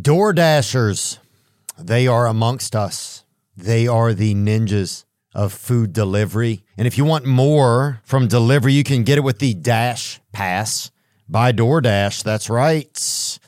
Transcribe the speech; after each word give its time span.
Door 0.00 0.32
Dashers, 0.32 1.20
they 1.78 2.08
are 2.08 2.26
amongst 2.26 2.74
us. 2.74 3.24
They 3.56 3.86
are 3.86 4.12
the 4.12 4.34
ninjas 4.34 5.04
of 5.32 5.52
food 5.52 5.92
delivery. 5.92 6.64
And 6.76 6.88
if 6.88 6.98
you 6.98 7.04
want 7.04 7.26
more 7.26 8.00
from 8.02 8.26
delivery, 8.26 8.72
you 8.72 8.82
can 8.82 9.04
get 9.04 9.18
it 9.18 9.20
with 9.24 9.38
the 9.38 9.54
Dash 9.54 10.20
Pass 10.32 10.90
by 11.28 11.52
DoorDash. 11.52 12.24
That's 12.24 12.50
right. 12.50 12.92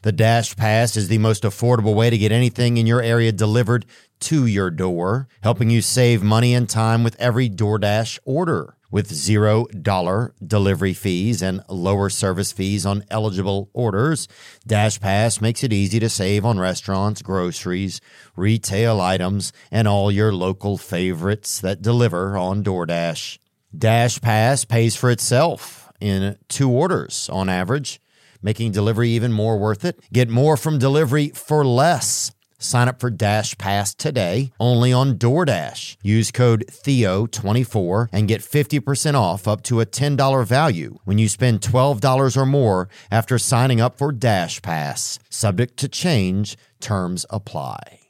The 0.02 0.12
Dash 0.12 0.54
Pass 0.54 0.96
is 0.96 1.08
the 1.08 1.18
most 1.18 1.42
affordable 1.42 1.96
way 1.96 2.10
to 2.10 2.18
get 2.18 2.30
anything 2.30 2.76
in 2.76 2.86
your 2.86 3.02
area 3.02 3.32
delivered 3.32 3.84
to 4.20 4.46
your 4.46 4.70
door, 4.70 5.26
helping 5.42 5.68
you 5.68 5.82
save 5.82 6.22
money 6.22 6.54
and 6.54 6.68
time 6.68 7.02
with 7.02 7.20
every 7.20 7.50
DoorDash 7.50 8.20
order. 8.24 8.75
With 8.96 9.10
$0 9.10 10.32
delivery 10.42 10.94
fees 10.94 11.42
and 11.42 11.62
lower 11.68 12.08
service 12.08 12.50
fees 12.50 12.86
on 12.86 13.04
eligible 13.10 13.68
orders, 13.74 14.26
Dash 14.66 14.98
Pass 14.98 15.38
makes 15.38 15.62
it 15.62 15.70
easy 15.70 16.00
to 16.00 16.08
save 16.08 16.46
on 16.46 16.58
restaurants, 16.58 17.20
groceries, 17.20 18.00
retail 18.36 18.98
items, 18.98 19.52
and 19.70 19.86
all 19.86 20.10
your 20.10 20.32
local 20.32 20.78
favorites 20.78 21.60
that 21.60 21.82
deliver 21.82 22.38
on 22.38 22.64
DoorDash. 22.64 23.36
Dash 23.76 24.18
Pass 24.18 24.64
pays 24.64 24.96
for 24.96 25.10
itself 25.10 25.92
in 26.00 26.38
two 26.48 26.70
orders 26.70 27.28
on 27.30 27.50
average, 27.50 28.00
making 28.40 28.72
delivery 28.72 29.10
even 29.10 29.30
more 29.30 29.58
worth 29.58 29.84
it. 29.84 30.00
Get 30.10 30.30
more 30.30 30.56
from 30.56 30.78
delivery 30.78 31.28
for 31.34 31.66
less. 31.66 32.32
Sign 32.58 32.88
up 32.88 33.00
for 33.00 33.10
Dash 33.10 33.56
Pass 33.58 33.94
today 33.94 34.52
only 34.58 34.92
on 34.92 35.18
DoorDash. 35.18 35.96
Use 36.02 36.30
code 36.30 36.64
Theo24 36.70 38.08
and 38.12 38.28
get 38.28 38.40
50% 38.40 39.14
off 39.14 39.46
up 39.46 39.62
to 39.64 39.80
a 39.80 39.86
$10 39.86 40.46
value 40.46 40.98
when 41.04 41.18
you 41.18 41.28
spend 41.28 41.60
$12 41.60 42.36
or 42.36 42.46
more 42.46 42.88
after 43.10 43.38
signing 43.38 43.80
up 43.80 43.98
for 43.98 44.12
Dash 44.12 44.62
Pass. 44.62 45.18
Subject 45.28 45.76
to 45.78 45.88
change, 45.88 46.56
terms 46.80 47.26
apply. 47.30 48.00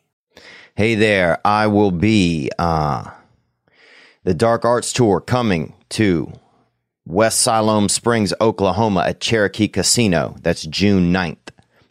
Hey 0.77 0.95
there, 0.95 1.41
I 1.45 1.67
will 1.69 1.91
be 1.91 2.51
uh, 2.59 3.11
the 4.25 4.35
Dark 4.35 4.65
Arts 4.65 4.93
Tour 4.93 5.21
coming 5.21 5.73
to 5.91 6.33
West 7.07 7.41
Siloam 7.41 7.89
Springs, 7.89 8.35
Oklahoma 8.41 9.05
at 9.07 9.21
Cherokee 9.21 9.69
Casino. 9.69 10.37
That's 10.43 10.67
June 10.67 11.13
9th. 11.13 11.39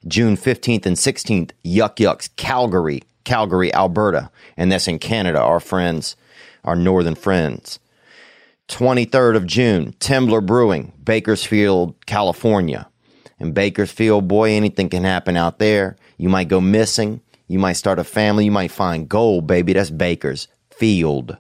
June 0.07 0.37
15th 0.37 0.85
and 0.85 0.95
16th, 0.95 1.51
Yuk 1.63 1.99
Yuk's, 1.99 2.27
Calgary, 2.29 3.01
Calgary, 3.23 3.73
Alberta. 3.73 4.29
And 4.55 4.71
that's 4.71 4.87
in 4.87 4.99
Canada, 4.99 5.39
our 5.39 5.59
friends, 5.59 6.15
our 6.63 6.75
northern 6.75 7.15
friends. 7.15 7.79
23rd 8.67 9.35
of 9.35 9.45
June, 9.45 9.93
Temblor 9.99 10.45
Brewing, 10.45 10.91
Bakersfield, 11.03 11.95
California. 12.05 12.87
In 13.39 13.51
Bakersfield, 13.51 14.27
boy, 14.27 14.51
anything 14.51 14.89
can 14.89 15.03
happen 15.03 15.37
out 15.37 15.59
there. 15.59 15.97
You 16.17 16.29
might 16.29 16.47
go 16.47 16.61
missing. 16.61 17.21
You 17.47 17.59
might 17.59 17.73
start 17.73 17.99
a 17.99 18.03
family. 18.03 18.45
You 18.45 18.51
might 18.51 18.71
find 18.71 19.09
gold, 19.09 19.45
baby. 19.45 19.73
That's 19.73 19.89
Baker's 19.89 20.47
Field. 20.71 21.37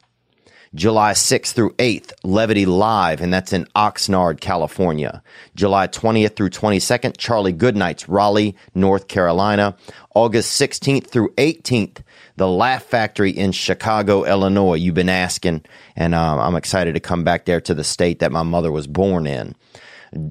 July 0.75 1.13
6th 1.13 1.53
through 1.53 1.71
8th, 1.75 2.11
Levity 2.23 2.65
Live, 2.65 3.21
and 3.21 3.33
that's 3.33 3.53
in 3.53 3.65
Oxnard, 3.77 4.41
California. 4.41 5.23
July 5.55 5.87
20th 5.87 6.35
through 6.35 6.49
22nd, 6.49 7.15
Charlie 7.17 7.53
Goodnight's, 7.53 8.09
Raleigh, 8.09 8.57
North 8.73 9.07
Carolina. 9.07 9.77
August 10.13 10.59
16th 10.59 11.07
through 11.07 11.33
18th, 11.35 11.99
the 12.35 12.49
Laugh 12.49 12.83
Factory 12.83 13.31
in 13.31 13.53
Chicago, 13.53 14.25
Illinois. 14.25 14.75
You've 14.75 14.95
been 14.95 15.07
asking, 15.07 15.63
and 15.95 16.13
uh, 16.13 16.39
I'm 16.39 16.55
excited 16.55 16.93
to 16.95 16.99
come 16.99 17.23
back 17.23 17.45
there 17.45 17.61
to 17.61 17.73
the 17.73 17.83
state 17.85 18.19
that 18.19 18.33
my 18.33 18.43
mother 18.43 18.71
was 18.71 18.85
born 18.85 19.27
in. 19.27 19.55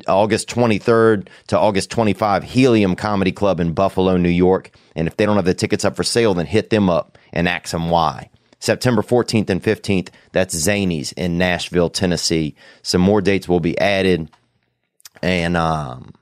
August 0.06 0.48
23rd 0.50 1.27
to 1.47 1.59
August 1.59 1.91
25, 1.91 2.45
Helium 2.45 2.97
Comedy 2.97 3.33
Club 3.33 3.61
in 3.61 3.72
Buffalo, 3.72 4.19
New 4.19 4.28
York. 4.28 4.70
And 4.95 5.09
if 5.09 5.17
they 5.17 5.25
don't 5.25 5.37
have 5.37 5.47
the 5.47 5.55
tickets 5.55 5.87
up 5.87 5.97
for 5.97 6.05
sale, 6.05 6.34
then 6.34 6.47
hit 6.47 6.69
them 6.69 6.91
up 6.91 7.17
and 7.33 7.48
ask 7.48 7.70
them 7.70 7.89
why. 7.89 8.28
September 8.64 9.02
14th 9.02 9.50
and 9.50 9.62
15th, 9.62 10.08
that's 10.32 10.54
Zanies 10.54 11.12
in 11.18 11.36
Nashville, 11.36 11.90
Tennessee. 11.90 12.54
Some 12.80 13.02
more 13.02 13.20
dates 13.20 13.47
will 13.47 13.60
be 13.60 13.78
added. 13.78 14.30
And, 15.20 15.54
um, 15.54 16.14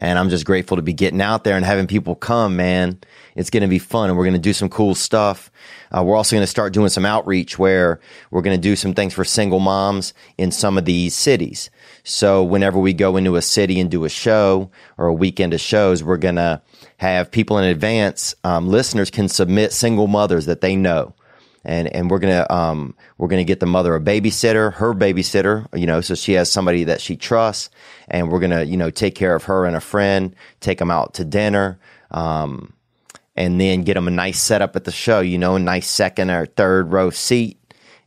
and 0.00 0.16
I'm 0.16 0.30
just 0.30 0.46
grateful 0.46 0.76
to 0.76 0.82
be 0.82 0.92
getting 0.92 1.20
out 1.20 1.42
there 1.42 1.56
and 1.56 1.64
having 1.64 1.88
people 1.88 2.14
come, 2.14 2.54
man. 2.54 3.00
It's 3.34 3.50
going 3.50 3.62
to 3.62 3.68
be 3.68 3.80
fun 3.80 4.08
and 4.08 4.16
we're 4.16 4.24
going 4.24 4.34
to 4.34 4.38
do 4.38 4.52
some 4.52 4.68
cool 4.68 4.94
stuff. 4.94 5.50
Uh, 5.90 6.04
we're 6.04 6.14
also 6.14 6.36
going 6.36 6.44
to 6.44 6.46
start 6.46 6.72
doing 6.72 6.88
some 6.88 7.04
outreach 7.04 7.58
where 7.58 7.98
we're 8.30 8.42
going 8.42 8.56
to 8.56 8.62
do 8.62 8.76
some 8.76 8.94
things 8.94 9.12
for 9.12 9.24
single 9.24 9.58
moms 9.58 10.14
in 10.38 10.52
some 10.52 10.78
of 10.78 10.84
these 10.84 11.16
cities. 11.16 11.68
So 12.04 12.44
whenever 12.44 12.78
we 12.78 12.92
go 12.92 13.16
into 13.16 13.34
a 13.34 13.42
city 13.42 13.80
and 13.80 13.90
do 13.90 14.04
a 14.04 14.08
show 14.08 14.70
or 14.98 15.08
a 15.08 15.14
weekend 15.14 15.52
of 15.52 15.60
shows, 15.60 16.04
we're 16.04 16.16
going 16.16 16.36
to 16.36 16.62
have 16.98 17.32
people 17.32 17.58
in 17.58 17.64
advance, 17.64 18.36
um, 18.44 18.68
listeners 18.68 19.10
can 19.10 19.28
submit 19.28 19.72
single 19.72 20.06
mothers 20.06 20.46
that 20.46 20.60
they 20.60 20.76
know 20.76 21.14
and 21.64 21.88
and 21.94 22.10
we're 22.10 22.18
gonna 22.18 22.46
um 22.50 22.94
we're 23.18 23.28
gonna 23.28 23.44
get 23.44 23.60
the 23.60 23.66
mother 23.66 23.94
a 23.94 24.00
babysitter, 24.00 24.72
her 24.74 24.94
babysitter, 24.94 25.66
you 25.78 25.86
know, 25.86 26.00
so 26.00 26.14
she 26.14 26.32
has 26.32 26.50
somebody 26.50 26.84
that 26.84 27.00
she 27.00 27.16
trusts, 27.16 27.70
and 28.08 28.30
we're 28.30 28.40
gonna 28.40 28.64
you 28.64 28.76
know 28.76 28.90
take 28.90 29.14
care 29.14 29.34
of 29.34 29.44
her 29.44 29.66
and 29.66 29.76
a 29.76 29.80
friend, 29.80 30.34
take 30.60 30.78
them 30.78 30.90
out 30.90 31.14
to 31.14 31.24
dinner, 31.24 31.78
um, 32.10 32.72
and 33.36 33.60
then 33.60 33.82
get 33.82 33.94
them 33.94 34.08
a 34.08 34.12
nice 34.12 34.40
setup 34.40 34.76
at 34.76 34.84
the 34.84 34.92
show, 34.92 35.20
you 35.20 35.38
know, 35.38 35.56
a 35.56 35.60
nice 35.60 35.88
second 35.88 36.30
or 36.30 36.46
third 36.46 36.92
row 36.92 37.10
seat, 37.10 37.58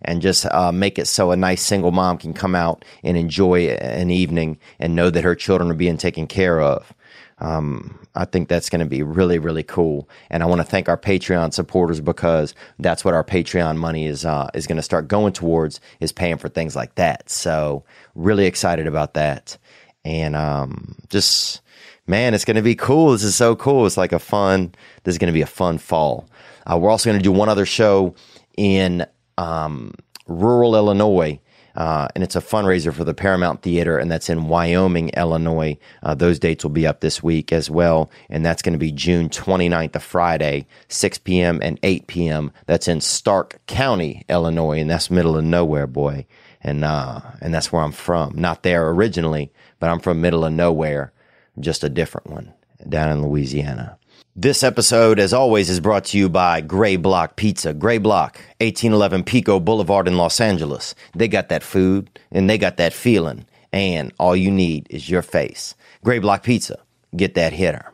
and 0.02 0.22
just 0.22 0.46
uh, 0.48 0.72
make 0.72 1.00
it 1.00 1.08
so 1.08 1.32
a 1.32 1.36
nice 1.36 1.62
single 1.62 1.92
mom 1.92 2.18
can 2.18 2.34
come 2.34 2.56
out 2.56 2.84
and 3.04 3.18
enjoy 3.18 3.68
an 3.68 4.10
evening 4.12 4.58
and 4.80 4.96
know 4.96 5.10
that 5.10 5.24
her 5.24 5.36
children 5.36 5.72
are 5.72 5.76
being 5.76 5.98
taken 5.98 6.28
care 6.28 6.62
of. 6.62 6.94
Um, 7.40 8.05
I 8.16 8.26
think 8.26 8.48
that's 8.48 8.70
going 8.70 8.80
to 8.80 8.86
be 8.86 9.04
really, 9.04 9.40
really 9.40 9.64
cool. 9.64 10.10
And 10.30 10.42
I 10.42 10.46
want 10.46 10.60
to 10.62 10.66
thank 10.66 10.88
our 10.88 10.98
Patreon 10.98 11.54
supporters 11.54 12.00
because 12.00 12.56
that's 12.80 13.04
what 13.04 13.14
our 13.14 13.24
Patreon 13.24 13.78
money 13.78 14.06
is 14.06 14.26
uh, 14.26 14.50
is 14.54 14.68
going 14.68 14.78
to 14.78 14.84
start 14.84 15.08
going 15.08 15.34
towards 15.34 15.82
is 16.00 16.12
paying 16.12 16.38
for 16.38 16.50
things 16.50 16.76
like 16.76 16.96
that. 16.96 17.30
So 17.30 17.84
really 18.16 18.46
excited 18.46 18.88
about 18.88 19.16
that. 19.16 19.58
And 20.04 20.36
um, 20.36 20.96
just 21.10 21.62
man, 22.08 22.34
it's 22.34 22.46
going 22.46 22.56
to 22.56 22.62
be 22.62 22.76
cool. 22.76 23.12
This 23.12 23.24
is 23.24 23.36
so 23.36 23.56
cool. 23.56 23.86
It's 23.86 23.98
like 23.98 24.14
a 24.14 24.20
fun. 24.20 24.74
This 25.04 25.16
is 25.16 25.18
going 25.18 25.32
to 25.32 25.34
be 25.34 25.42
a 25.42 25.48
fun 25.48 25.78
fall. 25.78 26.30
Uh, 26.66 26.78
we're 26.78 26.90
also 26.90 27.10
going 27.10 27.20
to 27.20 27.24
do 27.24 27.32
one 27.32 27.50
other 27.50 27.66
show 27.66 28.16
in 28.58 29.06
um, 29.38 29.94
rural 30.28 30.76
Illinois 30.76 31.40
uh, 31.76 32.08
and 32.16 32.24
it's 32.24 32.36
a 32.36 32.42
fundraiser 32.42 32.94
for 32.94 33.04
the 33.04 33.14
Paramount 33.14 33.62
Theater, 33.62 33.98
and 33.98 34.10
that's 34.10 34.30
in 34.30 34.48
Wyoming, 34.48 35.10
Illinois. 35.10 35.78
Uh, 36.02 36.16
those 36.16 36.40
dates 36.40 36.64
will 36.64 36.72
be 36.72 36.88
up 36.88 37.02
this 37.02 37.22
week 37.22 37.52
as 37.52 37.70
well, 37.70 38.10
and 38.30 38.46
that's 38.46 38.62
going 38.62 38.74
to 38.74 38.80
be 38.80 38.92
June 38.92 39.30
29th, 39.30 39.96
a 39.96 40.00
Friday, 40.00 40.68
6 40.88 41.18
p.m. 41.20 41.60
and 41.62 41.80
8 41.84 42.08
p.m. 42.08 42.52
That's 42.66 42.88
in 42.88 43.02
Stark 43.02 43.60
County, 43.68 44.24
Illinois, 44.30 44.80
and 44.80 44.90
that's 44.90 45.12
middle 45.12 45.38
of 45.38 45.44
nowhere, 45.44 45.88
boy. 45.88 46.26
And 46.62 46.84
uh, 46.84 47.22
and 47.42 47.54
that's 47.54 47.72
where 47.72 47.84
I'm 47.84 47.92
from. 47.92 48.34
Not 48.36 48.64
there 48.64 48.90
originally, 48.90 49.52
but 49.80 49.90
I'm 49.90 50.00
from 50.00 50.22
middle 50.22 50.46
of 50.46 50.54
nowhere, 50.54 51.14
just 51.60 51.84
a 51.84 51.90
different 51.90 52.32
one 52.32 52.54
down 52.90 53.12
in 53.12 53.22
Louisiana. 53.22 54.00
This 54.38 54.64
episode, 54.64 55.18
as 55.18 55.32
always, 55.32 55.70
is 55.70 55.80
brought 55.80 56.04
to 56.06 56.18
you 56.18 56.28
by 56.28 56.62
Greyblock 56.62 57.38
Pizza. 57.38 57.74
Greyblock, 57.74 58.36
1811 58.60 59.24
Pico 59.24 59.62
Boulevard 59.62 60.10
in 60.10 60.18
Los 60.18 60.42
Angeles. 60.42 60.94
They 61.16 61.30
got 61.30 61.48
that 61.48 61.64
food 61.64 62.20
and 62.34 62.50
they 62.50 62.58
got 62.58 62.76
that 62.76 62.92
feeling, 62.92 63.46
and 63.72 64.12
all 64.20 64.36
you 64.36 64.52
need 64.52 64.88
is 64.90 65.10
your 65.10 65.22
face. 65.22 65.74
Greyblock 66.04 66.44
Pizza, 66.44 66.82
get 67.16 67.36
that 67.36 67.54
hitter. 67.54 67.94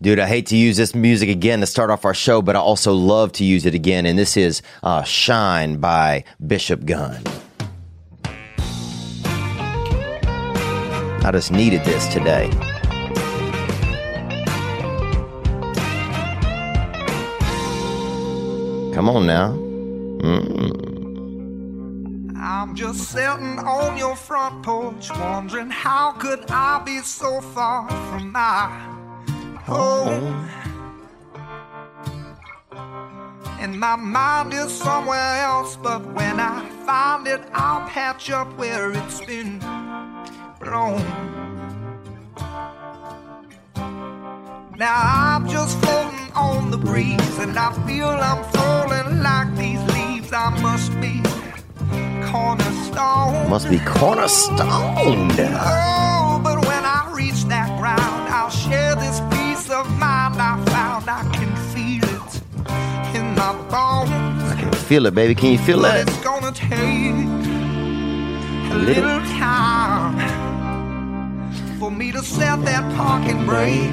Dude, 0.00 0.18
I 0.18 0.26
hate 0.26 0.46
to 0.46 0.56
use 0.56 0.78
this 0.78 0.94
music 0.94 1.28
again 1.28 1.60
to 1.60 1.66
start 1.66 1.90
off 1.90 2.06
our 2.06 2.14
show, 2.14 2.40
but 2.40 2.56
I 2.56 2.60
also 2.60 2.94
love 2.94 3.32
to 3.32 3.44
use 3.44 3.66
it 3.66 3.74
again, 3.74 4.06
and 4.06 4.18
this 4.18 4.38
is 4.38 4.62
uh, 4.82 5.02
Shine 5.02 5.80
by 5.80 6.24
Bishop 6.46 6.86
Gunn. 6.86 7.22
I 11.22 11.30
just 11.30 11.52
needed 11.52 11.84
this 11.84 12.06
today. 12.06 12.48
Come 18.98 19.10
on 19.10 19.26
now. 19.26 19.52
Mm. 20.26 20.66
I'm 22.36 22.74
just 22.74 23.12
sitting 23.12 23.60
on 23.60 23.96
your 23.96 24.16
front 24.16 24.64
porch, 24.64 25.08
wondering 25.10 25.70
how 25.70 26.10
could 26.10 26.44
I 26.50 26.82
be 26.84 26.98
so 27.02 27.40
far 27.40 27.88
from 27.88 28.32
my 28.32 28.66
home? 29.62 30.48
And 33.60 33.78
my 33.78 33.94
mind 33.94 34.52
is 34.52 34.72
somewhere 34.72 35.44
else, 35.44 35.76
but 35.76 36.04
when 36.14 36.40
I 36.40 36.68
find 36.84 37.28
it, 37.28 37.42
I'll 37.52 37.88
patch 37.88 38.30
up 38.30 38.52
where 38.58 38.90
it's 38.90 39.20
been 39.24 39.60
blown. 40.58 41.47
Now 44.78 44.94
I'm 44.94 45.48
just 45.48 45.76
floating 45.80 46.30
on 46.36 46.70
the 46.70 46.78
breeze, 46.78 47.38
and 47.40 47.58
I 47.58 47.72
feel 47.84 48.06
I'm 48.06 48.44
falling 48.52 49.24
like 49.24 49.56
these 49.56 49.82
leaves. 49.92 50.32
I 50.32 50.50
must 50.62 50.92
be 51.00 51.20
cornerstone. 52.30 53.50
Must 53.50 53.68
be 53.68 53.80
cornerstone. 53.80 54.60
Oh, 54.60 56.40
but 56.44 56.64
when 56.64 56.84
I 56.84 57.10
reach 57.12 57.42
that 57.46 57.76
ground, 57.80 58.28
I'll 58.32 58.50
share 58.50 58.94
this 58.94 59.18
peace 59.32 59.68
of 59.68 59.90
mind 59.98 60.40
I 60.40 60.64
found. 60.66 61.08
I 61.10 61.28
can 61.34 61.52
feel 61.74 62.04
it 62.04 62.42
in 63.16 63.34
my 63.34 63.54
bones. 63.68 64.44
I 64.44 64.54
can 64.60 64.70
feel 64.72 65.06
it, 65.06 65.14
baby. 65.16 65.34
Can 65.34 65.50
you 65.50 65.58
feel 65.58 65.82
But 65.82 66.06
that? 66.06 66.08
it's 66.08 66.18
gonna 66.22 66.52
take 66.52 67.26
a 68.70 68.76
little 68.76 69.22
time 69.40 70.20
for 71.80 71.90
me 71.90 72.12
to 72.12 72.22
set 72.22 72.64
that 72.64 72.84
parking 72.94 73.44
brake 73.44 73.90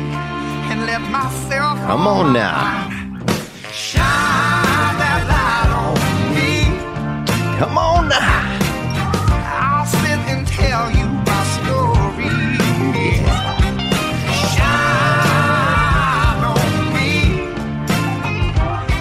and 0.72 0.86
let 0.86 1.02
myself 1.12 1.78
Come 1.88 2.08
on 2.08 2.34
now. 2.34 2.90
shine 3.72 4.96
that 5.02 5.22
light 5.34 5.72
on 5.84 5.96
me. 6.36 6.54
Come 7.60 7.78
on 7.78 8.10
now. 8.10 8.44
I'll 9.62 9.86
sit 9.86 10.20
and 10.32 10.46
tell 10.48 10.86
you 10.98 11.06
my 11.30 11.42
story. 11.58 12.36
Shine 14.52 16.44
on 16.54 16.72
me, 16.96 17.12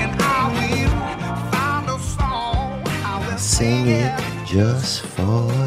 and 0.03 0.13
I 0.21 0.43
will 0.57 0.95
find 1.53 1.87
a 1.89 1.99
song. 2.15 2.83
I 3.05 3.27
will 3.27 3.39
Sing 3.39 3.87
it 3.89 4.13
just 4.47 5.03
for. 5.03 5.64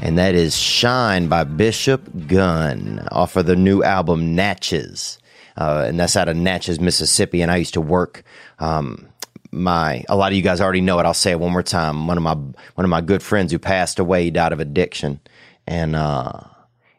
And 0.00 0.16
that 0.18 0.34
is 0.34 0.56
Shine 0.56 1.28
by 1.28 1.44
Bishop 1.44 2.28
Gunn 2.28 3.06
off 3.10 3.36
of 3.36 3.46
the 3.46 3.56
new 3.56 3.82
album 3.82 4.34
Natchez. 4.34 5.18
Uh, 5.56 5.84
and 5.88 5.98
that's 5.98 6.16
out 6.16 6.28
of 6.28 6.36
Natchez, 6.36 6.78
Mississippi. 6.78 7.42
And 7.42 7.50
I 7.50 7.56
used 7.56 7.74
to 7.74 7.80
work, 7.80 8.22
um, 8.60 9.08
my, 9.50 10.04
a 10.08 10.16
lot 10.16 10.30
of 10.30 10.36
you 10.36 10.42
guys 10.42 10.60
already 10.60 10.80
know 10.80 11.00
it. 11.00 11.06
I'll 11.06 11.14
say 11.14 11.32
it 11.32 11.40
one 11.40 11.52
more 11.52 11.64
time. 11.64 12.06
One 12.06 12.16
of 12.16 12.22
my, 12.22 12.34
one 12.34 12.84
of 12.84 12.88
my 12.88 13.00
good 13.00 13.22
friends 13.22 13.50
who 13.50 13.58
passed 13.58 13.98
away, 13.98 14.30
died 14.30 14.52
of 14.52 14.60
addiction. 14.60 15.20
And, 15.66 15.96
uh, 15.96 16.42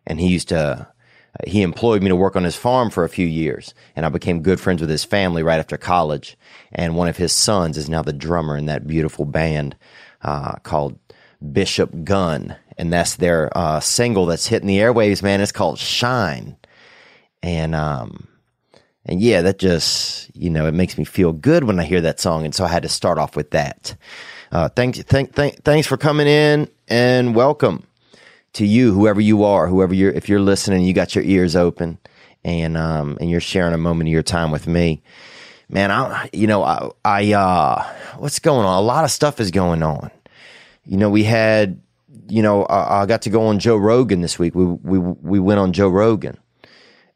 and 0.06 0.19
he 0.19 0.28
used 0.28 0.50
to, 0.50 0.88
he 1.48 1.62
employed 1.62 2.02
me 2.02 2.10
to 2.10 2.16
work 2.16 2.36
on 2.36 2.44
his 2.44 2.56
farm 2.56 2.90
for 2.90 3.04
a 3.04 3.10
few 3.10 3.25
years, 3.25 3.74
and 3.95 4.06
I 4.06 4.10
became 4.10 4.42
good 4.42 4.60
friends 4.60 4.81
with 4.81 4.90
his 4.90 5.06
family 5.06 5.44
right 5.44 5.60
after 5.60 5.78
college. 5.78 6.38
And 6.72 6.95
one 6.95 7.07
of 7.07 7.18
his 7.18 7.31
sons 7.31 7.78
is 7.78 7.90
now 7.90 8.02
the 8.02 8.13
drummer 8.13 8.57
in 8.57 8.66
that 8.66 8.88
beautiful 8.88 9.25
band 9.25 9.75
uh, 10.22 10.56
called 10.63 11.00
Bishop 11.54 12.04
Gunn, 12.04 12.56
and 12.80 12.92
that's 12.92 13.18
their 13.18 13.56
uh, 13.56 13.80
single 13.80 14.26
that's 14.26 14.48
hitting 14.48 14.68
the 14.68 14.80
airwaves. 14.80 15.22
Man, 15.22 15.42
it's 15.42 15.52
called 15.52 15.78
"Shine," 15.78 16.58
and 17.44 17.76
um, 17.76 18.28
and 19.06 19.22
yeah, 19.22 19.44
that 19.44 19.60
just 19.60 20.36
you 20.36 20.50
know 20.50 20.66
it 20.66 20.74
makes 20.74 20.98
me 20.98 21.04
feel 21.04 21.34
good 21.34 21.66
when 21.66 21.80
I 21.80 21.84
hear 21.84 22.02
that 22.02 22.20
song, 22.20 22.46
and 22.46 22.56
so 22.56 22.66
I 22.66 22.70
had 22.70 22.84
to 22.84 22.90
start 22.90 23.20
off 23.20 23.36
with 23.36 23.52
that. 23.52 23.96
Uh, 24.52 24.70
thanks, 24.70 25.00
thank, 25.04 25.34
thank, 25.34 25.64
thanks 25.64 25.86
for 25.86 25.96
coming 25.96 26.28
in 26.28 26.68
and 26.88 27.36
welcome 27.36 27.86
to 28.54 28.66
you, 28.66 28.94
whoever 28.94 29.22
you 29.22 29.44
are, 29.44 29.68
whoever 29.68 29.94
you're, 29.94 30.12
if 30.12 30.28
you're 30.28 30.40
listening, 30.40 30.81
you 30.81 30.94
got 30.94 31.14
your 31.14 31.24
ears 31.24 31.56
open 31.56 32.00
and, 32.44 32.76
um, 32.76 33.18
and 33.22 33.30
you're 33.30 33.42
sharing 33.42 33.74
a 33.74 33.78
moment 33.78 34.08
of 34.08 34.12
your 34.12 34.24
time 34.24 34.50
with 34.50 34.66
me, 34.66 35.04
man, 35.70 35.92
I, 35.92 36.30
you 36.34 36.48
know, 36.48 36.64
I, 36.64 36.90
I, 37.06 37.34
uh, 37.34 37.84
what's 38.18 38.40
going 38.40 38.66
on? 38.66 38.78
A 38.78 38.81
lot 38.81 39.04
of 39.04 39.12
stuff 39.12 39.40
is 39.40 39.52
going 39.52 39.84
on. 39.84 40.10
You 40.86 40.98
know, 40.98 41.12
we 41.12 41.24
had, 41.26 41.80
you 42.27 42.42
know, 42.42 42.63
I, 42.66 43.01
I 43.01 43.06
got 43.06 43.21
to 43.24 43.30
go 43.30 43.48
on 43.48 43.60
Joe 43.60 43.77
Rogan 43.77 44.21
this 44.21 44.38
week. 44.38 44.56
We, 44.56 44.66
we, 44.66 45.00
we 45.00 45.39
went 45.39 45.60
on 45.60 45.74
Joe 45.74 45.89
Rogan 45.89 46.38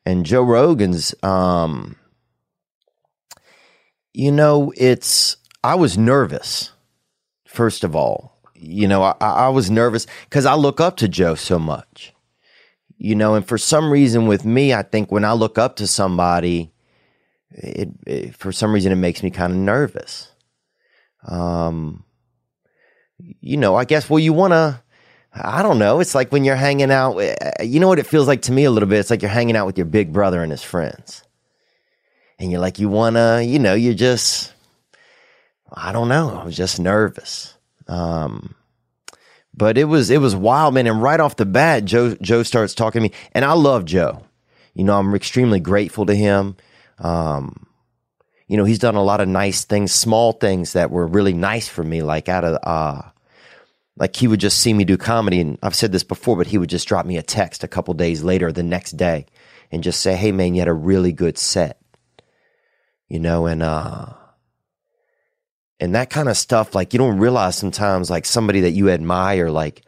and 0.05 0.25
Joe 0.25 0.43
Rogan's, 0.43 1.13
um, 1.23 1.95
you 4.13 4.31
know, 4.31 4.73
it's, 4.77 5.37
I 5.63 5.75
was 5.75 5.97
nervous, 5.97 6.71
first 7.45 7.83
of 7.83 7.95
all 7.95 8.33
you 8.63 8.87
know, 8.87 9.03
I, 9.03 9.15
I 9.19 9.49
was 9.49 9.69
nervous 9.69 10.07
because 10.29 10.45
I 10.45 10.55
look 10.55 10.79
up 10.79 10.97
to 10.97 11.07
Joe 11.07 11.35
so 11.35 11.59
much, 11.59 12.13
you 12.97 13.13
know, 13.13 13.35
and 13.35 13.45
for 13.45 13.57
some 13.57 13.91
reason 13.91 14.27
with 14.27 14.45
me, 14.45 14.73
I 14.73 14.83
think 14.83 15.11
when 15.11 15.25
I 15.25 15.33
look 15.33 15.57
up 15.57 15.75
to 15.77 15.87
somebody, 15.87 16.71
it, 17.49 17.89
it 18.07 18.35
for 18.35 18.51
some 18.51 18.73
reason 18.73 18.91
it 18.91 18.95
makes 18.95 19.21
me 19.21 19.31
kind 19.31 19.51
of 19.51 19.59
nervous. 19.59 20.31
Um, 21.27 22.05
you 23.17 23.57
know, 23.57 23.75
I 23.75 23.85
guess, 23.85 24.09
well, 24.09 24.19
you 24.19 24.33
want 24.33 24.51
to, 24.51 24.81
I 25.35 25.63
don't 25.63 25.79
know. 25.79 25.99
It's 25.99 26.13
like 26.13 26.31
when 26.31 26.43
you're 26.43 26.55
hanging 26.55 26.91
out, 26.91 27.19
you 27.63 27.79
know 27.79 27.87
what 27.87 27.99
it 27.99 28.05
feels 28.07 28.27
like 28.27 28.43
to 28.43 28.51
me 28.51 28.65
a 28.65 28.71
little 28.71 28.89
bit? 28.89 28.99
It's 28.99 29.09
like 29.09 29.21
you're 29.21 29.31
hanging 29.31 29.55
out 29.55 29.65
with 29.65 29.77
your 29.77 29.85
big 29.85 30.13
brother 30.13 30.43
and 30.43 30.51
his 30.51 30.63
friends. 30.63 31.23
And 32.37 32.51
you're 32.51 32.59
like, 32.59 32.77
you 32.77 32.89
want 32.89 33.15
to, 33.15 33.43
you 33.43 33.57
know, 33.57 33.73
you're 33.73 33.93
just, 33.93 34.53
I 35.71 35.91
don't 35.91 36.09
know. 36.09 36.37
I 36.37 36.43
was 36.43 36.55
just 36.55 36.79
nervous. 36.79 37.55
Um, 37.87 38.55
but 39.53 39.77
it 39.77 39.85
was 39.85 40.09
it 40.09 40.19
was 40.19 40.35
wild, 40.35 40.73
man. 40.73 40.87
And 40.87 41.01
right 41.01 41.19
off 41.19 41.35
the 41.35 41.45
bat, 41.45 41.85
Joe 41.85 42.15
Joe 42.15 42.43
starts 42.43 42.73
talking 42.73 43.01
to 43.01 43.09
me, 43.09 43.15
and 43.33 43.45
I 43.45 43.53
love 43.53 43.85
Joe. 43.85 44.23
You 44.73 44.83
know, 44.83 44.97
I'm 44.97 45.13
extremely 45.13 45.59
grateful 45.59 46.05
to 46.07 46.15
him. 46.15 46.55
Um, 46.97 47.67
you 48.47 48.57
know, 48.57 48.65
he's 48.65 48.79
done 48.79 48.95
a 48.95 49.03
lot 49.03 49.21
of 49.21 49.27
nice 49.27 49.65
things, 49.65 49.93
small 49.93 50.33
things 50.33 50.73
that 50.73 50.89
were 50.89 51.05
really 51.05 51.33
nice 51.33 51.67
for 51.67 51.83
me. 51.83 52.01
Like 52.01 52.29
out 52.29 52.43
of 52.43 52.57
uh, 52.63 53.09
like 53.95 54.15
he 54.15 54.27
would 54.27 54.39
just 54.39 54.59
see 54.59 54.73
me 54.73 54.85
do 54.85 54.97
comedy, 54.97 55.39
and 55.39 55.57
I've 55.61 55.75
said 55.75 55.91
this 55.91 56.03
before, 56.03 56.35
but 56.35 56.47
he 56.47 56.57
would 56.57 56.69
just 56.69 56.87
drop 56.87 57.05
me 57.05 57.17
a 57.17 57.23
text 57.23 57.63
a 57.63 57.67
couple 57.67 57.93
days 57.93 58.23
later, 58.23 58.51
the 58.51 58.63
next 58.63 58.91
day, 58.91 59.25
and 59.71 59.83
just 59.83 60.01
say, 60.01 60.15
"Hey, 60.15 60.31
man, 60.31 60.53
you 60.55 60.61
had 60.61 60.67
a 60.67 60.73
really 60.73 61.11
good 61.11 61.37
set." 61.37 61.79
You 63.07 63.19
know, 63.19 63.45
and 63.45 63.61
uh 63.61 64.13
and 65.83 65.95
that 65.95 66.09
kind 66.09 66.29
of 66.29 66.37
stuff 66.37 66.73
like 66.73 66.93
you 66.93 66.97
don't 66.97 67.17
realize 67.17 67.57
sometimes 67.57 68.09
like 68.09 68.25
somebody 68.25 68.61
that 68.61 68.71
you 68.71 68.89
admire 68.89 69.51
like 69.51 69.83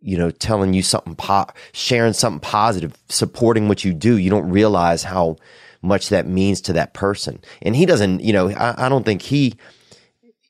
you 0.00 0.16
know 0.16 0.30
telling 0.30 0.72
you 0.72 0.82
something 0.82 1.14
po- 1.16 1.48
sharing 1.72 2.14
something 2.14 2.40
positive 2.40 2.96
supporting 3.10 3.68
what 3.68 3.84
you 3.84 3.92
do 3.92 4.16
you 4.16 4.30
don't 4.30 4.48
realize 4.48 5.02
how 5.02 5.36
much 5.82 6.08
that 6.08 6.26
means 6.26 6.62
to 6.62 6.72
that 6.72 6.94
person 6.94 7.38
and 7.60 7.76
he 7.76 7.84
doesn't 7.84 8.20
you 8.20 8.32
know 8.32 8.48
i, 8.50 8.86
I 8.86 8.88
don't 8.88 9.04
think 9.04 9.20
he 9.20 9.54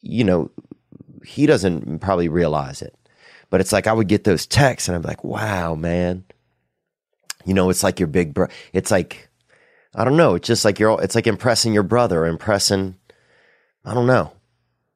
you 0.00 0.22
know 0.22 0.48
he 1.24 1.46
doesn't 1.46 1.98
probably 2.00 2.28
realize 2.28 2.82
it 2.82 2.94
but 3.50 3.60
it's 3.60 3.72
like 3.72 3.86
i 3.86 3.92
would 3.92 4.08
get 4.08 4.24
those 4.24 4.46
texts 4.46 4.88
and 4.88 4.96
i'm 4.96 5.02
like 5.02 5.24
wow 5.24 5.74
man 5.74 6.24
you 7.44 7.54
know 7.54 7.70
it's 7.70 7.82
like 7.82 7.98
your 7.98 8.06
big 8.06 8.34
bro 8.34 8.46
it's 8.72 8.90
like 8.90 9.28
i 9.94 10.04
don't 10.04 10.16
know 10.16 10.34
it's 10.34 10.46
just 10.46 10.64
like 10.64 10.78
you're 10.78 11.00
it's 11.02 11.14
like 11.14 11.26
impressing 11.26 11.72
your 11.72 11.82
brother 11.82 12.26
impressing 12.26 12.96
I 13.84 13.94
don't 13.94 14.06
know. 14.06 14.32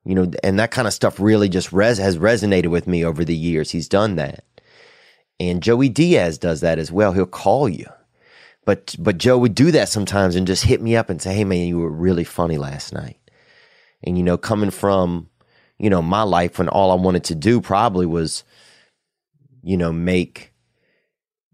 You 0.05 0.15
know, 0.15 0.31
and 0.43 0.59
that 0.59 0.71
kind 0.71 0.89
of 0.89 0.95
stuff 0.95 1.21
really 1.21 1.49
just 1.49 1.73
res- 1.73 1.99
has 1.99 2.17
resonated 2.17 2.69
with 2.69 2.87
me 2.87 3.05
over 3.05 3.25
the 3.25 3.37
years. 3.37 3.71
He's 3.71 3.89
done 3.89 4.17
that. 4.17 4.45
And 5.39 5.63
Joey 5.63 5.91
Diaz 5.91 6.39
does 6.39 6.63
that 6.63 6.79
as 6.79 6.91
well. 6.91 7.13
He'll 7.13 7.27
call 7.27 7.69
you. 7.69 7.87
But 8.65 8.97
but 8.99 9.19
Joe 9.19 9.39
would 9.39 9.55
do 9.55 9.71
that 9.71 9.89
sometimes 9.89 10.35
and 10.35 10.47
just 10.47 10.65
hit 10.65 10.81
me 10.81 10.97
up 10.97 11.11
and 11.11 11.21
say, 11.21 11.35
"Hey 11.35 11.45
man, 11.45 11.67
you 11.67 11.79
were 11.79 11.91
really 11.91 12.25
funny 12.25 12.59
last 12.59 12.93
night." 12.93 13.19
And 14.03 14.17
you 14.17 14.25
know, 14.25 14.37
coming 14.37 14.71
from, 14.71 15.29
you 15.79 15.91
know, 15.91 16.03
my 16.03 16.23
life 16.23 16.59
when 16.59 16.69
all 16.69 16.91
I 16.91 16.95
wanted 16.95 17.25
to 17.25 17.35
do 17.35 17.61
probably 17.61 18.07
was 18.07 18.45
you 19.63 19.77
know, 19.77 19.93
make 19.93 20.53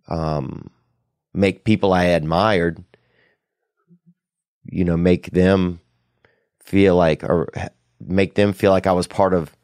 um 0.09 0.71
make 1.33 1.65
people 1.65 1.93
I 1.93 2.05
admired 2.05 2.85
you 4.65 4.85
know, 4.85 4.97
make 4.97 5.31
them 5.31 5.81
feel 6.63 6.97
like 6.97 7.23
or 7.23 7.49
make 8.01 8.35
them 8.35 8.53
feel 8.53 8.71
like 8.71 8.87
I 8.87 8.93
was 8.93 9.07
part 9.07 9.35
of 9.35 9.55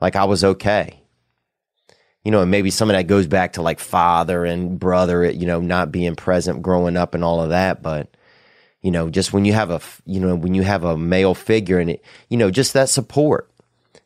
like 0.00 0.16
I 0.16 0.24
was 0.24 0.44
okay. 0.44 0.98
You 2.24 2.30
know, 2.30 2.42
and 2.42 2.50
maybe 2.50 2.70
some 2.70 2.88
of 2.88 2.94
that 2.94 3.08
goes 3.08 3.26
back 3.26 3.54
to 3.54 3.62
like 3.62 3.80
father 3.80 4.44
and 4.44 4.78
brother, 4.78 5.28
you 5.28 5.46
know, 5.46 5.60
not 5.60 5.90
being 5.90 6.14
present 6.14 6.62
growing 6.62 6.96
up 6.96 7.14
and 7.14 7.24
all 7.24 7.42
of 7.42 7.50
that, 7.50 7.82
but 7.82 8.16
you 8.80 8.90
know, 8.90 9.10
just 9.10 9.32
when 9.32 9.44
you 9.44 9.52
have 9.52 9.70
a 9.70 9.80
you 10.04 10.20
know, 10.20 10.34
when 10.36 10.54
you 10.54 10.62
have 10.62 10.84
a 10.84 10.96
male 10.96 11.34
figure 11.34 11.78
and 11.78 11.90
it, 11.90 12.04
you 12.28 12.36
know, 12.36 12.50
just 12.50 12.74
that 12.74 12.88
support. 12.88 13.50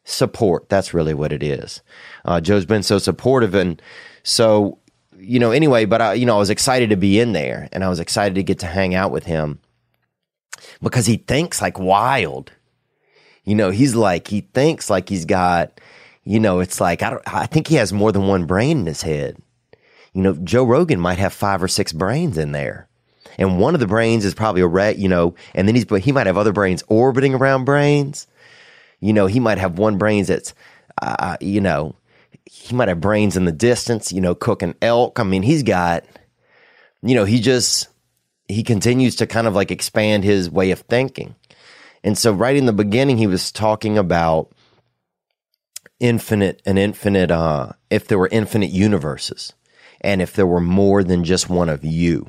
Support, 0.08 0.68
that's 0.68 0.94
really 0.94 1.14
what 1.14 1.32
it 1.32 1.42
is. 1.42 1.82
Uh, 2.24 2.40
Joe's 2.40 2.64
been 2.64 2.84
so 2.84 2.98
supportive 2.98 3.54
and 3.54 3.82
so 4.22 4.78
you 5.18 5.38
know, 5.38 5.50
anyway, 5.50 5.84
but 5.84 6.00
I 6.00 6.14
you 6.14 6.26
know, 6.26 6.36
I 6.36 6.38
was 6.38 6.50
excited 6.50 6.90
to 6.90 6.96
be 6.96 7.18
in 7.18 7.32
there 7.32 7.68
and 7.72 7.82
I 7.82 7.88
was 7.88 8.00
excited 8.00 8.36
to 8.36 8.42
get 8.44 8.60
to 8.60 8.66
hang 8.66 8.94
out 8.94 9.10
with 9.10 9.24
him 9.24 9.58
because 10.80 11.06
he 11.06 11.16
thinks 11.16 11.60
like 11.60 11.78
wild. 11.78 12.52
You 13.44 13.56
know, 13.56 13.70
he's 13.70 13.96
like 13.96 14.28
he 14.28 14.42
thinks 14.42 14.88
like 14.88 15.08
he's 15.08 15.24
got, 15.24 15.80
you 16.22 16.38
know, 16.38 16.60
it's 16.60 16.80
like 16.80 17.02
I 17.02 17.10
don't 17.10 17.22
I 17.26 17.46
think 17.46 17.66
he 17.66 17.74
has 17.76 17.92
more 17.92 18.12
than 18.12 18.28
one 18.28 18.46
brain 18.46 18.78
in 18.78 18.86
his 18.86 19.02
head. 19.02 19.36
You 20.12 20.22
know, 20.22 20.34
Joe 20.34 20.64
Rogan 20.64 21.00
might 21.00 21.18
have 21.18 21.32
five 21.32 21.62
or 21.62 21.68
six 21.68 21.92
brains 21.92 22.38
in 22.38 22.52
there. 22.52 22.88
And 23.38 23.58
one 23.58 23.74
of 23.74 23.80
the 23.80 23.86
brains 23.86 24.24
is 24.24 24.34
probably 24.34 24.62
a 24.62 24.66
rat, 24.66 24.98
you 24.98 25.08
know, 25.08 25.34
and 25.54 25.68
then 25.68 25.74
he's 25.74 25.84
but 25.84 26.02
he 26.02 26.12
might 26.12 26.26
have 26.26 26.38
other 26.38 26.52
brains 26.52 26.82
orbiting 26.88 27.34
around 27.34 27.64
brains. 27.64 28.26
You 29.00 29.12
know, 29.12 29.26
he 29.26 29.40
might 29.40 29.58
have 29.58 29.78
one 29.78 29.98
brains 29.98 30.28
that's 30.28 30.54
uh, 31.02 31.36
you 31.40 31.60
know, 31.60 31.94
he 32.44 32.74
might 32.74 32.88
have 32.88 33.00
brains 33.00 33.36
in 33.36 33.44
the 33.44 33.52
distance, 33.52 34.12
you 34.12 34.20
know, 34.20 34.34
cooking 34.34 34.74
elk. 34.80 35.20
I 35.20 35.24
mean, 35.24 35.42
he's 35.42 35.62
got 35.62 36.04
you 37.02 37.14
know, 37.14 37.24
he 37.24 37.40
just 37.40 37.88
he 38.48 38.62
continues 38.62 39.16
to 39.16 39.26
kind 39.26 39.46
of 39.46 39.54
like 39.54 39.70
expand 39.70 40.24
his 40.24 40.50
way 40.50 40.70
of 40.70 40.80
thinking. 40.80 41.34
And 42.04 42.16
so 42.16 42.32
right 42.32 42.56
in 42.56 42.66
the 42.66 42.72
beginning 42.72 43.18
he 43.18 43.26
was 43.26 43.50
talking 43.50 43.98
about 43.98 44.52
infinite 45.98 46.60
an 46.66 46.76
infinite 46.76 47.30
uh 47.30 47.72
if 47.88 48.06
there 48.06 48.18
were 48.18 48.28
infinite 48.30 48.68
universes 48.68 49.54
and 50.02 50.20
if 50.20 50.34
there 50.34 50.46
were 50.46 50.60
more 50.60 51.02
than 51.02 51.24
just 51.24 51.48
one 51.48 51.68
of 51.68 51.84
you. 51.84 52.26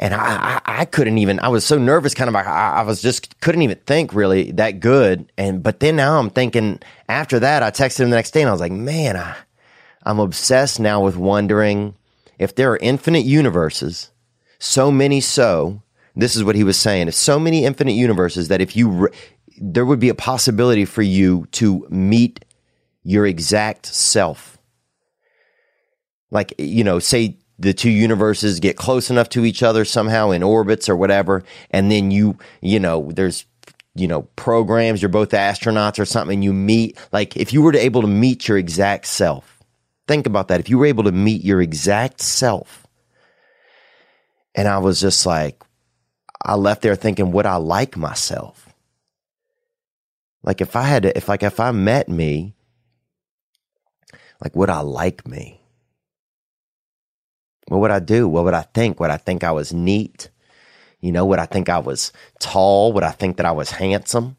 And 0.00 0.12
I, 0.12 0.60
I, 0.64 0.80
I 0.80 0.84
couldn't 0.84 1.18
even. 1.18 1.38
I 1.40 1.48
was 1.48 1.64
so 1.64 1.78
nervous, 1.78 2.14
kind 2.14 2.28
of. 2.28 2.34
I, 2.34 2.42
I 2.42 2.82
was 2.82 3.00
just 3.00 3.40
couldn't 3.40 3.62
even 3.62 3.78
think 3.86 4.12
really 4.12 4.50
that 4.52 4.80
good. 4.80 5.30
And 5.38 5.62
but 5.62 5.80
then 5.80 5.96
now 5.96 6.18
I'm 6.18 6.30
thinking. 6.30 6.80
After 7.08 7.38
that, 7.40 7.62
I 7.62 7.70
texted 7.70 8.00
him 8.00 8.10
the 8.10 8.16
next 8.16 8.32
day, 8.32 8.40
and 8.42 8.48
I 8.48 8.52
was 8.52 8.60
like, 8.60 8.72
man, 8.72 9.16
I, 9.16 9.36
I'm 10.02 10.18
obsessed 10.18 10.80
now 10.80 11.02
with 11.02 11.16
wondering 11.16 11.94
if 12.38 12.54
there 12.54 12.72
are 12.72 12.78
infinite 12.78 13.24
universes, 13.24 14.10
so 14.58 14.90
many 14.90 15.20
so. 15.20 15.82
This 16.16 16.36
is 16.36 16.44
what 16.44 16.54
he 16.54 16.64
was 16.64 16.76
saying. 16.76 17.08
If 17.08 17.14
so 17.14 17.38
many 17.38 17.64
infinite 17.64 17.92
universes 17.92 18.48
that 18.48 18.60
if 18.60 18.76
you, 18.76 18.88
re- 18.88 19.10
there 19.58 19.84
would 19.84 19.98
be 19.98 20.08
a 20.08 20.14
possibility 20.14 20.84
for 20.84 21.02
you 21.02 21.46
to 21.52 21.86
meet 21.90 22.44
your 23.02 23.26
exact 23.26 23.86
self. 23.86 24.56
Like, 26.30 26.54
you 26.58 26.84
know, 26.84 27.00
say 27.00 27.38
the 27.58 27.72
two 27.72 27.90
universes 27.90 28.60
get 28.60 28.76
close 28.76 29.10
enough 29.10 29.28
to 29.30 29.44
each 29.44 29.62
other 29.62 29.84
somehow 29.84 30.30
in 30.30 30.42
orbits 30.42 30.88
or 30.88 30.96
whatever, 30.96 31.44
and 31.70 31.90
then 31.90 32.10
you, 32.10 32.36
you 32.60 32.80
know, 32.80 33.10
there's, 33.12 33.46
you 33.94 34.08
know, 34.08 34.22
programs, 34.36 35.00
you're 35.00 35.08
both 35.08 35.30
astronauts 35.30 35.98
or 35.98 36.04
something, 36.04 36.42
you 36.42 36.52
meet, 36.52 36.98
like, 37.12 37.36
if 37.36 37.52
you 37.52 37.62
were 37.62 37.72
to 37.72 37.78
able 37.78 38.00
to 38.02 38.08
meet 38.08 38.48
your 38.48 38.58
exact 38.58 39.06
self, 39.06 39.60
think 40.08 40.26
about 40.26 40.48
that. 40.48 40.60
If 40.60 40.68
you 40.68 40.78
were 40.78 40.86
able 40.86 41.04
to 41.04 41.12
meet 41.12 41.44
your 41.44 41.62
exact 41.62 42.20
self, 42.20 42.86
and 44.54 44.66
I 44.66 44.78
was 44.78 45.00
just 45.00 45.24
like, 45.26 45.62
I 46.44 46.56
left 46.56 46.82
there 46.82 46.96
thinking, 46.96 47.32
would 47.32 47.46
I 47.46 47.56
like 47.56 47.96
myself? 47.96 48.68
Like, 50.42 50.60
if 50.60 50.76
I 50.76 50.82
had 50.82 51.04
to, 51.04 51.16
if 51.16 51.28
like, 51.28 51.42
if 51.42 51.58
I 51.58 51.70
met 51.70 52.08
me, 52.08 52.54
like, 54.42 54.54
would 54.54 54.70
I 54.70 54.80
like 54.80 55.26
me? 55.26 55.60
What 57.68 57.80
would 57.80 57.90
I 57.90 58.00
do? 58.00 58.28
What 58.28 58.44
would 58.44 58.54
I 58.54 58.62
think? 58.62 59.00
Would 59.00 59.10
I 59.10 59.16
think 59.16 59.42
I 59.42 59.52
was 59.52 59.72
neat? 59.72 60.30
You 61.00 61.12
know, 61.12 61.24
would 61.26 61.38
I 61.38 61.46
think 61.46 61.68
I 61.68 61.78
was 61.78 62.12
tall? 62.40 62.92
Would 62.92 63.04
I 63.04 63.10
think 63.10 63.36
that 63.36 63.46
I 63.46 63.52
was 63.52 63.70
handsome? 63.70 64.36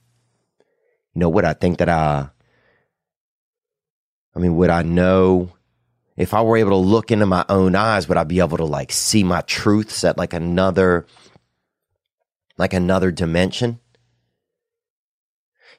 You 1.13 1.19
know, 1.21 1.29
would 1.29 1.45
I 1.45 1.53
think 1.53 1.77
that 1.77 1.89
I, 1.89 2.29
I 4.35 4.39
mean, 4.39 4.55
would 4.57 4.69
I 4.69 4.83
know 4.83 5.51
if 6.17 6.33
I 6.33 6.41
were 6.41 6.57
able 6.57 6.71
to 6.71 6.75
look 6.77 7.11
into 7.11 7.25
my 7.25 7.45
own 7.49 7.75
eyes, 7.75 8.07
would 8.07 8.17
I 8.17 8.23
be 8.23 8.39
able 8.39 8.57
to 8.57 8.65
like 8.65 8.91
see 8.91 9.23
my 9.23 9.41
truths 9.41 10.03
at 10.03 10.17
like 10.17 10.33
another, 10.33 11.05
like 12.57 12.73
another 12.73 13.11
dimension? 13.11 13.79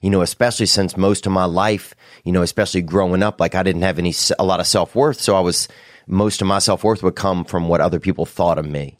You 0.00 0.10
know, 0.10 0.20
especially 0.20 0.66
since 0.66 0.96
most 0.96 1.26
of 1.26 1.32
my 1.32 1.46
life, 1.46 1.94
you 2.22 2.32
know, 2.32 2.42
especially 2.42 2.82
growing 2.82 3.22
up, 3.22 3.40
like 3.40 3.54
I 3.54 3.62
didn't 3.62 3.82
have 3.82 3.98
any, 3.98 4.14
a 4.38 4.44
lot 4.44 4.60
of 4.60 4.66
self 4.66 4.94
worth. 4.94 5.20
So 5.20 5.34
I 5.34 5.40
was, 5.40 5.68
most 6.06 6.40
of 6.40 6.46
my 6.46 6.58
self 6.58 6.84
worth 6.84 7.02
would 7.02 7.16
come 7.16 7.44
from 7.44 7.68
what 7.68 7.80
other 7.80 8.00
people 8.00 8.26
thought 8.26 8.58
of 8.58 8.66
me. 8.66 8.98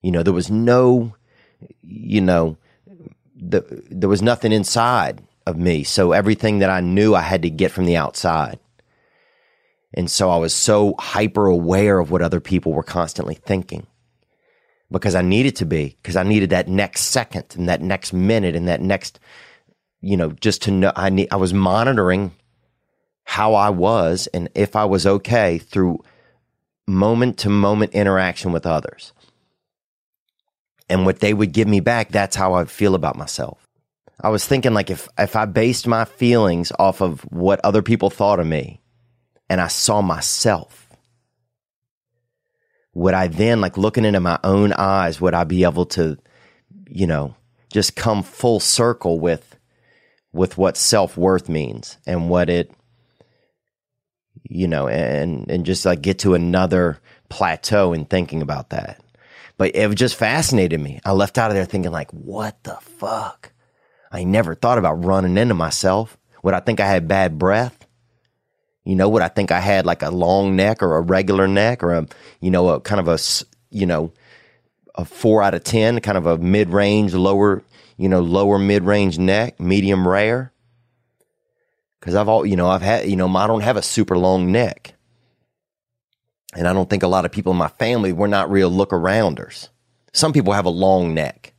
You 0.00 0.10
know, 0.10 0.22
there 0.22 0.32
was 0.32 0.50
no, 0.50 1.14
you 1.82 2.20
know, 2.20 2.56
the, 3.36 3.84
there 3.90 4.08
was 4.08 4.22
nothing 4.22 4.52
inside 4.52 5.22
of 5.46 5.56
me. 5.56 5.84
So 5.84 6.12
everything 6.12 6.60
that 6.60 6.70
I 6.70 6.80
knew, 6.80 7.14
I 7.14 7.20
had 7.20 7.42
to 7.42 7.50
get 7.50 7.70
from 7.70 7.84
the 7.84 7.96
outside. 7.96 8.58
And 9.94 10.10
so 10.10 10.30
I 10.30 10.36
was 10.36 10.54
so 10.54 10.94
hyper 10.98 11.46
aware 11.46 11.98
of 11.98 12.10
what 12.10 12.22
other 12.22 12.40
people 12.40 12.72
were 12.72 12.82
constantly 12.82 13.34
thinking 13.34 13.86
because 14.90 15.14
I 15.14 15.22
needed 15.22 15.56
to 15.56 15.66
be, 15.66 15.96
because 16.02 16.16
I 16.16 16.22
needed 16.22 16.50
that 16.50 16.68
next 16.68 17.02
second 17.02 17.44
and 17.56 17.68
that 17.68 17.82
next 17.82 18.12
minute 18.12 18.54
and 18.54 18.68
that 18.68 18.80
next, 18.80 19.20
you 20.00 20.16
know, 20.16 20.32
just 20.32 20.62
to 20.62 20.70
know, 20.70 20.92
I 20.96 21.10
need, 21.10 21.28
I 21.30 21.36
was 21.36 21.52
monitoring 21.52 22.32
how 23.24 23.54
I 23.54 23.70
was 23.70 24.26
and 24.28 24.48
if 24.54 24.76
I 24.76 24.84
was 24.84 25.06
okay 25.06 25.58
through 25.58 26.02
moment 26.86 27.38
to 27.38 27.48
moment 27.48 27.92
interaction 27.92 28.52
with 28.52 28.66
others. 28.66 29.12
And 30.88 31.06
what 31.06 31.20
they 31.20 31.32
would 31.32 31.52
give 31.52 31.68
me 31.68 31.80
back, 31.80 32.10
that's 32.10 32.36
how 32.36 32.54
I 32.54 32.64
feel 32.64 32.94
about 32.94 33.16
myself. 33.16 33.66
I 34.20 34.28
was 34.28 34.46
thinking 34.46 34.74
like 34.74 34.90
if 34.90 35.08
if 35.18 35.34
I 35.34 35.46
based 35.46 35.86
my 35.86 36.04
feelings 36.04 36.72
off 36.78 37.00
of 37.00 37.20
what 37.22 37.60
other 37.64 37.82
people 37.82 38.10
thought 38.10 38.38
of 38.38 38.46
me 38.46 38.80
and 39.48 39.60
I 39.60 39.68
saw 39.68 40.00
myself, 40.02 40.88
would 42.94 43.14
I 43.14 43.26
then 43.26 43.60
like 43.60 43.76
looking 43.76 44.04
into 44.04 44.20
my 44.20 44.38
own 44.44 44.72
eyes, 44.74 45.20
would 45.20 45.34
I 45.34 45.44
be 45.44 45.64
able 45.64 45.86
to, 45.86 46.18
you 46.86 47.06
know, 47.06 47.34
just 47.72 47.96
come 47.96 48.22
full 48.22 48.60
circle 48.60 49.18
with 49.18 49.56
with 50.32 50.56
what 50.56 50.76
self 50.76 51.16
worth 51.16 51.48
means 51.48 51.96
and 52.06 52.28
what 52.28 52.48
it 52.48 52.70
you 54.44 54.68
know, 54.68 54.88
and 54.88 55.50
and 55.50 55.66
just 55.66 55.84
like 55.84 56.02
get 56.02 56.20
to 56.20 56.34
another 56.34 56.98
plateau 57.28 57.92
in 57.92 58.04
thinking 58.04 58.42
about 58.42 58.70
that. 58.70 59.00
But 59.56 59.76
it 59.76 59.94
just 59.94 60.16
fascinated 60.16 60.80
me. 60.80 61.00
I 61.04 61.12
left 61.12 61.38
out 61.38 61.50
of 61.50 61.54
there 61.54 61.64
thinking 61.64 61.92
like, 61.92 62.10
what 62.10 62.62
the 62.64 62.76
fuck? 62.98 63.52
I 64.10 64.24
never 64.24 64.54
thought 64.54 64.78
about 64.78 65.04
running 65.04 65.38
into 65.38 65.54
myself. 65.54 66.18
Would 66.42 66.54
I 66.54 66.60
think 66.60 66.80
I 66.80 66.86
had 66.86 67.08
bad 67.08 67.38
breath? 67.38 67.86
You 68.84 68.96
know, 68.96 69.08
would 69.08 69.22
I 69.22 69.28
think 69.28 69.52
I 69.52 69.60
had 69.60 69.86
like 69.86 70.02
a 70.02 70.10
long 70.10 70.56
neck 70.56 70.82
or 70.82 70.96
a 70.96 71.00
regular 71.00 71.46
neck 71.46 71.82
or 71.82 71.92
a, 71.92 72.06
you 72.40 72.50
know, 72.50 72.68
a 72.70 72.80
kind 72.80 73.00
of 73.00 73.08
a, 73.08 73.18
you 73.70 73.86
know, 73.86 74.12
a 74.94 75.04
four 75.04 75.42
out 75.42 75.54
of 75.54 75.64
10, 75.64 76.00
kind 76.00 76.18
of 76.18 76.26
a 76.26 76.38
mid 76.38 76.70
range, 76.70 77.14
lower, 77.14 77.62
you 77.96 78.08
know, 78.08 78.20
lower 78.20 78.58
mid 78.58 78.82
range 78.82 79.18
neck, 79.18 79.60
medium 79.60 80.06
rare? 80.06 80.51
Cause 82.02 82.16
I've 82.16 82.28
all, 82.28 82.44
you 82.44 82.56
know, 82.56 82.68
I've 82.68 82.82
had, 82.82 83.08
you 83.08 83.14
know, 83.14 83.28
I 83.36 83.46
don't 83.46 83.62
have 83.62 83.76
a 83.76 83.82
super 83.82 84.18
long 84.18 84.50
neck. 84.50 84.94
And 86.54 86.66
I 86.66 86.72
don't 86.72 86.90
think 86.90 87.04
a 87.04 87.08
lot 87.08 87.24
of 87.24 87.30
people 87.30 87.52
in 87.52 87.58
my 87.58 87.68
family, 87.68 88.12
we're 88.12 88.26
not 88.26 88.50
real 88.50 88.68
look 88.68 88.90
arounders. 88.90 89.68
Some 90.12 90.32
people 90.32 90.52
have 90.52 90.66
a 90.66 90.70
long 90.70 91.14
neck. 91.14 91.54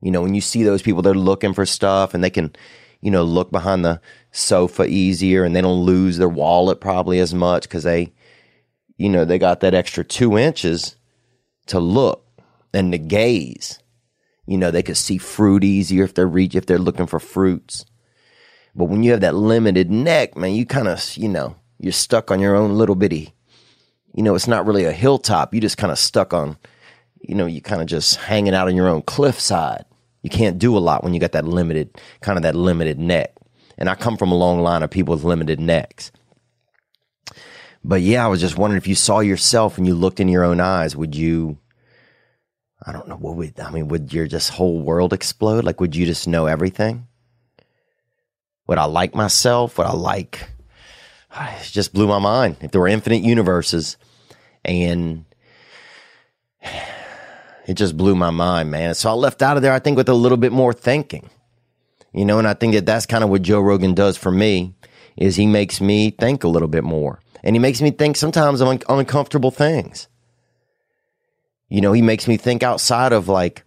You 0.00 0.12
know, 0.12 0.22
when 0.22 0.34
you 0.34 0.40
see 0.40 0.62
those 0.62 0.82
people, 0.82 1.02
they're 1.02 1.14
looking 1.14 1.52
for 1.52 1.66
stuff 1.66 2.14
and 2.14 2.22
they 2.22 2.30
can, 2.30 2.54
you 3.00 3.10
know, 3.10 3.24
look 3.24 3.50
behind 3.50 3.84
the 3.84 4.00
sofa 4.30 4.86
easier 4.86 5.42
and 5.42 5.54
they 5.54 5.60
don't 5.60 5.84
lose 5.84 6.16
their 6.16 6.28
wallet 6.28 6.80
probably 6.80 7.18
as 7.18 7.34
much 7.34 7.64
because 7.64 7.82
they, 7.82 8.12
you 8.96 9.08
know, 9.08 9.24
they 9.24 9.38
got 9.38 9.60
that 9.60 9.74
extra 9.74 10.04
two 10.04 10.38
inches 10.38 10.94
to 11.66 11.80
look 11.80 12.24
and 12.72 12.92
to 12.92 12.98
gaze. 12.98 13.80
You 14.46 14.58
know, 14.58 14.70
they 14.70 14.84
could 14.84 14.96
see 14.96 15.18
fruit 15.18 15.64
easier 15.64 16.04
if 16.04 16.14
they're 16.14 16.26
reach 16.26 16.54
if 16.54 16.66
they're 16.66 16.78
looking 16.78 17.06
for 17.06 17.18
fruits. 17.18 17.84
But 18.74 18.86
when 18.86 19.02
you 19.02 19.10
have 19.12 19.20
that 19.20 19.34
limited 19.34 19.90
neck, 19.90 20.36
man, 20.36 20.54
you 20.54 20.64
kind 20.64 20.88
of, 20.88 21.16
you 21.16 21.28
know, 21.28 21.56
you're 21.78 21.92
stuck 21.92 22.30
on 22.30 22.40
your 22.40 22.56
own 22.56 22.76
little 22.76 22.94
bitty, 22.94 23.34
you 24.14 24.22
know, 24.22 24.34
it's 24.34 24.48
not 24.48 24.66
really 24.66 24.84
a 24.84 24.92
hilltop. 24.92 25.54
You 25.54 25.60
just 25.60 25.78
kind 25.78 25.90
of 25.90 25.98
stuck 25.98 26.32
on, 26.32 26.56
you 27.20 27.34
know, 27.34 27.46
you 27.46 27.60
kind 27.60 27.82
of 27.82 27.86
just 27.86 28.16
hanging 28.16 28.54
out 28.54 28.68
on 28.68 28.76
your 28.76 28.88
own 28.88 29.02
cliffside. 29.02 29.84
You 30.22 30.30
can't 30.30 30.58
do 30.58 30.76
a 30.76 30.80
lot 30.80 31.02
when 31.02 31.14
you 31.14 31.20
got 31.20 31.32
that 31.32 31.44
limited, 31.44 32.00
kind 32.20 32.38
of 32.38 32.42
that 32.42 32.54
limited 32.54 32.98
neck. 32.98 33.34
And 33.76 33.88
I 33.88 33.94
come 33.94 34.16
from 34.16 34.30
a 34.30 34.36
long 34.36 34.60
line 34.60 34.82
of 34.82 34.90
people 34.90 35.14
with 35.14 35.24
limited 35.24 35.58
necks. 35.58 36.12
But 37.84 38.00
yeah, 38.02 38.24
I 38.24 38.28
was 38.28 38.40
just 38.40 38.56
wondering 38.56 38.78
if 38.78 38.86
you 38.86 38.94
saw 38.94 39.20
yourself 39.20 39.76
and 39.76 39.86
you 39.86 39.94
looked 39.94 40.20
in 40.20 40.28
your 40.28 40.44
own 40.44 40.60
eyes, 40.60 40.94
would 40.94 41.16
you, 41.16 41.58
I 42.86 42.92
don't 42.92 43.08
know, 43.08 43.16
what 43.16 43.36
would, 43.36 43.58
I 43.58 43.70
mean, 43.70 43.88
would 43.88 44.12
your 44.12 44.26
just 44.26 44.50
whole 44.50 44.80
world 44.80 45.12
explode? 45.12 45.64
Like, 45.64 45.80
would 45.80 45.96
you 45.96 46.06
just 46.06 46.28
know 46.28 46.46
everything? 46.46 47.08
Would 48.72 48.78
I 48.78 48.84
like 48.84 49.14
myself? 49.14 49.76
Would 49.76 49.86
I 49.86 49.92
like? 49.92 50.48
It 51.36 51.64
just 51.64 51.92
blew 51.92 52.06
my 52.06 52.18
mind. 52.18 52.56
If 52.62 52.70
there 52.70 52.80
were 52.80 52.88
infinite 52.88 53.22
universes, 53.22 53.98
and 54.64 55.26
it 57.66 57.74
just 57.74 57.98
blew 57.98 58.14
my 58.14 58.30
mind, 58.30 58.70
man. 58.70 58.94
So 58.94 59.10
I 59.10 59.12
left 59.12 59.42
out 59.42 59.58
of 59.58 59.62
there, 59.62 59.74
I 59.74 59.78
think, 59.78 59.98
with 59.98 60.08
a 60.08 60.14
little 60.14 60.38
bit 60.38 60.52
more 60.52 60.72
thinking, 60.72 61.28
you 62.14 62.24
know. 62.24 62.38
And 62.38 62.48
I 62.48 62.54
think 62.54 62.72
that 62.72 62.86
that's 62.86 63.04
kind 63.04 63.22
of 63.22 63.28
what 63.28 63.42
Joe 63.42 63.60
Rogan 63.60 63.92
does 63.92 64.16
for 64.16 64.30
me, 64.30 64.74
is 65.18 65.36
he 65.36 65.46
makes 65.46 65.82
me 65.82 66.10
think 66.10 66.42
a 66.42 66.48
little 66.48 66.66
bit 66.66 66.82
more, 66.82 67.20
and 67.44 67.54
he 67.54 67.60
makes 67.60 67.82
me 67.82 67.90
think 67.90 68.16
sometimes 68.16 68.62
on 68.62 68.80
uncomfortable 68.88 69.50
things. 69.50 70.08
You 71.68 71.82
know, 71.82 71.92
he 71.92 72.00
makes 72.00 72.26
me 72.26 72.38
think 72.38 72.62
outside 72.62 73.12
of 73.12 73.28
like 73.28 73.64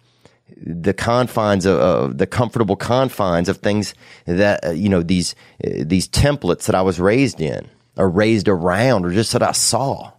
the 0.57 0.93
confines 0.93 1.65
of, 1.65 1.79
of, 1.79 2.17
the 2.17 2.27
comfortable 2.27 2.75
confines 2.75 3.49
of 3.49 3.57
things 3.57 3.93
that 4.25 4.65
uh, 4.65 4.71
you 4.71 4.89
know 4.89 5.01
these 5.01 5.35
uh, 5.63 5.83
these 5.85 6.07
templates 6.07 6.65
that 6.65 6.75
I 6.75 6.81
was 6.81 6.99
raised 6.99 7.41
in 7.41 7.69
or 7.97 8.09
raised 8.09 8.47
around 8.47 9.05
or 9.05 9.11
just 9.11 9.33
that 9.33 9.43
I 9.43 9.51
saw. 9.51 10.11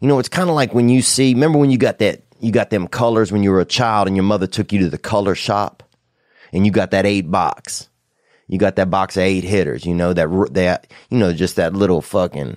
You 0.00 0.08
know, 0.08 0.18
it's 0.18 0.28
kind 0.28 0.48
of 0.48 0.54
like 0.54 0.74
when 0.74 0.88
you 0.88 1.02
see. 1.02 1.34
Remember 1.34 1.58
when 1.58 1.70
you 1.70 1.78
got 1.78 1.98
that 1.98 2.22
you 2.40 2.52
got 2.52 2.70
them 2.70 2.88
colors 2.88 3.32
when 3.32 3.42
you 3.42 3.50
were 3.50 3.60
a 3.60 3.64
child 3.64 4.06
and 4.06 4.16
your 4.16 4.24
mother 4.24 4.46
took 4.46 4.72
you 4.72 4.80
to 4.80 4.90
the 4.90 4.98
color 4.98 5.34
shop 5.34 5.82
and 6.52 6.64
you 6.64 6.72
got 6.72 6.90
that 6.90 7.06
eight 7.06 7.30
box. 7.30 7.88
You 8.46 8.58
got 8.58 8.76
that 8.76 8.90
box 8.90 9.16
of 9.16 9.22
eight 9.22 9.44
hitters. 9.44 9.84
You 9.84 9.94
know 9.94 10.12
that 10.12 10.48
that 10.52 10.86
you 11.10 11.18
know 11.18 11.32
just 11.32 11.56
that 11.56 11.74
little 11.74 12.00
fucking 12.00 12.56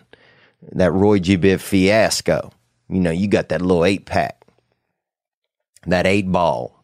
that 0.71 0.91
Roy 0.91 1.19
G. 1.19 1.37
Biv 1.37 1.59
fiasco. 1.59 2.51
You 2.89 2.99
know, 2.99 3.11
you 3.11 3.27
got 3.27 3.49
that 3.49 3.61
little 3.61 3.85
eight 3.85 4.05
pack 4.05 4.40
that 5.87 6.05
eight 6.05 6.31
ball. 6.31 6.83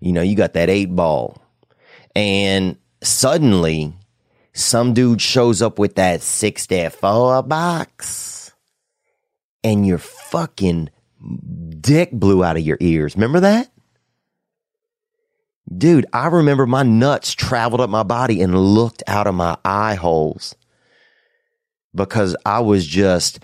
You 0.00 0.12
know, 0.12 0.22
you 0.22 0.36
got 0.36 0.54
that 0.54 0.70
eight 0.70 0.94
ball. 0.94 1.42
And 2.14 2.76
suddenly, 3.02 3.94
some 4.52 4.94
dude 4.94 5.20
shows 5.20 5.62
up 5.62 5.78
with 5.78 5.96
that 5.96 6.22
six 6.22 6.62
64 6.62 7.42
box, 7.42 8.52
and 9.62 9.86
you're 9.86 9.98
fucking 9.98 10.90
dick 11.80 12.12
blew 12.12 12.44
out 12.44 12.56
of 12.56 12.62
your 12.62 12.78
ears. 12.80 13.16
Remember 13.16 13.40
that? 13.40 13.70
Dude, 15.76 16.06
I 16.12 16.26
remember 16.26 16.66
my 16.66 16.82
nuts 16.82 17.32
traveled 17.32 17.80
up 17.80 17.90
my 17.90 18.02
body 18.02 18.42
and 18.42 18.56
looked 18.56 19.02
out 19.06 19.26
of 19.26 19.34
my 19.34 19.56
eye 19.64 19.94
holes 19.94 20.54
because 21.94 22.36
I 22.44 22.60
was 22.60 22.86
just, 22.86 23.40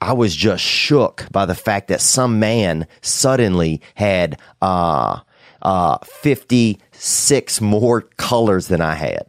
I 0.00 0.12
was 0.12 0.34
just 0.36 0.62
shook 0.62 1.26
by 1.32 1.46
the 1.46 1.54
fact 1.54 1.88
that 1.88 2.00
some 2.00 2.38
man 2.38 2.86
suddenly 3.00 3.80
had, 3.94 4.38
uh, 4.60 5.20
uh, 5.62 5.98
56 6.04 7.60
more 7.60 8.02
colors 8.02 8.68
than 8.68 8.80
I 8.80 8.94
had. 8.94 9.26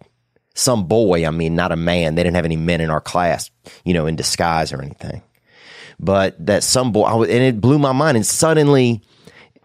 Some 0.53 0.88
boy, 0.88 1.25
I 1.25 1.29
mean, 1.29 1.55
not 1.55 1.71
a 1.71 1.75
man. 1.75 2.15
They 2.15 2.24
didn't 2.24 2.36
have 2.36 2.45
any 2.45 2.57
men 2.57 2.81
in 2.81 2.89
our 2.89 3.00
class, 3.00 3.50
you 3.86 3.93
know, 3.93 4.07
in 4.07 4.15
disguise 4.15 4.74
or 4.74 4.81
anything. 4.81 5.21
But 6.00 6.45
that 6.45 6.63
some 6.63 6.91
boy, 6.91 7.15
was, 7.15 7.29
and 7.29 7.43
it 7.43 7.62
blew 7.62 7.79
my 7.79 7.91
mind. 7.91 8.17
And 8.17 8.25
suddenly, 8.25 9.01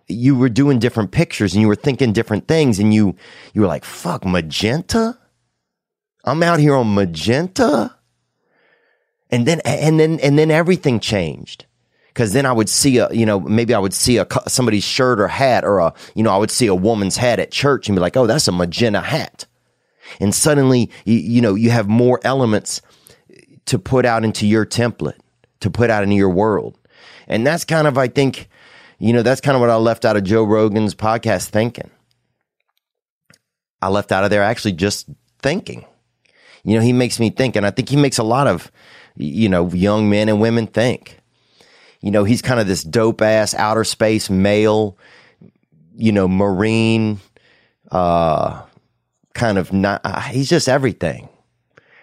you 0.08 0.36
were 0.36 0.48
doing 0.48 0.78
different 0.78 1.10
pictures 1.10 1.54
and 1.54 1.62
you 1.62 1.68
were 1.68 1.76
thinking 1.76 2.12
different 2.12 2.48
things, 2.48 2.78
and 2.78 2.92
you 2.92 3.16
you 3.54 3.62
were 3.62 3.66
like, 3.66 3.84
"Fuck, 3.84 4.24
magenta." 4.24 5.18
I'm 6.24 6.42
out 6.42 6.60
here 6.60 6.74
on 6.74 6.94
magenta, 6.94 7.96
and 9.32 9.46
then 9.46 9.60
and 9.64 9.98
then 9.98 10.20
and 10.20 10.38
then 10.38 10.50
everything 10.50 11.00
changed 11.00 11.66
because 12.08 12.34
then 12.34 12.44
I 12.44 12.52
would 12.52 12.68
see 12.68 12.98
a, 12.98 13.10
you 13.10 13.24
know, 13.24 13.40
maybe 13.40 13.72
I 13.72 13.78
would 13.78 13.94
see 13.94 14.18
a 14.18 14.26
somebody's 14.46 14.84
shirt 14.84 15.18
or 15.18 15.28
hat, 15.28 15.64
or 15.64 15.78
a, 15.78 15.94
you 16.14 16.22
know, 16.22 16.30
I 16.30 16.36
would 16.36 16.50
see 16.50 16.66
a 16.66 16.74
woman's 16.74 17.16
hat 17.16 17.40
at 17.40 17.50
church 17.50 17.88
and 17.88 17.96
be 17.96 18.00
like, 18.00 18.16
oh, 18.16 18.26
that's 18.26 18.46
a 18.46 18.52
magenta 18.52 19.00
hat, 19.00 19.46
and 20.20 20.34
suddenly, 20.34 20.90
you, 21.04 21.16
you 21.16 21.40
know, 21.40 21.54
you 21.54 21.70
have 21.70 21.88
more 21.88 22.20
elements 22.22 22.82
to 23.64 23.78
put 23.78 24.04
out 24.04 24.24
into 24.24 24.46
your 24.46 24.66
template, 24.66 25.18
to 25.60 25.70
put 25.70 25.88
out 25.88 26.02
into 26.02 26.16
your 26.16 26.28
world, 26.28 26.78
and 27.26 27.46
that's 27.46 27.64
kind 27.64 27.86
of, 27.86 27.96
I 27.96 28.08
think, 28.08 28.48
you 28.98 29.12
know, 29.12 29.22
that's 29.22 29.40
kind 29.40 29.54
of 29.54 29.60
what 29.60 29.70
I 29.70 29.76
left 29.76 30.04
out 30.04 30.16
of 30.16 30.24
Joe 30.24 30.44
Rogan's 30.44 30.94
podcast 30.94 31.48
thinking. 31.48 31.90
I 33.80 33.88
left 33.88 34.12
out 34.12 34.22
of 34.22 34.30
there 34.30 34.42
actually 34.42 34.72
just 34.72 35.08
thinking. 35.40 35.84
You 36.62 36.76
know, 36.76 36.82
he 36.82 36.92
makes 36.92 37.18
me 37.18 37.30
think, 37.30 37.56
and 37.56 37.66
I 37.66 37.70
think 37.70 37.88
he 37.88 37.96
makes 37.96 38.18
a 38.18 38.22
lot 38.22 38.46
of, 38.46 38.70
you 39.16 39.48
know, 39.48 39.68
young 39.70 40.08
men 40.10 40.28
and 40.28 40.40
women 40.40 40.66
think 40.66 41.22
you 42.02 42.10
know, 42.10 42.24
he's 42.24 42.42
kind 42.42 42.60
of 42.60 42.66
this 42.66 42.82
dope 42.82 43.22
ass 43.22 43.54
outer 43.54 43.84
space 43.84 44.28
male, 44.28 44.98
you 45.96 46.12
know, 46.12 46.26
marine, 46.28 47.20
uh, 47.92 48.62
kind 49.34 49.56
of 49.56 49.72
not, 49.72 50.00
uh, 50.04 50.20
he's 50.20 50.50
just 50.50 50.68
everything. 50.68 51.28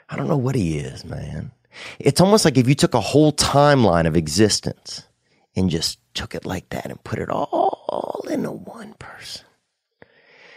I 0.09 0.15
don't 0.15 0.27
know 0.27 0.37
what 0.37 0.55
he 0.55 0.79
is, 0.79 1.05
man. 1.05 1.51
It's 1.99 2.21
almost 2.21 2.45
like 2.45 2.57
if 2.57 2.67
you 2.67 2.75
took 2.75 2.93
a 2.93 3.01
whole 3.01 3.33
timeline 3.33 4.07
of 4.07 4.15
existence 4.15 5.03
and 5.55 5.69
just 5.69 5.99
took 6.13 6.33
it 6.33 6.45
like 6.45 6.69
that 6.69 6.85
and 6.85 7.03
put 7.03 7.19
it 7.19 7.29
all 7.29 8.25
into 8.29 8.51
one 8.51 8.93
person. 8.95 9.45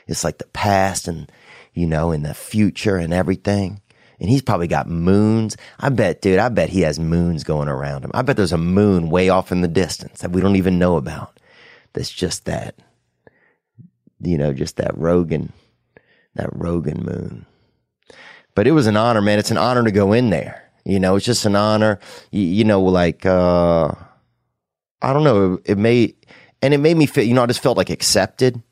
It's 0.06 0.24
like 0.24 0.38
the 0.38 0.46
past 0.46 1.08
and, 1.08 1.30
you 1.74 1.86
know, 1.86 2.12
and 2.12 2.24
the 2.24 2.34
future 2.34 2.96
and 2.96 3.12
everything 3.12 3.81
and 4.22 4.30
he's 4.30 4.40
probably 4.40 4.68
got 4.68 4.88
moons. 4.88 5.56
I 5.80 5.88
bet, 5.88 6.22
dude, 6.22 6.38
I 6.38 6.48
bet 6.48 6.70
he 6.70 6.82
has 6.82 7.00
moons 7.00 7.42
going 7.42 7.68
around 7.68 8.04
him. 8.04 8.12
I 8.14 8.22
bet 8.22 8.36
there's 8.36 8.52
a 8.52 8.56
moon 8.56 9.10
way 9.10 9.28
off 9.28 9.50
in 9.50 9.62
the 9.62 9.68
distance 9.68 10.20
that 10.20 10.30
we 10.30 10.40
don't 10.40 10.54
even 10.54 10.78
know 10.78 10.96
about. 10.96 11.40
That's 11.92 12.08
just 12.08 12.44
that, 12.44 12.76
you 14.20 14.38
know, 14.38 14.52
just 14.52 14.76
that 14.76 14.96
Rogan, 14.96 15.52
that 16.36 16.50
Rogan 16.52 17.04
moon. 17.04 17.46
But 18.54 18.68
it 18.68 18.72
was 18.72 18.86
an 18.86 18.96
honor, 18.96 19.20
man. 19.20 19.40
It's 19.40 19.50
an 19.50 19.58
honor 19.58 19.82
to 19.82 19.90
go 19.90 20.12
in 20.12 20.30
there. 20.30 20.70
You 20.84 21.00
know, 21.00 21.16
it's 21.16 21.26
just 21.26 21.44
an 21.44 21.56
honor. 21.56 21.98
You, 22.30 22.42
you 22.42 22.64
know, 22.64 22.80
like, 22.80 23.26
uh, 23.26 23.92
I 25.02 25.12
don't 25.12 25.24
know. 25.24 25.54
It, 25.54 25.72
it 25.72 25.78
made, 25.78 26.14
and 26.62 26.72
it 26.72 26.78
made 26.78 26.96
me 26.96 27.06
feel, 27.06 27.24
you 27.24 27.34
know, 27.34 27.42
I 27.42 27.46
just 27.46 27.62
felt 27.62 27.76
like 27.76 27.90
accepted. 27.90 28.62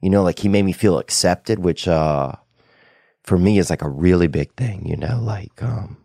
You 0.00 0.10
know, 0.10 0.24
like 0.24 0.40
he 0.40 0.48
made 0.48 0.64
me 0.64 0.72
feel 0.72 0.98
accepted, 0.98 1.60
which, 1.60 1.86
uh, 1.86 2.32
for 3.24 3.38
me 3.38 3.58
is 3.58 3.70
like 3.70 3.82
a 3.82 3.88
really 3.88 4.26
big 4.26 4.54
thing, 4.54 4.86
you 4.86 4.96
know, 4.96 5.20
like, 5.22 5.62
um, 5.62 5.96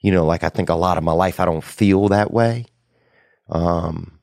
you 0.00 0.12
know, 0.12 0.24
like 0.24 0.44
I 0.44 0.48
think 0.48 0.68
a 0.68 0.74
lot 0.74 0.98
of 0.98 1.04
my 1.04 1.12
life 1.12 1.40
I 1.40 1.44
don't 1.44 1.64
feel 1.64 2.08
that 2.08 2.30
way. 2.30 2.66
Um, 3.48 4.18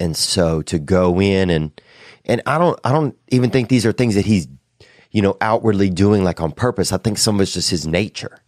and 0.00 0.16
so 0.16 0.62
to 0.62 0.78
go 0.78 1.20
in 1.20 1.50
and, 1.50 1.80
and 2.24 2.42
I 2.46 2.58
don't, 2.58 2.78
I 2.84 2.92
don't 2.92 3.16
even 3.28 3.50
think 3.50 3.68
these 3.68 3.84
are 3.84 3.92
things 3.92 4.14
that 4.14 4.26
he's, 4.26 4.48
you 5.10 5.20
know, 5.20 5.36
outwardly 5.40 5.90
doing 5.90 6.24
like 6.24 6.40
on 6.40 6.52
purpose. 6.52 6.92
I 6.92 6.96
think 6.96 7.18
some 7.18 7.36
of 7.36 7.42
it's 7.42 7.52
just 7.52 7.70
his 7.70 7.86
nature. 7.86 8.38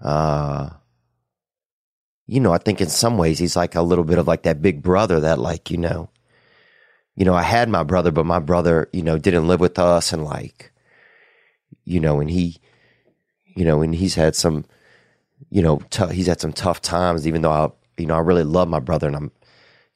Uh, 0.00 0.70
you 2.26 2.40
know, 2.40 2.52
I 2.52 2.58
think 2.58 2.80
in 2.80 2.88
some 2.88 3.16
ways 3.16 3.38
he's 3.38 3.56
like 3.56 3.74
a 3.74 3.82
little 3.82 4.04
bit 4.04 4.18
of 4.18 4.28
like 4.28 4.42
that 4.42 4.60
big 4.60 4.82
brother 4.82 5.18
that 5.20 5.38
like, 5.38 5.70
you 5.70 5.78
know, 5.78 6.10
you 7.16 7.24
know, 7.24 7.34
I 7.34 7.42
had 7.42 7.68
my 7.68 7.82
brother, 7.82 8.12
but 8.12 8.26
my 8.26 8.38
brother, 8.38 8.88
you 8.92 9.02
know, 9.02 9.18
didn't 9.18 9.48
live 9.48 9.60
with 9.60 9.78
us 9.78 10.12
and 10.12 10.24
like, 10.24 10.72
you 11.84 12.00
know, 12.00 12.20
and 12.20 12.30
he, 12.30 12.58
you 13.54 13.64
know, 13.64 13.82
and 13.82 13.94
he's 13.94 14.14
had 14.14 14.36
some, 14.36 14.64
you 15.50 15.62
know, 15.62 15.80
t- 15.90 16.12
he's 16.12 16.26
had 16.26 16.40
some 16.40 16.52
tough 16.52 16.80
times, 16.80 17.26
even 17.26 17.42
though 17.42 17.50
I, 17.50 17.70
you 17.96 18.06
know, 18.06 18.14
I 18.14 18.20
really 18.20 18.44
love 18.44 18.68
my 18.68 18.80
brother 18.80 19.06
and 19.06 19.16
I'm, 19.16 19.32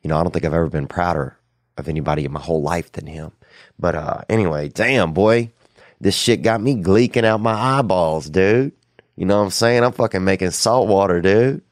you 0.03 0.09
know, 0.09 0.19
I 0.19 0.23
don't 0.23 0.33
think 0.33 0.45
I've 0.45 0.55
ever 0.55 0.69
been 0.69 0.87
prouder 0.87 1.37
of 1.79 1.89
anybody 1.89 2.25
in 2.25 2.33
my 2.33 2.41
whole 2.41 2.63
life 2.63 2.93
than 2.93 3.07
him. 3.07 3.33
But, 3.79 3.95
uh, 3.95 4.23
anyway, 4.29 4.69
damn 4.69 5.13
boy, 5.13 5.53
this 6.01 6.17
shit 6.17 6.43
got 6.43 6.61
me 6.61 6.75
gleeking 6.75 7.25
out 7.25 7.41
my 7.41 7.79
eyeballs, 7.79 8.29
dude. 8.29 8.73
You 9.17 9.27
know 9.27 9.39
what 9.39 9.45
I'm 9.45 9.51
saying? 9.51 9.85
I'm 9.85 9.93
fucking 9.93 10.25
making 10.25 10.51
salt 10.51 10.89
water, 10.89 11.21
dude. 11.21 11.63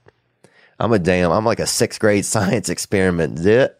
I'm 0.78 0.92
a 0.92 0.98
damn, 0.98 1.30
I'm 1.30 1.44
like 1.44 1.60
a 1.60 1.66
sixth 1.66 2.00
grade 2.00 2.24
science 2.26 2.68
experiment, 2.68 3.38
zit. 3.38 3.76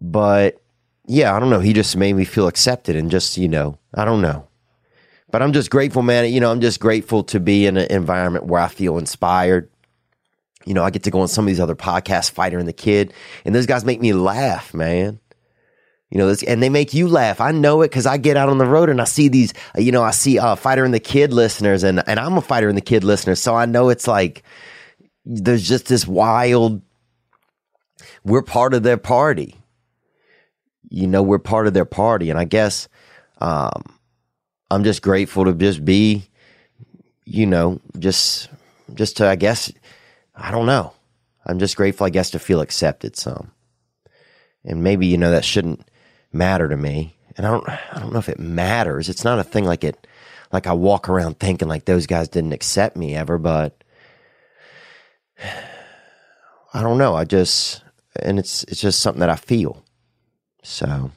But 0.00 0.60
yeah, 1.06 1.34
I 1.34 1.38
don't 1.38 1.50
know. 1.50 1.60
He 1.60 1.72
just 1.72 1.96
made 1.96 2.14
me 2.14 2.24
feel 2.24 2.48
accepted 2.48 2.96
and 2.96 3.10
just, 3.10 3.36
you 3.36 3.48
know, 3.48 3.78
I 3.94 4.04
don't 4.04 4.20
know. 4.20 4.48
But 5.30 5.42
I'm 5.42 5.52
just 5.52 5.70
grateful, 5.70 6.02
man. 6.02 6.32
You 6.32 6.40
know, 6.40 6.50
I'm 6.50 6.60
just 6.60 6.80
grateful 6.80 7.24
to 7.24 7.40
be 7.40 7.66
in 7.66 7.76
an 7.76 7.90
environment 7.90 8.46
where 8.46 8.60
I 8.60 8.68
feel 8.68 8.98
inspired. 8.98 9.70
You 10.64 10.74
know, 10.74 10.82
I 10.82 10.90
get 10.90 11.04
to 11.04 11.10
go 11.10 11.20
on 11.20 11.28
some 11.28 11.44
of 11.44 11.46
these 11.46 11.60
other 11.60 11.76
podcasts, 11.76 12.30
Fighter 12.30 12.58
and 12.58 12.66
the 12.66 12.72
Kid, 12.72 13.12
and 13.44 13.54
those 13.54 13.66
guys 13.66 13.84
make 13.84 14.00
me 14.00 14.12
laugh, 14.12 14.74
man. 14.74 15.20
You 16.10 16.18
know, 16.18 16.34
and 16.46 16.62
they 16.62 16.68
make 16.68 16.94
you 16.94 17.08
laugh. 17.08 17.40
I 17.40 17.50
know 17.50 17.82
it 17.82 17.88
because 17.88 18.06
I 18.06 18.16
get 18.16 18.36
out 18.36 18.48
on 18.48 18.58
the 18.58 18.66
road 18.66 18.88
and 18.88 19.00
I 19.00 19.04
see 19.04 19.28
these, 19.28 19.52
you 19.76 19.90
know, 19.90 20.04
I 20.04 20.12
see 20.12 20.38
uh, 20.38 20.54
Fighter 20.54 20.84
and 20.84 20.94
the 20.94 21.00
Kid 21.00 21.32
listeners, 21.32 21.82
and, 21.82 22.02
and 22.08 22.18
I'm 22.18 22.36
a 22.36 22.40
Fighter 22.40 22.68
and 22.68 22.76
the 22.76 22.82
Kid 22.82 23.04
listener. 23.04 23.34
So 23.34 23.54
I 23.54 23.66
know 23.66 23.88
it's 23.88 24.06
like 24.08 24.44
there's 25.24 25.66
just 25.66 25.86
this 25.86 26.06
wild, 26.06 26.80
we're 28.24 28.42
part 28.42 28.74
of 28.74 28.84
their 28.84 28.96
party 28.96 29.56
you 30.88 31.06
know, 31.06 31.22
we're 31.22 31.38
part 31.38 31.66
of 31.66 31.74
their 31.74 31.84
party. 31.84 32.30
And 32.30 32.38
I 32.38 32.44
guess 32.44 32.88
um, 33.40 33.82
I'm 34.70 34.84
just 34.84 35.02
grateful 35.02 35.44
to 35.44 35.52
just 35.52 35.84
be, 35.84 36.24
you 37.24 37.46
know, 37.46 37.80
just, 37.98 38.48
just 38.94 39.16
to, 39.18 39.28
I 39.28 39.36
guess, 39.36 39.72
I 40.34 40.50
don't 40.50 40.66
know. 40.66 40.92
I'm 41.44 41.58
just 41.58 41.76
grateful, 41.76 42.06
I 42.06 42.10
guess, 42.10 42.30
to 42.30 42.38
feel 42.38 42.60
accepted 42.60 43.16
some. 43.16 43.52
And 44.64 44.82
maybe, 44.82 45.06
you 45.06 45.16
know, 45.16 45.30
that 45.30 45.44
shouldn't 45.44 45.88
matter 46.32 46.68
to 46.68 46.76
me. 46.76 47.14
And 47.36 47.46
I 47.46 47.50
don't, 47.50 47.68
I 47.68 48.00
don't 48.00 48.12
know 48.12 48.18
if 48.18 48.28
it 48.28 48.38
matters. 48.38 49.08
It's 49.08 49.24
not 49.24 49.38
a 49.38 49.44
thing 49.44 49.64
like 49.64 49.84
it, 49.84 50.06
like 50.52 50.66
I 50.66 50.72
walk 50.72 51.08
around 51.08 51.38
thinking 51.38 51.68
like 51.68 51.84
those 51.84 52.06
guys 52.06 52.28
didn't 52.28 52.52
accept 52.52 52.96
me 52.96 53.14
ever, 53.14 53.38
but 53.38 53.82
I 56.74 56.82
don't 56.82 56.98
know. 56.98 57.14
I 57.14 57.24
just, 57.24 57.82
and 58.20 58.38
it's, 58.38 58.64
it's 58.64 58.80
just 58.80 59.00
something 59.00 59.20
that 59.20 59.30
I 59.30 59.36
feel. 59.36 59.85
So 60.66 61.12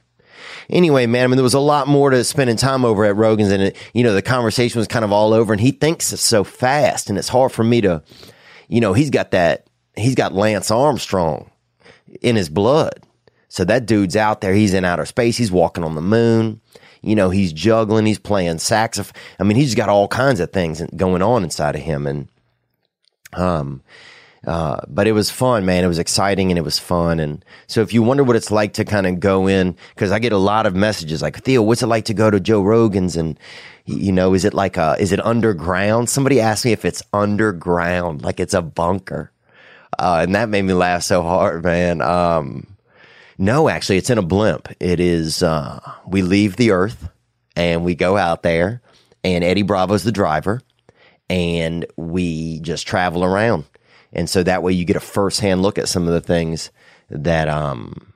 anyway, 0.70 1.08
man, 1.08 1.24
I 1.24 1.28
mean, 1.28 1.38
there 1.38 1.44
was 1.44 1.54
a 1.54 1.60
lot 1.60 1.88
more 1.88 2.12
to 2.12 2.24
spending 2.24 2.56
time 2.56 2.86
over 2.86 3.04
at 3.06 3.16
Rogan's, 3.16 3.52
and 3.52 3.64
it, 3.64 3.78
you 3.94 4.04
know, 4.04 4.14
the 4.14 4.22
conversation 4.22 4.80
was 4.80 4.88
kind 4.88 5.04
of 5.04 5.12
all 5.12 5.34
over, 5.34 5.52
and 5.52 5.62
he 5.62 5.72
thinks 5.72 6.14
it's 6.14 6.22
so 6.22 6.44
fast, 6.44 7.10
and 7.10 7.18
it's 7.18 7.30
hard 7.30 7.52
for 7.52 7.64
me 7.64 7.82
to, 7.82 8.04
you 8.68 8.80
know, 8.80 8.94
he's 8.94 9.10
got 9.10 9.32
that, 9.32 9.68
he's 9.96 10.16
got 10.16 10.34
Lance 10.34 10.70
Armstrong 10.70 11.50
in 12.22 12.36
his 12.36 12.50
blood. 12.50 13.04
So 13.48 13.66
that 13.66 13.88
dude's 13.88 14.16
out 14.16 14.42
there. 14.42 14.54
He's 14.54 14.76
in 14.76 14.86
outer 14.86 15.08
space. 15.08 15.36
He's 15.36 15.52
walking 15.52 15.84
on 15.84 15.96
the 15.96 16.02
moon. 16.02 16.62
You 17.02 17.16
know, 17.16 17.32
he's 17.32 17.52
juggling. 17.52 18.06
He's 18.06 18.20
playing 18.20 18.60
saxophone. 18.60 19.20
I 19.40 19.44
mean, 19.44 19.58
he's 19.58 19.74
got 19.74 19.90
all 19.90 20.08
kinds 20.08 20.40
of 20.40 20.52
things 20.52 20.84
going 20.96 21.24
on 21.24 21.44
inside 21.44 21.76
of 21.76 21.82
him. 21.82 22.06
And, 22.06 22.28
um, 23.34 23.82
uh, 24.47 24.80
but 24.88 25.08
it 25.08 25.12
was 25.12 25.30
fun, 25.30 25.65
man. 25.65 25.84
It 25.84 25.88
was 25.88 25.99
exciting 25.99 26.49
and 26.52 26.58
it 26.58 26.63
was 26.63 26.80
fun. 26.80 27.19
And 27.19 27.43
so 27.67 27.82
if 27.82 27.93
you 27.93 28.02
wonder 28.02 28.23
what 28.23 28.36
it's 28.36 28.52
like 28.52 28.73
to 28.73 28.86
kind 28.86 29.06
of 29.06 29.19
go 29.19 29.47
in, 29.47 29.75
cause 29.97 30.12
I 30.12 30.19
get 30.19 30.32
a 30.32 30.38
lot 30.38 30.65
of 30.65 30.75
messages 30.75 31.21
like, 31.21 31.43
Theo, 31.43 31.62
what's 31.62 31.84
it 31.84 31.88
like 31.88 32.06
to 32.06 32.13
go 32.13 32.30
to 32.30 32.39
Joe 32.39 32.62
Rogan's? 32.62 33.17
And, 33.17 33.38
you 33.86 34.12
know, 34.12 34.34
is 34.34 34.45
it 34.45 34.54
like 34.54 34.78
a, 34.78 34.95
is 34.99 35.12
it 35.12 35.25
underground? 35.25 36.10
Somebody 36.10 36.39
asked 36.39 36.63
me 36.63 36.71
if 36.71 36.86
it's 36.86 37.04
underground, 37.12 38.23
like 38.23 38.39
it's 38.39 38.54
a 38.54 38.62
bunker. 38.62 39.32
Uh, 39.97 40.21
and 40.23 40.36
that 40.36 40.47
made 40.47 40.62
me 40.62 40.73
laugh 40.73 41.04
so 41.04 41.21
hard, 41.21 41.63
man. 41.63 42.02
Um, 42.02 42.65
no, 43.38 43.67
actually, 43.67 43.97
it's 43.97 44.10
in 44.10 44.17
a 44.17 44.23
blimp. 44.23 44.69
It 44.80 45.02
is, 45.02 45.43
uh, 45.43 45.80
we 46.08 46.21
leave 46.21 46.56
the 46.56 46.71
earth 46.71 47.10
and 47.58 47.84
we 47.84 47.95
go 47.95 48.15
out 48.15 48.43
there 48.43 48.82
and 49.23 49.43
Eddie 49.43 49.63
Bravo's 49.63 50.04
the 50.04 50.12
driver 50.13 50.62
and 51.30 51.86
we 51.97 52.60
just 52.62 52.88
travel 52.88 53.25
around 53.25 53.65
and 54.13 54.30
so 54.30 54.43
that 54.43 54.63
way 54.63 54.74
you 54.74 54.86
get 54.86 54.95
a 54.95 55.02
firsthand 55.02 55.62
look 55.62 55.78
at 55.78 55.88
some 55.88 56.08
of 56.08 56.13
the 56.13 56.22
things 56.22 56.72
that 57.10 57.48
um 57.48 58.13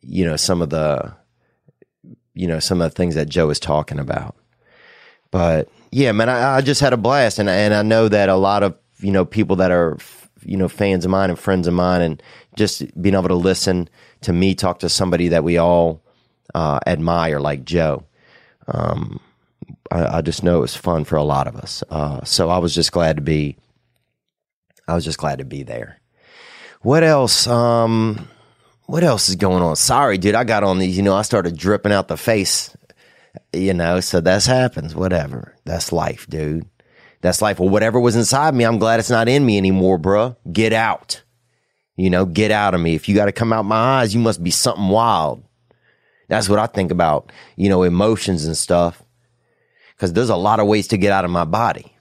you 0.00 0.24
know 0.24 0.36
some 0.36 0.62
of 0.62 0.70
the 0.70 1.14
you 2.34 2.46
know 2.46 2.58
some 2.58 2.80
of 2.80 2.90
the 2.90 2.94
things 2.94 3.14
that 3.14 3.28
Joe 3.28 3.50
is 3.50 3.60
talking 3.60 3.98
about. 3.98 4.36
But 5.30 5.68
yeah, 5.90 6.12
man, 6.12 6.28
I, 6.28 6.56
I 6.56 6.60
just 6.60 6.80
had 6.80 6.92
a 6.92 6.96
blast, 6.96 7.38
and 7.38 7.48
and 7.48 7.74
I 7.74 7.82
know 7.82 8.08
that 8.08 8.28
a 8.28 8.36
lot 8.36 8.62
of 8.62 8.76
you 9.00 9.12
know 9.12 9.24
people 9.24 9.56
that 9.56 9.70
are 9.70 9.98
you 10.42 10.56
know 10.56 10.68
fans 10.68 11.04
of 11.04 11.10
mine 11.10 11.30
and 11.30 11.38
friends 11.38 11.66
of 11.66 11.74
mine, 11.74 12.02
and 12.02 12.22
just 12.56 13.00
being 13.00 13.14
able 13.14 13.28
to 13.28 13.34
listen 13.34 13.88
to 14.22 14.32
me 14.32 14.54
talk 14.54 14.78
to 14.80 14.88
somebody 14.88 15.28
that 15.28 15.44
we 15.44 15.58
all 15.58 16.02
uh, 16.54 16.80
admire, 16.86 17.40
like 17.40 17.64
Joe. 17.64 18.04
Um, 18.68 19.20
I, 19.90 20.18
I, 20.18 20.20
just 20.22 20.44
know 20.44 20.58
it 20.58 20.60
was 20.60 20.76
fun 20.76 21.04
for 21.04 21.16
a 21.16 21.24
lot 21.24 21.48
of 21.48 21.56
us. 21.56 21.82
Uh, 21.90 22.22
so 22.24 22.50
I 22.50 22.58
was 22.58 22.74
just 22.74 22.92
glad 22.92 23.16
to 23.16 23.22
be. 23.22 23.56
I 24.90 24.94
was 24.94 25.04
just 25.04 25.18
glad 25.18 25.38
to 25.38 25.44
be 25.44 25.62
there. 25.62 25.98
What 26.82 27.04
else? 27.04 27.46
Um, 27.46 28.28
what 28.86 29.04
else 29.04 29.28
is 29.28 29.36
going 29.36 29.62
on? 29.62 29.76
Sorry, 29.76 30.18
dude. 30.18 30.34
I 30.34 30.44
got 30.44 30.64
on 30.64 30.78
these. 30.78 30.96
You 30.96 31.02
know, 31.02 31.14
I 31.14 31.22
started 31.22 31.56
dripping 31.56 31.92
out 31.92 32.08
the 32.08 32.16
face. 32.16 32.76
You 33.52 33.74
know, 33.74 34.00
so 34.00 34.20
that's 34.20 34.46
happens. 34.46 34.94
Whatever. 34.94 35.54
That's 35.64 35.92
life, 35.92 36.26
dude. 36.28 36.66
That's 37.20 37.40
life. 37.40 37.60
Well, 37.60 37.68
whatever 37.68 38.00
was 38.00 38.16
inside 38.16 38.54
me, 38.54 38.64
I'm 38.64 38.78
glad 38.78 38.98
it's 38.98 39.10
not 39.10 39.28
in 39.28 39.46
me 39.46 39.58
anymore, 39.58 39.98
bruh. 39.98 40.36
Get 40.50 40.72
out. 40.72 41.22
You 41.96 42.10
know, 42.10 42.24
get 42.24 42.50
out 42.50 42.74
of 42.74 42.80
me. 42.80 42.94
If 42.94 43.08
you 43.08 43.14
got 43.14 43.26
to 43.26 43.32
come 43.32 43.52
out 43.52 43.64
my 43.64 44.00
eyes, 44.00 44.14
you 44.14 44.20
must 44.20 44.42
be 44.42 44.50
something 44.50 44.88
wild. 44.88 45.44
That's 46.28 46.48
what 46.48 46.58
I 46.58 46.66
think 46.66 46.90
about, 46.90 47.30
you 47.56 47.68
know, 47.68 47.82
emotions 47.82 48.46
and 48.46 48.56
stuff. 48.56 49.02
Cause 49.98 50.14
there's 50.14 50.30
a 50.30 50.36
lot 50.36 50.60
of 50.60 50.66
ways 50.66 50.88
to 50.88 50.96
get 50.96 51.12
out 51.12 51.26
of 51.26 51.30
my 51.30 51.44
body. 51.44 51.94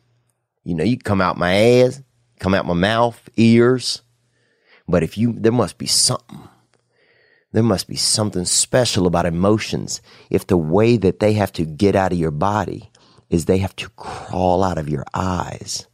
You 0.63 0.73
know, 0.75 0.85
you 0.85 0.97
come 0.97 1.19
out 1.19 1.37
my 1.37 1.53
ass, 1.53 2.01
come 2.39 2.53
out 2.53 2.65
my 2.65 2.73
mouth, 2.73 3.29
ears. 3.37 4.01
But 4.87 5.03
if 5.03 5.17
you, 5.17 5.33
there 5.33 5.51
must 5.51 5.77
be 5.77 5.85
something. 5.85 6.39
There 7.51 7.63
must 7.63 7.87
be 7.87 7.95
something 7.95 8.45
special 8.45 9.07
about 9.07 9.25
emotions 9.25 10.01
if 10.29 10.45
the 10.45 10.57
way 10.57 10.97
that 10.97 11.19
they 11.19 11.33
have 11.33 11.51
to 11.53 11.65
get 11.65 11.95
out 11.95 12.11
of 12.11 12.19
your 12.19 12.31
body 12.31 12.91
is 13.29 13.45
they 13.45 13.57
have 13.57 13.75
to 13.77 13.89
crawl 13.89 14.63
out 14.63 14.77
of 14.77 14.87
your 14.87 15.03
eyes 15.13 15.87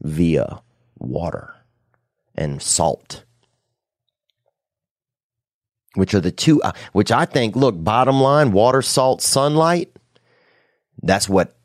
via 0.00 0.60
water 0.98 1.54
and 2.34 2.60
salt 2.60 3.24
which 5.94 6.14
are 6.14 6.20
the 6.20 6.30
two, 6.30 6.62
uh, 6.62 6.72
which 6.92 7.10
I 7.10 7.24
think, 7.24 7.56
look, 7.56 7.74
bottom 7.82 8.20
line, 8.20 8.52
water, 8.52 8.82
salt, 8.82 9.22
sunlight. 9.22 9.90
That's 11.02 11.28
what, 11.28 11.56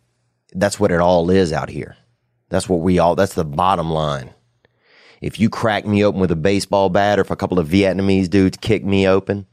that's 0.53 0.79
what 0.79 0.91
it 0.91 0.99
all 0.99 1.29
is 1.29 1.53
out 1.53 1.69
here. 1.69 1.95
That's 2.49 2.69
what 2.69 2.81
we 2.81 2.99
all, 2.99 3.15
that's 3.15 3.33
the 3.33 3.45
bottom 3.45 3.89
line. 3.89 4.33
If 5.21 5.39
you 5.39 5.49
crack 5.49 5.85
me 5.85 6.03
open 6.03 6.21
with 6.21 6.31
a 6.31 6.35
baseball 6.35 6.89
bat 6.89 7.17
or 7.17 7.21
if 7.21 7.31
a 7.31 7.35
couple 7.35 7.57
of 7.57 7.67
Vietnamese 7.67 8.29
dudes 8.29 8.57
kick 8.57 8.85
me 8.85 9.07
open, 9.07 9.47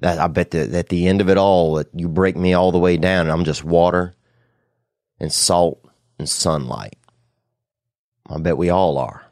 that, 0.00 0.18
I 0.18 0.26
bet 0.26 0.50
that 0.50 0.72
at 0.74 0.88
the 0.88 1.08
end 1.08 1.20
of 1.20 1.28
it 1.28 1.38
all, 1.38 1.74
that 1.74 1.88
you 1.94 2.08
break 2.08 2.36
me 2.36 2.52
all 2.52 2.72
the 2.72 2.78
way 2.78 2.96
down 2.96 3.22
and 3.22 3.32
I'm 3.32 3.44
just 3.44 3.64
water 3.64 4.14
and 5.18 5.32
salt 5.32 5.84
and 6.18 6.28
sunlight. 6.28 6.96
I 8.28 8.38
bet 8.38 8.58
we 8.58 8.70
all 8.70 8.98
are. 8.98 9.24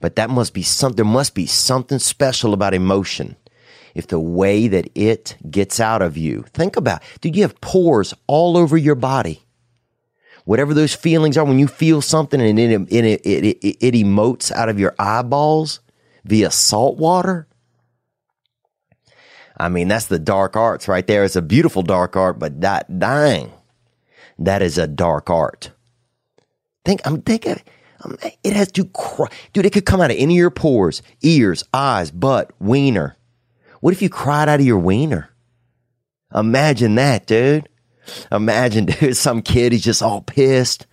But 0.00 0.16
that 0.16 0.30
must 0.30 0.52
be 0.52 0.62
something, 0.62 0.96
there 0.96 1.04
must 1.04 1.34
be 1.34 1.46
something 1.46 1.98
special 1.98 2.52
about 2.52 2.74
emotion. 2.74 3.36
If 3.94 4.08
the 4.08 4.20
way 4.20 4.68
that 4.68 4.90
it 4.94 5.36
gets 5.48 5.78
out 5.80 6.02
of 6.02 6.16
you, 6.16 6.44
think 6.52 6.76
about, 6.76 7.02
dude, 7.20 7.36
you 7.36 7.42
have 7.42 7.60
pores 7.60 8.12
all 8.26 8.56
over 8.56 8.76
your 8.76 8.96
body. 8.96 9.43
Whatever 10.44 10.74
those 10.74 10.94
feelings 10.94 11.36
are, 11.36 11.44
when 11.44 11.58
you 11.58 11.66
feel 11.66 12.02
something 12.02 12.40
and 12.40 12.58
it, 12.58 12.70
it, 12.70 13.04
it, 13.04 13.26
it, 13.26 13.76
it 13.80 13.94
emotes 13.94 14.52
out 14.52 14.68
of 14.68 14.78
your 14.78 14.94
eyeballs 14.98 15.80
via 16.24 16.50
salt 16.50 16.98
water. 16.98 17.48
I 19.56 19.68
mean, 19.68 19.88
that's 19.88 20.06
the 20.06 20.18
dark 20.18 20.56
arts 20.56 20.88
right 20.88 21.06
there. 21.06 21.24
It's 21.24 21.36
a 21.36 21.42
beautiful 21.42 21.82
dark 21.82 22.16
art, 22.16 22.38
but 22.38 22.60
that 22.60 22.98
dang, 22.98 23.52
that 24.38 24.62
is 24.62 24.78
a 24.78 24.86
dark 24.86 25.30
art. 25.30 25.70
Think, 26.84 27.00
I'm 27.04 27.22
thinking, 27.22 27.60
it 28.42 28.52
has 28.52 28.70
to 28.72 28.84
cry. 28.86 29.28
Dude, 29.52 29.64
it 29.64 29.72
could 29.72 29.86
come 29.86 30.00
out 30.00 30.10
of 30.10 30.16
any 30.18 30.34
of 30.34 30.38
your 30.38 30.50
pores, 30.50 31.00
ears, 31.22 31.64
eyes, 31.72 32.10
butt, 32.10 32.50
wiener. 32.58 33.16
What 33.80 33.94
if 33.94 34.02
you 34.02 34.10
cried 34.10 34.48
out 34.48 34.60
of 34.60 34.66
your 34.66 34.78
wiener? 34.78 35.30
Imagine 36.34 36.96
that, 36.96 37.26
dude. 37.26 37.68
Imagine, 38.30 38.84
dude, 39.00 39.16
some 39.16 39.42
kid, 39.42 39.72
he's 39.72 39.84
just 39.84 40.02
all 40.02 40.22
pissed 40.22 40.86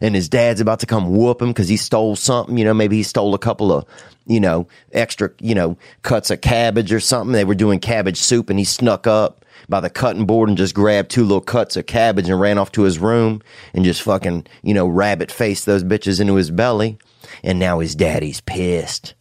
and 0.00 0.14
his 0.14 0.28
dad's 0.28 0.60
about 0.60 0.80
to 0.80 0.86
come 0.86 1.16
whoop 1.16 1.42
him 1.42 1.48
because 1.48 1.68
he 1.68 1.76
stole 1.76 2.16
something. 2.16 2.56
You 2.56 2.64
know, 2.64 2.74
maybe 2.74 2.96
he 2.96 3.02
stole 3.02 3.34
a 3.34 3.38
couple 3.38 3.72
of, 3.72 3.84
you 4.26 4.40
know, 4.40 4.66
extra, 4.92 5.30
you 5.40 5.54
know, 5.54 5.76
cuts 6.02 6.30
of 6.30 6.40
cabbage 6.40 6.92
or 6.92 7.00
something. 7.00 7.32
They 7.32 7.44
were 7.44 7.54
doing 7.54 7.80
cabbage 7.80 8.18
soup 8.18 8.50
and 8.50 8.58
he 8.58 8.64
snuck 8.64 9.06
up 9.06 9.44
by 9.68 9.80
the 9.80 9.90
cutting 9.90 10.26
board 10.26 10.48
and 10.48 10.56
just 10.56 10.74
grabbed 10.74 11.10
two 11.10 11.24
little 11.24 11.40
cuts 11.40 11.76
of 11.76 11.86
cabbage 11.86 12.28
and 12.28 12.40
ran 12.40 12.58
off 12.58 12.72
to 12.72 12.82
his 12.82 12.98
room 12.98 13.42
and 13.74 13.84
just 13.84 14.02
fucking, 14.02 14.46
you 14.62 14.74
know, 14.74 14.86
rabbit 14.86 15.30
faced 15.32 15.66
those 15.66 15.84
bitches 15.84 16.20
into 16.20 16.36
his 16.36 16.50
belly. 16.50 16.98
And 17.42 17.58
now 17.58 17.80
his 17.80 17.94
daddy's 17.94 18.40
pissed. 18.40 19.14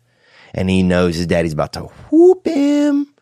And 0.53 0.69
he 0.69 0.81
knows 0.81 1.15
his 1.15 1.27
daddy's 1.27 1.53
about 1.53 1.73
to 1.73 1.81
whoop 1.81 2.45
him. 2.45 3.13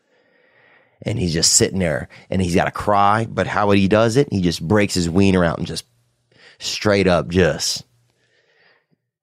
And 1.05 1.19
he's 1.19 1.33
just 1.33 1.53
sitting 1.53 1.79
there 1.79 2.09
and 2.29 2.41
he's 2.41 2.55
got 2.55 2.65
to 2.65 2.71
cry. 2.71 3.27
But 3.29 3.47
how 3.47 3.69
he 3.71 3.87
does 3.87 4.17
it, 4.17 4.27
he 4.31 4.41
just 4.41 4.67
breaks 4.67 4.95
his 4.95 5.09
wiener 5.09 5.45
out 5.45 5.59
and 5.59 5.67
just 5.67 5.85
straight 6.57 7.07
up 7.07 7.27
just 7.27 7.83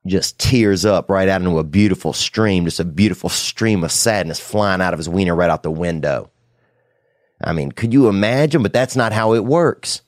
just 0.07 0.38
tears 0.38 0.85
up 0.85 1.09
right 1.11 1.29
out 1.29 1.40
into 1.40 1.59
a 1.59 1.64
beautiful 1.64 2.12
stream, 2.12 2.64
just 2.64 2.81
a 2.81 2.85
beautiful 2.85 3.29
stream 3.29 3.85
of 3.85 3.92
sadness 3.92 4.40
flying 4.40 4.81
out 4.81 4.92
of 4.92 4.99
his 4.99 5.09
wiener 5.09 5.35
right 5.35 5.51
out 5.51 5.62
the 5.62 5.71
window. 5.71 6.31
I 7.42 7.53
mean, 7.53 7.73
could 7.73 7.92
you 7.92 8.09
imagine? 8.09 8.62
But 8.62 8.73
that's 8.73 8.97
not 8.97 9.12
how 9.12 9.35
it 9.35 9.45
works. 9.45 10.03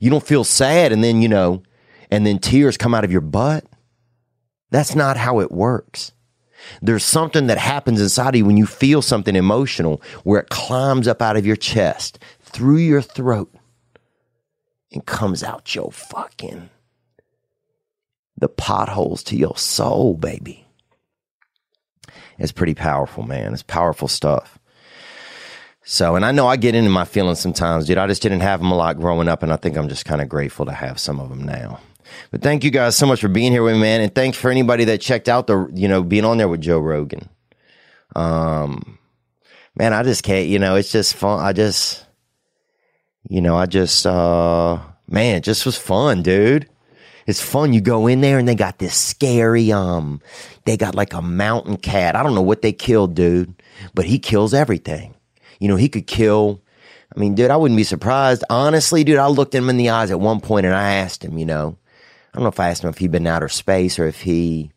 You 0.00 0.10
don't 0.10 0.26
feel 0.26 0.44
sad 0.44 0.92
and 0.92 1.02
then, 1.02 1.22
you 1.22 1.28
know, 1.28 1.62
and 2.10 2.26
then 2.26 2.38
tears 2.38 2.76
come 2.76 2.94
out 2.94 3.04
of 3.04 3.12
your 3.12 3.20
butt. 3.20 3.64
That's 4.70 4.94
not 4.94 5.16
how 5.16 5.40
it 5.40 5.52
works. 5.52 6.12
There's 6.82 7.04
something 7.04 7.46
that 7.46 7.58
happens 7.58 8.00
inside 8.00 8.30
of 8.30 8.36
you 8.36 8.44
when 8.44 8.56
you 8.56 8.66
feel 8.66 9.02
something 9.02 9.36
emotional 9.36 10.00
where 10.22 10.40
it 10.40 10.50
climbs 10.50 11.08
up 11.08 11.22
out 11.22 11.36
of 11.36 11.46
your 11.46 11.56
chest, 11.56 12.18
through 12.40 12.78
your 12.78 13.02
throat, 13.02 13.52
and 14.92 15.04
comes 15.04 15.42
out 15.42 15.74
your 15.74 15.90
fucking 15.90 16.70
the 18.36 18.48
potholes 18.48 19.22
to 19.24 19.36
your 19.36 19.56
soul, 19.56 20.14
baby. 20.14 20.66
It's 22.38 22.52
pretty 22.52 22.74
powerful, 22.74 23.22
man. 23.22 23.52
It's 23.52 23.62
powerful 23.62 24.08
stuff. 24.08 24.58
So, 25.84 26.16
and 26.16 26.24
I 26.24 26.32
know 26.32 26.46
I 26.48 26.56
get 26.56 26.74
into 26.74 26.90
my 26.90 27.04
feelings 27.04 27.40
sometimes, 27.40 27.86
dude. 27.86 27.98
I 27.98 28.06
just 28.06 28.22
didn't 28.22 28.40
have 28.40 28.60
them 28.60 28.72
a 28.72 28.76
lot 28.76 28.98
growing 28.98 29.28
up, 29.28 29.42
and 29.42 29.52
I 29.52 29.56
think 29.56 29.76
I'm 29.76 29.88
just 29.88 30.04
kind 30.04 30.20
of 30.20 30.28
grateful 30.28 30.66
to 30.66 30.72
have 30.72 30.98
some 30.98 31.20
of 31.20 31.28
them 31.28 31.42
now. 31.42 31.80
But 32.30 32.42
thank 32.42 32.64
you 32.64 32.70
guys 32.70 32.96
so 32.96 33.06
much 33.06 33.20
for 33.20 33.28
being 33.28 33.52
here 33.52 33.62
with 33.62 33.74
me, 33.74 33.80
man, 33.80 34.00
and 34.00 34.14
thanks 34.14 34.38
for 34.38 34.50
anybody 34.50 34.84
that 34.84 35.00
checked 35.00 35.28
out 35.28 35.46
the, 35.46 35.70
you 35.74 35.88
know, 35.88 36.02
being 36.02 36.24
on 36.24 36.38
there 36.38 36.48
with 36.48 36.60
Joe 36.60 36.78
Rogan. 36.78 37.28
Um, 38.16 38.98
man, 39.76 39.92
I 39.92 40.02
just 40.02 40.22
can't, 40.22 40.48
you 40.48 40.58
know, 40.58 40.76
it's 40.76 40.92
just 40.92 41.14
fun. 41.14 41.44
I 41.44 41.52
just, 41.52 42.04
you 43.28 43.40
know, 43.40 43.56
I 43.56 43.66
just, 43.66 44.06
uh, 44.06 44.78
man, 45.08 45.36
it 45.36 45.44
just 45.44 45.66
was 45.66 45.76
fun, 45.76 46.22
dude. 46.22 46.68
It's 47.26 47.40
fun. 47.40 47.72
You 47.72 47.80
go 47.80 48.06
in 48.06 48.20
there 48.20 48.38
and 48.38 48.46
they 48.46 48.54
got 48.54 48.78
this 48.78 48.94
scary, 48.94 49.72
um, 49.72 50.20
they 50.66 50.76
got 50.76 50.94
like 50.94 51.14
a 51.14 51.22
mountain 51.22 51.76
cat. 51.76 52.16
I 52.16 52.22
don't 52.22 52.34
know 52.34 52.42
what 52.42 52.62
they 52.62 52.72
killed, 52.72 53.14
dude, 53.14 53.54
but 53.94 54.04
he 54.04 54.18
kills 54.18 54.52
everything. 54.52 55.14
You 55.58 55.68
know, 55.68 55.76
he 55.76 55.88
could 55.88 56.06
kill. 56.06 56.60
I 57.14 57.18
mean, 57.18 57.34
dude, 57.34 57.50
I 57.50 57.56
wouldn't 57.56 57.78
be 57.78 57.84
surprised. 57.84 58.44
Honestly, 58.50 59.04
dude, 59.04 59.18
I 59.18 59.28
looked 59.28 59.54
him 59.54 59.70
in 59.70 59.76
the 59.76 59.90
eyes 59.90 60.10
at 60.10 60.20
one 60.20 60.40
point 60.40 60.66
and 60.66 60.74
I 60.74 60.94
asked 60.96 61.24
him, 61.24 61.38
you 61.38 61.46
know, 61.46 61.78
I 62.34 62.38
don't 62.38 62.42
know 62.42 62.48
if 62.48 62.58
I 62.58 62.70
asked 62.70 62.82
him 62.82 62.90
if 62.90 62.98
he'd 62.98 63.12
been 63.12 63.28
outer 63.28 63.48
space 63.48 63.96
or 63.96 64.08
if 64.08 64.22
he, 64.22 64.72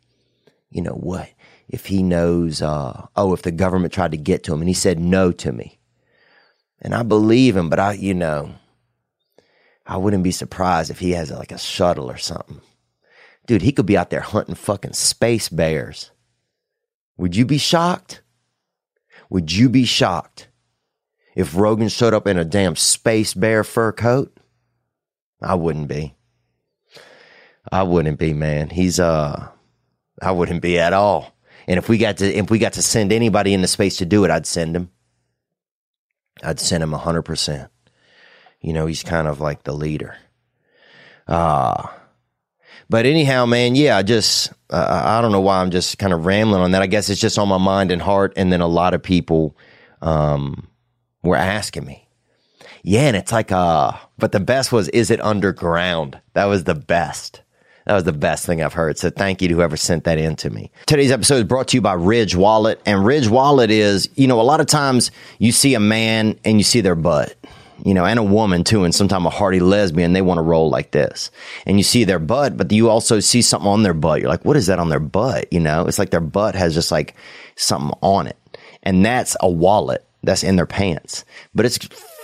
you 0.69 0.83
know, 0.83 0.93
what, 0.93 1.27
if 1.67 1.87
he 1.87 2.03
knows, 2.03 2.61
uh, 2.61 3.07
oh, 3.15 3.33
if 3.33 3.41
the 3.41 3.51
government 3.51 3.91
tried 3.91 4.11
to 4.11 4.17
get 4.17 4.43
to 4.43 4.53
him. 4.53 4.61
And 4.61 4.69
he 4.69 4.75
said 4.75 4.99
no 4.99 5.31
to 5.31 5.51
me. 5.51 5.79
And 6.79 6.93
I 6.93 7.01
believe 7.01 7.57
him, 7.57 7.67
but 7.67 7.79
I, 7.79 7.93
you 7.93 8.13
know, 8.13 8.53
I 9.87 9.97
wouldn't 9.97 10.23
be 10.23 10.31
surprised 10.31 10.91
if 10.91 10.99
he 10.99 11.11
has 11.11 11.31
like 11.31 11.51
a 11.51 11.57
shuttle 11.57 12.11
or 12.11 12.17
something. 12.17 12.61
Dude, 13.47 13.63
he 13.63 13.71
could 13.71 13.87
be 13.87 13.97
out 13.97 14.11
there 14.11 14.21
hunting 14.21 14.53
fucking 14.53 14.93
space 14.93 15.49
bears. 15.49 16.11
Would 17.17 17.35
you 17.35 17.45
be 17.45 17.57
shocked? 17.57 18.21
Would 19.31 19.51
you 19.51 19.67
be 19.67 19.85
shocked 19.85 20.47
if 21.35 21.55
Rogan 21.55 21.89
showed 21.89 22.13
up 22.13 22.27
in 22.27 22.37
a 22.37 22.45
damn 22.45 22.75
space 22.75 23.33
bear 23.33 23.63
fur 23.63 23.91
coat? 23.93 24.37
I 25.41 25.55
wouldn't 25.55 25.87
be. 25.87 26.16
I 27.71 27.83
wouldn't 27.83 28.19
be, 28.19 28.33
man. 28.33 28.69
He's 28.69 28.99
uh 28.99 29.49
I 30.21 30.31
wouldn't 30.31 30.61
be 30.61 30.79
at 30.79 30.93
all. 30.93 31.35
And 31.67 31.77
if 31.77 31.89
we 31.89 31.97
got 31.97 32.17
to 32.17 32.25
if 32.25 32.49
we 32.49 32.59
got 32.59 32.73
to 32.73 32.81
send 32.81 33.11
anybody 33.11 33.53
into 33.53 33.67
space 33.67 33.97
to 33.97 34.05
do 34.05 34.23
it, 34.25 34.31
I'd 34.31 34.45
send 34.45 34.75
him. 34.75 34.91
I'd 36.43 36.59
send 36.59 36.83
him 36.83 36.93
hundred 36.93 37.23
percent. 37.23 37.71
You 38.61 38.73
know, 38.73 38.85
he's 38.85 39.03
kind 39.03 39.27
of 39.27 39.41
like 39.41 39.63
the 39.63 39.73
leader. 39.73 40.15
Uh 41.27 41.87
But 42.89 43.05
anyhow, 43.05 43.45
man, 43.45 43.75
yeah, 43.75 43.97
I 43.97 44.03
just 44.03 44.51
uh, 44.69 45.01
I 45.05 45.21
don't 45.21 45.31
know 45.31 45.41
why 45.41 45.59
I'm 45.61 45.71
just 45.71 45.97
kind 45.97 46.13
of 46.13 46.25
rambling 46.25 46.61
on 46.61 46.71
that. 46.71 46.81
I 46.81 46.87
guess 46.87 47.09
it's 47.09 47.21
just 47.21 47.37
on 47.37 47.47
my 47.49 47.57
mind 47.57 47.91
and 47.91 48.01
heart. 48.01 48.33
And 48.37 48.51
then 48.51 48.61
a 48.61 48.67
lot 48.67 48.93
of 48.93 49.03
people 49.03 49.57
um, 50.01 50.67
were 51.23 51.35
asking 51.35 51.85
me, 51.85 52.07
yeah, 52.83 53.07
and 53.07 53.15
it's 53.17 53.31
like 53.31 53.51
uh, 53.51 53.91
but 54.17 54.31
the 54.31 54.39
best 54.39 54.71
was, 54.71 54.89
is 54.89 55.11
it 55.11 55.23
underground? 55.23 56.19
That 56.33 56.45
was 56.45 56.63
the 56.63 56.75
best. 56.75 57.41
That 57.87 57.93
was 57.93 58.03
the 58.03 58.11
best 58.11 58.45
thing 58.45 58.61
I've 58.61 58.73
heard. 58.73 58.97
So 58.97 59.09
thank 59.09 59.41
you 59.41 59.47
to 59.47 59.53
whoever 59.53 59.77
sent 59.77 60.03
that 60.03 60.17
in 60.17 60.35
to 60.37 60.49
me. 60.49 60.71
Today's 60.87 61.09
episode 61.09 61.35
is 61.35 61.43
brought 61.45 61.69
to 61.69 61.77
you 61.77 61.81
by 61.81 61.93
Ridge 61.93 62.35
Wallet. 62.35 62.81
And 62.85 63.05
Ridge 63.05 63.29
Wallet 63.29 63.71
is, 63.71 64.09
you 64.15 64.27
know, 64.27 64.41
a 64.41 64.43
lot 64.43 64.59
of 64.59 64.67
times 64.67 65.09
you 65.39 65.53
see 65.53 65.73
a 65.73 65.79
man 65.79 66.37
and 66.43 66.57
you 66.57 66.65
see 66.65 66.81
their 66.81 66.95
butt 66.95 67.33
you 67.85 67.93
know, 67.93 68.05
and 68.05 68.17
a 68.17 68.23
woman 68.23 68.63
too, 68.63 68.83
and 68.83 68.93
sometimes 68.93 69.27
a 69.27 69.29
hardy 69.29 69.59
lesbian, 69.59 70.11
they 70.11 70.21
want 70.23 70.39
to 70.39 70.41
roll 70.41 70.67
like 70.67 70.91
this. 70.91 71.29
And 71.67 71.77
you 71.77 71.83
see 71.83 72.05
their 72.05 72.17
butt, 72.17 72.57
but 72.57 72.71
you 72.71 72.89
also 72.89 73.19
see 73.19 73.43
something 73.43 73.69
on 73.69 73.83
their 73.83 73.93
butt. 73.93 74.19
You're 74.19 74.31
like, 74.31 74.43
what 74.43 74.57
is 74.57 74.65
that 74.65 74.79
on 74.79 74.89
their 74.89 74.99
butt? 74.99 75.53
You 75.53 75.59
know, 75.59 75.85
it's 75.85 75.99
like 75.99 76.09
their 76.09 76.19
butt 76.19 76.55
has 76.55 76.73
just 76.73 76.91
like 76.91 77.15
something 77.55 77.95
on 78.01 78.25
it. 78.25 78.35
And 78.81 79.05
that's 79.05 79.37
a 79.41 79.49
wallet 79.49 80.03
that's 80.23 80.43
in 80.43 80.55
their 80.55 80.65
pants. 80.65 81.23
But 81.53 81.67
it's, 81.67 81.77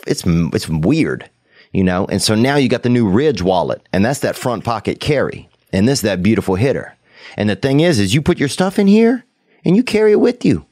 it's, 0.07 0.23
it's 0.25 0.67
weird, 0.67 1.29
you 1.71 1.83
know? 1.83 2.07
And 2.07 2.19
so 2.19 2.33
now 2.33 2.55
you 2.55 2.67
got 2.67 2.81
the 2.81 2.89
new 2.89 3.07
Ridge 3.07 3.43
wallet, 3.43 3.87
and 3.93 4.03
that's 4.03 4.21
that 4.21 4.35
front 4.35 4.63
pocket 4.63 4.99
carry. 4.99 5.47
And 5.73 5.87
this, 5.87 6.01
that 6.01 6.23
beautiful 6.23 6.55
hitter. 6.55 6.95
And 7.35 7.49
the 7.49 7.55
thing 7.55 7.79
is, 7.79 7.99
is 7.99 8.13
you 8.13 8.21
put 8.21 8.39
your 8.39 8.47
stuff 8.47 8.77
in 8.79 8.87
here 8.87 9.25
and 9.65 9.75
you 9.75 9.83
carry 9.83 10.11
it 10.11 10.19
with 10.19 10.45
you. 10.45 10.65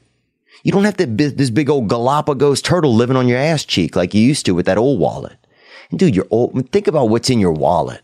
You 0.64 0.72
don't 0.72 0.84
have 0.84 0.98
to 0.98 1.08
this 1.08 1.50
big 1.50 1.70
old 1.70 1.90
Galapagos 1.90 2.62
turtle 2.62 2.94
living 2.94 3.18
on 3.18 3.28
your 3.28 3.40
ass 3.40 3.66
cheek 3.66 3.96
like 3.96 4.14
you 4.14 4.22
used 4.22 4.46
to 4.46 4.54
with 4.54 4.68
that 4.68 4.78
old 4.78 5.00
wallet. 5.00 5.38
And 5.90 6.00
dude, 6.00 6.16
your 6.16 6.28
old, 6.30 6.70
think 6.72 6.88
about 6.88 7.10
what's 7.10 7.32
in 7.32 7.40
your 7.40 7.52
wallet. 7.52 8.02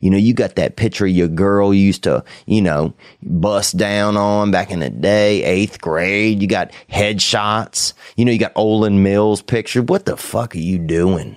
You 0.00 0.10
know, 0.10 0.18
you 0.18 0.34
got 0.34 0.56
that 0.56 0.76
picture 0.76 1.06
of 1.06 1.12
your 1.12 1.28
girl 1.28 1.72
you 1.72 1.80
used 1.80 2.02
to, 2.02 2.24
you 2.44 2.60
know, 2.60 2.92
bust 3.22 3.76
down 3.76 4.16
on 4.16 4.50
back 4.50 4.70
in 4.70 4.80
the 4.80 4.90
day, 4.90 5.44
eighth 5.44 5.80
grade. 5.80 6.42
You 6.42 6.48
got 6.48 6.72
headshots. 6.90 7.94
You 8.16 8.24
know, 8.24 8.32
you 8.32 8.38
got 8.38 8.54
Olan 8.54 8.98
Mills 8.98 9.42
picture. 9.42 9.80
What 9.80 10.04
the 10.04 10.16
fuck 10.16 10.56
are 10.56 10.58
you 10.58 10.78
doing? 10.78 11.36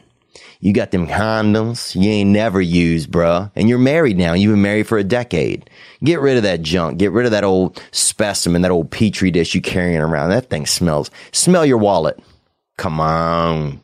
You 0.65 0.73
got 0.73 0.89
them 0.89 1.05
condoms 1.05 1.93
you 1.93 2.09
ain't 2.09 2.31
never 2.31 2.59
used, 2.59 3.11
bruh. 3.11 3.51
And 3.55 3.69
you're 3.69 3.77
married 3.77 4.17
now. 4.17 4.33
You've 4.33 4.53
been 4.53 4.63
married 4.63 4.87
for 4.87 4.97
a 4.97 5.03
decade. 5.03 5.69
Get 6.03 6.19
rid 6.19 6.37
of 6.37 6.43
that 6.43 6.63
junk. 6.63 6.97
Get 6.97 7.11
rid 7.11 7.27
of 7.27 7.31
that 7.33 7.43
old 7.43 7.79
specimen, 7.91 8.63
that 8.63 8.71
old 8.71 8.89
petri 8.89 9.29
dish 9.29 9.53
you 9.53 9.61
carrying 9.61 10.01
around. 10.01 10.31
That 10.31 10.49
thing 10.49 10.65
smells. 10.65 11.11
Smell 11.31 11.67
your 11.67 11.77
wallet. 11.77 12.19
Come 12.77 12.99
on. 12.99 13.79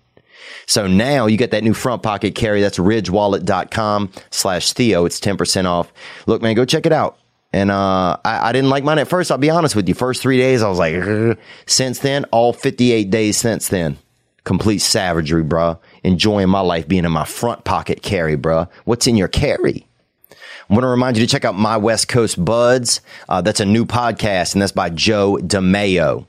So 0.65 0.87
now 0.87 1.27
you 1.27 1.37
get 1.37 1.51
that 1.51 1.63
new 1.63 1.75
front 1.75 2.01
pocket 2.01 2.33
carry. 2.33 2.61
That's 2.61 2.79
ridgewallet.com 2.79 4.11
slash 4.31 4.73
Theo. 4.73 5.05
It's 5.05 5.19
10% 5.19 5.65
off. 5.65 5.93
Look, 6.25 6.41
man, 6.41 6.55
go 6.55 6.65
check 6.65 6.87
it 6.87 6.93
out. 6.93 7.19
And 7.53 7.69
uh, 7.69 8.17
I, 8.25 8.49
I, 8.49 8.51
didn't 8.53 8.71
like 8.71 8.83
mine 8.83 8.97
at 8.97 9.07
first. 9.07 9.29
I'll 9.29 9.37
be 9.37 9.51
honest 9.51 9.75
with 9.75 9.87
you. 9.87 9.93
First 9.93 10.23
three 10.23 10.39
days, 10.39 10.63
I 10.63 10.69
was 10.69 10.79
like, 10.79 10.95
Ugh. 10.95 11.37
since 11.67 11.99
then, 11.99 12.25
all 12.31 12.53
58 12.53 13.11
days 13.11 13.37
since 13.37 13.67
then, 13.67 13.99
complete 14.45 14.79
savagery, 14.79 15.43
bruh 15.43 15.77
enjoying 16.03 16.49
my 16.49 16.61
life 16.61 16.87
being 16.87 17.05
in 17.05 17.11
my 17.11 17.25
front 17.25 17.63
pocket 17.63 18.01
carry, 18.01 18.35
bro. 18.35 18.67
What's 18.85 19.07
in 19.07 19.17
your 19.17 19.27
carry? 19.27 19.87
I 20.31 20.73
want 20.73 20.83
to 20.83 20.87
remind 20.87 21.17
you 21.17 21.25
to 21.25 21.31
check 21.31 21.43
out 21.43 21.55
My 21.55 21.75
West 21.75 22.07
Coast 22.07 22.43
Buds. 22.43 23.01
Uh, 23.27 23.41
that's 23.41 23.59
a 23.59 23.65
new 23.65 23.85
podcast, 23.85 24.53
and 24.53 24.61
that's 24.61 24.71
by 24.71 24.89
Joe 24.89 25.37
Dimeo. 25.41 26.27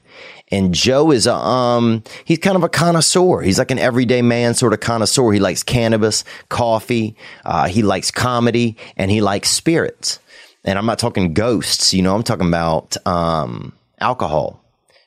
And 0.50 0.74
Joe 0.74 1.12
is 1.12 1.26
a, 1.26 1.34
um, 1.34 2.02
he's 2.24 2.38
kind 2.38 2.56
of 2.56 2.62
a 2.62 2.68
connoisseur. 2.68 3.40
He's 3.40 3.58
like 3.58 3.70
an 3.70 3.78
everyday 3.78 4.20
man 4.20 4.54
sort 4.54 4.72
of 4.72 4.80
connoisseur. 4.80 5.32
He 5.32 5.38
likes 5.38 5.62
cannabis, 5.62 6.24
coffee, 6.48 7.16
uh, 7.44 7.68
he 7.68 7.82
likes 7.82 8.10
comedy, 8.10 8.76
and 8.96 9.10
he 9.10 9.20
likes 9.20 9.48
spirits. 9.48 10.18
And 10.64 10.78
I'm 10.78 10.86
not 10.86 10.98
talking 10.98 11.34
ghosts, 11.34 11.94
you 11.94 12.02
know, 12.02 12.14
I'm 12.14 12.22
talking 12.22 12.48
about, 12.48 12.96
um, 13.06 13.72
alcohol. 14.00 14.61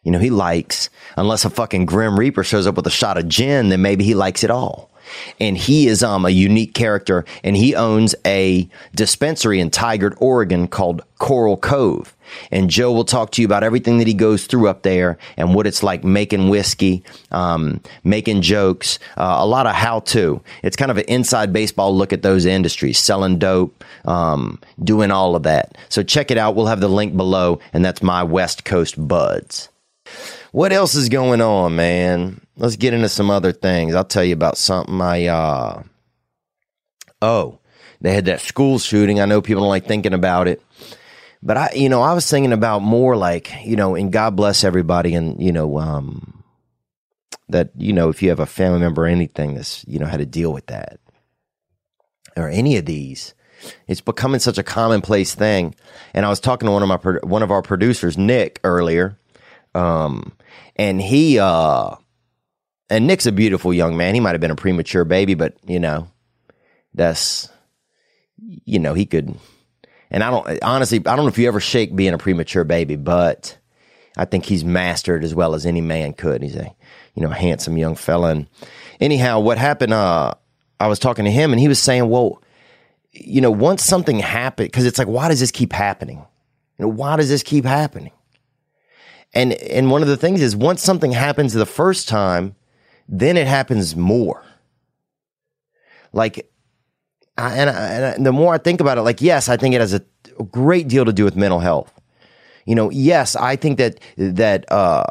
You 0.06 0.12
know, 0.12 0.20
he 0.20 0.30
likes, 0.30 0.90
unless 1.18 1.44
a 1.44 1.50
fucking 1.50 1.88
Grim 1.88 2.18
Reaper 2.18 2.44
shows 2.44 2.68
up 2.68 2.76
with 2.76 2.88
a 2.88 2.92
shot 2.92 3.18
of 3.18 3.28
gin, 3.28 3.70
then 3.70 3.82
maybe 3.82 4.06
he 4.06 4.14
likes 4.14 4.44
it 4.44 4.52
all. 4.52 4.92
And 5.40 5.58
he 5.58 5.88
is 5.88 6.04
um, 6.04 6.26
a 6.26 6.30
unique 6.30 6.74
character, 6.74 7.26
and 7.44 7.56
he 7.56 7.76
owns 7.76 8.16
a 8.26 8.70
dispensary 8.96 9.60
in 9.60 9.70
Tigard, 9.70 10.16
Oregon 10.20 10.68
called 10.68 11.04
Coral 11.18 11.58
Cove. 11.58 12.16
And 12.52 12.70
Joe 12.70 12.92
will 12.92 13.06
talk 13.06 13.32
to 13.32 13.42
you 13.42 13.46
about 13.46 13.64
everything 13.64 14.00
that 14.00 14.08
he 14.08 14.14
goes 14.14 14.46
through 14.46 14.68
up 14.68 14.82
there 14.82 15.18
and 15.38 15.54
what 15.54 15.68
it's 15.68 15.84
like 15.84 16.04
making 16.04 16.50
whiskey, 16.50 17.04
um, 17.32 17.82
making 18.04 18.42
jokes, 18.42 19.00
uh, 19.18 19.38
a 19.40 19.46
lot 19.46 19.68
of 19.68 19.76
how 19.76 20.02
to. 20.02 20.42
It's 20.64 20.76
kind 20.76 20.92
of 20.92 20.98
an 20.98 21.06
inside 21.06 21.54
baseball 21.54 21.96
look 21.96 22.14
at 22.14 22.24
those 22.24 22.46
industries, 22.46 23.00
selling 23.00 23.38
dope, 23.38 23.84
um, 24.06 24.60
doing 24.84 25.12
all 25.12 25.36
of 25.36 25.44
that. 25.44 25.78
So 25.90 26.04
check 26.04 26.32
it 26.32 26.38
out. 26.38 26.56
We'll 26.56 26.66
have 26.66 26.82
the 26.82 26.88
link 26.90 27.16
below, 27.16 27.60
and 27.74 27.86
that's 27.86 28.02
my 28.02 28.24
West 28.24 28.66
Coast 28.66 29.08
Buds. 29.08 29.70
What 30.52 30.72
else 30.72 30.96
is 30.96 31.10
going 31.10 31.42
on, 31.42 31.76
man? 31.76 32.42
Let's 32.58 32.78
get 32.78 32.94
into 32.94 33.10
some 33.10 33.30
other 33.30 33.52
things. 33.52 33.96
I'll 33.96 34.06
tell 34.06 34.24
you 34.24 34.34
about 34.34 34.58
something 34.58 35.02
I 35.02 35.26
uh 35.26 35.84
Oh, 37.22 37.60
they 38.02 38.14
had 38.14 38.26
that 38.26 38.42
school 38.42 38.80
shooting. 38.80 39.20
I 39.20 39.26
know 39.26 39.42
people 39.42 39.64
don't 39.64 39.70
like 39.70 39.86
thinking 39.86 40.14
about 40.14 40.48
it. 40.48 40.62
But 41.44 41.58
I 41.58 41.72
you 41.76 41.90
know, 41.90 42.02
I 42.02 42.14
was 42.14 42.30
thinking 42.30 42.54
about 42.54 42.82
more 42.82 43.18
like, 43.18 43.52
you 43.66 43.76
know, 43.76 43.96
and 43.96 44.12
God 44.12 44.36
bless 44.36 44.64
everybody 44.64 45.16
and, 45.16 45.42
you 45.42 45.52
know, 45.52 45.78
um 45.78 46.44
that, 47.50 47.72
you 47.78 47.94
know, 47.94 48.10
if 48.10 48.24
you 48.24 48.30
have 48.30 48.40
a 48.40 48.46
family 48.46 48.80
member 48.80 49.04
or 49.04 49.08
anything 49.08 49.54
that's, 49.54 49.86
you 49.88 50.00
know, 50.00 50.08
how 50.08 50.18
to 50.18 50.26
deal 50.26 50.52
with 50.52 50.68
that. 50.68 51.00
Or 52.38 52.50
any 52.50 52.78
of 52.78 52.86
these. 52.86 53.34
It's 53.88 54.02
becoming 54.02 54.40
such 54.40 54.58
a 54.58 54.64
commonplace 54.64 55.36
thing. 55.36 55.76
And 56.14 56.26
I 56.26 56.30
was 56.30 56.40
talking 56.40 56.68
to 56.68 56.72
one 56.72 56.84
of 56.84 56.90
my 56.90 57.12
one 57.24 57.44
of 57.44 57.52
our 57.52 57.62
producers, 57.62 58.18
Nick, 58.18 58.60
earlier, 58.64 59.18
um, 59.76 60.34
and 60.76 61.02
he, 61.02 61.38
uh, 61.40 61.96
and 62.90 63.08
Nick's 63.08 63.26
a 63.26 63.32
beautiful 63.32 63.74
young 63.74 63.98
man. 63.98 64.14
He 64.14 64.20
might 64.20 64.32
have 64.32 64.42
been 64.42 64.52
a 64.52 64.56
premature 64.56 65.06
baby, 65.06 65.34
but 65.34 65.58
you 65.68 65.80
know, 65.80 66.08
that's, 66.94 67.50
you 68.38 68.80
know, 68.80 68.94
he 68.94 69.06
could, 69.06 69.36
and 70.10 70.24
I 70.24 70.32
don't, 70.32 70.64
honestly, 70.64 71.00
I 71.00 71.16
don't 71.16 71.26
know 71.26 71.28
if 71.28 71.38
you 71.38 71.48
ever 71.48 71.60
shake 71.60 71.96
being 71.96 72.14
a 72.14 72.18
premature 72.18 72.64
baby, 72.64 72.96
but 72.96 73.58
I 74.18 74.26
think 74.26 74.46
he's 74.46 74.64
mastered 74.64 75.24
as 75.24 75.36
well 75.36 75.56
as 75.56 75.66
any 75.66 75.82
man 75.82 76.14
could. 76.14 76.42
He's 76.42 76.56
a, 76.56 76.74
you 77.16 77.24
know, 77.24 77.30
handsome 77.30 77.78
young 77.78 77.96
fella. 77.96 78.32
And 78.32 78.48
anyhow, 79.00 79.40
what 79.40 79.58
happened, 79.58 79.94
uh, 79.94 80.34
I 80.80 80.88
was 80.88 81.00
talking 81.00 81.26
to 81.26 81.32
him 81.32 81.52
and 81.52 81.60
he 81.60 81.68
was 81.68 81.80
saying, 81.80 82.10
well, 82.10 82.42
you 83.12 83.42
know, 83.42 83.52
once 83.52 83.84
something 83.84 84.20
happened, 84.20 84.72
cause 84.72 84.86
it's 84.86 85.00
like, 85.00 85.08
why 85.08 85.28
does 85.30 85.40
this 85.40 85.52
keep 85.52 85.74
happening? 85.74 86.18
You 86.78 86.86
know, 86.86 86.90
why 86.90 87.16
does 87.16 87.30
this 87.30 87.44
keep 87.44 87.66
happening? 87.66 88.12
And 89.36 89.54
and 89.54 89.92
one 89.92 90.02
of 90.02 90.08
the 90.08 90.18
things 90.18 90.42
is 90.42 90.56
once 90.56 90.82
something 90.82 91.12
happens 91.12 91.54
the 91.54 91.66
first 91.66 92.08
time, 92.08 92.56
then 93.08 93.38
it 93.38 93.48
happens 93.48 93.96
more. 93.96 94.44
Like, 96.14 96.50
I, 97.38 97.56
and, 97.58 97.70
I, 97.70 97.74
and 98.14 98.26
the 98.26 98.32
more 98.32 98.54
I 98.54 98.58
think 98.58 98.80
about 98.80 98.98
it, 98.98 99.02
like 99.02 99.22
yes, 99.22 99.50
I 99.50 99.58
think 99.58 99.76
it 99.76 99.82
has 99.82 99.94
a, 99.94 100.02
great 100.52 100.90
deal 100.90 101.06
to 101.06 101.14
do 101.14 101.24
with 101.24 101.38
mental 101.38 101.60
health. 101.60 101.94
You 102.66 102.76
know, 102.76 102.90
yes, 102.90 103.36
I 103.36 103.56
think 103.56 103.78
that 103.78 104.00
that 104.18 104.70
uh, 104.72 105.06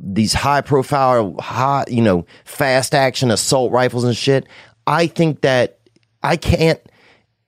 these 0.00 0.32
high 0.32 0.60
profile, 0.60 1.34
high, 1.38 1.84
you 1.88 2.02
know, 2.02 2.26
fast 2.44 2.94
action 2.94 3.30
assault 3.30 3.72
rifles 3.72 4.04
and 4.04 4.16
shit. 4.16 4.46
I 4.86 5.06
think 5.06 5.42
that 5.42 5.78
I 6.22 6.36
can't. 6.36 6.80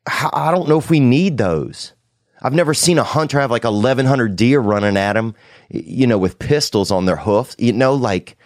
I 0.07 0.51
don't 0.53 0.69
know 0.69 0.79
if 0.79 0.89
we 0.89 1.01
need 1.01 1.39
those. 1.39 1.93
I've 2.43 2.55
never 2.55 2.75
seen 2.75 2.99
a 2.99 3.05
hunter 3.05 3.41
have 3.41 3.51
like 3.51 3.65
1,100 3.65 4.37
deer 4.37 4.61
running 4.61 4.97
at 4.97 5.17
him, 5.17 5.35
you 5.71 6.07
know, 6.07 6.19
with 6.19 6.39
pistols 6.39 6.91
on 6.91 7.05
their 7.05 7.17
hoofs. 7.17 7.57
You 7.59 7.73
know, 7.73 7.95
like, 7.95 8.37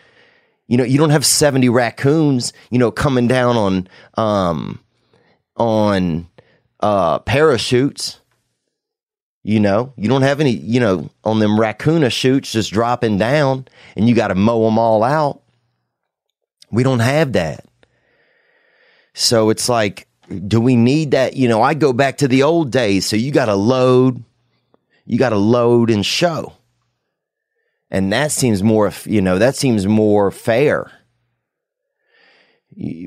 you 0.69 0.77
know, 0.77 0.85
you 0.85 0.99
don't 0.99 1.11
have 1.11 1.27
70 1.27 1.69
raccoons, 1.69 2.53
you 2.71 2.79
know, 2.79 2.91
coming 2.91 3.29
down 3.29 3.57
on, 3.57 3.89
um, 4.17 4.81
on, 5.57 6.29
uh, 6.81 7.19
parachutes. 7.21 8.19
You 9.45 9.59
know, 9.59 9.93
you 9.97 10.09
don't 10.09 10.23
have 10.23 10.41
any, 10.41 10.53
you 10.53 10.79
know, 10.79 11.11
on 11.25 11.41
them 11.41 11.59
raccoon 11.59 12.09
shoots 12.11 12.53
just 12.53 12.73
dropping 12.73 13.19
down 13.19 13.67
and 13.97 14.09
you 14.09 14.15
got 14.15 14.29
to 14.29 14.37
mow 14.37 14.65
them 14.65 14.79
all 14.79 15.03
out. 15.03 15.43
We 16.71 16.85
don't 16.85 17.01
have 17.01 17.33
that. 17.33 17.67
So 19.15 19.51
it's 19.51 19.69
like, 19.69 20.07
do 20.29 20.61
we 20.61 20.77
need 20.77 21.13
that? 21.13 21.35
You 21.37 21.49
know, 21.49 21.63
I 21.63 21.75
go 21.75 21.93
back 21.93 22.19
to 22.19 22.29
the 22.29 22.43
old 22.43 22.71
days. 22.71 23.07
So 23.07 23.17
you 23.17 23.31
got 23.33 23.47
to 23.47 23.55
load, 23.55 24.23
you 25.05 25.19
got 25.19 25.31
to 25.31 25.37
load 25.37 25.91
and 25.91 26.05
show. 26.05 26.55
And 27.91 28.13
that 28.13 28.33
seems 28.33 28.63
more, 28.63 28.93
you 29.05 29.21
know, 29.21 29.39
that 29.39 29.55
seems 29.55 29.87
more 29.87 30.31
fair. 30.31 30.91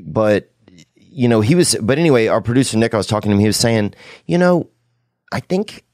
But, 0.04 0.52
you 0.94 1.26
know, 1.26 1.40
he 1.40 1.56
was, 1.56 1.74
but 1.82 1.98
anyway, 1.98 2.28
our 2.28 2.40
producer 2.40 2.78
Nick, 2.78 2.94
I 2.94 2.98
was 2.98 3.08
talking 3.08 3.30
to 3.30 3.34
him, 3.34 3.40
he 3.40 3.48
was 3.48 3.56
saying, 3.56 3.94
you 4.26 4.38
know, 4.38 4.68
I 5.32 5.40
think 5.40 5.84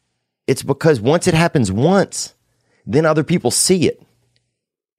it's 0.47 0.63
because 0.63 1.01
once 1.01 1.27
it 1.27 1.33
happens 1.33 1.73
once, 1.73 2.35
then 2.85 3.07
other 3.07 3.25
people 3.25 3.51
see 3.51 3.87
it. 3.89 4.03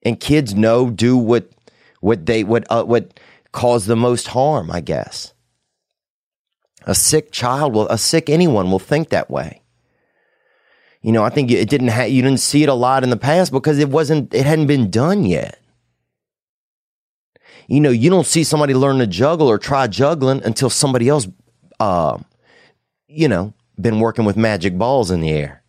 And 0.02 0.18
kids 0.18 0.54
know, 0.54 0.90
do 0.90 1.16
what, 1.16 1.50
what 2.00 2.26
they, 2.26 2.42
what, 2.42 2.66
uh, 2.70 2.82
what 2.84 3.20
caused 3.52 3.86
the 3.86 3.96
most 3.96 4.26
harm, 4.26 4.72
I 4.72 4.80
guess. 4.80 5.33
A 6.86 6.94
sick 6.94 7.32
child 7.32 7.74
will, 7.74 7.88
a 7.88 7.98
sick 7.98 8.28
anyone 8.28 8.70
will 8.70 8.78
think 8.78 9.08
that 9.08 9.30
way. 9.30 9.62
You 11.02 11.12
know, 11.12 11.22
I 11.22 11.30
think 11.30 11.50
it 11.50 11.68
didn't 11.68 11.88
ha- 11.88 12.04
you 12.04 12.22
didn't 12.22 12.40
see 12.40 12.62
it 12.62 12.68
a 12.68 12.74
lot 12.74 13.02
in 13.02 13.10
the 13.10 13.16
past 13.16 13.52
because 13.52 13.78
it 13.78 13.90
wasn't 13.90 14.32
it 14.32 14.46
hadn't 14.46 14.66
been 14.66 14.90
done 14.90 15.26
yet. 15.26 15.58
You 17.68 17.80
know, 17.80 17.90
you 17.90 18.08
don't 18.10 18.26
see 18.26 18.44
somebody 18.44 18.74
learn 18.74 18.98
to 18.98 19.06
juggle 19.06 19.48
or 19.48 19.58
try 19.58 19.86
juggling 19.86 20.42
until 20.44 20.70
somebody 20.70 21.08
else 21.08 21.28
uh 21.78 22.18
you 23.06 23.28
know, 23.28 23.52
been 23.78 24.00
working 24.00 24.24
with 24.24 24.36
magic 24.36 24.76
balls 24.78 25.10
in 25.10 25.20
the 25.20 25.30
air. 25.30 25.62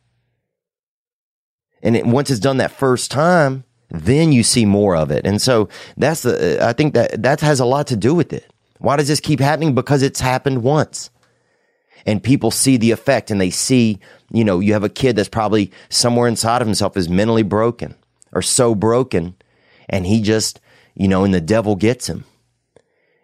And 1.84 1.96
it, 1.96 2.06
once 2.06 2.32
it's 2.32 2.40
done 2.40 2.58
that 2.58 2.72
first 2.72 3.12
time, 3.12 3.66
then 3.90 4.32
you 4.32 4.42
see 4.42 4.66
more 4.66 4.96
of 4.96 5.12
it. 5.12 5.28
And 5.28 5.42
so 5.42 5.70
that's 5.98 6.24
the 6.24 6.66
I 6.66 6.74
think 6.74 6.94
that 6.94 7.22
that 7.24 7.42
has 7.42 7.60
a 7.60 7.66
lot 7.66 7.88
to 7.88 7.96
do 7.96 8.16
with 8.16 8.34
it. 8.34 8.52
Why 8.80 8.98
does 8.98 9.08
this 9.08 9.20
keep 9.20 9.40
happening? 9.40 9.74
Because 9.74 10.02
it's 10.02 10.20
happened 10.20 10.64
once. 10.64 11.10
And 12.06 12.22
people 12.22 12.52
see 12.52 12.78
the 12.78 12.92
effect 12.92 13.32
and 13.32 13.42
they 13.42 13.50
see, 13.50 14.00
you 14.32 14.44
know, 14.44 14.60
you 14.60 14.74
have 14.74 14.84
a 14.84 14.90
kid 14.90 15.16
that's 15.16 15.30
probably 15.30 15.72
somewhere 15.90 16.28
inside 16.28 16.62
of 16.62 16.68
himself 16.68 16.96
is 16.98 17.10
mentally 17.10 17.44
broken 17.44 17.96
or 18.32 18.42
so 18.42 18.76
broken 18.76 19.36
and 19.90 20.06
he 20.06 20.22
just, 20.22 20.60
you 20.94 21.08
know, 21.08 21.24
and 21.24 21.34
the 21.34 21.42
devil 21.42 21.76
gets 21.76 22.08
him 22.08 22.26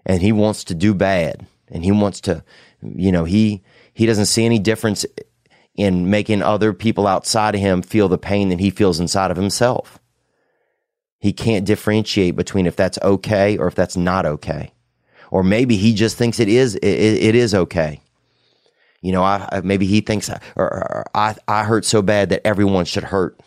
and 0.05 0.21
he 0.21 0.31
wants 0.31 0.63
to 0.63 0.73
do 0.73 0.93
bad 0.95 1.45
and 1.69 1.83
he 1.83 1.91
wants 1.91 2.21
to, 2.21 2.43
you 2.81 3.11
know, 3.11 3.25
he 3.25 3.61
he 3.93 4.05
doesn't 4.05 4.25
see 4.25 4.45
any 4.45 4.57
difference 4.57 5.05
in 5.75 6.09
making 6.09 6.41
other 6.41 6.73
people 6.73 7.07
outside 7.07 7.55
of 7.55 7.61
him 7.61 7.81
feel 7.81 8.07
the 8.07 8.17
pain 8.17 8.49
that 8.49 8.59
he 8.59 8.69
feels 8.69 8.99
inside 8.99 9.31
of 9.31 9.37
himself. 9.37 9.99
He 11.19 11.33
can't 11.33 11.65
differentiate 11.65 12.35
between 12.35 12.65
if 12.65 12.75
that's 12.75 12.97
okay 13.01 13.57
or 13.57 13.67
if 13.67 13.75
that's 13.75 13.95
not 13.95 14.25
okay. 14.25 14.71
Or 15.31 15.43
maybe 15.43 15.77
he 15.77 15.93
just 15.93 16.17
thinks 16.17 16.39
it 16.39 16.49
is 16.49 16.75
it, 16.75 16.85
it 16.85 17.35
is 17.35 17.55
okay. 17.55 18.01
You 19.01 19.13
know, 19.13 19.23
I, 19.23 19.61
maybe 19.63 19.87
he 19.87 20.01
thinks 20.01 20.29
or, 20.29 20.39
or 20.57 21.05
I 21.15 21.35
I 21.47 21.63
hurt 21.63 21.85
so 21.85 22.03
bad 22.03 22.29
that 22.29 22.45
everyone 22.45 22.85
should 22.85 23.05
hurt. 23.05 23.39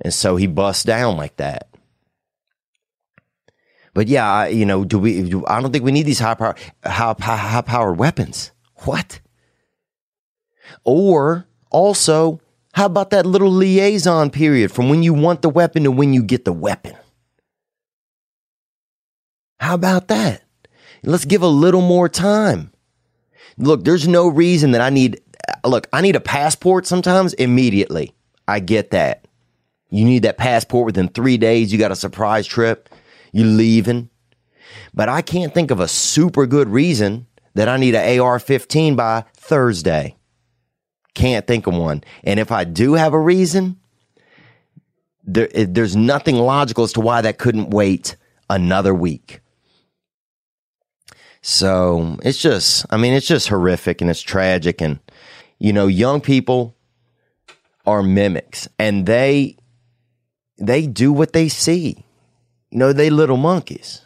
And 0.00 0.14
so 0.14 0.36
he 0.36 0.46
busts 0.46 0.84
down 0.84 1.16
like 1.16 1.36
that. 1.38 1.68
But 3.94 4.08
yeah, 4.08 4.30
I, 4.30 4.48
you 4.48 4.66
know, 4.66 4.84
do 4.84 4.98
we? 4.98 5.22
Do, 5.22 5.44
I 5.46 5.58
don't 5.60 5.72
think 5.72 5.82
we 5.82 5.90
need 5.90 6.04
these 6.04 6.18
high 6.18 6.34
power, 6.34 6.54
high, 6.84 7.14
high 7.18 7.62
powered 7.62 7.98
weapons. 7.98 8.52
What? 8.84 9.20
Or 10.84 11.46
also, 11.70 12.40
how 12.74 12.84
about 12.84 13.08
that 13.10 13.24
little 13.24 13.50
liaison 13.50 14.28
period 14.28 14.70
from 14.70 14.90
when 14.90 15.02
you 15.02 15.14
want 15.14 15.40
the 15.40 15.48
weapon 15.48 15.84
to 15.84 15.90
when 15.90 16.12
you 16.12 16.22
get 16.22 16.44
the 16.44 16.52
weapon? 16.52 16.94
How 19.58 19.74
about 19.74 20.08
that? 20.08 20.42
Let's 21.02 21.24
give 21.24 21.42
a 21.42 21.48
little 21.48 21.80
more 21.80 22.08
time. 22.08 22.72
Look, 23.58 23.84
there's 23.84 24.06
no 24.06 24.28
reason 24.28 24.72
that 24.72 24.80
I 24.80 24.90
need, 24.90 25.20
look, 25.64 25.88
I 25.92 26.00
need 26.00 26.16
a 26.16 26.20
passport 26.20 26.86
sometimes 26.86 27.32
immediately. 27.34 28.14
I 28.46 28.60
get 28.60 28.90
that. 28.90 29.26
You 29.90 30.04
need 30.04 30.22
that 30.22 30.36
passport 30.36 30.86
within 30.86 31.08
three 31.08 31.38
days. 31.38 31.72
You 31.72 31.78
got 31.78 31.92
a 31.92 31.96
surprise 31.96 32.46
trip. 32.46 32.88
You 33.32 33.44
leaving. 33.44 34.10
But 34.92 35.08
I 35.08 35.22
can't 35.22 35.54
think 35.54 35.70
of 35.70 35.80
a 35.80 35.88
super 35.88 36.46
good 36.46 36.68
reason 36.68 37.26
that 37.54 37.68
I 37.68 37.76
need 37.76 37.94
an 37.94 38.20
AR 38.20 38.38
15 38.38 38.96
by 38.96 39.24
Thursday. 39.34 40.16
Can't 41.14 41.46
think 41.46 41.66
of 41.66 41.74
one. 41.74 42.04
And 42.24 42.38
if 42.38 42.52
I 42.52 42.64
do 42.64 42.94
have 42.94 43.14
a 43.14 43.20
reason, 43.20 43.78
there, 45.24 45.48
there's 45.48 45.96
nothing 45.96 46.36
logical 46.36 46.84
as 46.84 46.92
to 46.94 47.00
why 47.00 47.22
that 47.22 47.38
couldn't 47.38 47.70
wait 47.70 48.16
another 48.50 48.94
week. 48.94 49.40
So 51.48 52.18
it's 52.24 52.38
just, 52.38 52.84
I 52.90 52.96
mean, 52.96 53.12
it's 53.12 53.28
just 53.28 53.46
horrific 53.46 54.00
and 54.00 54.10
it's 54.10 54.20
tragic. 54.20 54.80
And, 54.80 54.98
you 55.60 55.72
know, 55.72 55.86
young 55.86 56.20
people 56.20 56.74
are 57.86 58.02
mimics 58.02 58.68
and 58.80 59.06
they, 59.06 59.56
they 60.58 60.88
do 60.88 61.12
what 61.12 61.34
they 61.34 61.48
see. 61.48 62.04
You 62.72 62.78
know, 62.78 62.92
they 62.92 63.10
little 63.10 63.36
monkeys. 63.36 64.04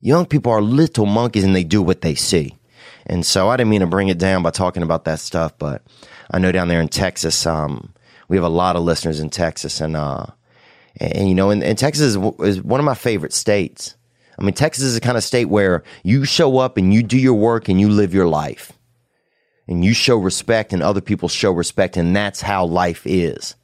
Young 0.00 0.26
people 0.26 0.50
are 0.50 0.60
little 0.60 1.06
monkeys 1.06 1.44
and 1.44 1.54
they 1.54 1.62
do 1.62 1.80
what 1.80 2.00
they 2.00 2.16
see. 2.16 2.58
And 3.06 3.24
so 3.24 3.48
I 3.48 3.56
didn't 3.56 3.70
mean 3.70 3.82
to 3.82 3.86
bring 3.86 4.08
it 4.08 4.18
down 4.18 4.42
by 4.42 4.50
talking 4.50 4.82
about 4.82 5.04
that 5.04 5.20
stuff, 5.20 5.56
but 5.56 5.82
I 6.32 6.40
know 6.40 6.50
down 6.50 6.66
there 6.66 6.80
in 6.80 6.88
Texas, 6.88 7.46
um, 7.46 7.94
we 8.26 8.36
have 8.36 8.44
a 8.44 8.48
lot 8.48 8.74
of 8.74 8.82
listeners 8.82 9.20
in 9.20 9.30
Texas 9.30 9.80
and, 9.80 9.94
uh, 9.94 10.26
and, 10.96 11.16
and 11.16 11.28
you 11.28 11.36
know, 11.36 11.50
and, 11.50 11.62
and 11.62 11.78
Texas 11.78 12.16
is, 12.16 12.32
is 12.40 12.60
one 12.60 12.80
of 12.80 12.84
my 12.84 12.96
favorite 12.96 13.32
states. 13.32 13.94
I 14.38 14.42
mean, 14.42 14.54
Texas 14.54 14.84
is 14.84 14.94
the 14.94 15.00
kind 15.00 15.16
of 15.16 15.24
state 15.24 15.46
where 15.46 15.82
you 16.02 16.24
show 16.24 16.58
up 16.58 16.76
and 16.76 16.92
you 16.92 17.02
do 17.02 17.18
your 17.18 17.34
work 17.34 17.68
and 17.68 17.80
you 17.80 17.88
live 17.88 18.12
your 18.12 18.26
life 18.26 18.72
and 19.68 19.84
you 19.84 19.94
show 19.94 20.16
respect 20.16 20.72
and 20.72 20.82
other 20.82 21.00
people 21.00 21.28
show 21.28 21.52
respect. 21.52 21.96
And 21.96 22.14
that's 22.14 22.40
how 22.40 22.64
life 22.66 23.02
is. 23.06 23.54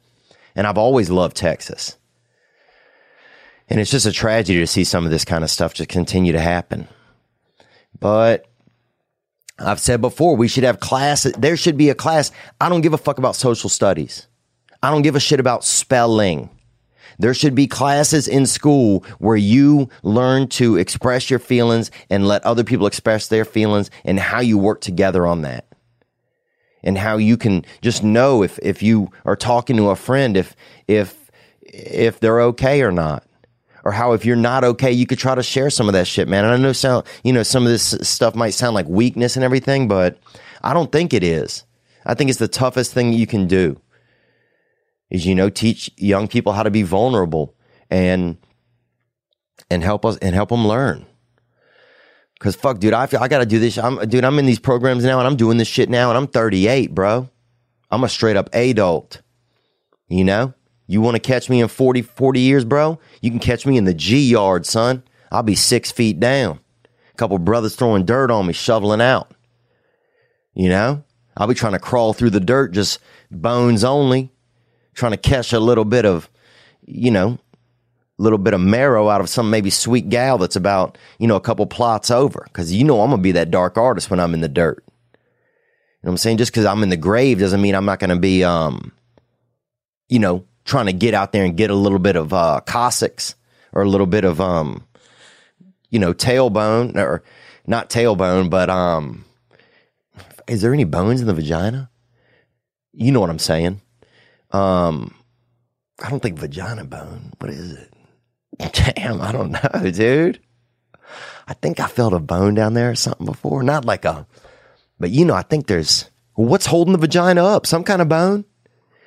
And 0.55 0.67
I've 0.67 0.77
always 0.77 1.09
loved 1.09 1.35
Texas. 1.35 1.97
And 3.69 3.79
it's 3.79 3.91
just 3.91 4.05
a 4.05 4.11
tragedy 4.11 4.59
to 4.59 4.67
see 4.67 4.83
some 4.83 5.05
of 5.05 5.11
this 5.11 5.25
kind 5.25 5.43
of 5.43 5.49
stuff 5.49 5.73
just 5.73 5.89
continue 5.89 6.33
to 6.33 6.41
happen. 6.41 6.87
But 7.99 8.45
I've 9.57 9.79
said 9.79 10.01
before, 10.01 10.35
we 10.35 10.47
should 10.47 10.63
have 10.63 10.79
class. 10.79 11.23
There 11.37 11.55
should 11.55 11.77
be 11.77 11.89
a 11.89 11.95
class. 11.95 12.31
I 12.59 12.67
don't 12.67 12.81
give 12.81 12.93
a 12.93 12.97
fuck 12.97 13.17
about 13.17 13.35
social 13.35 13.69
studies. 13.69 14.27
I 14.83 14.89
don't 14.89 15.03
give 15.03 15.15
a 15.15 15.19
shit 15.19 15.39
about 15.39 15.63
spelling. 15.63 16.49
There 17.21 17.35
should 17.35 17.53
be 17.53 17.67
classes 17.67 18.27
in 18.27 18.47
school 18.47 19.05
where 19.19 19.37
you 19.37 19.89
learn 20.01 20.47
to 20.49 20.77
express 20.77 21.29
your 21.29 21.37
feelings 21.37 21.91
and 22.09 22.27
let 22.27 22.43
other 22.43 22.63
people 22.63 22.87
express 22.87 23.27
their 23.27 23.45
feelings 23.45 23.91
and 24.03 24.19
how 24.19 24.39
you 24.39 24.57
work 24.57 24.81
together 24.81 25.27
on 25.27 25.43
that. 25.43 25.67
And 26.81 26.97
how 26.97 27.17
you 27.17 27.37
can 27.37 27.63
just 27.83 28.03
know 28.03 28.41
if, 28.41 28.57
if 28.63 28.81
you 28.81 29.11
are 29.23 29.35
talking 29.35 29.77
to 29.77 29.91
a 29.91 29.95
friend, 29.95 30.35
if, 30.35 30.55
if, 30.87 31.29
if 31.61 32.19
they're 32.19 32.41
okay 32.41 32.81
or 32.81 32.91
not. 32.91 33.23
Or 33.83 33.91
how 33.91 34.13
if 34.13 34.25
you're 34.25 34.35
not 34.35 34.63
okay, 34.63 34.91
you 34.91 35.05
could 35.05 35.19
try 35.19 35.35
to 35.35 35.43
share 35.43 35.69
some 35.69 35.87
of 35.87 35.93
that 35.93 36.07
shit, 36.07 36.27
man. 36.27 36.43
And 36.43 36.53
I 36.55 36.57
know 36.57 36.73
sound, 36.73 37.05
you 37.23 37.33
know, 37.33 37.43
some 37.43 37.63
of 37.63 37.69
this 37.69 37.95
stuff 38.01 38.33
might 38.33 38.55
sound 38.55 38.73
like 38.73 38.87
weakness 38.87 39.35
and 39.35 39.45
everything, 39.45 39.87
but 39.87 40.17
I 40.63 40.73
don't 40.73 40.91
think 40.91 41.13
it 41.13 41.23
is. 41.23 41.65
I 42.03 42.15
think 42.15 42.31
it's 42.31 42.39
the 42.39 42.47
toughest 42.47 42.93
thing 42.93 43.13
you 43.13 43.27
can 43.27 43.45
do 43.45 43.79
is 45.11 45.25
you 45.25 45.35
know 45.35 45.49
teach 45.49 45.91
young 45.97 46.27
people 46.27 46.53
how 46.53 46.63
to 46.63 46.71
be 46.71 46.81
vulnerable 46.81 47.53
and 47.91 48.37
and 49.69 49.83
help 49.83 50.05
us 50.05 50.17
and 50.17 50.33
help 50.33 50.49
them 50.49 50.67
learn. 50.67 51.05
Cause 52.39 52.55
fuck, 52.55 52.79
dude, 52.79 52.93
I 52.93 53.05
feel 53.05 53.19
I 53.19 53.27
gotta 53.27 53.45
do 53.45 53.59
this. 53.59 53.77
I'm 53.77 53.97
dude, 54.09 54.25
I'm 54.25 54.39
in 54.39 54.47
these 54.47 54.59
programs 54.59 55.03
now 55.03 55.19
and 55.19 55.27
I'm 55.27 55.35
doing 55.35 55.57
this 55.57 55.67
shit 55.67 55.89
now 55.89 56.09
and 56.09 56.17
I'm 56.17 56.27
38, 56.27 56.95
bro. 56.95 57.29
I'm 57.91 58.03
a 58.03 58.09
straight 58.09 58.37
up 58.37 58.49
adult. 58.53 59.21
You 60.07 60.23
know? 60.23 60.53
You 60.87 60.99
want 60.99 61.15
to 61.15 61.21
catch 61.21 61.49
me 61.49 61.61
in 61.61 61.67
40, 61.67 62.01
40 62.01 62.39
years, 62.39 62.65
bro? 62.65 62.99
You 63.21 63.29
can 63.29 63.39
catch 63.39 63.65
me 63.65 63.77
in 63.77 63.85
the 63.85 63.93
G 63.93 64.29
yard, 64.29 64.65
son. 64.65 65.03
I'll 65.31 65.43
be 65.43 65.55
six 65.55 65.91
feet 65.91 66.19
down. 66.19 66.59
A 67.13 67.17
couple 67.17 67.37
brothers 67.37 67.75
throwing 67.75 68.05
dirt 68.05 68.31
on 68.31 68.47
me, 68.47 68.53
shoveling 68.53 69.01
out. 69.01 69.33
You 70.53 70.67
know? 70.69 71.03
I'll 71.37 71.47
be 71.47 71.53
trying 71.53 71.73
to 71.73 71.79
crawl 71.79 72.11
through 72.13 72.31
the 72.31 72.41
dirt, 72.41 72.73
just 72.73 72.99
bones 73.29 73.85
only, 73.85 74.31
trying 74.93 75.11
to 75.11 75.17
catch 75.17 75.53
a 75.53 75.59
little 75.59 75.85
bit 75.85 76.05
of, 76.05 76.29
you 76.85 77.11
know, 77.11 77.37
a 78.19 78.21
little 78.21 78.37
bit 78.37 78.53
of 78.53 78.61
marrow 78.61 79.09
out 79.09 79.21
of 79.21 79.29
some 79.29 79.49
maybe 79.49 79.69
sweet 79.69 80.09
gal 80.09 80.37
that's 80.37 80.55
about, 80.55 80.97
you 81.17 81.27
know, 81.27 81.35
a 81.35 81.41
couple 81.41 81.65
plots 81.65 82.11
over. 82.11 82.45
Cause 82.53 82.71
you 82.71 82.83
know 82.83 83.01
I'm 83.01 83.09
gonna 83.09 83.21
be 83.21 83.31
that 83.33 83.51
dark 83.51 83.77
artist 83.77 84.09
when 84.09 84.19
I'm 84.19 84.33
in 84.33 84.41
the 84.41 84.49
dirt. 84.49 84.83
You 84.85 84.91
know 86.07 86.09
what 86.09 86.11
I'm 86.11 86.17
saying? 86.17 86.37
Just 86.37 86.53
cause 86.53 86.65
I'm 86.65 86.83
in 86.83 86.89
the 86.89 86.97
grave 86.97 87.39
doesn't 87.39 87.61
mean 87.61 87.75
I'm 87.75 87.85
not 87.85 87.99
gonna 87.99 88.19
be, 88.19 88.43
um, 88.43 88.91
you 90.09 90.19
know, 90.19 90.45
trying 90.65 90.85
to 90.85 90.93
get 90.93 91.13
out 91.13 91.31
there 91.31 91.43
and 91.43 91.57
get 91.57 91.71
a 91.71 91.75
little 91.75 91.99
bit 91.99 92.15
of, 92.15 92.33
uh, 92.33 92.61
coccyx 92.65 93.35
or 93.73 93.81
a 93.81 93.89
little 93.89 94.07
bit 94.07 94.23
of, 94.23 94.39
um, 94.39 94.85
you 95.89 95.99
know, 95.99 96.13
tailbone 96.13 96.95
or 96.95 97.23
not 97.65 97.89
tailbone, 97.89 98.49
but, 98.49 98.69
um, 98.69 99.25
is 100.47 100.61
there 100.61 100.73
any 100.73 100.83
bones 100.83 101.21
in 101.21 101.27
the 101.27 101.33
vagina? 101.33 101.89
You 102.93 103.11
know 103.11 103.19
what 103.19 103.29
I'm 103.29 103.39
saying? 103.39 103.81
Um, 104.51 105.13
I 106.03 106.09
don't 106.09 106.21
think 106.21 106.39
vagina 106.39 106.85
bone. 106.85 107.33
What 107.39 107.51
is 107.51 107.73
it? 107.73 107.93
Damn, 108.95 109.21
I 109.21 109.31
don't 109.31 109.51
know, 109.51 109.91
dude. 109.91 110.39
I 111.47 111.53
think 111.53 111.79
I 111.79 111.87
felt 111.87 112.13
a 112.13 112.19
bone 112.19 112.55
down 112.55 112.73
there 112.73 112.91
or 112.91 112.95
something 112.95 113.25
before. 113.25 113.63
Not 113.63 113.85
like 113.85 114.05
a, 114.05 114.25
but 114.99 115.11
you 115.11 115.25
know, 115.25 115.33
I 115.33 115.41
think 115.41 115.67
there's 115.67 116.09
what's 116.35 116.65
holding 116.65 116.93
the 116.93 116.97
vagina 116.99 117.43
up? 117.43 117.65
Some 117.65 117.83
kind 117.83 118.01
of 118.01 118.09
bone? 118.09 118.45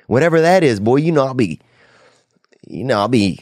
Whatever 0.07 0.41
that 0.41 0.63
is, 0.63 0.79
boy, 0.79 0.97
you 0.97 1.11
know, 1.11 1.25
I'll 1.25 1.33
be, 1.33 1.59
you 2.67 2.83
know, 2.83 2.99
I'll 2.99 3.07
be, 3.07 3.39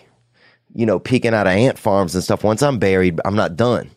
you 0.73 0.85
know, 0.85 0.99
peeking 0.99 1.33
out 1.33 1.47
of 1.47 1.53
ant 1.53 1.77
farms 1.77 2.15
and 2.15 2.23
stuff. 2.23 2.43
Once 2.43 2.61
I'm 2.63 2.79
buried, 2.79 3.19
I'm 3.25 3.35
not 3.35 3.57
done. 3.57 3.91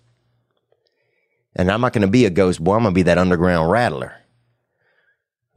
And 1.55 1.71
I'm 1.71 1.81
not 1.81 1.93
going 1.93 2.03
to 2.03 2.09
be 2.09 2.27
a 2.27 2.31
ghost 2.31 2.63
boy. 2.63 2.75
I'm 2.75 2.83
going 2.83 2.93
to 2.93 2.99
be 2.99 3.05
that 3.05 3.19
underground 3.19 3.71
rattler. 3.71 4.15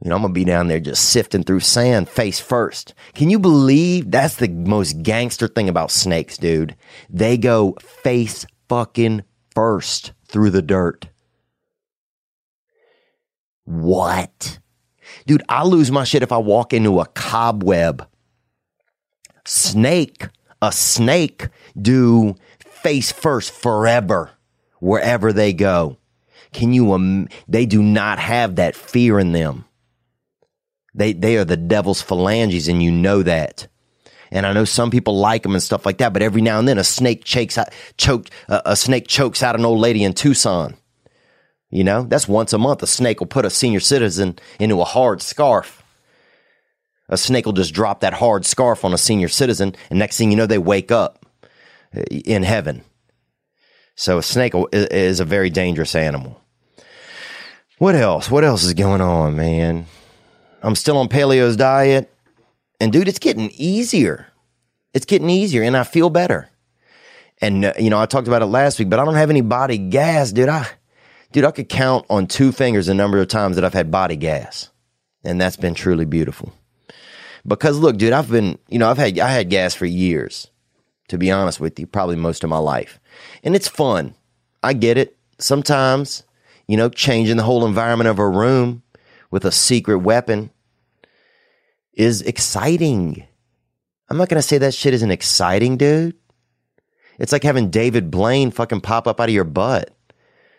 You 0.02 0.08
know, 0.08 0.16
I'm 0.16 0.22
to 0.22 0.28
be 0.30 0.44
down 0.44 0.68
there 0.68 0.80
just 0.80 1.10
sifting 1.10 1.42
through 1.42 1.60
sand 1.60 2.08
face 2.08 2.40
first. 2.40 2.94
Can 3.14 3.28
you 3.28 3.38
believe 3.38 4.10
that's 4.10 4.36
the 4.36 4.48
most 4.48 5.02
gangster 5.02 5.46
thing 5.46 5.68
about 5.68 5.90
snakes, 5.90 6.38
dude? 6.38 6.74
They 7.10 7.36
go 7.36 7.76
face 8.02 8.46
fucking 8.68 9.24
first 9.54 10.12
through 10.26 10.50
the 10.50 10.62
dirt. 10.62 11.08
What? 13.64 14.58
Dude, 15.26 15.42
I 15.50 15.64
lose 15.64 15.90
my 15.90 16.04
shit 16.04 16.22
if 16.22 16.32
I 16.32 16.38
walk 16.38 16.72
into 16.72 17.00
a 17.00 17.06
cobweb. 17.06 18.08
Snake, 19.44 20.28
a 20.62 20.72
snake 20.72 21.48
do 21.80 22.36
face 22.58 23.12
first 23.12 23.52
forever 23.52 24.30
wherever 24.78 25.32
they 25.32 25.52
go. 25.52 25.98
Can 26.52 26.72
you, 26.72 26.94
um, 26.94 27.28
they 27.46 27.66
do 27.66 27.82
not 27.82 28.18
have 28.18 28.56
that 28.56 28.74
fear 28.74 29.18
in 29.18 29.32
them. 29.32 29.66
They, 30.94 31.12
they 31.12 31.36
are 31.36 31.44
the 31.44 31.56
devil's 31.56 32.02
phalanges 32.02 32.68
and 32.68 32.82
you 32.82 32.90
know 32.90 33.22
that. 33.22 33.68
And 34.32 34.46
I 34.46 34.52
know 34.52 34.64
some 34.64 34.90
people 34.90 35.18
like 35.18 35.42
them 35.42 35.54
and 35.54 35.62
stuff 35.62 35.84
like 35.84 35.98
that, 35.98 36.12
but 36.12 36.22
every 36.22 36.40
now 36.40 36.58
and 36.58 36.68
then 36.68 36.78
a 36.78 36.84
snake 36.84 37.24
chokes 37.24 37.58
out, 37.58 37.68
choked, 37.96 38.30
uh, 38.48 38.62
a 38.64 38.76
snake 38.76 39.08
chokes 39.08 39.42
out 39.42 39.56
an 39.56 39.64
old 39.64 39.80
lady 39.80 40.04
in 40.04 40.12
Tucson. 40.12 40.76
You 41.70 41.84
know, 41.84 42.02
that's 42.02 42.28
once 42.28 42.52
a 42.52 42.58
month. 42.58 42.82
A 42.82 42.86
snake 42.86 43.20
will 43.20 43.26
put 43.28 43.44
a 43.44 43.50
senior 43.50 43.80
citizen 43.80 44.38
into 44.58 44.80
a 44.80 44.84
hard 44.84 45.22
scarf. 45.22 45.82
A 47.08 47.16
snake 47.16 47.46
will 47.46 47.52
just 47.52 47.74
drop 47.74 48.00
that 48.00 48.14
hard 48.14 48.44
scarf 48.44 48.84
on 48.84 48.92
a 48.92 48.98
senior 48.98 49.28
citizen, 49.28 49.74
and 49.88 49.98
next 49.98 50.16
thing 50.16 50.30
you 50.30 50.36
know, 50.36 50.46
they 50.46 50.58
wake 50.58 50.92
up 50.92 51.26
uh, 51.96 52.02
in 52.10 52.42
heaven. 52.42 52.82
So 53.96 54.18
a 54.18 54.22
snake 54.22 54.54
is 54.72 55.20
a 55.20 55.24
very 55.24 55.50
dangerous 55.50 55.94
animal. 55.94 56.40
What 57.78 57.94
else? 57.94 58.30
What 58.30 58.44
else 58.44 58.64
is 58.64 58.74
going 58.74 59.00
on, 59.00 59.36
man? 59.36 59.86
I'm 60.62 60.74
still 60.74 60.98
on 60.98 61.08
paleo's 61.08 61.56
diet. 61.56 62.12
And 62.80 62.92
dude, 62.92 63.08
it's 63.08 63.18
getting 63.18 63.50
easier. 63.52 64.26
It's 64.94 65.06
getting 65.06 65.30
easier 65.30 65.62
and 65.62 65.76
I 65.76 65.84
feel 65.84 66.10
better. 66.10 66.48
And, 67.40 67.64
uh, 67.64 67.72
you 67.78 67.90
know, 67.90 68.00
I 68.00 68.06
talked 68.06 68.28
about 68.28 68.42
it 68.42 68.46
last 68.46 68.78
week, 68.78 68.90
but 68.90 68.98
I 68.98 69.04
don't 69.04 69.14
have 69.14 69.30
any 69.30 69.40
body 69.40 69.78
gas, 69.78 70.32
dude. 70.32 70.48
I, 70.48 70.66
dude, 71.32 71.44
I 71.44 71.50
could 71.50 71.68
count 71.68 72.04
on 72.10 72.26
two 72.26 72.52
fingers 72.52 72.86
the 72.86 72.94
number 72.94 73.18
of 73.18 73.28
times 73.28 73.56
that 73.56 73.64
I've 73.64 73.74
had 73.74 73.90
body 73.90 74.16
gas. 74.16 74.70
And 75.24 75.40
that's 75.40 75.56
been 75.56 75.74
truly 75.74 76.04
beautiful. 76.04 76.52
Because 77.46 77.78
look, 77.78 77.96
dude, 77.96 78.12
I've 78.12 78.30
been, 78.30 78.58
you 78.68 78.78
know, 78.78 78.90
I've 78.90 78.98
had, 78.98 79.18
I 79.18 79.30
had 79.30 79.48
gas 79.48 79.74
for 79.74 79.86
years, 79.86 80.50
to 81.08 81.16
be 81.16 81.30
honest 81.30 81.60
with 81.60 81.78
you, 81.78 81.86
probably 81.86 82.16
most 82.16 82.44
of 82.44 82.50
my 82.50 82.58
life. 82.58 83.00
And 83.42 83.56
it's 83.56 83.68
fun. 83.68 84.14
I 84.62 84.74
get 84.74 84.98
it. 84.98 85.16
Sometimes, 85.38 86.24
you 86.68 86.76
know, 86.76 86.90
changing 86.90 87.38
the 87.38 87.42
whole 87.42 87.64
environment 87.66 88.08
of 88.08 88.18
a 88.18 88.28
room 88.28 88.82
with 89.30 89.44
a 89.44 89.52
secret 89.52 89.98
weapon 89.98 90.50
is 91.92 92.22
exciting. 92.22 93.26
I'm 94.08 94.16
not 94.16 94.28
going 94.28 94.40
to 94.40 94.46
say 94.46 94.58
that 94.58 94.74
shit 94.74 94.94
isn't 94.94 95.10
exciting, 95.10 95.76
dude. 95.76 96.16
It's 97.18 97.32
like 97.32 97.42
having 97.42 97.70
David 97.70 98.10
Blaine 98.10 98.50
fucking 98.50 98.80
pop 98.80 99.06
up 99.06 99.20
out 99.20 99.28
of 99.28 99.34
your 99.34 99.44
butt. 99.44 99.94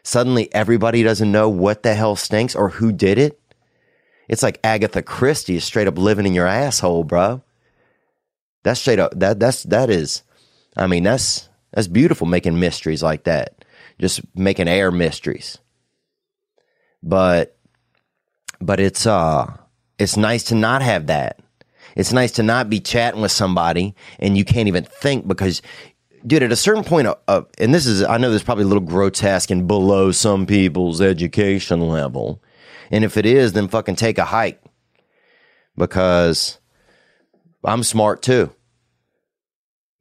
Suddenly 0.03 0.53
everybody 0.53 1.03
doesn't 1.03 1.31
know 1.31 1.49
what 1.49 1.83
the 1.83 1.93
hell 1.93 2.15
stinks 2.15 2.55
or 2.55 2.69
who 2.69 2.91
did 2.91 3.17
it. 3.17 3.39
It's 4.27 4.43
like 4.43 4.59
Agatha 4.63 5.01
Christie 5.01 5.57
is 5.57 5.63
straight 5.63 5.87
up 5.87 5.97
living 5.97 6.25
in 6.25 6.33
your 6.33 6.47
asshole, 6.47 7.03
bro. 7.03 7.43
That's 8.63 8.79
straight 8.79 8.99
up 8.99 9.11
that 9.15 9.39
that's 9.39 9.63
that 9.63 9.89
is 9.89 10.21
I 10.77 10.87
mean 10.87 11.03
that's 11.03 11.49
that's 11.71 11.87
beautiful 11.87 12.27
making 12.27 12.59
mysteries 12.59 13.03
like 13.03 13.23
that. 13.23 13.65
Just 13.99 14.21
making 14.35 14.67
air 14.67 14.91
mysteries. 14.91 15.57
But 17.03 17.57
but 18.61 18.79
it's 18.79 19.05
uh 19.05 19.57
it's 19.99 20.17
nice 20.17 20.43
to 20.45 20.55
not 20.55 20.81
have 20.81 21.07
that. 21.07 21.39
It's 21.95 22.13
nice 22.13 22.31
to 22.33 22.43
not 22.43 22.69
be 22.69 22.79
chatting 22.79 23.21
with 23.21 23.31
somebody 23.31 23.95
and 24.19 24.37
you 24.37 24.45
can't 24.45 24.67
even 24.67 24.83
think 24.83 25.27
because, 25.27 25.61
dude, 26.25 26.43
at 26.43 26.51
a 26.51 26.55
certain 26.55 26.83
point, 26.83 27.07
uh, 27.07 27.15
uh, 27.27 27.41
and 27.59 27.73
this 27.73 27.85
is, 27.85 28.03
I 28.03 28.17
know 28.17 28.31
this 28.31 28.41
is 28.41 28.45
probably 28.45 28.63
a 28.63 28.67
little 28.67 28.83
grotesque 28.83 29.51
and 29.51 29.67
below 29.67 30.11
some 30.11 30.45
people's 30.45 31.01
education 31.01 31.81
level. 31.81 32.41
And 32.89 33.03
if 33.03 33.17
it 33.17 33.25
is, 33.25 33.53
then 33.53 33.67
fucking 33.67 33.95
take 33.95 34.17
a 34.17 34.25
hike 34.25 34.61
because 35.77 36.59
I'm 37.63 37.83
smart 37.83 38.21
too. 38.21 38.51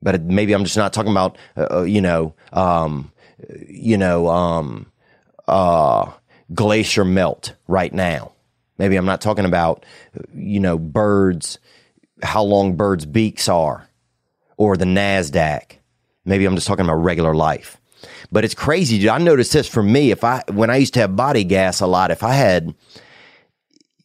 But 0.02 0.22
maybe 0.22 0.54
I'm 0.54 0.64
just 0.64 0.78
not 0.78 0.92
talking 0.92 1.12
about, 1.12 1.36
uh, 1.56 1.66
uh, 1.70 1.82
you 1.82 2.00
know, 2.00 2.34
um, 2.52 3.12
you 3.68 3.98
know, 3.98 4.28
um, 4.28 4.90
uh, 5.46 6.10
glacier 6.54 7.04
melt 7.04 7.54
right 7.68 7.92
now. 7.92 8.32
Maybe 8.80 8.96
I'm 8.96 9.04
not 9.04 9.20
talking 9.20 9.44
about, 9.44 9.84
you 10.34 10.58
know, 10.58 10.78
birds, 10.78 11.58
how 12.22 12.42
long 12.42 12.76
birds' 12.76 13.04
beaks 13.04 13.46
are, 13.46 13.86
or 14.56 14.78
the 14.78 14.86
NASDAQ. 14.86 15.72
Maybe 16.24 16.46
I'm 16.46 16.54
just 16.54 16.66
talking 16.66 16.86
about 16.86 16.94
regular 16.94 17.34
life. 17.34 17.78
But 18.32 18.46
it's 18.46 18.54
crazy, 18.54 18.98
dude. 18.98 19.10
I 19.10 19.18
noticed 19.18 19.52
this 19.52 19.68
for 19.68 19.82
me. 19.82 20.12
If 20.12 20.24
I, 20.24 20.42
when 20.50 20.70
I 20.70 20.76
used 20.76 20.94
to 20.94 21.00
have 21.00 21.14
body 21.14 21.44
gas 21.44 21.82
a 21.82 21.86
lot, 21.86 22.10
if 22.10 22.22
I 22.22 22.32
had 22.32 22.74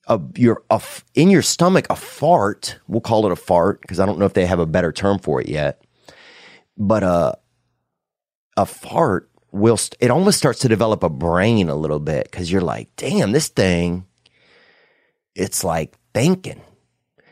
a, 0.10 0.20
your, 0.36 0.62
a, 0.70 0.82
in 1.14 1.30
your 1.30 1.42
stomach, 1.42 1.88
a 1.90 1.96
fart, 1.96 2.78
we'll 2.90 3.00
call 3.00 3.26
it 3.26 3.32
a 3.32 3.38
fart 3.38 3.80
because 3.80 4.02
I 4.02 4.06
don't 4.06 4.20
know 4.20 4.26
if 4.26 4.34
they 4.34 4.46
have 4.46 4.60
a 4.60 4.66
better 4.66 4.92
term 4.92 5.20
for 5.20 5.40
it 5.40 5.48
yet. 5.48 5.86
But 6.78 7.04
a, 7.04 7.08
uh, 7.08 7.36
a 8.58 8.66
fart 8.66 9.30
will, 9.54 9.80
it 10.02 10.12
almost 10.12 10.38
starts 10.38 10.60
to 10.60 10.68
develop 10.68 11.02
a 11.02 11.10
brain 11.10 11.70
a 11.70 11.76
little 11.76 12.02
bit 12.02 12.30
because 12.30 12.52
you're 12.52 12.60
like, 12.60 12.90
damn, 12.98 13.32
this 13.32 13.48
thing 13.48 14.06
it's 15.36 15.64
like 15.64 15.94
thinking 16.14 16.62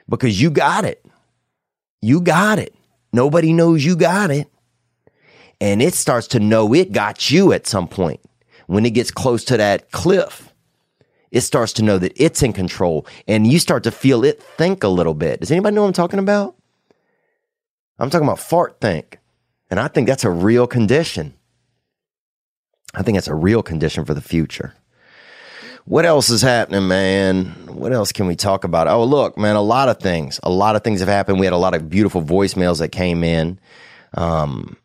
because 0.07 0.41
you 0.41 0.49
got 0.49 0.85
it. 0.85 1.03
You 2.01 2.21
got 2.21 2.59
it. 2.59 2.75
Nobody 3.13 3.53
knows 3.53 3.83
you 3.85 3.95
got 3.95 4.29
it. 4.29 4.47
And 5.61 5.81
it 5.81 5.93
starts 5.93 6.27
to 6.29 6.39
know 6.39 6.73
it 6.73 6.91
got 6.91 7.31
you 7.31 7.53
at 7.53 7.67
some 7.67 7.87
point. 7.87 8.19
When 8.67 8.85
it 8.85 8.91
gets 8.91 9.11
close 9.11 9.43
to 9.45 9.57
that 9.57 9.91
cliff, 9.91 10.53
it 11.31 11.41
starts 11.41 11.73
to 11.73 11.83
know 11.83 11.97
that 11.97 12.13
it's 12.15 12.43
in 12.43 12.53
control 12.53 13.07
and 13.27 13.47
you 13.47 13.59
start 13.59 13.83
to 13.83 13.91
feel 13.91 14.23
it 14.23 14.41
think 14.41 14.83
a 14.83 14.87
little 14.87 15.13
bit. 15.13 15.39
Does 15.39 15.51
anybody 15.51 15.75
know 15.75 15.81
what 15.81 15.87
I'm 15.87 15.93
talking 15.93 16.19
about? 16.19 16.55
I'm 17.99 18.09
talking 18.09 18.27
about 18.27 18.39
fart 18.39 18.79
think. 18.81 19.19
And 19.69 19.79
I 19.79 19.87
think 19.87 20.07
that's 20.07 20.23
a 20.23 20.29
real 20.29 20.67
condition. 20.67 21.33
I 22.93 23.01
think 23.01 23.15
that's 23.15 23.27
a 23.27 23.35
real 23.35 23.63
condition 23.63 24.05
for 24.05 24.13
the 24.13 24.21
future. 24.21 24.75
What 25.85 26.05
else 26.05 26.29
is 26.29 26.41
happening, 26.41 26.87
man? 26.87 27.45
What 27.67 27.91
else 27.91 28.13
can 28.13 28.25
we 28.25 28.37
talk 28.37 28.63
about? 28.63 28.87
Oh, 28.87 29.03
look, 29.03 29.37
man, 29.37 29.57
a 29.57 29.61
lot 29.61 29.89
of 29.89 29.99
things. 29.99 30.39
A 30.43 30.49
lot 30.49 30.77
of 30.77 30.83
things 30.83 31.01
have 31.01 31.09
happened. 31.09 31.39
We 31.39 31.45
had 31.45 31.53
a 31.53 31.57
lot 31.57 31.73
of 31.73 31.89
beautiful 31.89 32.21
voicemails 32.21 32.79
that 32.79 32.89
came 32.89 33.21
in. 33.23 33.59
Um, 34.13 34.77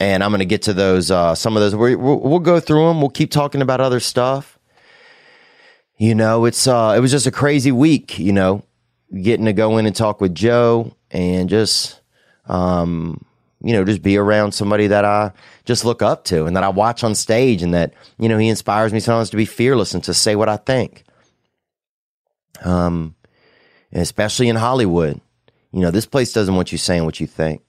and 0.00 0.24
I'm 0.24 0.30
going 0.30 0.38
to 0.38 0.46
get 0.46 0.62
to 0.62 0.72
those, 0.72 1.10
uh, 1.10 1.34
some 1.34 1.56
of 1.56 1.60
those. 1.62 1.76
we 1.76 1.94
we'll, 1.94 2.20
we'll 2.20 2.38
go 2.38 2.58
through 2.58 2.88
them. 2.88 3.00
We'll 3.00 3.10
keep 3.10 3.30
talking 3.30 3.60
about 3.60 3.82
other 3.82 4.00
stuff. 4.00 4.58
You 5.98 6.14
know, 6.14 6.46
it's, 6.46 6.66
uh, 6.66 6.94
it 6.96 7.00
was 7.00 7.10
just 7.10 7.26
a 7.26 7.30
crazy 7.30 7.70
week, 7.70 8.18
you 8.18 8.32
know, 8.32 8.64
getting 9.12 9.44
to 9.44 9.52
go 9.52 9.76
in 9.76 9.84
and 9.84 9.94
talk 9.94 10.22
with 10.22 10.34
Joe 10.34 10.96
and 11.10 11.50
just, 11.50 12.00
um, 12.46 13.24
you 13.64 13.72
know, 13.72 13.82
just 13.82 14.02
be 14.02 14.18
around 14.18 14.52
somebody 14.52 14.88
that 14.88 15.06
I 15.06 15.32
just 15.64 15.86
look 15.86 16.02
up 16.02 16.24
to 16.24 16.44
and 16.44 16.54
that 16.54 16.62
I 16.62 16.68
watch 16.68 17.02
on 17.02 17.14
stage 17.14 17.62
and 17.62 17.72
that, 17.72 17.94
you 18.18 18.28
know, 18.28 18.36
he 18.36 18.48
inspires 18.48 18.92
me 18.92 19.00
sometimes 19.00 19.30
to 19.30 19.38
be 19.38 19.46
fearless 19.46 19.94
and 19.94 20.04
to 20.04 20.12
say 20.12 20.36
what 20.36 20.50
I 20.50 20.58
think. 20.58 21.04
Um, 22.62 23.14
especially 23.90 24.50
in 24.50 24.56
Hollywood, 24.56 25.18
you 25.72 25.80
know, 25.80 25.90
this 25.90 26.04
place 26.04 26.30
doesn't 26.30 26.54
want 26.54 26.72
you 26.72 26.78
saying 26.78 27.06
what 27.06 27.20
you 27.20 27.26
think. 27.26 27.62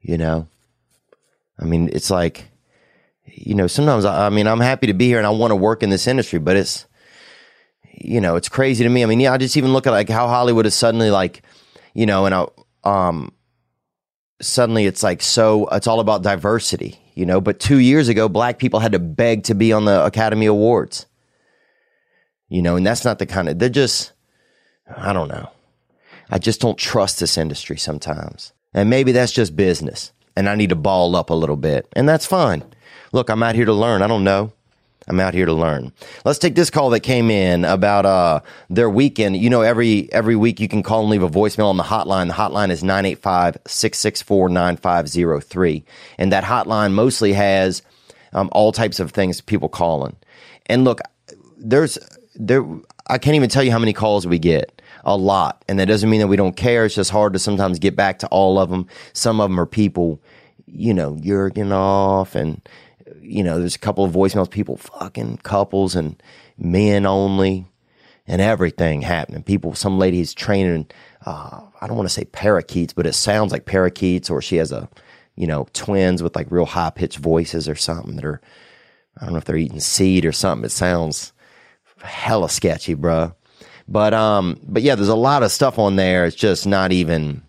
You 0.00 0.16
know, 0.16 0.48
I 1.60 1.64
mean, 1.66 1.90
it's 1.92 2.10
like, 2.10 2.50
you 3.26 3.54
know, 3.54 3.66
sometimes 3.66 4.06
I, 4.06 4.26
I 4.26 4.30
mean, 4.30 4.48
I'm 4.48 4.60
happy 4.60 4.86
to 4.86 4.94
be 4.94 5.08
here 5.08 5.18
and 5.18 5.26
I 5.26 5.30
want 5.30 5.50
to 5.50 5.56
work 5.56 5.82
in 5.82 5.90
this 5.90 6.06
industry, 6.06 6.38
but 6.38 6.56
it's, 6.56 6.86
you 7.92 8.20
know, 8.20 8.36
it's 8.36 8.48
crazy 8.48 8.82
to 8.82 8.90
me. 8.90 9.02
I 9.02 9.06
mean, 9.06 9.20
yeah, 9.20 9.34
I 9.34 9.36
just 9.36 9.58
even 9.58 9.74
look 9.74 9.86
at 9.86 9.90
like 9.90 10.08
how 10.08 10.26
Hollywood 10.26 10.64
is 10.64 10.74
suddenly 10.74 11.10
like, 11.10 11.42
you 11.92 12.06
know, 12.06 12.24
and 12.24 12.34
I, 12.34 12.46
um, 12.82 13.30
suddenly 14.42 14.86
it's 14.86 15.02
like 15.02 15.22
so 15.22 15.66
it's 15.68 15.86
all 15.86 16.00
about 16.00 16.22
diversity, 16.22 16.98
you 17.14 17.24
know. 17.24 17.40
But 17.40 17.60
two 17.60 17.78
years 17.78 18.08
ago, 18.08 18.28
black 18.28 18.58
people 18.58 18.80
had 18.80 18.92
to 18.92 18.98
beg 18.98 19.44
to 19.44 19.54
be 19.54 19.72
on 19.72 19.84
the 19.84 20.04
Academy 20.04 20.46
Awards, 20.46 21.06
you 22.48 22.60
know, 22.60 22.76
and 22.76 22.86
that's 22.86 23.04
not 23.04 23.18
the 23.18 23.26
kind 23.26 23.48
of 23.48 23.58
they're 23.58 23.68
just 23.68 24.12
I 24.96 25.12
don't 25.12 25.28
know. 25.28 25.50
I 26.30 26.38
just 26.38 26.60
don't 26.60 26.78
trust 26.78 27.20
this 27.20 27.38
industry 27.38 27.76
sometimes, 27.76 28.52
and 28.74 28.90
maybe 28.90 29.12
that's 29.12 29.32
just 29.32 29.56
business, 29.56 30.12
and 30.36 30.48
I 30.48 30.54
need 30.54 30.70
to 30.70 30.76
ball 30.76 31.16
up 31.16 31.30
a 31.30 31.34
little 31.34 31.56
bit, 31.56 31.88
and 31.94 32.08
that's 32.08 32.26
fine. 32.26 32.64
Look, 33.12 33.28
I'm 33.28 33.42
out 33.42 33.54
here 33.54 33.66
to 33.66 33.72
learn. 33.72 34.02
I 34.02 34.06
don't 34.06 34.24
know. 34.24 34.52
I'm 35.08 35.18
out 35.20 35.34
here 35.34 35.46
to 35.46 35.52
learn. 35.52 35.92
Let's 36.24 36.38
take 36.38 36.54
this 36.54 36.70
call 36.70 36.90
that 36.90 37.00
came 37.00 37.28
in 37.30 37.64
about 37.64 38.06
uh, 38.06 38.40
their 38.70 38.88
weekend. 38.88 39.36
You 39.36 39.50
know, 39.50 39.62
every 39.62 40.12
every 40.12 40.36
week 40.36 40.60
you 40.60 40.68
can 40.68 40.82
call 40.82 41.00
and 41.02 41.10
leave 41.10 41.22
a 41.22 41.28
voicemail 41.28 41.66
on 41.66 41.76
the 41.76 41.82
hotline. 41.82 42.28
The 42.28 42.34
hotline 42.34 42.70
is 42.70 42.82
985-664-9503. 42.82 45.82
And 46.18 46.32
that 46.32 46.44
hotline 46.44 46.92
mostly 46.92 47.32
has 47.32 47.82
um, 48.32 48.48
all 48.52 48.70
types 48.72 49.00
of 49.00 49.10
things 49.10 49.40
people 49.40 49.68
calling. 49.68 50.14
And 50.66 50.84
look, 50.84 51.00
there's 51.58 51.98
there 52.34 52.64
I 53.08 53.18
can't 53.18 53.36
even 53.36 53.50
tell 53.50 53.62
you 53.62 53.70
how 53.72 53.78
many 53.78 53.92
calls 53.92 54.26
we 54.26 54.38
get. 54.38 54.80
A 55.04 55.16
lot. 55.16 55.64
And 55.68 55.80
that 55.80 55.86
doesn't 55.86 56.08
mean 56.08 56.20
that 56.20 56.28
we 56.28 56.36
don't 56.36 56.56
care. 56.56 56.84
It's 56.84 56.94
just 56.94 57.10
hard 57.10 57.32
to 57.32 57.40
sometimes 57.40 57.80
get 57.80 57.96
back 57.96 58.20
to 58.20 58.28
all 58.28 58.60
of 58.60 58.70
them. 58.70 58.86
Some 59.14 59.40
of 59.40 59.50
them 59.50 59.58
are 59.58 59.66
people, 59.66 60.20
you 60.66 60.94
know, 60.94 61.16
yerking 61.16 61.72
off 61.72 62.36
and 62.36 62.60
you 63.22 63.42
know, 63.42 63.58
there's 63.58 63.76
a 63.76 63.80
couple 63.80 64.04
of 64.04 64.12
voicemails, 64.12 64.50
people 64.50 64.76
fucking 64.76 65.38
couples, 65.38 65.94
and 65.94 66.22
men 66.58 67.06
only, 67.06 67.66
and 68.26 68.40
everything 68.40 69.02
happening. 69.02 69.42
People, 69.42 69.74
some 69.74 69.98
lady 69.98 70.20
is 70.20 70.34
training. 70.34 70.86
Uh, 71.24 71.62
I 71.80 71.86
don't 71.86 71.96
want 71.96 72.08
to 72.08 72.14
say 72.14 72.24
parakeets, 72.24 72.92
but 72.92 73.06
it 73.06 73.14
sounds 73.14 73.52
like 73.52 73.64
parakeets, 73.64 74.30
or 74.30 74.42
she 74.42 74.56
has 74.56 74.72
a, 74.72 74.88
you 75.36 75.46
know, 75.46 75.66
twins 75.72 76.22
with 76.22 76.36
like 76.36 76.50
real 76.50 76.66
high 76.66 76.90
pitched 76.90 77.18
voices 77.18 77.68
or 77.68 77.74
something 77.74 78.16
that 78.16 78.24
are. 78.24 78.40
I 79.20 79.24
don't 79.24 79.32
know 79.32 79.38
if 79.38 79.44
they're 79.44 79.56
eating 79.56 79.80
seed 79.80 80.24
or 80.24 80.32
something. 80.32 80.64
It 80.64 80.70
sounds 80.70 81.34
hella 82.02 82.48
sketchy, 82.48 82.94
bro. 82.94 83.34
But 83.88 84.14
um, 84.14 84.58
but 84.62 84.82
yeah, 84.82 84.94
there's 84.94 85.08
a 85.08 85.14
lot 85.14 85.42
of 85.42 85.52
stuff 85.52 85.78
on 85.78 85.96
there. 85.96 86.24
It's 86.24 86.36
just 86.36 86.66
not 86.66 86.92
even 86.92 87.42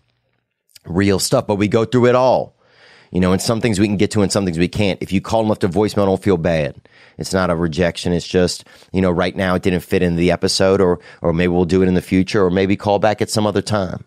real 0.84 1.18
stuff. 1.18 1.46
But 1.46 1.56
we 1.56 1.68
go 1.68 1.84
through 1.84 2.06
it 2.06 2.14
all. 2.14 2.56
You 3.14 3.20
know, 3.20 3.32
and 3.32 3.40
some 3.40 3.62
things 3.62 3.80
we 3.80 3.86
can 3.86 3.96
get 3.96 4.10
to 4.10 4.22
and 4.22 4.30
some 4.30 4.44
things 4.44 4.58
we 4.58 4.68
can't. 4.68 5.00
If 5.00 5.12
you 5.12 5.22
call 5.22 5.40
and 5.40 5.48
left 5.48 5.64
a 5.64 5.68
voicemail, 5.68 6.04
don't 6.04 6.22
feel 6.22 6.36
bad. 6.36 6.76
It's 7.16 7.32
not 7.32 7.48
a 7.48 7.56
rejection. 7.56 8.12
It's 8.12 8.26
just, 8.26 8.64
you 8.92 9.00
know, 9.00 9.10
right 9.10 9.34
now 9.34 9.54
it 9.54 9.62
didn't 9.62 9.80
fit 9.80 10.02
in 10.02 10.16
the 10.16 10.32
episode 10.32 10.80
or, 10.80 11.00
or 11.22 11.32
maybe 11.32 11.48
we'll 11.48 11.64
do 11.64 11.82
it 11.82 11.88
in 11.88 11.94
the 11.94 12.02
future 12.02 12.44
or 12.44 12.50
maybe 12.50 12.76
call 12.76 12.98
back 12.98 13.22
at 13.22 13.30
some 13.30 13.46
other 13.46 13.62
time. 13.62 14.04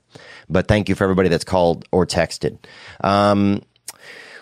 But 0.49 0.67
thank 0.67 0.89
you 0.89 0.95
for 0.95 1.05
everybody 1.05 1.29
that's 1.29 1.43
called 1.43 1.87
or 1.91 2.05
texted. 2.05 2.57
Um, 3.01 3.61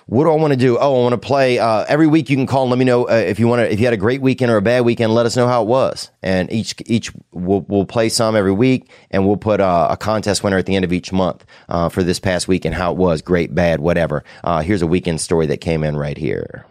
what 0.07 0.25
do 0.25 0.31
I 0.31 0.35
want 0.35 0.53
to 0.53 0.57
do? 0.57 0.77
Oh, 0.77 0.99
I 0.99 1.03
want 1.03 1.13
to 1.13 1.27
play. 1.27 1.57
Uh, 1.57 1.83
every 1.87 2.05
week 2.05 2.29
you 2.29 2.35
can 2.35 2.45
call 2.45 2.63
and 2.63 2.69
let 2.69 2.77
me 2.77 2.85
know 2.85 3.09
uh, 3.09 3.13
if 3.13 3.39
you 3.39 3.47
want 3.47 3.61
to. 3.61 3.71
If 3.71 3.79
you 3.79 3.85
had 3.85 3.93
a 3.93 3.97
great 3.97 4.21
weekend 4.21 4.51
or 4.51 4.57
a 4.57 4.61
bad 4.61 4.85
weekend, 4.85 5.13
let 5.13 5.25
us 5.25 5.35
know 5.35 5.47
how 5.47 5.63
it 5.63 5.67
was. 5.67 6.11
And 6.21 6.51
each 6.51 6.75
each 6.85 7.11
we'll, 7.31 7.61
we'll 7.61 7.85
play 7.85 8.09
some 8.09 8.35
every 8.35 8.51
week, 8.51 8.91
and 9.09 9.25
we'll 9.25 9.37
put 9.37 9.59
uh, 9.59 9.87
a 9.89 9.97
contest 9.97 10.43
winner 10.43 10.57
at 10.57 10.67
the 10.67 10.75
end 10.75 10.85
of 10.85 10.93
each 10.93 11.11
month 11.11 11.43
uh, 11.69 11.89
for 11.89 12.03
this 12.03 12.19
past 12.19 12.47
week 12.47 12.65
and 12.65 12.75
how 12.75 12.91
it 12.91 12.97
was, 12.97 13.23
great, 13.23 13.55
bad, 13.55 13.79
whatever. 13.79 14.23
Uh, 14.43 14.61
here's 14.61 14.83
a 14.83 14.87
weekend 14.87 15.21
story 15.21 15.47
that 15.47 15.57
came 15.57 15.83
in 15.83 15.97
right 15.97 16.17
here. 16.17 16.67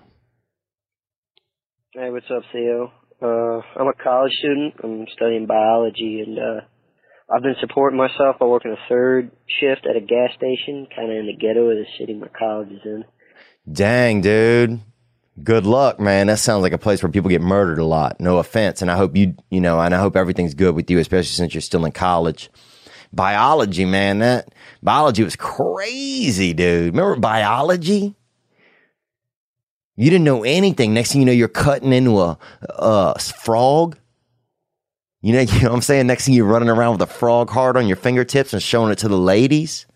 Hey, 1.93 2.11
what's 2.11 2.27
up, 2.31 2.43
Theo? 2.53 2.93
Uh, 3.21 3.63
I'm 3.81 3.89
a 3.89 3.95
college 4.01 4.33
student. 4.39 4.75
I'm 4.83 5.07
studying 5.13 5.47
biology, 5.47 6.23
and 6.25 6.39
I've 7.35 7.43
been 7.43 7.57
supporting 7.61 7.99
myself 7.99 8.37
by 8.39 8.47
working 8.47 8.73
a 8.73 8.89
third 8.89 9.33
shift 9.61 9.87
at 9.89 9.97
a 9.97 10.01
gas 10.01 10.31
station, 10.37 10.87
kind 10.95 11.11
of 11.11 11.19
in 11.19 11.27
the 11.27 11.37
ghetto 11.37 11.71
of 11.71 11.79
the 11.79 11.87
city 11.99 12.15
my 12.15 12.29
college 12.39 12.71
is 12.71 12.83
in. 12.85 13.05
Dang, 13.71 14.21
dude. 14.21 14.81
Good 15.43 15.67
luck, 15.67 15.99
man. 15.99 16.29
That 16.29 16.39
sounds 16.39 16.63
like 16.63 16.73
a 16.73 16.79
place 16.79 17.03
where 17.03 17.11
people 17.11 17.31
get 17.31 17.41
murdered 17.41 17.79
a 17.79 17.85
lot. 17.85 18.21
No 18.21 18.39
offense. 18.39 18.83
And 18.83 18.91
I 18.91 18.97
hope 18.97 19.17
you, 19.17 19.35
you 19.51 19.61
know, 19.61 19.81
and 19.81 19.95
I 19.95 19.99
hope 19.99 20.17
everything's 20.17 20.55
good 20.55 20.75
with 20.77 20.91
you, 20.91 20.99
especially 20.99 21.27
since 21.27 21.55
you're 21.55 21.61
still 21.61 21.85
in 21.85 21.93
college. 21.93 22.51
Biology, 23.13 23.85
man. 23.85 24.21
That 24.21 24.55
biology 24.83 25.25
was 25.25 25.35
crazy, 25.35 26.53
dude. 26.53 26.95
Remember 26.95 27.17
biology? 27.17 28.15
You 29.97 30.11
didn't 30.11 30.25
know 30.25 30.45
anything. 30.45 30.95
Next 30.95 31.13
thing 31.13 31.21
you 31.23 31.27
know, 31.27 31.33
you're 31.33 31.49
cutting 31.49 31.93
into 31.93 32.21
a, 32.21 32.39
a 32.69 33.19
frog. 33.19 33.97
You 35.21 35.33
know, 35.33 35.41
you 35.41 35.63
know 35.63 35.71
what 35.71 35.77
I'm 35.77 35.83
saying? 35.83 36.07
Next 36.07 36.27
thing 36.27 36.35
you're 36.35 36.47
running 36.47 36.69
around 36.69 36.93
with 36.93 37.03
a 37.03 37.13
frog 37.13 37.51
heart 37.51 37.77
on 37.77 37.89
your 37.89 37.97
fingertips 37.97 38.53
and 38.53 38.63
showing 38.63 38.93
it 38.93 38.99
to 38.99 39.09
the 39.09 39.19
ladies. 39.19 39.87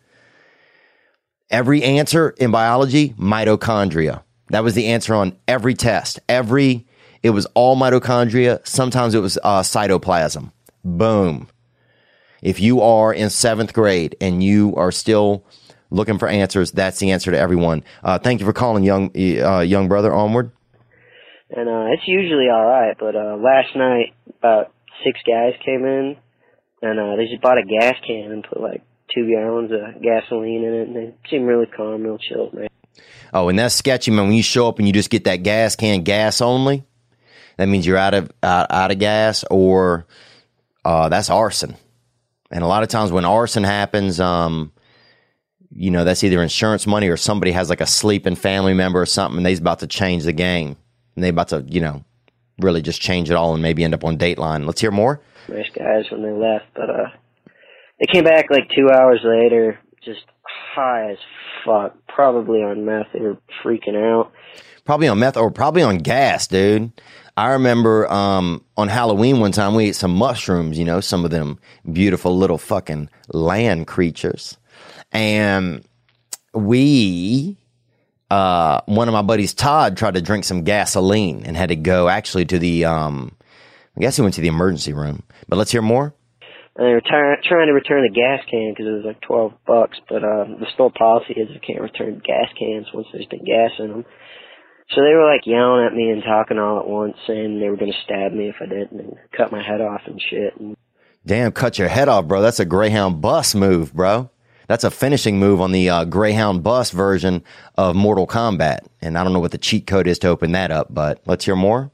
Every 1.50 1.82
answer 1.82 2.30
in 2.30 2.50
biology, 2.50 3.10
mitochondria. 3.10 4.22
That 4.50 4.64
was 4.64 4.74
the 4.74 4.88
answer 4.88 5.14
on 5.14 5.36
every 5.46 5.74
test. 5.74 6.20
Every, 6.28 6.86
it 7.22 7.30
was 7.30 7.46
all 7.54 7.76
mitochondria. 7.76 8.66
Sometimes 8.66 9.14
it 9.14 9.20
was 9.20 9.38
uh, 9.42 9.60
cytoplasm. 9.60 10.52
Boom. 10.84 11.48
If 12.42 12.60
you 12.60 12.80
are 12.80 13.12
in 13.12 13.30
seventh 13.30 13.72
grade 13.72 14.16
and 14.20 14.42
you 14.42 14.74
are 14.76 14.92
still 14.92 15.44
looking 15.90 16.18
for 16.18 16.28
answers, 16.28 16.70
that's 16.70 16.98
the 16.98 17.10
answer 17.10 17.30
to 17.30 17.38
everyone. 17.38 17.82
Uh, 18.02 18.18
thank 18.18 18.40
you 18.40 18.46
for 18.46 18.52
calling, 18.52 18.84
young 18.84 19.10
uh, 19.16 19.60
young 19.60 19.88
brother. 19.88 20.12
Onward. 20.12 20.52
And 21.50 21.68
uh, 21.68 21.92
it's 21.92 22.06
usually 22.06 22.48
all 22.52 22.64
right, 22.64 22.94
but 22.98 23.16
uh, 23.16 23.36
last 23.36 23.74
night 23.74 24.14
about 24.38 24.72
six 25.02 25.18
guys 25.26 25.54
came 25.64 25.84
in, 25.84 26.16
and 26.82 27.00
uh, 27.00 27.16
they 27.16 27.24
just 27.24 27.42
bought 27.42 27.56
a 27.58 27.64
gas 27.64 27.94
can 28.06 28.30
and 28.30 28.44
put 28.44 28.60
like 28.60 28.82
two 29.14 29.28
gallons 29.30 29.70
of 29.72 30.02
gasoline 30.02 30.64
in 30.64 30.74
it, 30.74 30.88
and 30.88 30.96
they 30.96 31.14
seem 31.30 31.44
really 31.44 31.66
calm, 31.66 32.02
real 32.02 32.18
chill, 32.18 32.50
man. 32.52 32.68
Oh, 33.32 33.48
and 33.48 33.58
that's 33.58 33.74
sketchy, 33.74 34.10
man. 34.10 34.26
When 34.26 34.34
you 34.34 34.42
show 34.42 34.68
up 34.68 34.78
and 34.78 34.86
you 34.86 34.92
just 34.92 35.10
get 35.10 35.24
that 35.24 35.42
gas 35.42 35.76
can, 35.76 36.02
gas 36.02 36.40
only, 36.40 36.84
that 37.56 37.66
means 37.66 37.86
you're 37.86 37.96
out 37.96 38.14
of 38.14 38.30
out, 38.42 38.70
out 38.70 38.90
of 38.90 38.98
gas, 38.98 39.44
or 39.50 40.06
uh, 40.84 41.08
that's 41.08 41.30
arson. 41.30 41.76
And 42.50 42.64
a 42.64 42.66
lot 42.66 42.82
of 42.82 42.88
times 42.88 43.12
when 43.12 43.24
arson 43.24 43.64
happens, 43.64 44.18
um, 44.20 44.72
you 45.70 45.90
know, 45.90 46.04
that's 46.04 46.24
either 46.24 46.42
insurance 46.42 46.86
money 46.86 47.08
or 47.08 47.16
somebody 47.16 47.52
has 47.52 47.68
like 47.68 47.82
a 47.82 47.86
sleeping 47.86 48.36
family 48.36 48.74
member 48.74 49.00
or 49.00 49.06
something, 49.06 49.36
and 49.36 49.46
they's 49.46 49.60
about 49.60 49.80
to 49.80 49.86
change 49.86 50.24
the 50.24 50.32
game, 50.32 50.76
and 51.14 51.24
they 51.24 51.28
about 51.28 51.48
to, 51.48 51.64
you 51.68 51.80
know, 51.80 52.04
really 52.58 52.80
just 52.80 53.00
change 53.00 53.30
it 53.30 53.34
all 53.34 53.52
and 53.52 53.62
maybe 53.62 53.84
end 53.84 53.94
up 53.94 54.04
on 54.04 54.16
Dateline. 54.16 54.66
Let's 54.66 54.80
hear 54.80 54.90
more. 54.90 55.20
Nice 55.48 55.70
guys 55.76 56.10
when 56.10 56.22
they 56.22 56.30
left, 56.30 56.66
but 56.74 56.90
uh, 56.90 57.08
they 58.00 58.06
came 58.06 58.24
back 58.24 58.46
like 58.50 58.68
two 58.74 58.90
hours 58.90 59.20
later, 59.24 59.78
just 60.04 60.24
high 60.74 61.10
as 61.12 61.18
fuck, 61.64 61.96
probably 62.08 62.62
on 62.62 62.84
meth. 62.84 63.08
They 63.12 63.20
were 63.20 63.38
freaking 63.62 63.96
out. 63.96 64.32
Probably 64.84 65.08
on 65.08 65.18
meth 65.18 65.36
or 65.36 65.50
probably 65.50 65.82
on 65.82 65.98
gas, 65.98 66.46
dude. 66.46 66.92
I 67.36 67.50
remember 67.50 68.10
um, 68.10 68.64
on 68.76 68.88
Halloween 68.88 69.38
one 69.38 69.52
time 69.52 69.74
we 69.74 69.88
ate 69.88 69.94
some 69.94 70.14
mushrooms, 70.14 70.78
you 70.78 70.84
know, 70.84 71.00
some 71.00 71.24
of 71.24 71.30
them 71.30 71.58
beautiful 71.92 72.36
little 72.36 72.58
fucking 72.58 73.10
land 73.28 73.86
creatures. 73.86 74.56
And 75.12 75.84
we, 76.52 77.56
uh, 78.30 78.80
one 78.86 79.08
of 79.08 79.12
my 79.12 79.22
buddies, 79.22 79.54
Todd, 79.54 79.96
tried 79.96 80.14
to 80.14 80.22
drink 80.22 80.44
some 80.44 80.64
gasoline 80.64 81.44
and 81.44 81.56
had 81.56 81.68
to 81.68 81.76
go 81.76 82.08
actually 82.08 82.44
to 82.46 82.58
the, 82.58 82.86
um, 82.86 83.36
I 83.96 84.00
guess 84.00 84.16
he 84.16 84.22
went 84.22 84.34
to 84.34 84.40
the 84.40 84.48
emergency 84.48 84.92
room. 84.92 85.22
But 85.48 85.56
let's 85.56 85.70
hear 85.70 85.82
more. 85.82 86.14
And 86.78 86.86
they 86.86 86.92
were 86.92 87.00
ty- 87.00 87.42
trying 87.42 87.66
to 87.66 87.74
return 87.74 88.06
the 88.06 88.14
gas 88.14 88.46
can 88.48 88.72
because 88.72 88.86
it 88.86 88.96
was 88.96 89.04
like 89.04 89.20
12 89.22 89.52
bucks, 89.66 89.98
but 90.08 90.22
uh, 90.22 90.46
the 90.46 90.70
store 90.74 90.92
policy 90.96 91.34
is 91.34 91.50
you 91.50 91.60
can't 91.60 91.82
return 91.82 92.22
gas 92.24 92.48
cans 92.56 92.86
once 92.94 93.08
there's 93.12 93.26
been 93.26 93.44
gas 93.44 93.72
in 93.80 93.88
them. 93.88 94.04
So 94.94 95.02
they 95.02 95.12
were 95.12 95.28
like 95.28 95.44
yelling 95.44 95.84
at 95.84 95.92
me 95.92 96.08
and 96.10 96.22
talking 96.22 96.58
all 96.58 96.78
at 96.78 96.88
once, 96.88 97.16
saying 97.26 97.58
they 97.58 97.68
were 97.68 97.76
going 97.76 97.92
to 97.92 98.04
stab 98.04 98.32
me 98.32 98.48
if 98.48 98.56
I 98.60 98.66
didn't 98.66 99.00
and 99.00 99.16
cut 99.36 99.50
my 99.52 99.62
head 99.62 99.80
off 99.80 100.02
and 100.06 100.22
shit. 100.30 100.56
And 100.58 100.76
Damn, 101.26 101.52
cut 101.52 101.78
your 101.78 101.88
head 101.88 102.08
off, 102.08 102.26
bro. 102.26 102.40
That's 102.40 102.60
a 102.60 102.64
Greyhound 102.64 103.20
bus 103.20 103.54
move, 103.54 103.92
bro. 103.92 104.30
That's 104.68 104.84
a 104.84 104.90
finishing 104.90 105.38
move 105.38 105.60
on 105.60 105.72
the 105.72 105.90
uh, 105.90 106.04
Greyhound 106.04 106.62
bus 106.62 106.90
version 106.90 107.42
of 107.76 107.96
Mortal 107.96 108.26
Kombat. 108.26 108.86
And 109.02 109.18
I 109.18 109.24
don't 109.24 109.32
know 109.32 109.40
what 109.40 109.50
the 109.50 109.58
cheat 109.58 109.86
code 109.86 110.06
is 110.06 110.18
to 110.20 110.28
open 110.28 110.52
that 110.52 110.70
up, 110.70 110.86
but 110.90 111.22
let's 111.26 111.44
hear 111.44 111.56
more. 111.56 111.90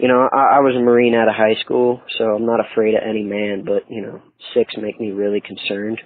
You 0.00 0.08
know, 0.08 0.28
I, 0.32 0.56
I 0.56 0.60
was 0.60 0.74
a 0.74 0.80
Marine 0.80 1.14
out 1.14 1.28
of 1.28 1.34
high 1.34 1.56
school, 1.60 2.00
so 2.16 2.24
I'm 2.34 2.46
not 2.46 2.60
afraid 2.60 2.94
of 2.94 3.02
any 3.04 3.22
man, 3.22 3.64
but, 3.64 3.90
you 3.90 4.00
know, 4.00 4.22
six 4.54 4.74
make 4.76 4.98
me 4.98 5.10
really 5.10 5.40
concerned. 5.40 6.00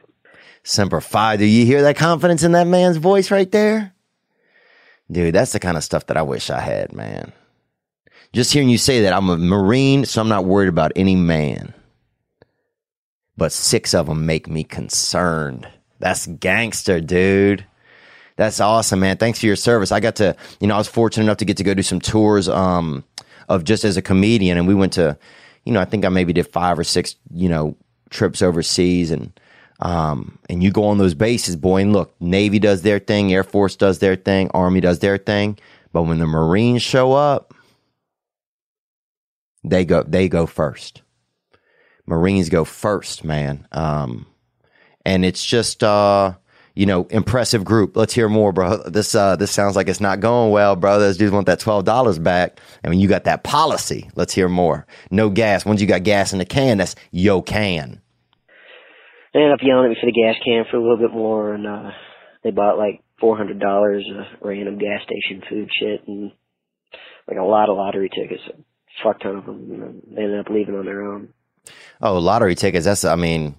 Semper 0.64 1.00
Fi. 1.00 1.36
Do 1.36 1.44
you 1.44 1.64
hear 1.64 1.82
that 1.82 1.96
confidence 1.96 2.42
in 2.42 2.52
that 2.52 2.66
man's 2.66 2.96
voice 2.96 3.30
right 3.30 3.50
there? 3.50 3.94
Dude, 5.10 5.34
that's 5.34 5.52
the 5.52 5.60
kind 5.60 5.76
of 5.76 5.84
stuff 5.84 6.06
that 6.06 6.16
I 6.16 6.22
wish 6.22 6.50
I 6.50 6.60
had, 6.60 6.92
man. 6.92 7.32
Just 8.32 8.52
hearing 8.52 8.68
you 8.68 8.78
say 8.78 9.02
that, 9.02 9.12
I'm 9.12 9.28
a 9.28 9.36
Marine, 9.36 10.06
so 10.06 10.20
I'm 10.20 10.28
not 10.28 10.44
worried 10.44 10.68
about 10.68 10.92
any 10.96 11.14
man. 11.14 11.72
But 13.36 13.52
six 13.52 13.94
of 13.94 14.06
them 14.06 14.26
make 14.26 14.48
me 14.48 14.64
concerned. 14.64 15.68
That's 16.00 16.26
gangster, 16.26 17.00
dude. 17.00 17.64
That's 18.36 18.58
awesome, 18.58 18.98
man. 19.00 19.18
Thanks 19.18 19.38
for 19.38 19.46
your 19.46 19.56
service. 19.56 19.92
I 19.92 20.00
got 20.00 20.16
to, 20.16 20.34
you 20.58 20.66
know, 20.66 20.74
I 20.74 20.78
was 20.78 20.88
fortunate 20.88 21.24
enough 21.24 21.36
to 21.38 21.44
get 21.44 21.58
to 21.58 21.64
go 21.64 21.74
do 21.74 21.82
some 21.82 22.00
tours 22.00 22.48
um, 22.48 23.04
of 23.48 23.64
just 23.64 23.84
as 23.84 23.96
a 23.96 24.02
comedian, 24.02 24.58
and 24.58 24.66
we 24.66 24.74
went 24.74 24.94
to, 24.94 25.18
you 25.64 25.72
know, 25.72 25.80
I 25.80 25.84
think 25.84 26.04
I 26.04 26.08
maybe 26.08 26.32
did 26.32 26.48
five 26.48 26.78
or 26.78 26.84
six, 26.84 27.16
you 27.32 27.48
know, 27.48 27.76
trips 28.10 28.42
overseas, 28.42 29.10
and 29.10 29.38
um, 29.80 30.38
and 30.48 30.62
you 30.62 30.70
go 30.70 30.84
on 30.86 30.98
those 30.98 31.14
bases, 31.14 31.56
boy, 31.56 31.82
and 31.82 31.92
look, 31.92 32.14
Navy 32.20 32.58
does 32.58 32.82
their 32.82 32.98
thing, 32.98 33.32
Air 33.32 33.44
Force 33.44 33.76
does 33.76 33.98
their 33.98 34.16
thing, 34.16 34.50
Army 34.54 34.80
does 34.80 35.00
their 35.00 35.18
thing, 35.18 35.58
but 35.92 36.02
when 36.02 36.18
the 36.18 36.26
Marines 36.26 36.82
show 36.82 37.12
up, 37.12 37.54
they 39.64 39.84
go 39.84 40.02
they 40.02 40.28
go 40.28 40.46
first. 40.46 41.02
Marines 42.06 42.50
go 42.50 42.64
first, 42.64 43.24
man. 43.24 43.66
Um, 43.72 44.26
and 45.06 45.24
it's 45.24 45.44
just 45.44 45.82
uh, 45.82 46.34
you 46.74 46.86
know, 46.86 47.06
impressive 47.10 47.64
group. 47.64 47.96
Let's 47.96 48.14
hear 48.14 48.28
more, 48.28 48.52
bro. 48.52 48.78
This 48.88 49.14
uh 49.14 49.36
this 49.36 49.50
sounds 49.50 49.76
like 49.76 49.88
it's 49.88 50.00
not 50.00 50.20
going 50.20 50.50
well, 50.50 50.76
bro. 50.76 50.98
Those 50.98 51.16
dudes 51.16 51.32
want 51.32 51.46
that 51.46 51.60
twelve 51.60 51.84
dollars 51.84 52.18
back. 52.18 52.60
I 52.84 52.88
mean, 52.88 53.00
you 53.00 53.08
got 53.08 53.24
that 53.24 53.44
policy. 53.44 54.10
Let's 54.16 54.34
hear 54.34 54.48
more. 54.48 54.86
No 55.10 55.30
gas. 55.30 55.64
Once 55.64 55.80
you 55.80 55.86
got 55.86 56.02
gas 56.02 56.32
in 56.32 56.38
the 56.38 56.44
can, 56.44 56.78
that's 56.78 56.96
yo 57.10 57.42
can. 57.42 58.00
They 59.32 59.40
ended 59.40 59.54
up 59.54 59.60
yelling 59.62 59.86
at 59.86 59.88
me 59.90 59.96
for 60.00 60.06
the 60.06 60.12
gas 60.12 60.36
can 60.44 60.64
for 60.70 60.76
a 60.76 60.80
little 60.80 60.96
bit 60.96 61.12
more, 61.12 61.54
and 61.54 61.66
uh, 61.66 61.90
they 62.42 62.50
bought 62.50 62.78
like 62.78 63.02
four 63.20 63.36
hundred 63.36 63.60
dollars 63.60 64.04
of 64.16 64.46
random 64.46 64.78
gas 64.78 65.00
station 65.04 65.42
food 65.48 65.70
shit 65.72 66.06
and 66.06 66.32
like 67.28 67.38
a 67.38 67.42
lot 67.42 67.68
of 67.68 67.76
lottery 67.76 68.10
tickets, 68.10 68.42
a 68.48 68.62
fuck 69.02 69.20
ton 69.20 69.36
of 69.36 69.46
them. 69.46 70.02
They 70.14 70.22
ended 70.22 70.40
up 70.40 70.50
leaving 70.50 70.74
on 70.74 70.84
their 70.84 71.02
own. 71.02 71.28
Oh, 72.00 72.18
lottery 72.18 72.54
tickets. 72.54 72.84
That's 72.84 73.04
I 73.04 73.16
mean, 73.16 73.56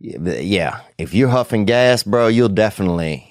yeah. 0.00 0.80
If 0.98 1.14
you're 1.14 1.28
huffing 1.28 1.64
gas, 1.64 2.02
bro, 2.02 2.28
you'll 2.28 2.48
definitely 2.48 3.30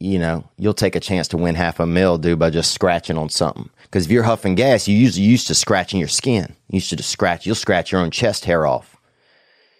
you 0.00 0.18
know, 0.18 0.44
you'll 0.56 0.74
take 0.74 0.94
a 0.94 1.00
chance 1.00 1.26
to 1.28 1.36
win 1.36 1.56
half 1.56 1.80
a 1.80 1.86
mil, 1.86 2.18
dude, 2.18 2.38
by 2.38 2.50
just 2.50 2.72
scratching 2.72 3.18
on 3.18 3.28
something. 3.28 3.68
Because 3.82 4.06
if 4.06 4.12
you're 4.12 4.22
huffing 4.22 4.54
gas, 4.54 4.86
you 4.86 4.96
usually 4.96 5.26
used 5.26 5.48
to 5.48 5.54
scratching 5.54 5.98
your 5.98 6.08
skin. 6.08 6.54
You 6.68 6.76
used 6.76 6.90
to 6.90 6.96
just 6.96 7.10
scratch. 7.10 7.46
You'll 7.46 7.56
scratch 7.56 7.90
your 7.90 8.00
own 8.00 8.10
chest 8.10 8.44
hair 8.44 8.66
off. 8.66 8.96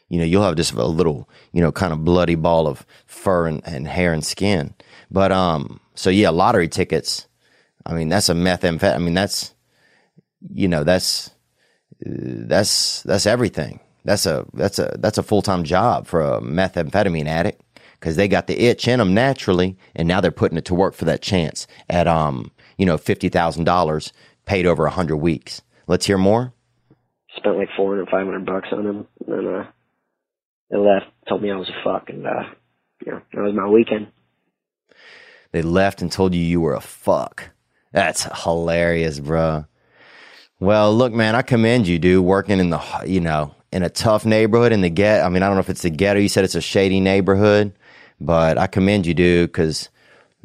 You 0.09 0.19
know, 0.19 0.25
you'll 0.25 0.43
have 0.43 0.57
just 0.57 0.73
a 0.73 0.85
little, 0.85 1.29
you 1.53 1.61
know, 1.61 1.71
kind 1.71 1.93
of 1.93 2.05
bloody 2.05 2.35
ball 2.35 2.67
of 2.67 2.85
fur 3.07 3.47
and, 3.47 3.63
and 3.65 3.87
hair 3.87 4.13
and 4.13 4.25
skin. 4.25 4.75
But 5.11 5.31
um, 5.31 5.81
so 5.95 6.11
yeah, 6.11 6.31
lottery 6.31 6.69
tickets. 6.69 7.27
I 7.87 7.95
mean, 7.95 8.09
that's 8.09 8.29
a 8.29 8.35
methamphetamine. 8.35 8.95
I 8.95 8.99
mean, 8.99 9.15
that's, 9.15 9.55
you 10.53 10.67
know, 10.67 10.83
that's 10.83 11.31
that's 12.01 13.03
that's 13.03 13.27
everything. 13.27 13.81
That's 14.09 14.25
a 14.25 14.47
that's 14.55 14.79
a 14.79 14.97
that's 14.99 15.19
a 15.19 15.23
full 15.23 15.43
time 15.43 15.65
job 15.65 16.07
for 16.07 16.23
a 16.23 16.41
methamphetamine 16.41 17.27
addict 17.27 17.61
because 18.01 18.17
they 18.17 18.27
got 18.27 18.47
the 18.47 18.59
itch 18.59 18.89
in 18.89 19.01
them 19.01 19.13
naturally, 19.13 19.77
and 19.95 20.09
now 20.09 20.23
they're 20.23 20.31
putting 20.31 20.57
it 20.57 20.65
to 20.65 20.75
work 20.75 20.95
for 20.95 21.05
that 21.05 21.21
chance 21.21 21.67
at 21.91 22.09
um 22.09 22.51
you 22.79 22.87
know 22.87 22.97
fifty 22.97 23.29
thousand 23.29 23.65
dollars 23.65 24.15
paid 24.47 24.65
over 24.65 24.87
a 24.87 24.91
hundred 24.91 25.19
weeks. 25.19 25.61
Let's 25.87 26.07
hear 26.07 26.17
more. 26.17 26.55
Spent 27.37 27.59
like 27.59 27.69
four 27.77 27.91
hundred, 27.91 28.09
five 28.09 28.25
hundred 28.25 28.47
bucks 28.47 28.69
on 28.73 28.85
them, 28.85 29.07
and 29.27 29.47
then 29.47 29.55
uh, 29.55 29.67
they 30.71 30.79
left. 30.79 31.05
Told 31.29 31.43
me 31.43 31.51
I 31.51 31.57
was 31.57 31.69
a 31.69 31.85
fuck, 31.85 32.09
and 32.09 32.27
uh, 32.27 32.45
you 33.05 33.13
know 33.13 33.21
that 33.35 33.43
was 33.43 33.55
my 33.55 33.69
weekend. 33.69 34.07
They 35.53 35.61
left 35.61 36.01
and 36.01 36.11
told 36.11 36.35
you 36.35 36.41
you 36.41 36.63
were 36.63 36.75
a 36.75 36.81
fuck. 36.81 37.51
That's 37.93 38.27
hilarious, 38.45 39.21
bro. 39.21 39.67
Well, 40.61 40.95
look, 40.95 41.13
man, 41.13 41.35
I 41.35 41.43
commend 41.43 41.87
you, 41.87 41.99
dude, 41.99 42.25
working 42.25 42.59
in 42.59 42.71
the, 42.71 42.83
you 43.07 43.21
know, 43.21 43.55
in 43.73 43.83
a 43.83 43.91
tough 43.91 44.25
neighborhood 44.25 44.73
in 44.73 44.81
the 44.81 44.91
get. 44.91 45.25
I 45.25 45.29
mean, 45.29 45.43
I 45.43 45.47
don't 45.47 45.57
know 45.57 45.61
if 45.61 45.71
it's 45.71 45.83
the 45.83 45.91
ghetto. 45.91 46.21
You 46.21 46.29
said 46.29 46.45
it's 46.45 46.55
a 46.55 46.61
shady 46.61 47.01
neighborhood, 47.01 47.73
but 48.21 48.59
I 48.59 48.67
commend 48.67 49.07
you, 49.07 49.15
dude, 49.15 49.51
because 49.51 49.89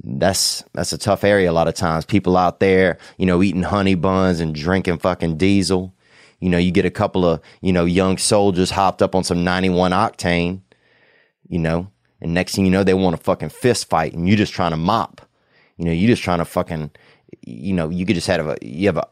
that's 0.04 0.64
that's 0.74 0.92
a 0.92 0.98
tough 0.98 1.24
area 1.24 1.50
a 1.50 1.54
lot 1.54 1.68
of 1.68 1.76
times. 1.76 2.06
People 2.06 2.36
out 2.36 2.60
there, 2.60 2.98
you 3.18 3.26
know, 3.26 3.42
eating 3.42 3.64
honey 3.64 3.96
buns 3.96 4.40
and 4.40 4.54
drinking 4.54 5.00
fucking 5.00 5.38
diesel. 5.38 5.94
You 6.40 6.50
know, 6.50 6.58
you 6.58 6.72
get 6.72 6.86
a 6.86 6.92
couple 6.92 7.26
of, 7.26 7.40
you 7.62 7.72
know, 7.72 7.86
young 7.86 8.18
soldiers 8.18 8.72
hopped 8.72 9.02
up 9.02 9.16
on 9.16 9.24
some 9.24 9.46
91 9.46 9.92
octane, 9.92 10.60
you 11.48 11.58
know, 11.58 11.90
and 12.20 12.34
next 12.34 12.56
thing 12.56 12.66
you 12.66 12.72
know, 12.72 12.84
they 12.84 12.94
want 12.94 13.16
to 13.16 13.24
fucking 13.24 13.50
fist 13.50 13.90
fight 13.90 14.14
and 14.14 14.28
you're 14.28 14.38
just 14.38 14.54
trying 14.54 14.72
to 14.72 14.78
mop. 14.78 15.22
You 15.78 15.86
know, 15.86 15.92
you're 15.92 16.10
just 16.10 16.24
trying 16.24 16.40
to 16.40 16.46
fucking, 16.46 16.92
you 17.46 17.74
know, 17.74 17.90
you 17.90 18.06
could 18.06 18.16
just 18.16 18.28
have 18.28 18.46
a, 18.46 18.58
you 18.62 18.88
have 18.88 18.98
a, 18.98 19.08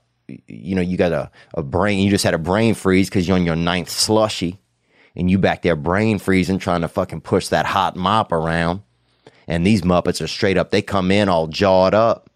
you 0.48 0.76
know, 0.76 0.82
you 0.82 0.98
got 0.98 1.12
a, 1.12 1.32
a 1.54 1.64
brain, 1.64 2.04
you 2.04 2.10
just 2.10 2.24
had 2.24 2.34
a 2.34 2.40
brain 2.40 2.74
freeze 2.74 3.10
because 3.10 3.28
you're 3.28 3.38
on 3.38 3.46
your 3.46 3.56
ninth 3.56 3.90
slushy 3.90 4.60
and 5.16 5.30
you 5.30 5.38
back 5.38 5.62
there 5.62 5.76
brain 5.76 6.20
freezing 6.20 6.60
trying 6.60 6.82
to 6.82 6.88
fucking 6.88 7.22
push 7.22 7.50
that 7.50 7.66
hot 7.66 7.96
mop 7.96 8.32
around. 8.32 8.82
And 9.48 9.66
these 9.66 9.82
Muppets 9.82 10.22
are 10.22 10.28
straight 10.28 10.58
up, 10.58 10.72
they 10.72 10.82
come 10.82 11.12
in 11.12 11.30
all 11.30 11.48
jawed 11.48 11.94
up. 11.94 12.30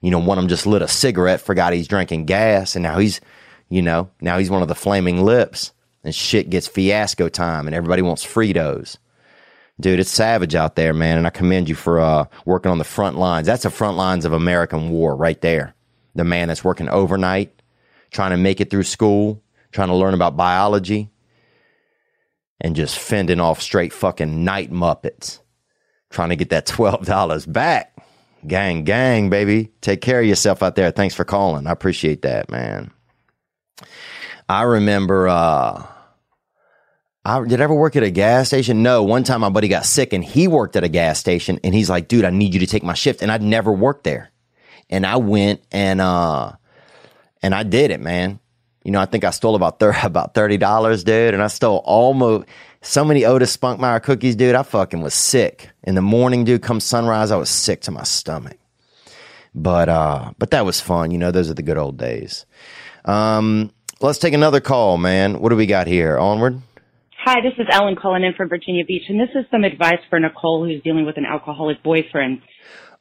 You 0.00 0.10
know, 0.10 0.18
one 0.18 0.38
of 0.38 0.42
them 0.42 0.48
just 0.48 0.66
lit 0.66 0.82
a 0.82 0.88
cigarette, 0.88 1.40
forgot 1.40 1.72
he's 1.72 1.88
drinking 1.88 2.24
gas, 2.24 2.74
and 2.74 2.82
now 2.82 2.98
he's, 2.98 3.20
you 3.68 3.82
know, 3.82 4.10
now 4.20 4.38
he's 4.38 4.50
one 4.50 4.62
of 4.62 4.68
the 4.68 4.74
flaming 4.74 5.24
lips. 5.24 5.72
And 6.02 6.14
shit 6.14 6.48
gets 6.48 6.66
fiasco 6.66 7.28
time, 7.28 7.66
and 7.66 7.76
everybody 7.76 8.00
wants 8.00 8.24
Fritos. 8.24 8.96
Dude, 9.78 10.00
it's 10.00 10.10
savage 10.10 10.54
out 10.54 10.74
there, 10.74 10.94
man, 10.94 11.18
and 11.18 11.26
I 11.26 11.30
commend 11.30 11.68
you 11.68 11.74
for 11.74 12.00
uh, 12.00 12.24
working 12.46 12.72
on 12.72 12.78
the 12.78 12.84
front 12.84 13.18
lines. 13.18 13.46
That's 13.46 13.64
the 13.64 13.70
front 13.70 13.98
lines 13.98 14.24
of 14.24 14.32
American 14.32 14.88
war 14.88 15.14
right 15.14 15.40
there 15.42 15.74
the 16.14 16.24
man 16.24 16.48
that's 16.48 16.64
working 16.64 16.88
overnight, 16.88 17.62
trying 18.10 18.30
to 18.30 18.36
make 18.36 18.60
it 18.60 18.70
through 18.70 18.82
school, 18.82 19.42
trying 19.72 19.88
to 19.88 19.94
learn 19.94 20.14
about 20.14 20.36
biology, 20.36 21.10
and 22.60 22.76
just 22.76 22.98
fending 22.98 23.40
off 23.40 23.60
straight 23.62 23.92
fucking 23.92 24.44
night 24.44 24.70
Muppets, 24.70 25.40
trying 26.10 26.30
to 26.30 26.36
get 26.36 26.50
that 26.50 26.66
$12 26.66 27.52
back. 27.52 27.96
Gang, 28.46 28.84
gang, 28.84 29.28
baby. 29.28 29.70
Take 29.82 30.00
care 30.00 30.20
of 30.20 30.26
yourself 30.26 30.62
out 30.62 30.74
there. 30.74 30.90
Thanks 30.90 31.14
for 31.14 31.24
calling. 31.24 31.66
I 31.66 31.72
appreciate 31.72 32.22
that, 32.22 32.50
man. 32.50 32.90
I 34.48 34.62
remember, 34.62 35.28
uh, 35.28 35.86
I 37.24 37.44
did 37.44 37.60
I 37.60 37.64
ever 37.64 37.74
work 37.74 37.96
at 37.96 38.02
a 38.02 38.10
gas 38.10 38.48
station? 38.48 38.82
No. 38.82 39.02
One 39.02 39.24
time 39.24 39.42
my 39.42 39.50
buddy 39.50 39.68
got 39.68 39.84
sick 39.84 40.14
and 40.14 40.24
he 40.24 40.48
worked 40.48 40.74
at 40.74 40.84
a 40.84 40.88
gas 40.88 41.18
station 41.18 41.60
and 41.62 41.74
he's 41.74 41.90
like, 41.90 42.08
dude, 42.08 42.24
I 42.24 42.30
need 42.30 42.54
you 42.54 42.60
to 42.60 42.66
take 42.66 42.82
my 42.82 42.94
shift. 42.94 43.20
And 43.20 43.30
I'd 43.30 43.42
never 43.42 43.70
worked 43.70 44.04
there 44.04 44.30
and 44.90 45.06
I 45.06 45.16
went 45.16 45.62
and 45.72 46.00
uh 46.00 46.52
and 47.42 47.54
I 47.54 47.62
did 47.62 47.90
it, 47.90 48.00
man. 48.00 48.38
You 48.84 48.92
know, 48.92 49.00
I 49.00 49.06
think 49.06 49.24
I 49.24 49.30
stole 49.30 49.54
about 49.54 49.78
thir- 49.78 49.96
about 50.02 50.34
thirty 50.34 50.58
dollars, 50.58 51.04
dude, 51.04 51.32
and 51.32 51.42
I 51.42 51.46
stole 51.46 51.80
almost 51.84 52.46
so 52.82 53.04
many 53.04 53.24
Otis 53.24 53.56
Spunkmeyer 53.56 54.02
cookies, 54.02 54.36
dude. 54.36 54.54
I 54.54 54.62
fucking 54.62 55.00
was 55.00 55.14
sick 55.14 55.70
in 55.84 55.94
the 55.94 56.02
morning, 56.02 56.44
dude. 56.44 56.62
Come 56.62 56.80
sunrise, 56.80 57.30
I 57.30 57.36
was 57.36 57.48
sick 57.48 57.82
to 57.82 57.90
my 57.90 58.02
stomach. 58.02 58.58
But 59.54 59.88
uh, 59.88 60.32
but 60.38 60.50
that 60.50 60.66
was 60.66 60.80
fun. 60.80 61.10
You 61.10 61.18
know, 61.18 61.30
those 61.30 61.50
are 61.50 61.54
the 61.54 61.62
good 61.62 61.78
old 61.78 61.96
days. 61.96 62.44
Um, 63.04 63.72
let's 64.00 64.18
take 64.18 64.34
another 64.34 64.60
call, 64.60 64.98
man. 64.98 65.40
What 65.40 65.48
do 65.48 65.56
we 65.56 65.66
got 65.66 65.86
here? 65.86 66.18
Onward. 66.18 66.60
Hi, 67.24 67.42
this 67.42 67.52
is 67.58 67.66
Ellen 67.70 67.96
calling 67.96 68.24
in 68.24 68.32
from 68.32 68.48
Virginia 68.48 68.82
Beach, 68.84 69.02
and 69.08 69.20
this 69.20 69.28
is 69.34 69.44
some 69.50 69.62
advice 69.62 70.00
for 70.08 70.18
Nicole 70.18 70.64
who's 70.64 70.82
dealing 70.82 71.04
with 71.04 71.18
an 71.18 71.26
alcoholic 71.26 71.82
boyfriend. 71.82 72.40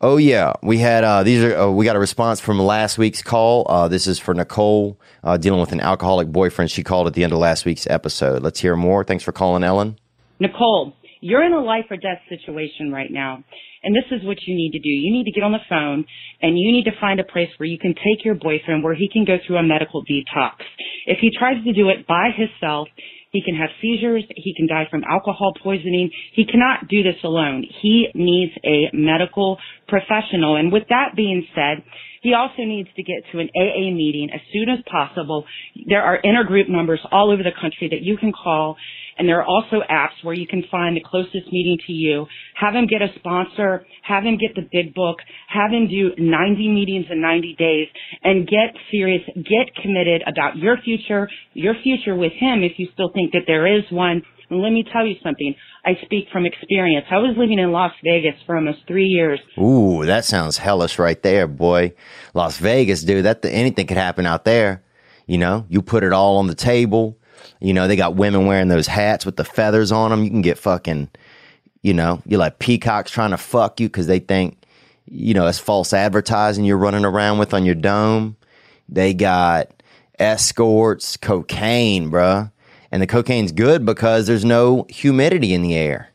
Oh 0.02 0.16
yeah, 0.16 0.54
we 0.64 0.78
had 0.78 1.04
uh, 1.04 1.24
these 1.24 1.43
are 1.43 1.58
uh, 1.58 1.70
we 1.72 1.84
got 1.84 1.97
a 1.97 2.00
response 2.00 2.39
from 2.39 2.58
last 2.58 2.97
week's 2.97 3.22
call. 3.22 3.66
Uh, 3.70 3.89
this 3.89 4.08
is 4.08 4.18
for 4.18 4.34
Nicole 4.34 4.97
uh, 5.26 5.36
dealing 5.36 5.60
with 5.60 5.74
an 5.74 5.82
alcoholic 5.82 6.30
boyfriend. 6.30 6.72
She 6.72 6.84
called 6.84 7.08
at 7.08 7.16
the 7.16 7.24
end 7.26 7.34
of 7.34 7.39
last 7.39 7.66
week's 7.66 7.86
episode. 7.86 8.41
Let's 8.41 8.62
hear 8.62 8.78
more. 8.78 9.04
Thanks 9.04 9.26
for 9.26 9.34
calling, 9.34 9.62
Ellen. 9.62 10.00
Nicole, 10.39 10.93
you're 11.20 11.43
in 11.43 11.52
a 11.52 11.62
life 11.62 11.84
or 11.91 11.97
death 11.97 12.22
situation 12.30 12.93
right 12.93 13.12
now, 13.12 13.43
and 13.84 13.93
this 13.93 14.06
is 14.10 14.26
what 14.26 14.38
you 14.47 14.56
need 14.56 14.72
to 14.72 14.80
do. 14.80 14.88
You 14.88 15.12
need 15.12 15.26
to 15.26 15.32
get 15.32 15.43
on 15.43 15.52
the 15.52 15.60
phone 15.68 16.06
and 16.41 16.58
you 16.58 16.72
need 16.72 16.86
to 16.86 16.95
find 17.02 17.20
a 17.20 17.26
place 17.26 17.50
where 17.58 17.68
you 17.68 17.78
can 17.78 17.93
take 17.93 18.24
your 18.24 18.36
boyfriend 18.36 18.86
where 18.86 18.95
he 18.95 19.10
can 19.12 19.26
go 19.26 19.36
through 19.45 19.58
a 19.58 19.64
medical 19.64 20.06
detox. 20.06 20.64
If 21.08 21.18
he 21.20 21.30
tries 21.38 21.62
to 21.66 21.74
do 21.74 21.89
it 21.89 22.08
by 22.08 22.30
himself, 22.32 22.88
he 23.32 23.42
can 23.44 23.56
have 23.56 23.70
seizures. 23.82 24.24
He 24.36 24.54
can 24.56 24.68
die 24.68 24.88
from 24.90 25.04
alcohol 25.04 25.54
poisoning. 25.62 26.10
He 26.34 26.46
cannot 26.46 26.88
do 26.90 27.04
this 27.04 27.22
alone. 27.24 27.64
He 27.82 28.08
needs 28.14 28.54
a 28.66 28.90
medical 28.94 29.58
professional. 29.88 30.56
And 30.56 30.72
with 30.72 30.84
that 30.90 31.16
being 31.16 31.46
said, 31.54 31.84
he 32.22 32.34
also 32.34 32.64
needs 32.64 32.90
to 32.96 33.04
get 33.04 33.24
to 33.32 33.40
an 33.40 33.50
AA 33.56 33.94
meeting 33.94 34.30
as 34.34 34.42
soon 34.52 34.70
as 34.70 34.80
possible. 34.90 35.46
There 35.88 36.02
are 36.02 36.20
intergroup 36.22 36.70
numbers 36.70 37.00
all 37.12 37.32
over 37.32 37.44
the 37.44 37.54
country 37.62 37.90
that 37.90 38.02
you 38.02 38.18
can 38.18 38.32
call 38.34 38.78
and 39.20 39.28
there 39.28 39.40
are 39.40 39.46
also 39.46 39.82
apps 39.92 40.24
where 40.24 40.34
you 40.34 40.48
can 40.48 40.64
find 40.72 40.96
the 40.96 41.04
closest 41.06 41.52
meeting 41.52 41.78
to 41.86 41.94
you. 41.94 42.26
Have 42.56 42.74
him 42.74 42.88
get 42.88 43.02
a 43.02 43.14
sponsor, 43.20 43.86
have 44.02 44.24
him 44.24 44.38
get 44.38 44.56
the 44.56 44.68
big 44.72 44.96
book, 44.96 45.18
have 45.50 45.72
him 45.72 45.90
do 45.90 46.12
90 46.18 46.70
meetings 46.70 47.06
in 47.12 47.22
90 47.22 47.56
days 47.60 47.88
and 48.24 48.48
get 48.48 48.74
serious, 48.90 49.22
get 49.36 49.76
committed 49.82 50.24
about 50.26 50.56
your 50.56 50.78
future, 50.78 51.30
your 51.54 51.76
future 51.84 52.16
with 52.16 52.32
him 52.32 52.64
if 52.64 52.80
you 52.80 52.88
still 52.94 53.12
think 53.14 53.34
that 53.34 53.44
there 53.46 53.68
is 53.68 53.84
one. 53.92 54.24
And 54.50 54.62
let 54.62 54.72
me 54.72 54.84
tell 54.92 55.06
you 55.06 55.16
something. 55.22 55.54
I 55.86 55.92
speak 56.06 56.28
from 56.32 56.46
experience. 56.46 57.06
I 57.12 57.18
was 57.18 57.36
living 57.38 57.60
in 57.60 57.72
Las 57.72 57.92
Vegas 58.04 58.36
for 58.46 58.56
almost 58.56 58.80
three 58.88 59.06
years. 59.06 59.40
Ooh, 59.60 60.06
that 60.06 60.26
sounds 60.26 60.58
hellish 60.58 60.98
right 60.98 61.22
there, 61.22 61.46
boy. 61.46 61.94
Las 62.34 62.58
Vegas, 62.58 63.04
dude. 63.04 63.26
That 63.26 63.46
anything 63.46 63.86
could 63.86 63.98
happen 63.98 64.26
out 64.26 64.46
there. 64.46 64.82
You 65.28 65.38
know, 65.38 65.66
you 65.70 65.84
put 65.84 66.04
it 66.04 66.14
all 66.14 66.38
on 66.38 66.48
the 66.48 66.56
table. 66.56 67.19
You 67.60 67.74
know, 67.74 67.88
they 67.88 67.95
got 67.95 68.16
women 68.16 68.45
wearing 68.45 68.70
those 68.70 68.88
hats 68.88 69.26
with 69.26 69.36
the 69.36 69.43
feathers 69.43 69.91
on 69.91 70.12
them. 70.12 70.24
You 70.24 70.30
can 70.30 70.41
get 70.41 70.57
fucking, 70.57 71.10
you 71.82 71.93
know, 71.93 72.22
you're 72.26 72.39
like 72.39 72.60
peacocks 72.60 73.12
trying 73.12 73.32
to 73.32 73.38
fuck 73.38 73.80
you 73.80 73.88
because 73.88 74.07
they 74.07 74.20
think, 74.20 74.64
you 75.05 75.34
know, 75.34 75.47
it's 75.47 75.60
false 75.60 75.91
advertising 75.91 76.66
you're 76.66 76.78
running 76.78 77.05
around 77.05 77.38
with 77.38 77.53
on 77.53 77.66
your 77.66 77.76
dome. 77.76 78.38
They 78.88 79.14
got 79.14 79.84
escorts, 80.18 81.18
cocaine, 81.18 82.10
bruh. 82.10 82.51
And 82.91 83.01
the 83.01 83.07
cocaine's 83.07 83.51
good 83.51 83.86
because 83.86 84.26
there's 84.26 84.45
no 84.45 84.86
humidity 84.89 85.53
in 85.53 85.62
the 85.62 85.76
air. 85.76 86.10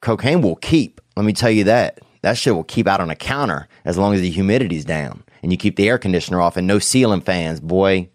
Cocaine 0.00 0.42
will 0.42 0.56
keep. 0.56 1.00
Let 1.16 1.24
me 1.24 1.32
tell 1.32 1.50
you 1.50 1.64
that. 1.64 2.00
That 2.22 2.36
shit 2.36 2.54
will 2.54 2.64
keep 2.64 2.88
out 2.88 3.00
on 3.00 3.10
a 3.10 3.16
counter 3.16 3.68
as 3.84 3.96
long 3.96 4.14
as 4.14 4.20
the 4.20 4.30
humidity's 4.30 4.84
down 4.84 5.22
and 5.42 5.52
you 5.52 5.58
keep 5.58 5.76
the 5.76 5.88
air 5.88 5.98
conditioner 5.98 6.40
off 6.40 6.56
and 6.56 6.66
no 6.66 6.78
ceiling 6.78 7.20
fans, 7.20 7.60
boy. 7.60 8.08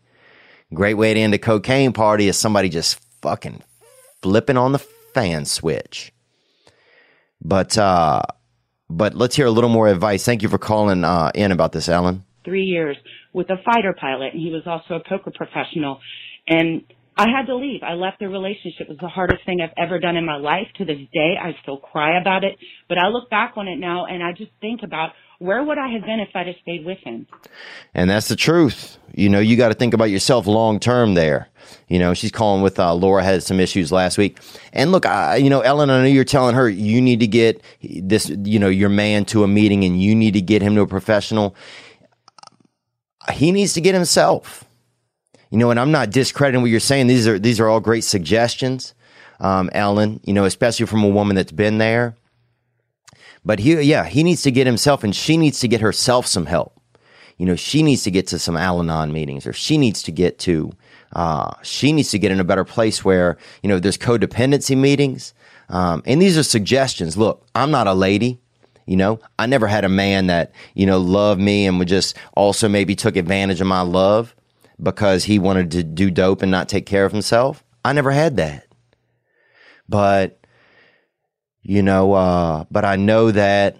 Great 0.73 0.95
way 0.95 1.13
to 1.13 1.19
end 1.19 1.33
a 1.33 1.37
cocaine 1.37 1.93
party 1.93 2.27
is 2.27 2.37
somebody 2.37 2.69
just 2.69 2.99
fucking 3.21 3.61
flipping 4.21 4.57
on 4.57 4.71
the 4.71 4.79
fan 4.79 5.45
switch. 5.45 6.11
But 7.41 7.77
uh 7.77 8.21
but 8.89 9.15
let's 9.15 9.35
hear 9.35 9.45
a 9.45 9.51
little 9.51 9.69
more 9.69 9.87
advice. 9.87 10.23
Thank 10.23 10.43
you 10.43 10.49
for 10.49 10.57
calling 10.57 11.03
uh, 11.03 11.31
in 11.33 11.51
about 11.51 11.71
this, 11.71 11.89
Alan. 11.89 12.23
Three 12.45 12.63
years 12.63 12.97
with 13.33 13.49
a 13.49 13.57
fighter 13.65 13.95
pilot, 13.99 14.33
and 14.33 14.41
he 14.41 14.51
was 14.51 14.63
also 14.67 14.95
a 14.95 15.09
poker 15.09 15.31
professional. 15.35 15.99
And 16.47 16.83
I 17.17 17.27
had 17.29 17.45
to 17.47 17.55
leave. 17.55 17.81
I 17.83 17.93
left 17.93 18.19
the 18.19 18.27
relationship. 18.27 18.81
It 18.81 18.89
was 18.89 18.97
the 18.99 19.07
hardest 19.07 19.45
thing 19.45 19.61
I've 19.61 19.73
ever 19.77 19.99
done 19.99 20.17
in 20.17 20.25
my 20.25 20.37
life. 20.37 20.67
To 20.77 20.85
this 20.85 20.97
day, 21.13 21.35
I 21.41 21.55
still 21.61 21.77
cry 21.77 22.19
about 22.19 22.43
it. 22.43 22.57
But 22.89 22.97
I 22.97 23.07
look 23.07 23.29
back 23.29 23.53
on 23.55 23.67
it 23.67 23.77
now 23.77 24.05
and 24.05 24.23
I 24.23 24.31
just 24.31 24.51
think 24.61 24.81
about 24.83 25.11
where 25.43 25.61
would 25.61 25.77
I 25.77 25.89
have 25.89 26.03
been 26.03 26.21
if 26.21 26.29
I'd 26.33 26.47
have 26.47 26.55
stayed 26.61 26.85
with 26.85 26.99
him? 26.99 27.27
And 27.93 28.09
that's 28.09 28.29
the 28.29 28.35
truth. 28.37 28.97
You 29.13 29.27
know, 29.27 29.41
you 29.41 29.57
got 29.57 29.67
to 29.67 29.73
think 29.73 29.93
about 29.93 30.05
yourself 30.05 30.47
long 30.47 30.79
term 30.79 31.15
there. 31.15 31.49
You 31.89 31.99
know, 31.99 32.13
she's 32.13 32.31
calling 32.31 32.61
with 32.63 32.79
uh, 32.79 32.93
Laura 32.93 33.23
had 33.23 33.43
some 33.43 33.59
issues 33.59 33.91
last 33.91 34.17
week. 34.17 34.39
And 34.71 34.93
look, 34.93 35.05
I, 35.05 35.35
you 35.35 35.49
know, 35.49 35.59
Ellen, 35.59 35.89
I 35.89 35.99
know 35.99 36.07
you're 36.07 36.23
telling 36.23 36.55
her 36.55 36.69
you 36.69 37.01
need 37.01 37.19
to 37.19 37.27
get 37.27 37.61
this, 37.81 38.29
you 38.29 38.57
know, 38.57 38.69
your 38.69 38.87
man 38.87 39.25
to 39.25 39.43
a 39.43 39.47
meeting 39.47 39.83
and 39.83 40.01
you 40.01 40.15
need 40.15 40.31
to 40.31 40.41
get 40.41 40.61
him 40.61 40.75
to 40.75 40.81
a 40.81 40.87
professional. 40.87 41.55
He 43.33 43.51
needs 43.51 43.73
to 43.73 43.81
get 43.81 43.93
himself. 43.93 44.63
You 45.49 45.57
know, 45.57 45.71
and 45.71 45.79
I'm 45.79 45.91
not 45.91 46.09
discrediting 46.09 46.61
what 46.61 46.71
you're 46.71 46.79
saying. 46.79 47.07
These 47.07 47.27
are 47.27 47.37
these 47.37 47.59
are 47.59 47.67
all 47.67 47.81
great 47.81 48.05
suggestions, 48.05 48.95
um, 49.39 49.69
Ellen. 49.73 50.21
You 50.23 50.33
know, 50.33 50.45
especially 50.45 50.85
from 50.85 51.03
a 51.03 51.09
woman 51.09 51.35
that's 51.35 51.51
been 51.51 51.77
there. 51.79 52.15
But 53.45 53.59
he, 53.59 53.79
yeah, 53.81 54.05
he 54.05 54.23
needs 54.23 54.41
to 54.43 54.51
get 54.51 54.67
himself, 54.67 55.03
and 55.03 55.15
she 55.15 55.37
needs 55.37 55.59
to 55.59 55.67
get 55.67 55.81
herself 55.81 56.25
some 56.25 56.45
help. 56.45 56.79
You 57.37 57.45
know, 57.45 57.55
she 57.55 57.83
needs 57.83 58.03
to 58.03 58.11
get 58.11 58.27
to 58.27 58.39
some 58.39 58.55
Al-Anon 58.55 59.11
meetings, 59.11 59.45
or 59.45 59.53
she 59.53 59.77
needs 59.77 60.03
to 60.03 60.11
get 60.11 60.39
to, 60.39 60.71
uh, 61.13 61.53
she 61.61 61.91
needs 61.91 62.11
to 62.11 62.19
get 62.19 62.31
in 62.31 62.39
a 62.39 62.43
better 62.43 62.63
place 62.63 63.03
where 63.03 63.37
you 63.61 63.69
know 63.69 63.79
there's 63.79 63.97
codependency 63.97 64.77
meetings. 64.77 65.33
Um, 65.69 66.03
and 66.05 66.21
these 66.21 66.37
are 66.37 66.43
suggestions. 66.43 67.17
Look, 67.17 67.45
I'm 67.55 67.71
not 67.71 67.87
a 67.87 67.93
lady. 67.93 68.39
You 68.85 68.97
know, 68.97 69.19
I 69.39 69.45
never 69.45 69.67
had 69.67 69.85
a 69.85 69.89
man 69.89 70.27
that, 70.27 70.51
you 70.73 70.85
know, 70.85 70.99
loved 70.99 71.39
me 71.39 71.65
and 71.65 71.79
would 71.79 71.87
just 71.87 72.17
also 72.35 72.67
maybe 72.67 72.95
took 72.95 73.15
advantage 73.15 73.61
of 73.61 73.67
my 73.67 73.81
love 73.81 74.35
because 74.81 75.23
he 75.23 75.39
wanted 75.39 75.71
to 75.71 75.83
do 75.83 76.11
dope 76.11 76.41
and 76.41 76.51
not 76.51 76.67
take 76.67 76.85
care 76.85 77.05
of 77.05 77.13
himself. 77.13 77.63
I 77.85 77.93
never 77.93 78.11
had 78.11 78.35
that. 78.37 78.67
But, 79.87 80.42
you 81.63 81.81
know, 81.81 82.13
uh, 82.13 82.65
but 82.69 82.85
I 82.85 82.97
know 82.97 83.31
that 83.31 83.77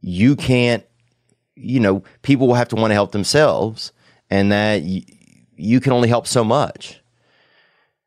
you 0.00 0.34
can't, 0.34 0.84
you 1.54 1.80
know, 1.80 2.02
people 2.22 2.46
will 2.48 2.54
have 2.54 2.68
to 2.68 2.76
want 2.76 2.90
to 2.90 2.94
help 2.94 3.12
themselves 3.12 3.92
and 4.30 4.50
that 4.50 4.82
y- 4.82 5.04
you 5.56 5.80
can 5.80 5.92
only 5.92 6.08
help 6.08 6.26
so 6.26 6.42
much. 6.42 7.00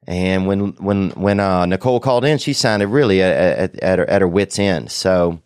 And 0.08 0.48
when 0.48 0.74
when 0.78 1.12
when 1.12 1.40
uh, 1.40 1.68
Nicole 1.68 2.00
called 2.00 2.26
in, 2.26 2.40
she 2.40 2.54
sounded 2.54 2.88
really 2.88 3.22
at, 3.22 3.32
at, 3.32 3.80
at, 3.80 4.00
her, 4.00 4.10
at 4.10 4.22
her 4.22 4.28
wits 4.28 4.58
end. 4.58 4.92
So, 4.92 5.40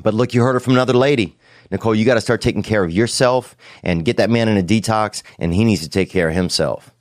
but 0.00 0.14
look, 0.14 0.34
you 0.34 0.42
heard 0.42 0.52
her 0.52 0.60
from 0.60 0.74
another 0.74 0.92
lady. 0.92 1.36
Nicole, 1.72 1.96
you 1.96 2.04
got 2.04 2.14
to 2.14 2.20
start 2.20 2.40
taking 2.40 2.62
care 2.62 2.84
of 2.84 2.92
yourself 2.92 3.56
and 3.82 4.04
get 4.04 4.18
that 4.18 4.30
man 4.30 4.48
in 4.48 4.56
a 4.56 4.62
detox, 4.62 5.22
and 5.40 5.52
he 5.52 5.64
needs 5.64 5.82
to 5.82 5.88
take 5.88 6.10
care 6.10 6.28
of 6.28 6.34
himself. 6.34 6.92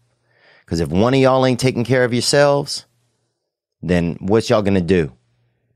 Because 0.61 0.79
if 0.79 0.89
one 0.89 1.13
of 1.13 1.19
y'all 1.19 1.45
ain't 1.45 1.59
taking 1.59 1.83
care 1.83 2.03
of 2.03 2.13
yourselves, 2.13 2.85
then 3.83 4.17
what's 4.19 4.49
y'all 4.49 4.63
gonna 4.63 4.81
do? 4.81 5.11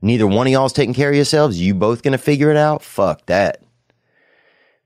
Neither 0.02 0.26
one 0.26 0.46
of 0.46 0.52
y'all's 0.52 0.72
taking 0.72 0.94
care 0.94 1.10
of 1.10 1.16
yourselves. 1.16 1.60
You 1.60 1.74
both 1.74 2.02
gonna 2.02 2.18
figure 2.18 2.50
it 2.50 2.56
out? 2.56 2.82
Fuck 2.82 3.26
that. 3.26 3.62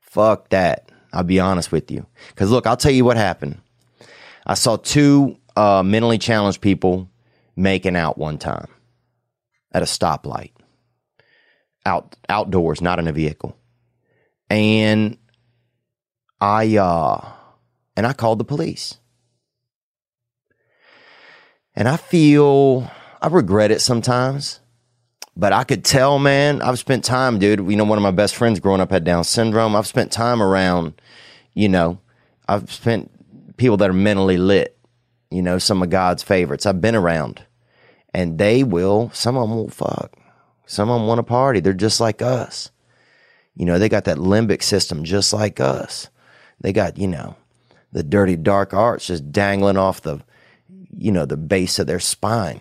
Fuck 0.00 0.50
that. 0.50 0.90
I'll 1.12 1.22
be 1.22 1.40
honest 1.40 1.70
with 1.70 1.90
you. 1.90 2.06
Because 2.28 2.50
look, 2.50 2.66
I'll 2.66 2.76
tell 2.76 2.92
you 2.92 3.04
what 3.04 3.16
happened. 3.16 3.60
I 4.46 4.54
saw 4.54 4.76
two 4.76 5.36
uh, 5.56 5.82
mentally 5.84 6.18
challenged 6.18 6.60
people 6.60 7.08
making 7.56 7.96
out 7.96 8.18
one 8.18 8.38
time 8.38 8.68
at 9.72 9.82
a 9.82 9.86
stoplight, 9.86 10.52
out 11.86 12.16
outdoors, 12.28 12.80
not 12.80 12.98
in 12.98 13.08
a 13.08 13.12
vehicle, 13.12 13.56
and 14.50 15.16
I 16.40 16.76
uh, 16.76 17.32
and 17.96 18.06
I 18.06 18.12
called 18.12 18.38
the 18.38 18.44
police, 18.44 18.98
and 21.74 21.88
I 21.88 21.96
feel 21.96 22.90
I 23.22 23.28
regret 23.28 23.70
it 23.70 23.80
sometimes. 23.80 24.60
But 25.36 25.52
I 25.52 25.64
could 25.64 25.84
tell, 25.84 26.18
man, 26.18 26.62
I've 26.62 26.78
spent 26.78 27.04
time, 27.04 27.38
dude. 27.38 27.58
You 27.68 27.76
know, 27.76 27.84
one 27.84 27.98
of 27.98 28.02
my 28.02 28.12
best 28.12 28.36
friends 28.36 28.60
growing 28.60 28.80
up 28.80 28.90
had 28.90 29.04
Down 29.04 29.24
syndrome. 29.24 29.74
I've 29.74 29.86
spent 29.86 30.12
time 30.12 30.40
around, 30.40 31.00
you 31.54 31.68
know, 31.68 31.98
I've 32.48 32.72
spent 32.72 33.10
people 33.56 33.76
that 33.78 33.90
are 33.90 33.94
mentally 33.94 34.38
lit 34.38 34.74
you 35.34 35.42
know, 35.42 35.58
some 35.58 35.82
of 35.82 35.90
God's 35.90 36.22
favorites. 36.22 36.64
I've 36.64 36.80
been 36.80 36.94
around 36.94 37.44
and 38.14 38.38
they 38.38 38.62
will, 38.62 39.10
some 39.12 39.36
of 39.36 39.48
them 39.48 39.56
will 39.56 39.68
fuck. 39.68 40.12
Some 40.64 40.88
of 40.88 41.00
them 41.00 41.08
want 41.08 41.18
to 41.18 41.24
party. 41.24 41.58
They're 41.58 41.72
just 41.72 42.00
like 42.00 42.22
us. 42.22 42.70
You 43.56 43.66
know, 43.66 43.80
they 43.80 43.88
got 43.88 44.04
that 44.04 44.18
limbic 44.18 44.62
system 44.62 45.02
just 45.02 45.32
like 45.32 45.58
us. 45.58 46.08
They 46.60 46.72
got, 46.72 46.98
you 46.98 47.08
know, 47.08 47.34
the 47.90 48.04
dirty 48.04 48.36
dark 48.36 48.72
arts 48.72 49.08
just 49.08 49.32
dangling 49.32 49.76
off 49.76 50.02
the, 50.02 50.20
you 50.96 51.10
know, 51.10 51.26
the 51.26 51.36
base 51.36 51.80
of 51.80 51.88
their 51.88 51.98
spine 51.98 52.60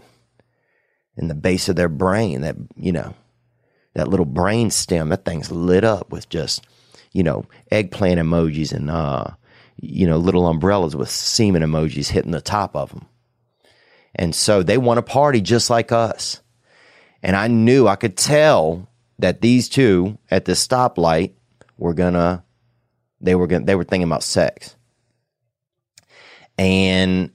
and 1.18 1.30
the 1.30 1.36
base 1.36 1.70
of 1.70 1.76
their 1.76 1.89
brain. 1.89 2.41
That, 2.41 2.55
you 2.76 2.91
know, 2.91 3.14
that 3.93 4.07
little 4.07 4.26
brain 4.26 4.72
stem, 4.72 5.09
that 5.09 5.26
thing's 5.26 5.51
lit 5.51 5.84
up 5.84 6.11
with 6.11 6.30
just, 6.30 6.66
you 7.11 7.24
know, 7.24 7.45
eggplant 7.72 8.20
emojis 8.20 8.74
and, 8.74 8.89
uh, 8.89 9.26
you 9.78 10.07
know, 10.07 10.18
little 10.18 10.47
umbrellas 10.47 10.95
with 10.95 11.09
semen 11.09 11.61
emojis 11.61 12.09
hitting 12.09 12.32
the 12.32 12.41
top 12.41 12.76
of 12.76 12.89
them. 12.89 13.07
And 14.16 14.36
so 14.36 14.61
they 14.61 14.78
want 14.78 14.97
to 14.99 15.01
party 15.01 15.41
just 15.41 15.70
like 15.70 15.91
us. 15.91 16.41
And 17.22 17.36
I 17.36 17.47
knew, 17.47 17.88
I 17.88 17.95
could 17.95 18.18
tell 18.18 18.88
that 19.20 19.41
these 19.41 19.70
two 19.70 20.18
at 20.30 20.45
the 20.45 20.51
stoplight 20.53 21.34
were 21.78 21.93
gonna, 21.93 22.43
they 23.22 23.36
were 23.36 23.47
gonna, 23.47 23.66
they 23.66 23.76
were 23.76 23.84
thinking 23.84 24.07
about 24.07 24.24
sex. 24.24 24.76
And, 26.57 27.32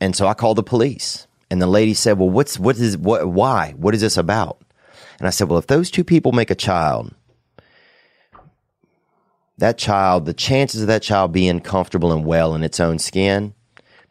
and 0.00 0.14
so 0.14 0.26
I 0.26 0.34
called 0.34 0.58
the 0.58 0.62
police 0.62 1.26
and 1.50 1.60
the 1.60 1.66
lady 1.66 1.94
said, 1.94 2.18
well, 2.18 2.30
what's, 2.30 2.58
what 2.58 2.76
is, 2.78 2.96
what, 2.96 3.28
why? 3.28 3.74
What 3.76 3.94
is 3.94 4.00
this 4.00 4.16
about? 4.16 4.62
And 5.18 5.26
I 5.26 5.30
said, 5.30 5.48
well, 5.48 5.58
if 5.58 5.66
those 5.66 5.90
two 5.90 6.04
people 6.04 6.32
make 6.32 6.50
a 6.50 6.54
child 6.54 7.14
that 9.60 9.78
child, 9.78 10.24
the 10.24 10.34
chances 10.34 10.80
of 10.80 10.88
that 10.88 11.02
child 11.02 11.32
being 11.32 11.60
comfortable 11.60 12.12
and 12.12 12.24
well 12.24 12.54
in 12.54 12.62
its 12.62 12.80
own 12.80 12.98
skin, 12.98 13.54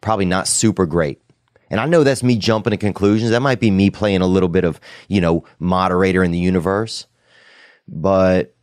probably 0.00 0.24
not 0.24 0.48
super 0.48 0.86
great. 0.86 1.20
And 1.70 1.78
I 1.78 1.86
know 1.86 2.02
that's 2.02 2.22
me 2.22 2.36
jumping 2.36 2.70
to 2.70 2.76
conclusions. 2.76 3.30
That 3.30 3.42
might 3.42 3.60
be 3.60 3.70
me 3.70 3.90
playing 3.90 4.22
a 4.22 4.26
little 4.26 4.48
bit 4.48 4.64
of, 4.64 4.80
you 5.08 5.20
know, 5.20 5.44
moderator 5.58 6.24
in 6.24 6.30
the 6.30 6.38
universe. 6.38 7.06
But 7.86 8.54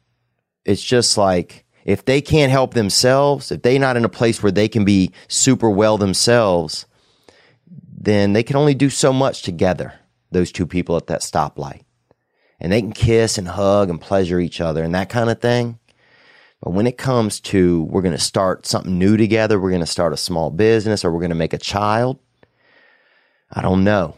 it's 0.65 0.81
just 0.81 1.17
like, 1.17 1.65
if 1.85 2.03
they 2.03 2.21
can't 2.21 2.51
help 2.51 2.73
themselves, 2.73 3.51
if 3.51 3.61
they're 3.61 3.79
not 3.79 3.95
in 3.95 4.03
a 4.03 4.09
place 4.09 4.41
where 4.41 4.51
they 4.51 4.67
can 4.67 4.83
be 4.83 5.11
super 5.27 5.69
well 5.69 5.97
themselves, 5.97 6.85
then 8.07 8.31
they 8.31 8.41
can 8.41 8.55
only 8.55 8.73
do 8.73 8.89
so 8.89 9.11
much 9.11 9.41
together, 9.41 9.93
those 10.31 10.49
two 10.49 10.65
people 10.65 10.95
at 10.95 11.07
that 11.07 11.19
stoplight. 11.19 11.81
And 12.57 12.71
they 12.71 12.81
can 12.81 12.93
kiss 12.93 13.37
and 13.37 13.49
hug 13.49 13.89
and 13.89 13.99
pleasure 13.99 14.39
each 14.39 14.61
other 14.61 14.81
and 14.81 14.95
that 14.95 15.09
kind 15.09 15.29
of 15.29 15.41
thing. 15.41 15.77
But 16.61 16.71
when 16.71 16.87
it 16.87 16.97
comes 16.97 17.41
to 17.41 17.83
we're 17.83 18.01
going 18.01 18.15
to 18.15 18.23
start 18.23 18.65
something 18.65 18.97
new 18.97 19.17
together, 19.17 19.59
we're 19.59 19.71
going 19.71 19.81
to 19.81 19.85
start 19.85 20.13
a 20.13 20.17
small 20.17 20.51
business 20.51 21.03
or 21.03 21.11
we're 21.11 21.19
going 21.19 21.31
to 21.31 21.35
make 21.35 21.51
a 21.51 21.57
child, 21.57 22.17
I 23.51 23.61
don't 23.61 23.83
know. 23.83 24.15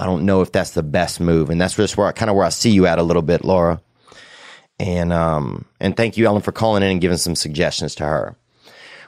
I 0.00 0.06
don't 0.06 0.24
know 0.24 0.40
if 0.40 0.50
that's 0.50 0.70
the 0.70 0.82
best 0.82 1.20
move. 1.20 1.50
And 1.50 1.60
that's 1.60 1.76
just 1.76 1.98
where 1.98 2.10
kind 2.14 2.30
of 2.30 2.36
where 2.36 2.46
I 2.46 2.50
see 2.50 2.70
you 2.70 2.86
at 2.86 2.98
a 2.98 3.02
little 3.02 3.22
bit, 3.22 3.44
Laura. 3.44 3.82
And 4.80 5.12
um 5.12 5.66
and 5.78 5.94
thank 5.94 6.16
you, 6.16 6.24
Ellen, 6.24 6.40
for 6.40 6.52
calling 6.52 6.82
in 6.82 6.90
and 6.90 7.00
giving 7.02 7.18
some 7.18 7.36
suggestions 7.36 7.94
to 7.96 8.04
her. 8.04 8.36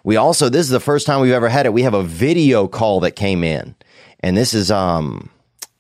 We 0.05 0.17
also 0.17 0.49
this 0.49 0.63
is 0.67 0.71
the 0.71 0.81
first 0.81 1.07
time 1.07 1.21
we've 1.21 1.33
ever 1.33 1.49
had 1.49 1.67
it. 1.67 1.73
We 1.73 1.83
have 1.83 1.95
a 1.95 2.03
video 2.03 2.69
call 2.69 3.01
that 3.01 3.13
came 3.13 3.45
in. 3.45 3.75
And 4.21 4.37
this 4.37 4.55
is 4.55 4.71
um 4.71 5.31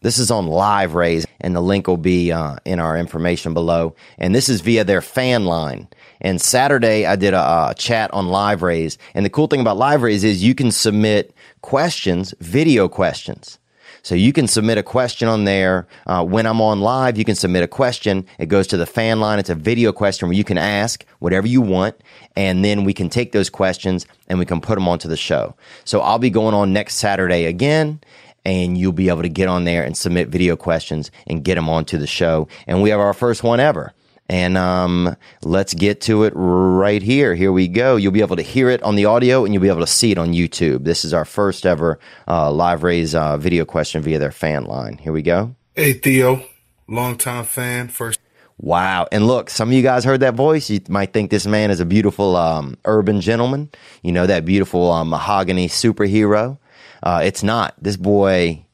this 0.02 0.18
is 0.18 0.30
on 0.30 0.46
Live 0.46 0.94
Raise, 0.94 1.26
and 1.42 1.54
the 1.54 1.60
link 1.60 1.86
will 1.86 1.98
be 1.98 2.32
uh, 2.32 2.56
in 2.64 2.80
our 2.80 2.96
information 2.96 3.52
below. 3.52 3.94
And 4.16 4.34
this 4.34 4.48
is 4.48 4.62
via 4.62 4.82
their 4.82 5.02
fan 5.02 5.44
line. 5.44 5.88
And 6.22 6.40
Saturday, 6.40 7.04
I 7.04 7.16
did 7.16 7.34
a, 7.34 7.68
a 7.70 7.74
chat 7.76 8.10
on 8.14 8.28
Live 8.28 8.62
Raise. 8.62 8.96
And 9.12 9.26
the 9.26 9.30
cool 9.30 9.46
thing 9.46 9.60
about 9.60 9.76
Live 9.76 10.00
Raise 10.00 10.24
is 10.24 10.42
you 10.42 10.54
can 10.54 10.70
submit 10.70 11.34
questions, 11.60 12.32
video 12.40 12.88
questions. 12.88 13.58
So 14.03 14.14
you 14.14 14.32
can 14.32 14.46
submit 14.46 14.78
a 14.78 14.82
question 14.82 15.28
on 15.28 15.44
there. 15.44 15.86
Uh, 16.07 16.24
when 16.24 16.46
I'm 16.46 16.61
on 16.61 16.80
live, 16.80 17.18
you 17.18 17.24
can 17.24 17.34
submit 17.34 17.62
a 17.62 17.68
question. 17.68 18.26
It 18.38 18.46
goes 18.46 18.66
to 18.68 18.76
the 18.76 18.86
fan 18.86 19.20
line. 19.20 19.38
It's 19.38 19.51
a 19.51 19.55
video 19.55 19.92
question 19.92 20.28
where 20.28 20.36
you 20.36 20.44
can 20.44 20.59
ask 20.59 21.05
whatever 21.18 21.46
you 21.46 21.61
want. 21.61 21.96
And 22.36 22.64
then 22.64 22.84
we 22.84 22.94
can 22.94 23.09
take 23.09 23.32
those 23.32 23.51
questions 23.51 24.07
and 24.28 24.38
we 24.38 24.46
can 24.46 24.61
put 24.61 24.76
them 24.76 24.88
onto 24.88 25.09
the 25.09 25.16
show. 25.16 25.55
So 25.84 26.01
I'll 26.01 26.18
be 26.18 26.30
going 26.30 26.55
on 26.55 26.72
next 26.72 26.96
Saturday 26.96 27.44
again 27.44 28.01
and 28.44 28.78
you'll 28.78 28.92
be 28.92 29.09
able 29.09 29.22
to 29.22 29.28
get 29.28 29.48
on 29.48 29.64
there 29.64 29.82
and 29.82 29.96
submit 29.96 30.28
video 30.28 30.57
questions 30.57 31.11
and 31.26 31.44
get 31.44 31.57
them 31.57 31.68
onto 31.68 31.98
the 31.98 32.07
show. 32.07 32.48
And 32.66 32.82
we 32.82 32.90
have 32.90 33.01
our 33.01 33.14
first 33.14 33.42
one 33.42 33.61
ever. 33.61 33.92
And 34.31 34.57
um, 34.57 35.16
let's 35.43 35.74
get 35.74 36.03
to 36.03 36.22
it 36.22 36.33
right 36.37 37.03
here. 37.03 37.35
Here 37.35 37.51
we 37.51 37.66
go. 37.66 37.97
You'll 37.97 38.12
be 38.12 38.20
able 38.20 38.37
to 38.37 38.43
hear 38.43 38.70
it 38.70 38.81
on 38.85 38.95
the 38.95 39.07
audio 39.07 39.45
and 39.45 39.53
you'll 39.53 39.61
be 39.61 39.68
able 39.68 39.81
to 39.81 39.89
see 39.89 40.12
it 40.12 40.18
on 40.18 40.33
YouTube. 40.33 40.85
This 40.85 41.05
is 41.05 41.12
our 41.12 41.24
first 41.24 41.66
ever 41.66 41.99
uh, 42.28 42.53
live 42.53 42.85
raise 42.85 43.12
uh, 43.12 43.39
video 43.39 43.64
question 43.64 44.03
via 44.03 44.20
their 44.20 44.31
fan 44.31 44.66
line. 44.66 44.99
Here 44.99 45.12
we 45.12 45.22
go. 45.22 45.57
Hey, 45.74 45.95
Theo, 45.95 46.45
longtime 46.87 47.45
fan, 47.45 47.89
first. 47.89 48.20
Wow. 48.57 49.09
And 49.11 49.26
look, 49.26 49.51
some 49.51 49.70
of 49.70 49.72
you 49.72 49.83
guys 49.83 50.05
heard 50.05 50.20
that 50.20 50.35
voice. 50.35 50.70
You 50.70 50.78
might 50.89 51.12
think 51.12 51.33
this 51.33 51.45
man 51.45 51.72
is 51.72 51.81
a 51.81 51.85
beautiful 51.85 52.37
um, 52.37 52.76
urban 52.85 53.20
gentleman, 53.20 53.68
you 54.05 54.12
know, 54.12 54.28
that 54.28 54.45
beautiful 54.45 54.93
um, 54.93 55.09
mahogany 55.09 55.66
superhero. 55.66 56.57
Uh, 57.03 57.20
it's 57.24 57.43
not. 57.43 57.74
This 57.83 57.97
boy, 57.97 58.64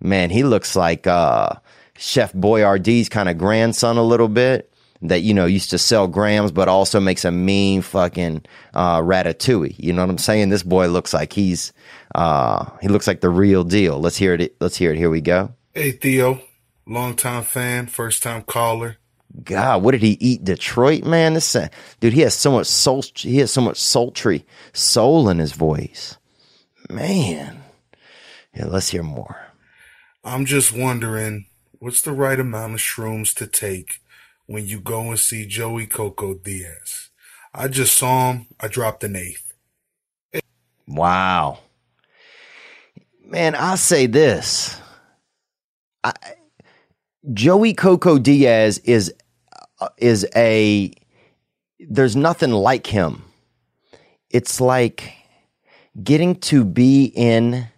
man, 0.00 0.30
he 0.30 0.44
looks 0.44 0.74
like 0.74 1.06
uh, 1.06 1.56
Chef 1.98 2.32
Boyardee's 2.32 3.10
kind 3.10 3.28
of 3.28 3.36
grandson 3.36 3.98
a 3.98 4.02
little 4.02 4.28
bit. 4.28 4.70
That 5.04 5.20
you 5.20 5.34
know 5.34 5.44
used 5.44 5.70
to 5.70 5.78
sell 5.78 6.08
grams, 6.08 6.50
but 6.50 6.66
also 6.66 6.98
makes 6.98 7.24
a 7.24 7.30
mean 7.30 7.82
fucking 7.82 8.44
uh, 8.72 9.00
ratatouille. 9.00 9.76
You 9.78 9.92
know 9.92 10.02
what 10.02 10.10
I'm 10.10 10.18
saying? 10.18 10.48
This 10.48 10.62
boy 10.62 10.88
looks 10.88 11.12
like 11.12 11.32
he's 11.32 11.72
uh, 12.14 12.70
he 12.80 12.88
looks 12.88 13.06
like 13.06 13.20
the 13.20 13.28
real 13.28 13.64
deal. 13.64 14.00
Let's 14.00 14.16
hear 14.16 14.34
it. 14.34 14.56
Let's 14.60 14.76
hear 14.76 14.92
it. 14.92 14.96
Here 14.96 15.10
we 15.10 15.20
go. 15.20 15.52
Hey, 15.74 15.90
Theo, 15.90 16.40
longtime 16.86 17.42
fan, 17.44 17.86
first 17.86 18.22
time 18.22 18.42
caller. 18.42 18.96
God, 19.42 19.82
what 19.82 19.92
did 19.92 20.02
he 20.02 20.16
eat? 20.20 20.44
Detroit, 20.44 21.04
man. 21.04 21.34
This 21.34 21.56
uh, 21.56 21.68
dude, 22.00 22.12
he 22.12 22.20
has 22.20 22.34
so 22.34 22.52
much 22.52 22.66
soul. 22.66 23.02
He 23.14 23.38
has 23.38 23.50
so 23.50 23.60
much 23.60 23.78
sultry 23.78 24.46
soul 24.72 25.28
in 25.28 25.38
his 25.38 25.52
voice, 25.52 26.16
man. 26.88 27.62
Yeah, 28.54 28.66
let's 28.66 28.90
hear 28.90 29.02
more. 29.02 29.48
I'm 30.22 30.46
just 30.46 30.72
wondering 30.72 31.46
what's 31.80 32.00
the 32.00 32.12
right 32.12 32.38
amount 32.38 32.74
of 32.74 32.80
shrooms 32.80 33.34
to 33.34 33.46
take 33.46 34.00
when 34.46 34.66
you 34.66 34.80
go 34.80 35.08
and 35.08 35.18
see 35.18 35.46
Joey 35.46 35.86
Coco 35.86 36.34
Diaz. 36.34 37.10
I 37.54 37.68
just 37.68 37.96
saw 37.96 38.32
him. 38.32 38.46
I 38.60 38.68
dropped 38.68 39.04
an 39.04 39.16
eighth. 39.16 39.52
Wow, 40.86 41.60
man. 43.24 43.54
I 43.54 43.76
say 43.76 44.06
this. 44.06 44.80
I, 46.02 46.12
Joey 47.32 47.72
Coco 47.72 48.18
Diaz 48.18 48.78
is 48.78 49.14
uh, 49.80 49.88
is 49.96 50.26
a 50.36 50.92
there's 51.80 52.16
nothing 52.16 52.50
like 52.50 52.86
him. 52.86 53.24
It's 54.28 54.60
like 54.60 55.14
getting 56.02 56.34
to 56.40 56.64
be 56.64 57.04
in 57.14 57.68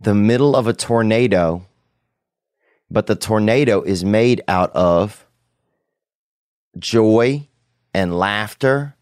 the 0.00 0.14
middle 0.14 0.56
of 0.56 0.66
a 0.66 0.72
tornado, 0.72 1.66
but 2.90 3.06
the 3.06 3.16
tornado 3.16 3.82
is 3.82 4.04
made 4.04 4.42
out 4.48 4.70
of 4.74 5.26
joy 6.78 7.48
and 7.92 8.18
laughter 8.18 8.96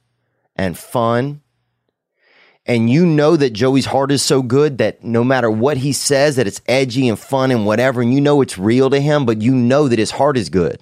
and 0.56 0.76
fun. 0.76 1.40
And 2.64 2.88
you 2.88 3.04
know 3.04 3.36
that 3.36 3.52
Joey's 3.52 3.86
heart 3.86 4.12
is 4.12 4.22
so 4.22 4.42
good 4.42 4.78
that 4.78 5.02
no 5.02 5.24
matter 5.24 5.50
what 5.50 5.78
he 5.78 5.92
says, 5.92 6.36
that 6.36 6.46
it's 6.46 6.60
edgy 6.66 7.08
and 7.08 7.18
fun 7.18 7.50
and 7.50 7.66
whatever, 7.66 8.00
and 8.02 8.14
you 8.14 8.20
know 8.20 8.40
it's 8.40 8.56
real 8.56 8.88
to 8.90 9.00
him, 9.00 9.26
but 9.26 9.42
you 9.42 9.54
know 9.54 9.88
that 9.88 9.98
his 9.98 10.12
heart 10.12 10.36
is 10.36 10.48
good. 10.48 10.80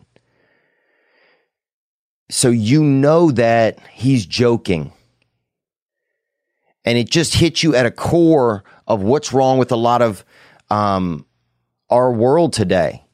So 2.28 2.51
you 2.51 2.82
know 2.82 3.30
that 3.32 3.78
he's 3.93 4.26
joking. 4.26 4.93
And 6.84 6.99
it 6.99 7.11
just 7.11 7.34
hits 7.34 7.62
you 7.62 7.74
at 7.74 7.86
a 7.86 7.91
core 7.91 8.64
of 8.86 9.03
what's 9.03 9.32
wrong 9.32 9.59
with 9.59 9.72
a 9.72 9.76
lot 9.76 10.03
of 10.03 10.24
um, 10.70 11.26
our 11.88 12.12
world 12.12 12.53
today 12.53 13.05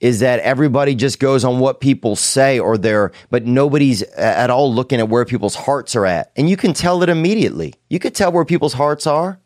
is 0.00 0.20
that 0.20 0.38
everybody 0.40 0.94
just 0.94 1.18
goes 1.18 1.44
on 1.44 1.58
what 1.58 1.80
people 1.80 2.14
say 2.14 2.58
or 2.58 2.78
they're, 2.78 3.10
but 3.30 3.44
nobody's 3.46 4.02
at 4.02 4.50
all 4.50 4.72
looking 4.72 5.00
at 5.00 5.08
where 5.08 5.24
people's 5.24 5.56
hearts 5.56 5.96
are 5.96 6.06
at. 6.06 6.30
And 6.36 6.48
you 6.48 6.56
can 6.56 6.72
tell 6.72 7.02
it 7.02 7.08
immediately. 7.08 7.74
You 7.88 7.98
could 7.98 8.14
tell 8.14 8.30
where 8.30 8.44
people's 8.44 8.74
hearts 8.74 9.06
are. 9.06 9.40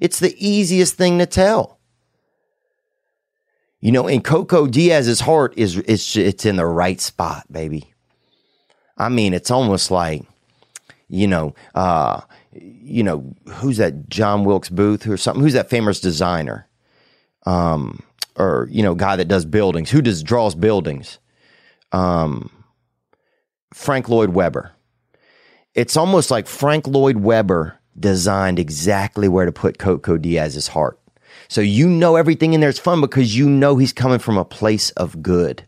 It's 0.00 0.18
the 0.18 0.34
easiest 0.38 0.94
thing 0.94 1.18
to 1.18 1.26
tell. 1.26 1.78
You 3.80 3.92
know, 3.92 4.06
in 4.06 4.22
Coco 4.22 4.66
Diaz's 4.66 5.20
heart 5.20 5.54
is 5.56 5.76
it's 5.76 6.16
it's 6.16 6.46
in 6.46 6.56
the 6.56 6.66
right 6.66 7.00
spot, 7.00 7.44
baby. 7.52 7.92
I 8.96 9.10
mean, 9.10 9.34
it's 9.34 9.50
almost 9.50 9.90
like, 9.90 10.22
you 11.08 11.26
know, 11.26 11.54
uh, 11.74 12.22
you 12.52 13.02
know, 13.02 13.34
who's 13.46 13.76
that 13.76 14.08
John 14.08 14.44
Wilkes 14.44 14.70
Booth 14.70 15.06
or 15.06 15.18
something? 15.18 15.42
Who's 15.42 15.52
that 15.52 15.68
famous 15.68 16.00
designer? 16.00 16.66
Um, 17.44 18.02
or, 18.36 18.68
you 18.70 18.82
know, 18.82 18.94
guy 18.94 19.16
that 19.16 19.28
does 19.28 19.44
buildings. 19.44 19.90
Who 19.90 20.02
does 20.02 20.22
draws 20.22 20.54
buildings? 20.54 21.18
Um, 21.92 22.50
Frank 23.72 24.08
Lloyd 24.08 24.30
Webber. 24.30 24.72
It's 25.74 25.96
almost 25.96 26.30
like 26.30 26.46
Frank 26.46 26.86
Lloyd 26.86 27.18
Webber 27.18 27.78
designed 27.98 28.58
exactly 28.58 29.28
where 29.28 29.46
to 29.46 29.52
put 29.52 29.78
Coco 29.78 30.16
Diaz's 30.16 30.68
heart. 30.68 30.98
So 31.48 31.60
you 31.60 31.88
know 31.88 32.16
everything 32.16 32.54
in 32.54 32.60
there 32.60 32.70
is 32.70 32.78
fun 32.78 33.00
because 33.00 33.36
you 33.36 33.48
know 33.48 33.76
he's 33.76 33.92
coming 33.92 34.18
from 34.18 34.38
a 34.38 34.44
place 34.44 34.90
of 34.92 35.22
good. 35.22 35.66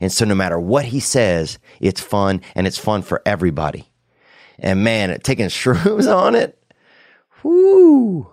And 0.00 0.12
so 0.12 0.24
no 0.24 0.34
matter 0.34 0.58
what 0.58 0.86
he 0.86 1.00
says, 1.00 1.58
it's 1.80 2.00
fun 2.00 2.42
and 2.54 2.66
it's 2.66 2.78
fun 2.78 3.02
for 3.02 3.22
everybody. 3.24 3.90
And 4.58 4.84
man, 4.84 5.18
taking 5.20 5.46
shrooms 5.46 6.12
on 6.14 6.34
it, 6.34 6.60
whoo, 7.42 8.28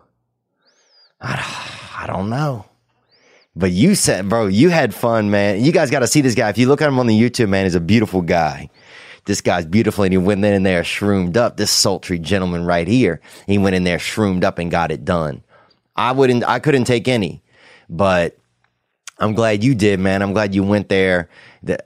I, 1.20 2.00
I 2.00 2.08
don't 2.08 2.30
know. 2.30 2.66
But 3.56 3.72
you 3.72 3.96
said, 3.96 4.30
bro, 4.30 4.48
you 4.48 4.70
had 4.70 4.94
fun, 4.94 5.30
man. 5.30 5.64
You 5.64 5.72
guys 5.72 5.92
got 5.92 6.00
to 6.00 6.08
see 6.08 6.22
this 6.22 6.36
guy. 6.36 6.50
If 6.50 6.58
you 6.58 6.68
look 6.68 6.82
at 6.82 6.88
him 6.88 7.00
on 7.00 7.08
the 7.08 7.20
YouTube, 7.20 7.50
man, 7.50 7.66
he's 7.66 7.76
a 7.76 7.82
beautiful 7.82 8.22
guy. 8.22 8.70
This 9.26 9.42
guy's 9.42 9.66
beautiful, 9.66 10.04
and 10.04 10.14
he 10.14 10.18
went 10.18 10.44
in 10.44 10.64
there 10.64 10.84
shroomed 10.84 11.38
up. 11.38 11.58
This 11.58 11.70
sultry 11.70 12.18
gentleman 12.18 12.66
right 12.66 12.88
here, 12.88 13.22
he 13.46 13.58
went 13.58 13.76
in 13.76 13.84
there 13.84 14.00
shroomed 14.00 14.44
up 14.44 14.58
and 14.58 14.72
got 14.72 14.92
it 14.92 15.06
done. 15.06 15.44
I 15.96 16.14
wouldn't, 16.14 16.44
I 16.48 16.60
couldn't 16.60 16.86
take 16.86 17.08
any, 17.08 17.44
but 17.90 18.38
I'm 19.20 19.34
glad 19.34 19.64
you 19.64 19.76
did, 19.76 20.00
man. 20.00 20.24
I'm 20.24 20.34
glad 20.34 20.56
you 20.56 20.64
went 20.64 20.90
there. 20.90 21.30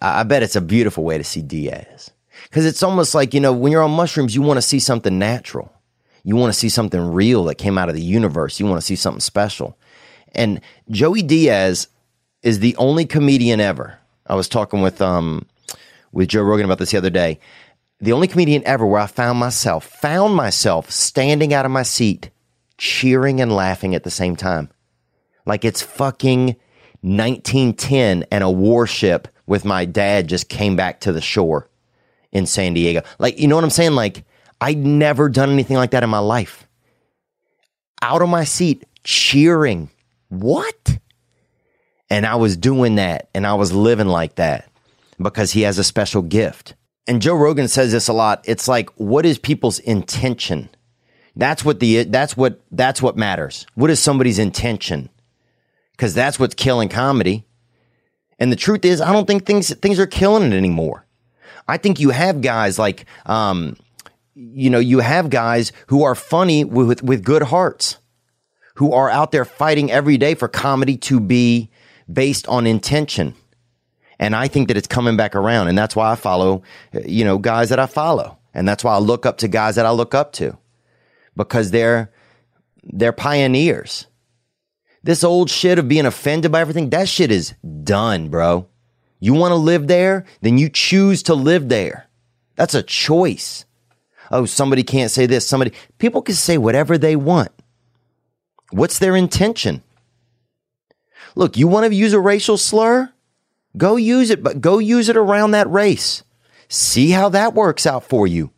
I 0.01 0.23
bet 0.23 0.43
it's 0.43 0.55
a 0.55 0.61
beautiful 0.61 1.03
way 1.03 1.17
to 1.17 1.23
see 1.23 1.41
Diaz 1.41 2.11
because 2.43 2.65
it's 2.65 2.83
almost 2.83 3.13
like 3.13 3.33
you 3.33 3.41
know 3.41 3.51
when 3.51 3.73
you're 3.73 3.83
on 3.83 3.91
mushrooms, 3.91 4.33
you 4.33 4.41
want 4.41 4.57
to 4.57 4.61
see 4.61 4.79
something 4.79 5.19
natural. 5.19 5.71
You 6.23 6.35
want 6.37 6.53
to 6.53 6.57
see 6.57 6.69
something 6.69 7.01
real 7.11 7.43
that 7.45 7.55
came 7.55 7.77
out 7.77 7.89
of 7.89 7.95
the 7.95 8.01
universe. 8.01 8.59
You 8.59 8.65
want 8.65 8.79
to 8.79 8.85
see 8.85 8.95
something 8.95 9.19
special. 9.19 9.77
And 10.35 10.61
Joey 10.89 11.21
Diaz 11.21 11.87
is 12.41 12.59
the 12.59 12.75
only 12.77 13.05
comedian 13.05 13.59
ever. 13.59 13.97
I 14.27 14.35
was 14.35 14.47
talking 14.49 14.81
with 14.81 15.01
um 15.01 15.45
with 16.11 16.29
Joe 16.29 16.43
Rogan 16.43 16.65
about 16.65 16.79
this 16.79 16.91
the 16.91 16.97
other 16.97 17.09
day. 17.09 17.39
The 17.99 18.11
only 18.11 18.27
comedian 18.27 18.63
ever 18.65 18.85
where 18.85 19.01
I 19.01 19.07
found 19.07 19.39
myself 19.39 19.85
found 19.85 20.35
myself 20.35 20.91
standing 20.91 21.53
out 21.53 21.65
of 21.65 21.71
my 21.71 21.83
seat, 21.83 22.29
cheering 22.77 23.41
and 23.41 23.51
laughing 23.55 23.95
at 23.95 24.03
the 24.03 24.11
same 24.11 24.35
time. 24.35 24.69
Like 25.45 25.63
it's 25.63 25.81
fucking 25.81 26.55
1910 27.01 28.25
and 28.31 28.43
a 28.43 28.49
warship 28.49 29.27
with 29.45 29.63
my 29.63 29.85
dad 29.85 30.27
just 30.27 30.49
came 30.49 30.75
back 30.75 31.01
to 31.01 31.13
the 31.13 31.21
shore 31.21 31.69
in 32.31 32.45
San 32.45 32.73
Diego. 32.73 33.03
Like, 33.19 33.39
you 33.39 33.47
know 33.47 33.55
what 33.55 33.63
I'm 33.63 33.69
saying? 33.69 33.93
Like, 33.93 34.25
I'd 34.59 34.77
never 34.77 35.29
done 35.29 35.51
anything 35.51 35.77
like 35.77 35.91
that 35.91 36.03
in 36.03 36.09
my 36.09 36.19
life. 36.19 36.67
Out 38.01 38.21
of 38.21 38.29
my 38.29 38.43
seat, 38.43 38.85
cheering. 39.03 39.89
What? 40.29 40.99
And 42.09 42.25
I 42.25 42.35
was 42.35 42.57
doing 42.57 42.95
that 42.95 43.29
and 43.33 43.45
I 43.47 43.55
was 43.55 43.73
living 43.73 44.07
like 44.07 44.35
that 44.35 44.69
because 45.19 45.51
he 45.51 45.61
has 45.61 45.77
a 45.77 45.83
special 45.83 46.21
gift. 46.21 46.75
And 47.07 47.21
Joe 47.21 47.35
Rogan 47.35 47.67
says 47.67 47.91
this 47.91 48.07
a 48.07 48.13
lot. 48.13 48.43
It's 48.45 48.67
like, 48.67 48.89
what 48.95 49.25
is 49.25 49.37
people's 49.37 49.79
intention? 49.79 50.69
That's 51.35 51.65
what 51.65 51.79
the, 51.79 52.03
that's 52.03 52.35
what, 52.37 52.61
that's 52.71 53.01
what 53.01 53.17
matters. 53.17 53.65
What 53.75 53.89
is 53.89 53.99
somebody's 53.99 54.39
intention? 54.39 55.09
because 55.95 56.13
that's 56.13 56.39
what's 56.39 56.55
killing 56.55 56.89
comedy. 56.89 57.45
And 58.37 58.51
the 58.51 58.57
truth 58.57 58.83
is, 58.83 58.99
I 58.99 59.13
don't 59.13 59.25
think 59.25 59.45
things 59.45 59.73
things 59.75 59.99
are 59.99 60.07
killing 60.07 60.51
it 60.51 60.55
anymore. 60.55 61.05
I 61.67 61.77
think 61.77 61.99
you 61.99 62.09
have 62.09 62.41
guys 62.41 62.77
like, 62.77 63.05
um, 63.25 63.77
you 64.35 64.69
know, 64.69 64.79
you 64.79 64.99
have 64.99 65.29
guys 65.29 65.71
who 65.87 66.03
are 66.03 66.15
funny 66.15 66.65
with 66.65 67.01
with 67.01 67.23
good 67.23 67.43
hearts, 67.43 67.97
who 68.75 68.93
are 68.93 69.09
out 69.09 69.31
there 69.31 69.45
fighting 69.45 69.91
every 69.91 70.17
day 70.17 70.35
for 70.35 70.47
comedy 70.47 70.97
to 70.97 71.19
be 71.19 71.69
based 72.11 72.47
on 72.47 72.67
intention. 72.67 73.33
And 74.19 74.35
I 74.35 74.47
think 74.47 74.69
that 74.69 74.77
it's 74.77 74.87
coming 74.87 75.17
back 75.17 75.35
around, 75.35 75.67
and 75.67 75.77
that's 75.77 75.95
why 75.95 76.11
I 76.11 76.15
follow, 76.15 76.63
you 77.05 77.25
know, 77.25 77.37
guys 77.37 77.69
that 77.69 77.79
I 77.79 77.85
follow, 77.85 78.37
and 78.53 78.67
that's 78.67 78.83
why 78.83 78.93
I 78.93 78.99
look 78.99 79.25
up 79.25 79.39
to 79.39 79.47
guys 79.49 79.75
that 79.75 79.85
I 79.85 79.91
look 79.91 80.15
up 80.15 80.31
to, 80.33 80.57
because 81.35 81.71
they're 81.71 82.11
they're 82.83 83.11
pioneers 83.11 84.07
this 85.05 85.23
old 85.23 85.51
shit 85.51 85.77
of 85.77 85.87
being 85.87 86.07
offended 86.07 86.51
by 86.51 86.61
everything, 86.61 86.89
that 86.89 87.07
shit 87.07 87.31
is 87.31 87.53
done, 87.83 88.29
bro. 88.29 88.67
You 89.19 89.35
want 89.35 89.51
to 89.51 89.55
live 89.55 89.85
there? 89.85 90.25
Then 90.41 90.57
you 90.57 90.67
choose 90.67 91.21
to 91.23 91.35
live 91.35 91.69
there. 91.69 92.07
That's 92.55 92.73
a 92.73 92.81
choice. 92.81 93.65
Oh, 94.31 94.45
somebody 94.45 94.81
can't 94.81 95.11
say 95.11 95.27
this. 95.27 95.47
Somebody, 95.47 95.73
people 95.99 96.23
can 96.23 96.33
say 96.33 96.57
whatever 96.57 96.97
they 96.97 97.15
want. 97.15 97.51
What's 98.71 98.99
their 98.99 99.15
intention? 99.15 99.83
Look, 101.35 101.57
you 101.57 101.67
want 101.67 101.85
to 101.87 101.95
use 101.95 102.13
a 102.13 102.19
racial 102.19 102.57
slur? 102.57 103.11
Go 103.77 103.95
use 103.95 104.29
it, 104.29 104.41
but 104.41 104.61
go 104.61 104.79
use 104.79 105.09
it 105.09 105.17
around 105.17 105.51
that 105.51 105.69
race. 105.69 106.23
See 106.67 107.11
how 107.11 107.29
that 107.29 107.53
works 107.53 107.85
out 107.85 108.03
for 108.03 108.25
you. 108.25 108.51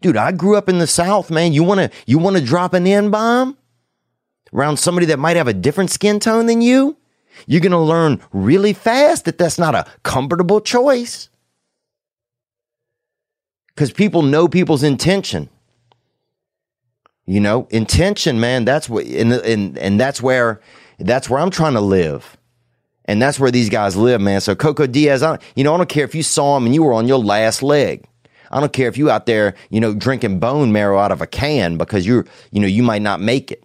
Dude, 0.00 0.16
I 0.16 0.32
grew 0.32 0.56
up 0.56 0.68
in 0.68 0.78
the 0.78 0.86
South, 0.86 1.30
man. 1.30 1.52
You 1.52 1.62
want 1.64 1.80
to, 1.80 1.90
you 2.06 2.18
want 2.18 2.36
to 2.36 2.44
drop 2.44 2.74
an 2.74 2.86
N 2.86 3.10
bomb? 3.10 3.56
around 4.54 4.78
somebody 4.78 5.06
that 5.06 5.18
might 5.18 5.36
have 5.36 5.48
a 5.48 5.52
different 5.52 5.90
skin 5.90 6.20
tone 6.20 6.46
than 6.46 6.62
you, 6.62 6.96
you're 7.46 7.60
going 7.60 7.72
to 7.72 7.78
learn 7.78 8.20
really 8.32 8.72
fast 8.72 9.24
that 9.24 9.36
that's 9.36 9.58
not 9.58 9.74
a 9.74 9.86
comfortable 10.04 10.60
choice. 10.60 11.28
Because 13.74 13.92
people 13.92 14.22
know 14.22 14.46
people's 14.46 14.84
intention. 14.84 15.50
You 17.26 17.40
know, 17.40 17.66
intention, 17.70 18.38
man. 18.38 18.64
That's 18.64 18.88
what, 18.88 19.06
and, 19.06 19.32
and, 19.32 19.78
and 19.78 19.98
that's 19.98 20.20
where, 20.20 20.60
that's 20.98 21.30
where 21.30 21.40
I'm 21.40 21.50
trying 21.50 21.74
to 21.74 21.80
live. 21.80 22.36
And 23.06 23.20
that's 23.20 23.38
where 23.38 23.50
these 23.50 23.68
guys 23.68 23.96
live, 23.96 24.20
man. 24.20 24.40
So 24.40 24.54
Coco 24.54 24.86
Diaz, 24.86 25.22
I, 25.22 25.38
you 25.56 25.64
know, 25.64 25.74
I 25.74 25.76
don't 25.76 25.88
care 25.88 26.04
if 26.04 26.14
you 26.14 26.22
saw 26.22 26.56
him 26.56 26.66
and 26.66 26.74
you 26.74 26.82
were 26.82 26.94
on 26.94 27.06
your 27.08 27.18
last 27.18 27.62
leg. 27.62 28.06
I 28.50 28.60
don't 28.60 28.72
care 28.72 28.88
if 28.88 28.96
you 28.96 29.10
out 29.10 29.26
there, 29.26 29.54
you 29.70 29.80
know, 29.80 29.94
drinking 29.94 30.38
bone 30.38 30.70
marrow 30.70 30.98
out 30.98 31.12
of 31.12 31.20
a 31.20 31.26
can 31.26 31.76
because 31.76 32.06
you're, 32.06 32.24
you 32.50 32.60
know, 32.60 32.66
you 32.66 32.82
might 32.82 33.02
not 33.02 33.20
make 33.20 33.50
it. 33.50 33.64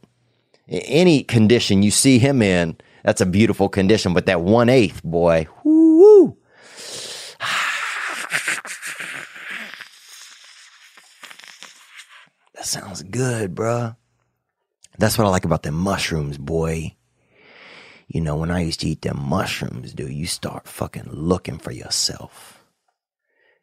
Any 0.68 1.24
condition 1.24 1.84
you 1.84 1.91
see 1.91 2.18
him 2.18 2.41
in, 2.41 2.78
that's 3.03 3.22
a 3.22 3.26
beautiful 3.26 3.70
condition. 3.70 4.14
But 4.14 4.26
that 4.26 4.41
one 4.41 4.68
eighth, 4.68 5.03
boy, 5.03 5.47
whoo, 5.64 6.38
that 12.60 12.66
sounds 12.66 13.03
good, 13.03 13.55
bruh. 13.55 13.95
That's 14.97 15.18
what 15.18 15.26
I 15.26 15.30
like 15.30 15.45
about 15.45 15.64
them 15.64 15.76
mushrooms, 15.76 16.38
boy. 16.38 16.93
You 18.10 18.20
know, 18.20 18.36
when 18.36 18.51
I 18.51 18.60
used 18.60 18.82
to 18.82 18.89
eat 18.89 19.01
them 19.01 19.18
mushrooms, 19.18 19.93
dude, 19.93 20.12
you 20.12 20.28
start 20.28 20.68
fucking 20.68 21.07
looking 21.10 21.57
for 21.57 21.72
yourself. 21.72 22.62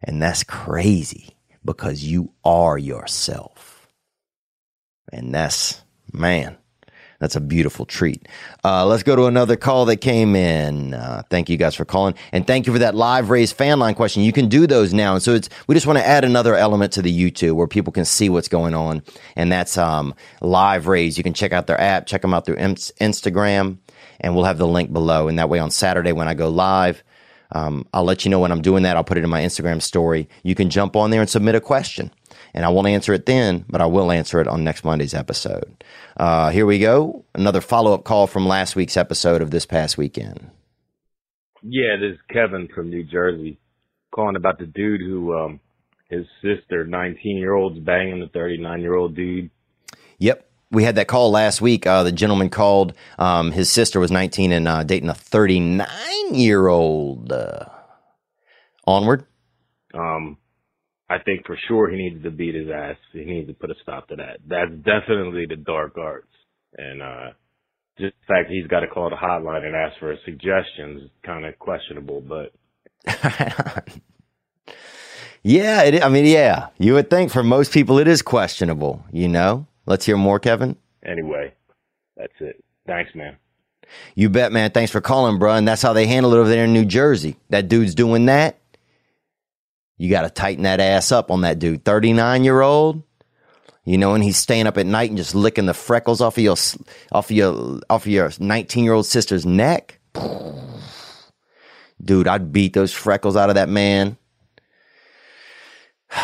And 0.03 0.23
that's 0.23 0.45
crazy 0.45 1.37
because 1.63 2.05
you 2.05 2.33
are 2.43 2.79
yourself. 2.79 3.87
And 5.13 5.35
that's, 5.35 5.83
man, 6.11 6.57
that's 7.27 7.35
a 7.35 7.41
beautiful 7.41 7.85
treat. 7.85 8.29
Uh, 8.65 8.87
let's 8.87 9.03
go 9.03 9.17
to 9.17 9.27
another 9.27 9.57
call 9.57 9.85
that 9.87 9.97
came 9.97 10.37
in. 10.37 10.95
Uh, 10.95 11.23
thank 11.29 11.49
you 11.49 11.57
guys 11.57 11.75
for 11.75 11.85
calling, 11.85 12.15
and 12.31 12.47
thank 12.47 12.69
you 12.69 12.73
for 12.73 12.79
that 12.79 12.95
live 12.95 13.31
raise 13.31 13.51
fan 13.51 13.81
line 13.81 13.97
question. 13.97 14.23
You 14.23 14.33
can 14.33 14.49
do 14.49 14.65
those 14.69 14.95
now, 14.95 15.15
and 15.15 15.23
so 15.23 15.35
it's 15.35 15.49
we 15.67 15.75
just 15.75 15.89
want 15.89 15.99
to 15.99 16.07
add 16.07 16.25
another 16.25 16.55
element 16.55 16.93
to 16.93 17.03
the 17.03 17.11
YouTube 17.13 17.57
where 17.57 17.67
people 17.67 17.93
can 17.93 18.05
see 18.05 18.29
what's 18.29 18.47
going 18.47 18.75
on, 18.75 19.03
and 19.35 19.51
that's 19.51 19.77
um, 19.77 20.15
live 20.41 20.87
raise. 20.87 21.19
You 21.19 21.25
can 21.25 21.35
check 21.35 21.53
out 21.53 21.67
their 21.67 21.81
app, 21.81 22.07
check 22.07 22.23
them 22.23 22.33
out 22.33 22.47
through 22.47 22.59
Instagram, 22.59 23.79
and 24.21 24.37
we'll 24.37 24.45
have 24.45 24.59
the 24.59 24.69
link 24.69 24.93
below. 24.93 25.27
And 25.27 25.37
that 25.41 25.49
way, 25.49 25.59
on 25.59 25.73
Saturday 25.73 26.13
when 26.13 26.29
I 26.29 26.35
go 26.35 26.49
live. 26.49 27.03
Um, 27.53 27.87
I'll 27.95 28.03
let 28.03 28.25
you 28.25 28.31
know 28.33 28.41
when 28.41 28.51
I'm 28.51 28.61
doing 28.61 28.83
that. 28.83 28.97
I'll 28.97 29.05
put 29.05 29.19
it 29.19 29.25
in 29.25 29.31
my 29.31 29.41
Instagram 29.41 29.81
story. 29.81 30.29
You 30.43 30.57
can 30.57 30.69
jump 30.69 30.97
on 30.97 31.11
there 31.11 31.21
and 31.21 31.31
submit 31.31 31.55
a 31.55 31.61
question 31.61 32.11
and 32.57 32.65
I 32.65 32.71
won't 32.71 32.89
answer 32.89 33.13
it 33.13 33.27
then, 33.27 33.67
but 33.69 33.83
I 33.83 33.87
will 33.87 34.11
answer 34.11 34.41
it 34.41 34.49
on 34.49 34.65
next 34.65 34.83
Monday's 34.83 35.13
episode. 35.13 35.85
Uh, 36.17 36.49
here 36.49 36.65
we 36.65 36.79
go. 36.79 37.25
Another 37.35 37.61
follow 37.61 37.93
up 37.93 38.05
call 38.05 38.27
from 38.27 38.49
last 38.49 38.75
week's 38.75 38.97
episode 38.97 39.43
of 39.43 39.51
this 39.51 39.67
past 39.67 39.99
weekend. 39.99 40.51
Yeah, 41.63 41.97
this 42.01 42.15
is 42.15 42.21
Kevin 42.33 42.69
from 42.75 42.89
New 42.89 43.05
Jersey 43.05 43.59
calling 44.11 44.37
about 44.37 44.59
the 44.59 44.65
dude 44.65 45.03
who, 45.03 45.37
um, 45.37 45.61
his 46.09 46.25
sister, 46.41 46.87
19 46.87 47.37
year 47.37 47.53
old's 47.53 47.79
banging 47.79 48.21
the 48.21 48.29
39 48.29 48.81
year 48.81 48.95
old 48.95 49.15
dude. 49.15 49.51
Yep. 50.19 50.49
We 50.71 50.83
had 50.83 50.97
that 50.97 51.09
call 51.09 51.31
last 51.31 51.61
week. 51.61 51.87
Uh, 51.87 52.03
the 52.03 52.13
gentleman 52.13 52.49
called. 52.49 52.95
Um, 53.19 53.53
his 53.53 53.71
sister 53.71 54.01
was 54.01 54.11
19 54.11 54.51
and 54.51 54.67
uh, 54.67 54.83
dating 54.83 55.11
a 55.11 55.15
39 55.15 55.87
year 56.33 56.69
old. 56.69 57.31
Uh, 57.31 57.67
onward. 58.87 59.27
Um, 59.93 60.39
I 61.09 61.19
think 61.19 61.47
for 61.47 61.57
sure 61.69 61.89
he 61.89 61.97
needs 61.97 62.23
to 62.25 62.31
beat 62.31 62.55
his 62.55 62.69
ass. 62.69 62.97
He 63.13 63.25
needs 63.25 63.49
to 63.49 63.55
put 63.55 63.71
a 63.71 63.75
stop 63.83 64.09
to 64.09 64.17
that. 64.17 64.39
That's 64.47 64.73
definitely 64.73 65.47
the 65.49 65.57
dark 65.57 65.97
arts. 65.99 66.33
And 66.77 67.03
uh 67.03 67.31
just 67.99 68.15
the 68.21 68.35
fact 68.35 68.51
he's 68.51 68.67
got 68.67 68.81
to 68.81 68.89
call 68.89 69.09
the 69.11 69.17
hotline 69.17 69.65
and 69.65 69.75
ask 69.75 69.99
for 69.99 70.15
suggestions 70.25 71.05
is 71.05 71.11
kind 71.25 71.47
of 71.47 71.59
questionable, 71.59 72.21
but 72.21 72.53
yeah, 75.43 75.83
it, 75.83 76.03
I 76.03 76.09
mean, 76.09 76.27
yeah, 76.27 76.69
you 76.79 76.95
would 76.95 77.09
think 77.09 77.31
for 77.31 77.43
most 77.43 77.73
people 77.73 77.99
it 77.99 78.09
is 78.09 78.21
questionable, 78.23 79.05
you 79.13 79.29
know? 79.29 79.67
Let's 79.87 80.05
hear 80.05 80.17
more, 80.17 80.39
Kevin. 80.39 80.77
Anyway, 81.05 81.55
that's 82.17 82.33
it. 82.41 82.63
Thanks, 82.87 83.11
man. 83.15 83.37
You 84.15 84.29
bet, 84.29 84.53
man. 84.53 84.73
Thanks 84.73 84.91
for 84.91 85.01
calling, 85.01 85.39
bro. 85.39 85.55
And 85.55 85.67
that's 85.67 85.83
how 85.83 85.93
they 85.93 86.07
handle 86.07 86.35
it 86.35 86.39
over 86.39 86.49
there 86.49 86.65
in 86.65 86.73
New 86.73 86.85
Jersey. 86.85 87.37
That 87.51 87.69
dude's 87.69 87.95
doing 87.95 88.27
that 88.27 88.59
you 89.99 90.11
got 90.11 90.23
to 90.23 90.31
tighten 90.31 90.65
that 90.65 90.81
ass 90.81 91.13
up 91.13 91.31
on 91.31 91.43
that 91.43 91.59
dude. 91.59 91.85
39 91.85 92.45
year 92.45 92.61
old, 92.61 93.03
you 93.85 93.97
know, 93.99 94.15
and 94.15 94.23
he's 94.23 94.37
staying 94.37 94.67
up 94.67 94.79
at 94.79 94.87
night 94.87 95.11
and 95.11 95.17
just 95.17 95.35
licking 95.35 95.67
the 95.67 95.75
freckles 95.75 96.21
off 96.21 96.37
of 96.37 96.45
your, 96.45 96.57
off 97.13 97.31
of 97.31 97.31
your, 97.31 97.81
off 97.89 98.05
of 98.05 98.13
your 98.13 98.31
19 98.39 98.85
year 98.85 98.93
old 98.93 99.07
sister's 99.07 99.47
neck. 99.47 99.99
Dude, 102.05 102.29
I'd 102.29 102.53
beat 102.53 102.75
those 102.75 102.93
freckles 102.93 103.37
out 103.37 103.49
of 103.49 103.55
that 103.55 103.69
man. 103.69 104.19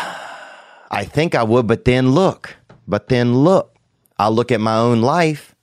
I 0.91 1.05
think 1.05 1.33
I 1.33 1.41
would, 1.41 1.65
but 1.65 1.85
then 1.85 2.11
look, 2.11 2.55
but 2.87 3.07
then 3.07 3.33
look, 3.33 3.75
I 4.17 4.29
look 4.29 4.51
at 4.51 4.61
my 4.61 4.77
own 4.77 5.01
life 5.01 5.55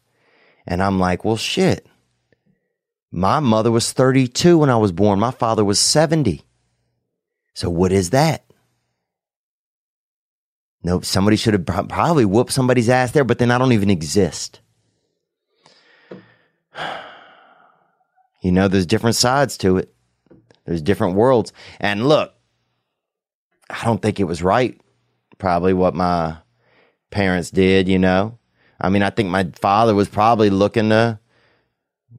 and 0.67 0.83
I'm 0.83 0.99
like, 0.99 1.25
well, 1.25 1.37
shit. 1.37 1.87
My 3.13 3.41
mother 3.41 3.71
was 3.71 3.93
32 3.93 4.59
when 4.59 4.71
I 4.71 4.77
was 4.77 4.93
born. 4.93 5.19
My 5.19 5.31
father 5.31 5.65
was 5.65 5.79
70. 5.81 6.43
So 7.55 7.69
what 7.71 7.93
is 7.93 8.11
that? 8.11 8.45
Nope, 10.83 11.05
somebody 11.05 11.37
should 11.37 11.55
have 11.55 11.67
probably 11.67 12.25
whooped 12.25 12.53
somebody's 12.53 12.89
ass 12.89 13.11
there, 13.11 13.25
but 13.25 13.39
then 13.39 13.51
I 13.51 13.59
don't 13.59 13.73
even 13.73 13.91
exist. 13.91 14.61
You 18.43 18.53
know, 18.53 18.69
there's 18.69 18.87
different 18.87 19.17
sides 19.17 19.59
to 19.59 19.77
it. 19.77 19.95
There's 20.65 20.81
different 20.81 21.15
worlds. 21.15 21.53
And 21.79 22.09
look, 22.09 22.33
I 23.69 23.85
don't 23.85 24.01
think 24.01 24.19
it 24.19 24.25
was 24.25 24.43
right, 24.43 24.81
probably 25.37 25.75
what 25.75 25.95
my 25.95 26.39
parents 27.11 27.51
did, 27.51 27.87
you 27.87 27.99
know. 27.99 28.39
I 28.81 28.89
mean, 28.89 29.03
I 29.03 29.11
think 29.11 29.29
my 29.29 29.45
father 29.61 29.95
was 29.95 30.09
probably 30.09 30.49
looking 30.49 30.89
to 30.89 31.20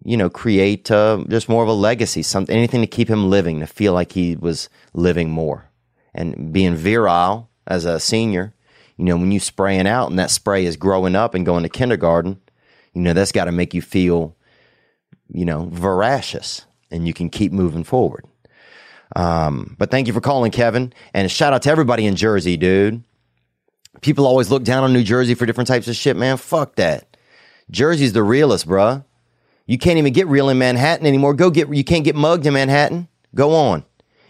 you 0.04 0.18
know, 0.18 0.30
create 0.30 0.90
uh, 0.90 1.24
just 1.30 1.50
more 1.50 1.64
of 1.64 1.70
a 1.70 1.74
legacy, 1.74 2.24
something, 2.24 2.56
anything 2.56 2.82
to 2.82 2.88
keep 2.88 3.08
him 3.08 3.30
living, 3.30 3.60
to 3.60 3.68
feel 3.68 3.94
like 3.94 4.14
he 4.14 4.36
was 4.36 4.70
living 4.94 5.30
more. 5.30 5.70
And 6.14 6.52
being 6.52 6.76
virile 6.76 7.50
as 7.68 7.86
a 7.86 8.00
senior, 8.00 8.54
you 8.98 9.06
know, 9.06 9.18
when 9.18 9.32
you 9.32 9.40
spraying 9.40 9.88
out 9.88 10.10
and 10.10 10.20
that 10.20 10.32
spray 10.32 10.66
is 10.66 10.76
growing 10.76 11.16
up 11.16 11.34
and 11.34 11.46
going 11.46 11.64
to 11.64 11.70
kindergarten, 11.70 12.42
you 12.94 13.02
know, 13.02 13.14
that's 13.14 13.32
got 13.32 13.46
to 13.46 13.52
make 13.52 13.74
you 13.74 13.82
feel, 13.82 14.36
you 15.30 15.46
know, 15.46 15.70
voracious 15.72 16.66
and 16.90 17.08
you 17.08 17.14
can 17.14 17.30
keep 17.30 17.52
moving 17.52 17.84
forward. 17.84 18.26
Um, 19.16 19.76
but 19.78 19.92
thank 19.92 20.08
you 20.08 20.14
for 20.14 20.22
calling, 20.22 20.52
Kevin. 20.52 20.94
And 21.14 21.32
shout 21.32 21.54
out 21.54 21.62
to 21.64 21.70
everybody 21.70 22.06
in 22.06 22.16
Jersey, 22.16 22.58
dude. 22.58 23.04
People 24.02 24.26
always 24.26 24.50
look 24.50 24.64
down 24.64 24.84
on 24.84 24.94
New 24.94 25.04
Jersey 25.04 25.36
for 25.36 25.46
different 25.46 25.68
types 25.68 25.88
of 25.88 25.96
shit, 25.96 26.16
man. 26.18 26.38
Fuck 26.38 26.76
that. 26.76 27.18
Jersey's 27.70 28.14
the 28.14 28.24
realest, 28.24 28.68
bruh. 28.68 29.06
You 29.66 29.78
can't 29.78 29.98
even 29.98 30.14
get 30.14 30.28
real 30.28 30.50
in 30.50 30.58
Manhattan 30.58 31.06
anymore. 31.06 31.34
Go 31.34 31.50
get, 31.50 31.74
you 31.74 31.84
can't 31.84 32.04
get 32.04 32.16
mugged 32.16 32.46
in 32.46 32.54
Manhattan. 32.54 33.08
Go 33.36 33.54
on. 33.54 33.86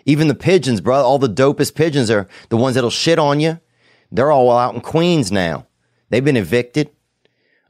Even 0.06 0.28
the 0.28 0.36
pigeons, 0.36 0.82
bro, 0.82 0.96
all 0.96 1.20
the 1.20 1.30
dopest 1.30 1.76
pigeons 1.76 2.10
are 2.10 2.28
the 2.50 2.58
ones 2.58 2.76
that'll 2.76 2.90
shit 2.90 3.20
on 3.20 3.40
you. 3.40 3.60
They're 4.12 4.32
all 4.32 4.52
out 4.52 4.76
in 4.76 4.82
Queens 4.82 5.32
now. 5.32 5.68
They've 6.10 6.24
been 6.24 6.38
evicted. 6.38 6.92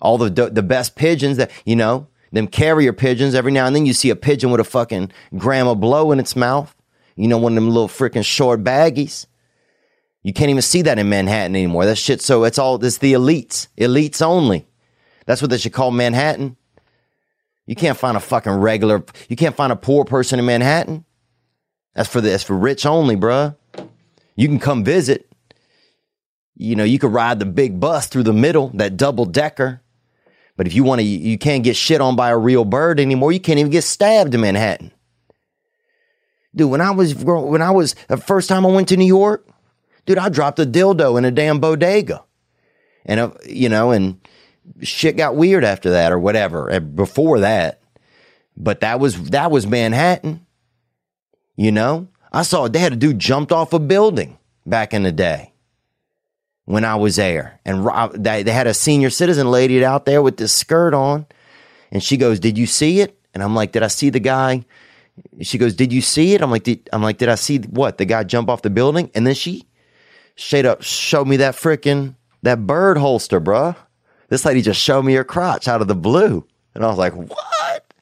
All 0.01 0.17
the, 0.17 0.49
the 0.49 0.63
best 0.63 0.95
pigeons 0.95 1.37
that, 1.37 1.51
you 1.65 1.75
know, 1.75 2.07
them 2.31 2.47
carrier 2.47 2.93
pigeons, 2.93 3.35
every 3.35 3.51
now 3.51 3.67
and 3.67 3.75
then 3.75 3.85
you 3.85 3.93
see 3.93 4.09
a 4.09 4.15
pigeon 4.15 4.49
with 4.49 4.59
a 4.59 4.63
fucking 4.63 5.11
gram 5.37 5.67
of 5.67 5.79
blow 5.79 6.11
in 6.11 6.19
its 6.19 6.35
mouth. 6.35 6.75
You 7.15 7.27
know, 7.27 7.37
one 7.37 7.51
of 7.51 7.55
them 7.55 7.69
little 7.69 7.87
freaking 7.87 8.25
short 8.25 8.63
baggies. 8.63 9.27
You 10.23 10.33
can't 10.33 10.49
even 10.49 10.61
see 10.61 10.81
that 10.83 10.97
in 10.97 11.09
Manhattan 11.09 11.55
anymore. 11.55 11.85
That 11.85 11.97
shit, 11.97 12.21
so 12.21 12.43
it's 12.43 12.57
all, 12.57 12.83
it's 12.83 12.99
the 12.99 13.13
elites. 13.13 13.67
Elites 13.77 14.21
only. 14.21 14.67
That's 15.25 15.41
what 15.41 15.51
they 15.51 15.57
should 15.57 15.73
call 15.73 15.91
Manhattan. 15.91 16.57
You 17.71 17.75
can't 17.77 17.97
find 17.97 18.17
a 18.17 18.19
fucking 18.19 18.51
regular, 18.51 19.01
you 19.29 19.37
can't 19.37 19.55
find 19.55 19.71
a 19.71 19.77
poor 19.77 20.03
person 20.03 20.39
in 20.39 20.45
Manhattan. 20.45 21.05
That's 21.95 22.09
for 22.09 22.19
the, 22.19 22.31
that's 22.31 22.43
for 22.43 22.57
rich 22.57 22.85
only, 22.85 23.15
bruh. 23.15 23.55
You 24.35 24.49
can 24.49 24.59
come 24.59 24.83
visit. 24.83 25.31
You 26.57 26.75
know, 26.75 26.83
you 26.83 26.99
could 26.99 27.13
ride 27.13 27.39
the 27.39 27.45
big 27.45 27.79
bus 27.79 28.07
through 28.07 28.23
the 28.23 28.33
middle, 28.33 28.71
that 28.73 28.97
double 28.97 29.23
decker. 29.23 29.81
But 30.57 30.67
if 30.67 30.73
you 30.73 30.83
want 30.83 30.99
to, 30.99 31.05
you 31.05 31.37
can't 31.37 31.63
get 31.63 31.77
shit 31.77 32.01
on 32.01 32.17
by 32.17 32.31
a 32.31 32.37
real 32.37 32.65
bird 32.65 32.99
anymore. 32.99 33.31
You 33.31 33.39
can't 33.39 33.57
even 33.57 33.71
get 33.71 33.85
stabbed 33.85 34.35
in 34.35 34.41
Manhattan. 34.41 34.91
Dude, 36.53 36.69
when 36.69 36.81
I 36.81 36.91
was, 36.91 37.15
when 37.15 37.61
I 37.61 37.71
was, 37.71 37.95
the 38.09 38.17
first 38.17 38.49
time 38.49 38.65
I 38.65 38.69
went 38.69 38.89
to 38.89 38.97
New 38.97 39.05
York, 39.05 39.47
dude, 40.05 40.17
I 40.17 40.27
dropped 40.27 40.59
a 40.59 40.65
dildo 40.65 41.17
in 41.17 41.23
a 41.23 41.31
damn 41.31 41.61
bodega. 41.61 42.25
And, 43.05 43.21
uh, 43.21 43.31
you 43.45 43.69
know, 43.69 43.91
and 43.91 44.19
shit 44.81 45.17
got 45.17 45.35
weird 45.35 45.63
after 45.63 45.89
that 45.91 46.11
or 46.11 46.19
whatever. 46.19 46.69
Eh, 46.69 46.79
before 46.79 47.39
that, 47.39 47.81
but 48.55 48.79
that 48.81 48.99
was 48.99 49.29
that 49.29 49.51
was 49.51 49.67
Manhattan. 49.67 50.45
You 51.55 51.71
know, 51.71 52.07
I 52.31 52.43
saw 52.43 52.67
they 52.67 52.79
had 52.79 52.93
a 52.93 52.97
dude 52.97 53.19
jumped 53.19 53.51
off 53.51 53.73
a 53.73 53.79
building 53.79 54.37
back 54.65 54.93
in 54.93 55.03
the 55.03 55.11
day 55.11 55.53
when 56.65 56.85
I 56.85 56.95
was 56.95 57.17
there, 57.17 57.59
and 57.65 57.85
they 58.15 58.51
had 58.51 58.67
a 58.67 58.73
senior 58.73 59.09
citizen 59.09 59.51
lady 59.51 59.83
out 59.83 60.05
there 60.05 60.21
with 60.21 60.37
this 60.37 60.53
skirt 60.53 60.93
on, 60.93 61.25
and 61.91 62.03
she 62.03 62.17
goes, 62.17 62.39
"Did 62.39 62.57
you 62.57 62.67
see 62.67 63.01
it?" 63.01 63.17
And 63.33 63.43
I'm 63.43 63.55
like, 63.55 63.71
"Did 63.71 63.83
I 63.83 63.87
see 63.87 64.09
the 64.09 64.19
guy?" 64.19 64.65
She 65.41 65.57
goes, 65.57 65.75
"Did 65.75 65.91
you 65.93 66.01
see 66.01 66.33
it?" 66.33 66.41
I'm 66.41 66.51
like, 66.51 66.63
did, 66.63 66.89
"I'm 66.93 67.03
like, 67.03 67.17
did 67.17 67.29
I 67.29 67.35
see 67.35 67.59
what 67.59 67.97
the 67.97 68.05
guy 68.05 68.23
jump 68.23 68.49
off 68.49 68.61
the 68.61 68.69
building?" 68.69 69.11
And 69.13 69.27
then 69.27 69.35
she 69.35 69.67
straight 70.35 70.65
up 70.65 70.81
showed 70.81 71.27
me 71.27 71.37
that 71.37 71.55
freaking 71.55 72.15
That 72.43 72.65
bird 72.65 72.97
holster, 72.97 73.39
bruh. 73.39 73.75
This 74.31 74.45
lady 74.45 74.61
just 74.61 74.79
showed 74.79 75.03
me 75.03 75.13
her 75.15 75.25
crotch 75.25 75.67
out 75.67 75.81
of 75.81 75.89
the 75.89 75.95
blue. 75.95 76.47
And 76.73 76.85
I 76.85 76.87
was 76.87 76.97
like, 76.97 77.13
what? 77.13 77.93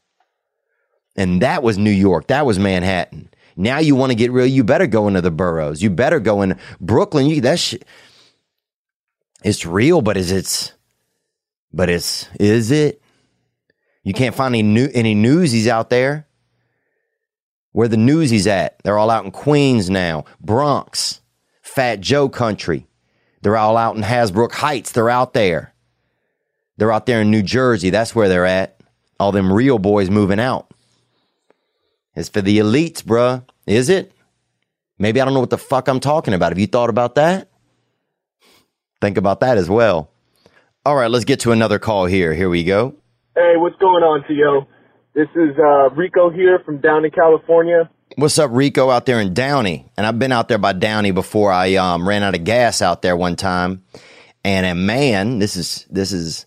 And 1.15 1.41
that 1.41 1.63
was 1.63 1.79
New 1.79 1.89
York. 1.89 2.27
That 2.27 2.45
was 2.45 2.59
Manhattan. 2.59 3.29
Now 3.57 3.79
you 3.79 3.95
want 3.95 4.11
to 4.11 4.15
get 4.15 4.31
real, 4.31 4.45
you 4.45 4.63
better 4.63 4.85
go 4.85 5.07
into 5.07 5.21
the 5.21 5.31
boroughs. 5.31 5.81
You 5.81 5.89
better 5.89 6.19
go 6.19 6.43
in 6.43 6.59
Brooklyn. 6.79 7.25
You 7.25 7.41
that 7.41 7.57
shit. 7.57 7.83
It's 9.43 9.65
real, 9.65 10.03
but 10.03 10.17
is 10.17 10.31
it's 10.31 10.71
but 11.73 11.89
it's 11.89 12.29
is 12.39 12.69
it? 12.69 13.01
You 14.03 14.13
can't 14.13 14.35
find 14.35 14.53
any 14.53 14.61
new 14.61 14.87
any 14.93 15.15
newsies 15.15 15.67
out 15.67 15.89
there. 15.89 16.27
Where 17.71 17.87
the 17.87 17.97
newsies 17.97 18.45
at? 18.45 18.77
They're 18.83 18.99
all 18.99 19.09
out 19.09 19.25
in 19.25 19.31
Queens 19.31 19.89
now, 19.89 20.25
Bronx, 20.39 21.21
Fat 21.63 22.01
Joe 22.01 22.29
country. 22.29 22.85
They're 23.41 23.57
all 23.57 23.77
out 23.77 23.95
in 23.95 24.03
Hasbrouck 24.03 24.51
Heights. 24.51 24.91
They're 24.91 25.09
out 25.09 25.33
there. 25.33 25.73
They're 26.79 26.91
out 26.91 27.05
there 27.05 27.21
in 27.21 27.29
New 27.29 27.43
Jersey. 27.43 27.89
That's 27.89 28.15
where 28.15 28.29
they're 28.29 28.45
at. 28.45 28.79
All 29.19 29.31
them 29.31 29.51
real 29.51 29.79
boys 29.79 30.09
moving 30.09 30.39
out. 30.39 30.71
It's 32.15 32.29
for 32.29 32.41
the 32.41 32.57
elites, 32.59 33.03
bruh. 33.03 33.43
Is 33.67 33.89
it? 33.89 34.13
Maybe 34.97 35.21
I 35.21 35.25
don't 35.25 35.33
know 35.33 35.41
what 35.41 35.49
the 35.49 35.57
fuck 35.57 35.87
I'm 35.87 35.99
talking 35.99 36.33
about. 36.33 36.51
Have 36.51 36.59
you 36.59 36.67
thought 36.67 36.89
about 36.89 37.15
that? 37.15 37.49
Think 39.01 39.17
about 39.17 39.41
that 39.41 39.57
as 39.57 39.69
well. 39.69 40.09
All 40.85 40.95
right, 40.95 41.11
let's 41.11 41.25
get 41.25 41.41
to 41.41 41.51
another 41.51 41.79
call 41.79 42.05
here. 42.05 42.33
Here 42.33 42.49
we 42.49 42.63
go. 42.63 42.95
Hey, 43.35 43.53
what's 43.57 43.77
going 43.77 44.03
on, 44.03 44.23
T.O.? 44.27 44.65
This 45.13 45.27
is 45.35 45.57
uh, 45.57 45.89
Rico 45.91 46.29
here 46.29 46.59
from 46.65 46.79
down 46.79 47.03
in 47.03 47.11
California. 47.11 47.89
What's 48.15 48.39
up, 48.39 48.51
Rico, 48.53 48.89
out 48.89 49.05
there 49.05 49.19
in 49.19 49.33
Downey? 49.33 49.91
And 49.97 50.05
I've 50.05 50.17
been 50.17 50.31
out 50.31 50.47
there 50.47 50.57
by 50.57 50.73
Downey 50.73 51.11
before. 51.11 51.51
I 51.51 51.75
um, 51.75 52.07
ran 52.07 52.23
out 52.23 52.35
of 52.35 52.43
gas 52.43 52.81
out 52.81 53.01
there 53.01 53.15
one 53.15 53.35
time, 53.35 53.83
and 54.43 54.65
a 54.65 54.75
man, 54.75 55.39
this 55.39 55.55
is 55.55 55.85
this 55.89 56.11
is, 56.11 56.45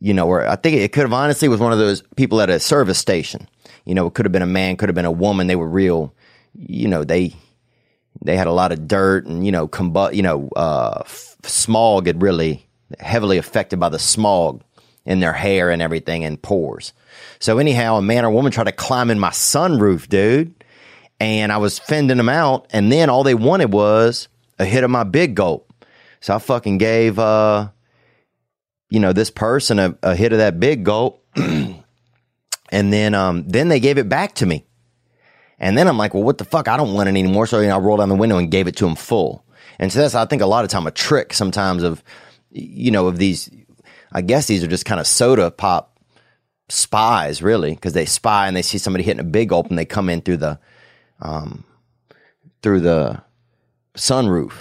you 0.00 0.14
know, 0.14 0.26
where 0.26 0.48
I 0.48 0.56
think 0.56 0.76
it 0.76 0.92
could 0.92 1.02
have 1.02 1.12
honestly 1.12 1.48
was 1.48 1.60
one 1.60 1.72
of 1.72 1.78
those 1.78 2.02
people 2.16 2.40
at 2.40 2.50
a 2.50 2.60
service 2.60 2.98
station. 2.98 3.48
You 3.84 3.94
know, 3.94 4.06
it 4.06 4.14
could 4.14 4.24
have 4.26 4.32
been 4.32 4.42
a 4.42 4.46
man, 4.46 4.76
could 4.76 4.88
have 4.88 4.96
been 4.96 5.04
a 5.04 5.10
woman. 5.10 5.46
They 5.46 5.56
were 5.56 5.68
real, 5.68 6.14
you 6.54 6.88
know, 6.88 7.04
they 7.04 7.34
they 8.22 8.36
had 8.36 8.46
a 8.46 8.52
lot 8.52 8.72
of 8.72 8.88
dirt 8.88 9.26
and 9.26 9.44
you 9.44 9.52
know, 9.52 9.68
combu- 9.68 10.14
you 10.14 10.22
know, 10.22 10.48
uh, 10.56 10.98
f- 11.00 11.36
smog 11.44 12.06
had 12.06 12.22
really 12.22 12.66
heavily 13.00 13.38
affected 13.38 13.78
by 13.78 13.88
the 13.88 13.98
smog 13.98 14.62
in 15.04 15.20
their 15.20 15.32
hair 15.32 15.70
and 15.70 15.80
everything 15.80 16.24
and 16.24 16.40
pores. 16.40 16.92
So 17.38 17.58
anyhow, 17.58 17.96
a 17.96 18.02
man 18.02 18.24
or 18.24 18.30
woman 18.30 18.52
tried 18.52 18.64
to 18.64 18.72
climb 18.72 19.10
in 19.10 19.18
my 19.18 19.30
sunroof, 19.30 20.08
dude, 20.08 20.52
and 21.18 21.50
I 21.50 21.56
was 21.56 21.78
fending 21.78 22.18
them 22.18 22.28
out. 22.28 22.66
And 22.70 22.92
then 22.92 23.08
all 23.08 23.22
they 23.22 23.34
wanted 23.34 23.72
was 23.72 24.28
a 24.58 24.64
hit 24.64 24.84
of 24.84 24.90
my 24.90 25.04
big 25.04 25.34
gulp. 25.34 25.72
So 26.20 26.34
I 26.34 26.38
fucking 26.38 26.78
gave, 26.78 27.18
uh, 27.18 27.68
you 28.90 29.00
know, 29.00 29.12
this 29.12 29.30
person 29.30 29.78
a, 29.78 29.96
a 30.02 30.16
hit 30.16 30.32
of 30.32 30.38
that 30.38 30.58
big 30.60 30.84
gulp. 30.84 31.24
and 31.36 31.82
then, 32.70 33.14
um, 33.14 33.44
then 33.46 33.68
they 33.68 33.80
gave 33.80 33.98
it 33.98 34.08
back 34.08 34.34
to 34.36 34.46
me. 34.46 34.64
And 35.58 35.76
then 35.76 35.88
I'm 35.88 35.98
like, 35.98 36.14
well, 36.14 36.22
what 36.22 36.38
the 36.38 36.44
fuck? 36.44 36.68
I 36.68 36.76
don't 36.76 36.94
want 36.94 37.08
it 37.08 37.10
anymore. 37.10 37.46
So 37.46 37.60
you 37.60 37.68
know, 37.68 37.76
I 37.76 37.80
rolled 37.80 38.00
down 38.00 38.08
the 38.08 38.14
window 38.14 38.38
and 38.38 38.50
gave 38.50 38.68
it 38.68 38.76
to 38.76 38.86
him 38.86 38.94
full. 38.94 39.44
And 39.78 39.92
so 39.92 40.00
that's, 40.00 40.14
I 40.14 40.24
think, 40.26 40.42
a 40.42 40.46
lot 40.46 40.64
of 40.64 40.70
time 40.70 40.86
a 40.86 40.90
trick 40.90 41.32
sometimes 41.32 41.82
of, 41.82 42.02
you 42.50 42.90
know, 42.90 43.06
of 43.06 43.18
these. 43.18 43.50
I 44.10 44.22
guess 44.22 44.46
these 44.46 44.64
are 44.64 44.68
just 44.68 44.86
kind 44.86 45.00
of 45.00 45.06
soda 45.06 45.50
pop 45.50 45.98
spies, 46.68 47.42
really, 47.42 47.74
because 47.74 47.92
they 47.92 48.06
spy 48.06 48.46
and 48.46 48.56
they 48.56 48.62
see 48.62 48.78
somebody 48.78 49.04
hitting 49.04 49.20
a 49.20 49.24
big 49.24 49.50
gulp 49.50 49.68
and 49.68 49.78
they 49.78 49.84
come 49.84 50.08
in 50.08 50.22
through 50.22 50.38
the, 50.38 50.58
um, 51.20 51.64
through 52.62 52.80
the 52.80 53.22
sunroof. 53.94 54.52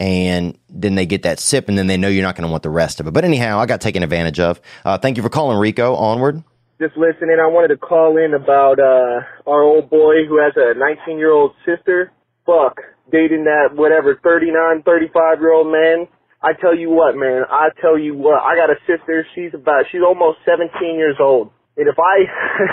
And 0.00 0.58
then 0.70 0.94
they 0.94 1.04
get 1.04 1.24
that 1.24 1.38
sip, 1.38 1.68
and 1.68 1.76
then 1.76 1.86
they 1.86 1.98
know 1.98 2.08
you're 2.08 2.24
not 2.24 2.34
going 2.34 2.48
to 2.48 2.50
want 2.50 2.62
the 2.62 2.70
rest 2.70 3.00
of 3.00 3.06
it. 3.06 3.12
But 3.12 3.24
anyhow, 3.24 3.58
I 3.58 3.66
got 3.66 3.82
taken 3.82 4.02
advantage 4.02 4.40
of. 4.40 4.58
Uh, 4.82 4.96
thank 4.96 5.18
you 5.18 5.22
for 5.22 5.28
calling, 5.28 5.58
Rico. 5.58 5.94
Onward. 5.94 6.42
Just 6.80 6.96
listening. 6.96 7.36
I 7.36 7.46
wanted 7.46 7.68
to 7.68 7.76
call 7.76 8.16
in 8.16 8.32
about 8.32 8.80
uh, 8.80 9.20
our 9.46 9.62
old 9.62 9.90
boy 9.90 10.24
who 10.26 10.40
has 10.40 10.54
a 10.56 10.72
19 10.72 11.18
year 11.18 11.30
old 11.30 11.52
sister. 11.66 12.10
Fuck, 12.46 12.80
dating 13.12 13.44
that 13.44 13.76
whatever 13.76 14.18
39, 14.24 14.82
35 14.82 15.40
year 15.40 15.52
old 15.52 15.70
man. 15.70 16.08
I 16.42 16.54
tell 16.56 16.74
you 16.74 16.88
what, 16.88 17.16
man. 17.16 17.44
I 17.50 17.68
tell 17.82 17.98
you 17.98 18.16
what. 18.16 18.40
I 18.40 18.56
got 18.56 18.70
a 18.70 18.80
sister. 18.88 19.26
She's 19.34 19.52
about. 19.52 19.84
She's 19.92 20.00
almost 20.00 20.38
17 20.48 20.96
years 20.96 21.16
old. 21.20 21.52
And 21.76 21.86
if 21.86 21.98
I, 22.00 22.24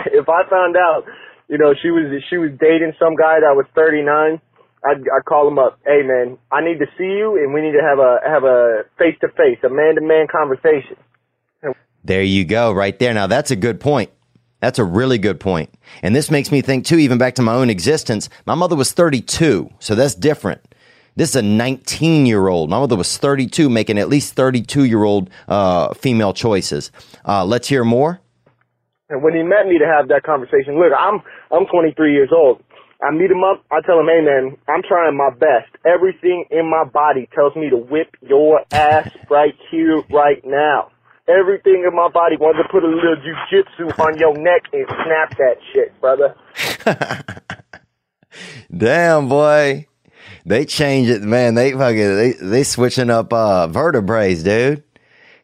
if 0.16 0.30
I 0.30 0.48
found 0.50 0.78
out, 0.78 1.04
you 1.50 1.58
know, 1.58 1.74
she 1.76 1.92
was 1.92 2.08
she 2.30 2.38
was 2.38 2.52
dating 2.60 2.94
some 3.00 3.16
guy 3.16 3.44
that 3.44 3.56
was 3.56 3.66
39, 3.76 4.40
I'd, 4.86 5.02
I'd 5.02 5.26
call 5.26 5.48
him 5.48 5.60
up. 5.60 5.80
Hey, 5.86 6.02
man, 6.04 6.38
I 6.52 6.64
need 6.64 6.80
to 6.80 6.86
see 6.98 7.04
you, 7.04 7.38
and 7.38 7.54
we 7.54 7.62
need 7.62 7.74
to 7.74 7.82
have 7.82 8.00
a 8.00 8.20
have 8.26 8.44
a 8.44 8.84
face 8.98 9.18
to 9.22 9.28
face, 9.30 9.58
a 9.64 9.70
man 9.70 9.96
to 9.96 10.02
man 10.02 10.28
conversation. 10.32 10.98
There 12.04 12.24
you 12.24 12.46
go, 12.46 12.72
right 12.72 12.98
there. 13.00 13.14
Now 13.14 13.28
that's 13.28 13.52
a 13.52 13.56
good 13.56 13.82
point. 13.82 14.12
That's 14.62 14.80
a 14.80 14.84
really 14.84 15.18
good 15.18 15.40
point. 15.40 15.70
And 16.02 16.16
this 16.16 16.32
makes 16.32 16.52
me 16.52 16.62
think 16.62 16.86
too, 16.86 16.98
even 16.98 17.18
back 17.18 17.36
to 17.36 17.42
my 17.42 17.54
own 17.54 17.70
existence. 17.70 18.30
My 18.46 18.56
mother 18.56 18.76
was 18.76 18.92
32, 18.94 19.70
so 19.80 19.94
that's 19.94 20.16
different. 20.16 20.62
This 21.18 21.32
is 21.32 21.36
a 21.36 21.42
19 21.42 22.26
year 22.26 22.48
old. 22.48 22.70
My 22.70 22.80
mother 22.80 22.96
was 22.96 23.18
32, 23.18 23.70
making 23.70 23.98
at 23.98 24.08
least 24.08 24.36
32 24.36 24.86
year 24.86 25.04
old 25.04 25.30
uh, 25.48 25.94
female 25.96 26.34
choices. 26.34 26.92
Uh, 27.26 27.44
let's 27.44 27.68
hear 27.68 27.84
more. 27.84 28.22
And 29.10 29.24
when 29.24 29.34
he 29.34 29.42
met 29.42 29.68
me 29.68 29.78
to 29.80 29.86
have 29.86 30.10
that 30.10 30.24
conversation, 30.24 30.80
look, 30.80 30.92
I'm 30.98 31.22
I'm 31.52 31.66
23 31.66 32.14
years 32.14 32.30
old. 32.32 32.62
I 33.02 33.12
meet 33.12 33.30
him 33.30 33.44
up. 33.44 33.64
I 33.72 33.82
tell 33.82 34.00
him, 34.00 34.08
hey 34.08 34.22
man, 34.22 34.58
I'm 34.68 34.82
trying 34.82 35.16
my 35.16 35.30
best. 35.30 35.70
Everything 35.86 36.46
in 36.50 36.70
my 36.70 36.84
body 36.84 37.30
tells 37.34 37.56
me 37.56 37.70
to 37.70 37.78
whip 37.78 38.16
your 38.22 38.62
ass 38.72 39.10
right 39.30 39.54
here, 39.70 40.02
right 40.10 40.42
now. 40.44 40.92
Everything 41.28 41.86
in 41.88 41.96
my 41.96 42.08
body 42.10 42.38
wants 42.38 42.60
to 42.62 42.68
put 42.72 42.84
a 42.84 42.88
little 42.88 43.18
jujitsu 43.18 44.00
on 44.00 44.18
your 44.18 44.34
neck 44.38 44.64
and 44.74 44.88
snap 44.88 45.38
that 45.38 45.58
shit, 45.74 46.00
brother. 46.00 46.36
Damn, 48.76 49.28
boy. 49.28 49.88
They 50.46 50.66
change 50.66 51.10
it, 51.10 51.22
man. 51.22 51.56
They 51.56 51.74
fucking 51.74 52.16
they 52.16 52.32
they 52.34 52.64
switching 52.64 53.10
up 53.10 53.34
uh 53.34 53.68
vertebrae, 53.68 54.34
dude. 54.36 54.84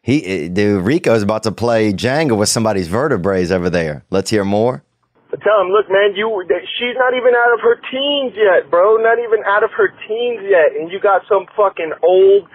He 0.00 0.48
dude, 0.48 0.84
Rico's 0.84 1.22
about 1.22 1.42
to 1.44 1.52
play 1.52 1.92
Jenga 1.92 2.36
with 2.36 2.48
somebody's 2.48 2.88
vertebrae 2.88 3.46
over 3.50 3.68
there. 3.68 4.04
Let's 4.10 4.30
hear 4.30 4.44
more. 4.44 4.82
Tell 5.42 5.58
him, 5.66 5.74
look, 5.74 5.90
man, 5.90 6.14
you 6.14 6.30
she's 6.78 6.94
not 6.94 7.10
even 7.16 7.34
out 7.34 7.50
of 7.50 7.60
her 7.64 7.80
teens 7.90 8.38
yet, 8.38 8.70
bro. 8.70 9.02
Not 9.02 9.18
even 9.18 9.42
out 9.42 9.66
of 9.66 9.74
her 9.74 9.90
teens 10.06 10.46
yet, 10.46 10.78
and 10.78 10.92
you 10.92 11.00
got 11.02 11.26
some 11.26 11.50
fucking 11.58 11.90
old, 12.06 12.46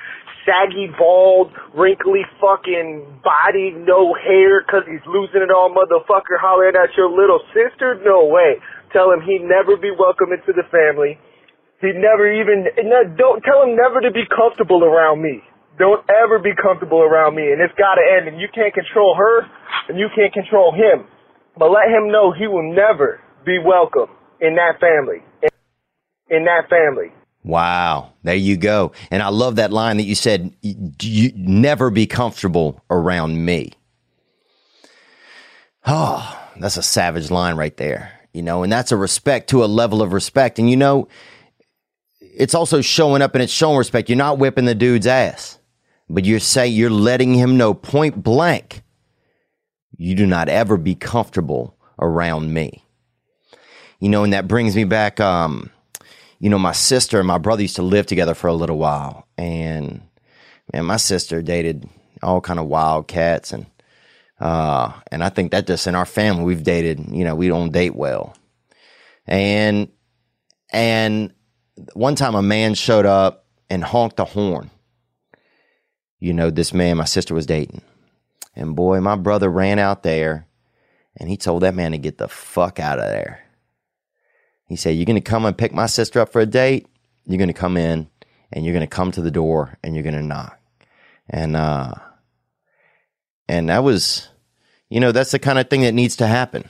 saggy, 0.47 0.87
bald, 0.95 1.51
wrinkly 1.75 2.23
fucking 2.39 3.19
body, 3.19 3.75
no 3.75 4.15
hair, 4.15 4.63
cause 4.63 4.87
he's 4.87 5.03
losing 5.03 5.43
it 5.43 5.51
all, 5.51 5.67
motherfucker, 5.75 6.39
hollering 6.39 6.79
at 6.79 6.95
your 6.95 7.11
little 7.11 7.43
sister. 7.51 7.99
No 8.05 8.23
way. 8.31 8.61
Tell 8.95 9.11
him 9.11 9.21
he'd 9.27 9.43
never 9.43 9.75
be 9.75 9.91
welcome 9.91 10.31
into 10.31 10.55
the 10.55 10.63
family. 10.71 11.19
He'd 11.83 11.99
never 11.99 12.31
even 12.31 12.67
don't 13.19 13.43
tell 13.43 13.63
him 13.63 13.75
never 13.75 13.99
to 14.01 14.11
be 14.11 14.23
comfortable 14.27 14.83
around 14.83 15.21
me. 15.21 15.43
Don't 15.77 16.03
ever 16.11 16.39
be 16.39 16.51
comfortable 16.55 16.99
around 16.99 17.35
me, 17.35 17.51
and 17.51 17.61
it's 17.61 17.75
got 17.79 17.95
to 17.95 18.03
end. 18.03 18.27
And 18.27 18.39
you 18.39 18.47
can't 18.51 18.73
control 18.73 19.15
her, 19.15 19.47
and 19.87 19.99
you 19.99 20.07
can't 20.15 20.33
control 20.33 20.71
him. 20.75 21.07
But 21.57 21.71
let 21.71 21.89
him 21.89 22.11
know 22.11 22.31
he 22.31 22.47
will 22.47 22.73
never 22.73 23.19
be 23.45 23.59
welcome 23.59 24.09
in 24.39 24.55
that 24.55 24.79
family. 24.79 25.23
In 26.29 26.45
that 26.45 26.69
family. 26.69 27.11
Wow, 27.43 28.13
there 28.23 28.35
you 28.35 28.57
go. 28.57 28.91
And 29.11 29.23
I 29.23 29.29
love 29.29 29.55
that 29.55 29.71
line 29.71 29.97
that 29.97 30.03
you 30.03 30.15
said, 30.15 30.53
you 30.61 31.31
never 31.35 31.89
be 31.89 32.05
comfortable 32.05 32.83
around 32.89 33.43
me. 33.43 33.73
Oh, 35.85 36.37
that's 36.59 36.77
a 36.77 36.83
savage 36.83 37.31
line 37.31 37.55
right 37.55 37.75
there. 37.77 38.13
You 38.33 38.43
know, 38.43 38.63
and 38.63 38.71
that's 38.71 38.91
a 38.91 38.97
respect 38.97 39.49
to 39.49 39.63
a 39.63 39.65
level 39.65 40.01
of 40.01 40.13
respect. 40.13 40.59
And 40.59 40.69
you 40.69 40.77
know, 40.77 41.07
it's 42.19 42.53
also 42.53 42.81
showing 42.81 43.21
up 43.21 43.33
and 43.33 43.41
it's 43.41 43.51
showing 43.51 43.77
respect. 43.77 44.09
You're 44.09 44.17
not 44.17 44.37
whipping 44.37 44.65
the 44.65 44.75
dude's 44.75 45.07
ass, 45.07 45.57
but 46.09 46.25
you're 46.25 46.39
saying 46.39 46.73
you're 46.73 46.89
letting 46.89 47.33
him 47.33 47.57
know 47.57 47.73
point 47.73 48.21
blank, 48.21 48.83
you 49.99 50.15
do 50.15 50.25
not 50.25 50.47
ever 50.47 50.77
be 50.77 50.95
comfortable 50.95 51.77
around 51.99 52.53
me. 52.53 52.85
You 53.99 54.07
know, 54.07 54.23
and 54.23 54.31
that 54.31 54.47
brings 54.47 54.73
me 54.73 54.85
back, 54.85 55.19
um, 55.19 55.69
you 56.39 56.49
know, 56.49 56.57
my 56.57 56.71
sister 56.71 57.19
and 57.19 57.27
my 57.27 57.37
brother 57.37 57.63
used 57.63 57.75
to 57.75 57.81
live 57.81 58.05
together 58.05 58.33
for 58.33 58.47
a 58.47 58.53
little 58.53 58.77
while. 58.77 59.27
And 59.37 60.01
man, 60.71 60.85
my 60.85 60.95
sister 60.95 61.41
dated 61.41 61.87
all 62.23 62.39
kind 62.39 62.59
of 62.59 62.67
wild 62.67 63.07
cats 63.07 63.51
and 63.51 63.65
uh, 64.39 64.93
and 65.11 65.21
I 65.21 65.27
think 65.27 65.51
that 65.51 65.67
just 65.67 65.85
in 65.85 65.95
our 65.95 66.05
family 66.05 66.45
we've 66.45 66.63
dated, 66.63 67.11
you 67.11 67.25
know, 67.25 67.35
we 67.35 67.49
don't 67.49 67.73
date 67.73 67.93
well. 67.93 68.37
And 69.27 69.89
and 70.71 71.33
one 71.91 72.15
time 72.15 72.35
a 72.35 72.41
man 72.41 72.73
showed 72.73 73.05
up 73.05 73.47
and 73.69 73.83
honked 73.83 74.15
the 74.15 74.23
horn. 74.23 74.71
You 76.19 76.33
know, 76.33 76.51
this 76.51 76.73
man 76.73 76.95
my 76.95 77.03
sister 77.03 77.33
was 77.33 77.45
dating. 77.45 77.81
And 78.59 78.75
boy, 78.75 78.99
my 78.99 79.15
brother 79.15 79.49
ran 79.49 79.79
out 79.79 80.03
there 80.03 80.45
and 81.15 81.29
he 81.29 81.37
told 81.37 81.63
that 81.63 81.73
man 81.73 81.91
to 81.91 81.97
get 81.97 82.17
the 82.17 82.27
fuck 82.27 82.77
out 82.77 82.99
of 82.99 83.05
there. 83.05 83.45
He 84.67 84.75
said, 84.75 84.97
You're 84.97 85.05
going 85.05 85.15
to 85.15 85.21
come 85.21 85.45
and 85.45 85.57
pick 85.57 85.73
my 85.73 85.85
sister 85.85 86.19
up 86.19 86.33
for 86.33 86.41
a 86.41 86.45
date. 86.45 86.85
You're 87.25 87.37
going 87.37 87.47
to 87.47 87.53
come 87.53 87.77
in 87.77 88.09
and 88.51 88.65
you're 88.65 88.73
going 88.73 88.87
to 88.87 88.95
come 88.95 89.13
to 89.13 89.21
the 89.21 89.31
door 89.31 89.77
and 89.81 89.95
you're 89.95 90.03
going 90.03 90.15
to 90.15 90.21
knock. 90.21 90.59
And 91.29 91.55
uh 91.55 91.93
and 93.47 93.69
that 93.69 93.83
was 93.83 94.27
you 94.89 94.99
know, 94.99 95.13
that's 95.13 95.31
the 95.31 95.39
kind 95.39 95.57
of 95.57 95.69
thing 95.69 95.81
that 95.81 95.93
needs 95.93 96.17
to 96.17 96.27
happen. 96.27 96.67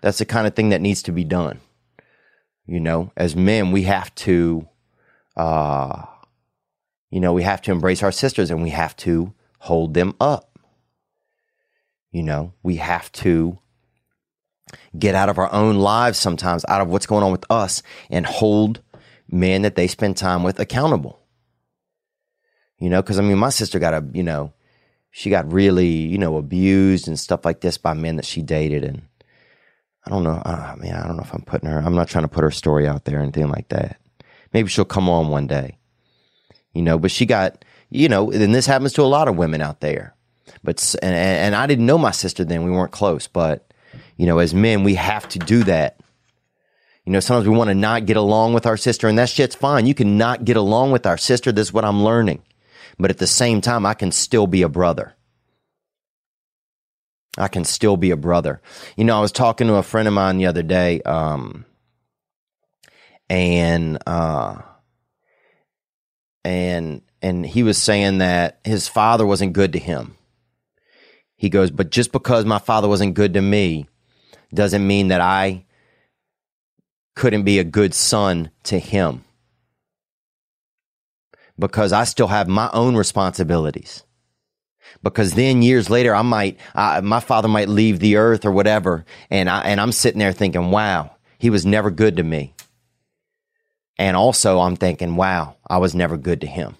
That's 0.00 0.18
the 0.18 0.24
kind 0.24 0.46
of 0.46 0.56
thing 0.56 0.70
that 0.70 0.80
needs 0.80 1.02
to 1.04 1.12
be 1.12 1.22
done. 1.22 1.60
You 2.66 2.80
know, 2.80 3.12
as 3.16 3.36
men, 3.36 3.70
we 3.70 3.84
have 3.84 4.12
to 4.16 4.66
uh 5.36 6.06
you 7.10 7.20
know, 7.20 7.32
we 7.32 7.44
have 7.44 7.62
to 7.62 7.70
embrace 7.70 8.02
our 8.02 8.10
sisters 8.10 8.50
and 8.50 8.64
we 8.64 8.70
have 8.70 8.96
to 8.96 9.32
hold 9.60 9.94
them 9.94 10.14
up. 10.20 10.47
You 12.10 12.22
know, 12.22 12.54
we 12.62 12.76
have 12.76 13.12
to 13.12 13.58
get 14.98 15.14
out 15.14 15.28
of 15.28 15.38
our 15.38 15.52
own 15.52 15.78
lives 15.78 16.18
sometimes, 16.18 16.64
out 16.68 16.80
of 16.80 16.88
what's 16.88 17.06
going 17.06 17.22
on 17.22 17.32
with 17.32 17.44
us, 17.50 17.82
and 18.10 18.26
hold 18.26 18.80
men 19.30 19.62
that 19.62 19.76
they 19.76 19.86
spend 19.86 20.16
time 20.16 20.42
with 20.42 20.58
accountable. 20.58 21.20
You 22.78 22.90
know, 22.90 23.02
because 23.02 23.18
I 23.18 23.22
mean, 23.22 23.38
my 23.38 23.50
sister 23.50 23.78
got 23.78 23.94
a, 23.94 24.04
you 24.12 24.22
know, 24.22 24.52
she 25.10 25.30
got 25.30 25.52
really, 25.52 25.88
you 25.88 26.18
know, 26.18 26.36
abused 26.36 27.08
and 27.08 27.18
stuff 27.18 27.44
like 27.44 27.60
this 27.60 27.76
by 27.76 27.94
men 27.94 28.16
that 28.16 28.24
she 28.24 28.42
dated. 28.42 28.84
And 28.84 29.02
I 30.06 30.10
don't 30.10 30.22
know, 30.22 30.40
I 30.44 30.76
mean, 30.76 30.92
I 30.92 31.06
don't 31.06 31.16
know 31.16 31.22
if 31.22 31.34
I'm 31.34 31.42
putting 31.42 31.68
her, 31.68 31.78
I'm 31.78 31.94
not 31.94 32.08
trying 32.08 32.24
to 32.24 32.28
put 32.28 32.44
her 32.44 32.50
story 32.50 32.86
out 32.86 33.04
there 33.04 33.18
or 33.18 33.22
anything 33.22 33.48
like 33.48 33.68
that. 33.68 34.00
Maybe 34.52 34.68
she'll 34.68 34.84
come 34.84 35.08
on 35.08 35.28
one 35.28 35.46
day, 35.46 35.78
you 36.72 36.82
know, 36.82 36.98
but 36.98 37.10
she 37.10 37.26
got, 37.26 37.64
you 37.90 38.08
know, 38.08 38.30
and 38.30 38.54
this 38.54 38.66
happens 38.66 38.92
to 38.94 39.02
a 39.02 39.04
lot 39.04 39.28
of 39.28 39.36
women 39.36 39.60
out 39.60 39.80
there. 39.80 40.14
But, 40.62 40.94
and, 41.02 41.14
and 41.14 41.54
I 41.54 41.66
didn't 41.66 41.86
know 41.86 41.98
my 41.98 42.10
sister 42.10 42.44
then, 42.44 42.64
we 42.64 42.70
weren't 42.70 42.92
close, 42.92 43.26
but, 43.26 43.72
you 44.16 44.26
know, 44.26 44.38
as 44.38 44.54
men, 44.54 44.84
we 44.84 44.94
have 44.94 45.28
to 45.30 45.38
do 45.38 45.64
that. 45.64 46.00
You 47.04 47.12
know, 47.12 47.20
sometimes 47.20 47.48
we 47.48 47.56
want 47.56 47.68
to 47.68 47.74
not 47.74 48.04
get 48.04 48.18
along 48.18 48.52
with 48.52 48.66
our 48.66 48.76
sister, 48.76 49.08
and 49.08 49.16
that 49.18 49.30
shit's 49.30 49.54
fine. 49.54 49.86
You 49.86 49.94
can 49.94 50.18
not 50.18 50.44
get 50.44 50.58
along 50.58 50.92
with 50.92 51.06
our 51.06 51.16
sister. 51.16 51.50
This 51.50 51.68
is 51.68 51.72
what 51.72 51.86
I'm 51.86 52.04
learning. 52.04 52.42
But 52.98 53.10
at 53.10 53.16
the 53.16 53.26
same 53.26 53.62
time, 53.62 53.86
I 53.86 53.94
can 53.94 54.12
still 54.12 54.46
be 54.46 54.60
a 54.60 54.68
brother. 54.68 55.14
I 57.38 57.48
can 57.48 57.64
still 57.64 57.96
be 57.96 58.10
a 58.10 58.16
brother. 58.16 58.60
You 58.96 59.04
know, 59.04 59.16
I 59.16 59.20
was 59.20 59.32
talking 59.32 59.68
to 59.68 59.76
a 59.76 59.82
friend 59.82 60.06
of 60.06 60.12
mine 60.12 60.36
the 60.36 60.46
other 60.46 60.62
day, 60.62 61.00
um, 61.02 61.64
and 63.30 63.96
uh, 64.06 64.60
and 66.44 67.00
and 67.22 67.46
he 67.46 67.62
was 67.62 67.78
saying 67.78 68.18
that 68.18 68.58
his 68.64 68.86
father 68.86 69.24
wasn't 69.24 69.54
good 69.54 69.72
to 69.74 69.78
him. 69.78 70.17
He 71.38 71.48
goes, 71.48 71.70
but 71.70 71.90
just 71.90 72.10
because 72.10 72.44
my 72.44 72.58
father 72.58 72.88
wasn't 72.88 73.14
good 73.14 73.32
to 73.34 73.40
me 73.40 73.86
doesn't 74.52 74.86
mean 74.86 75.08
that 75.08 75.20
I 75.20 75.64
couldn't 77.14 77.44
be 77.44 77.60
a 77.60 77.64
good 77.64 77.94
son 77.94 78.50
to 78.64 78.78
him. 78.78 79.24
Because 81.56 81.92
I 81.92 82.04
still 82.04 82.26
have 82.26 82.48
my 82.48 82.68
own 82.72 82.96
responsibilities. 82.96 84.02
Because 85.02 85.34
then 85.34 85.62
years 85.62 85.88
later, 85.88 86.14
I 86.14 86.22
might, 86.22 86.58
I, 86.74 87.00
my 87.00 87.20
father 87.20 87.48
might 87.48 87.68
leave 87.68 88.00
the 88.00 88.16
earth 88.16 88.44
or 88.44 88.50
whatever, 88.50 89.04
and 89.30 89.48
I 89.48 89.60
and 89.62 89.80
I'm 89.80 89.92
sitting 89.92 90.18
there 90.18 90.32
thinking, 90.32 90.70
"Wow, 90.70 91.10
he 91.38 91.50
was 91.50 91.66
never 91.66 91.90
good 91.90 92.16
to 92.16 92.22
me." 92.22 92.54
And 93.98 94.16
also, 94.16 94.60
I'm 94.60 94.76
thinking, 94.76 95.16
"Wow, 95.16 95.56
I 95.68 95.76
was 95.76 95.94
never 95.94 96.16
good 96.16 96.40
to 96.40 96.46
him." 96.46 96.76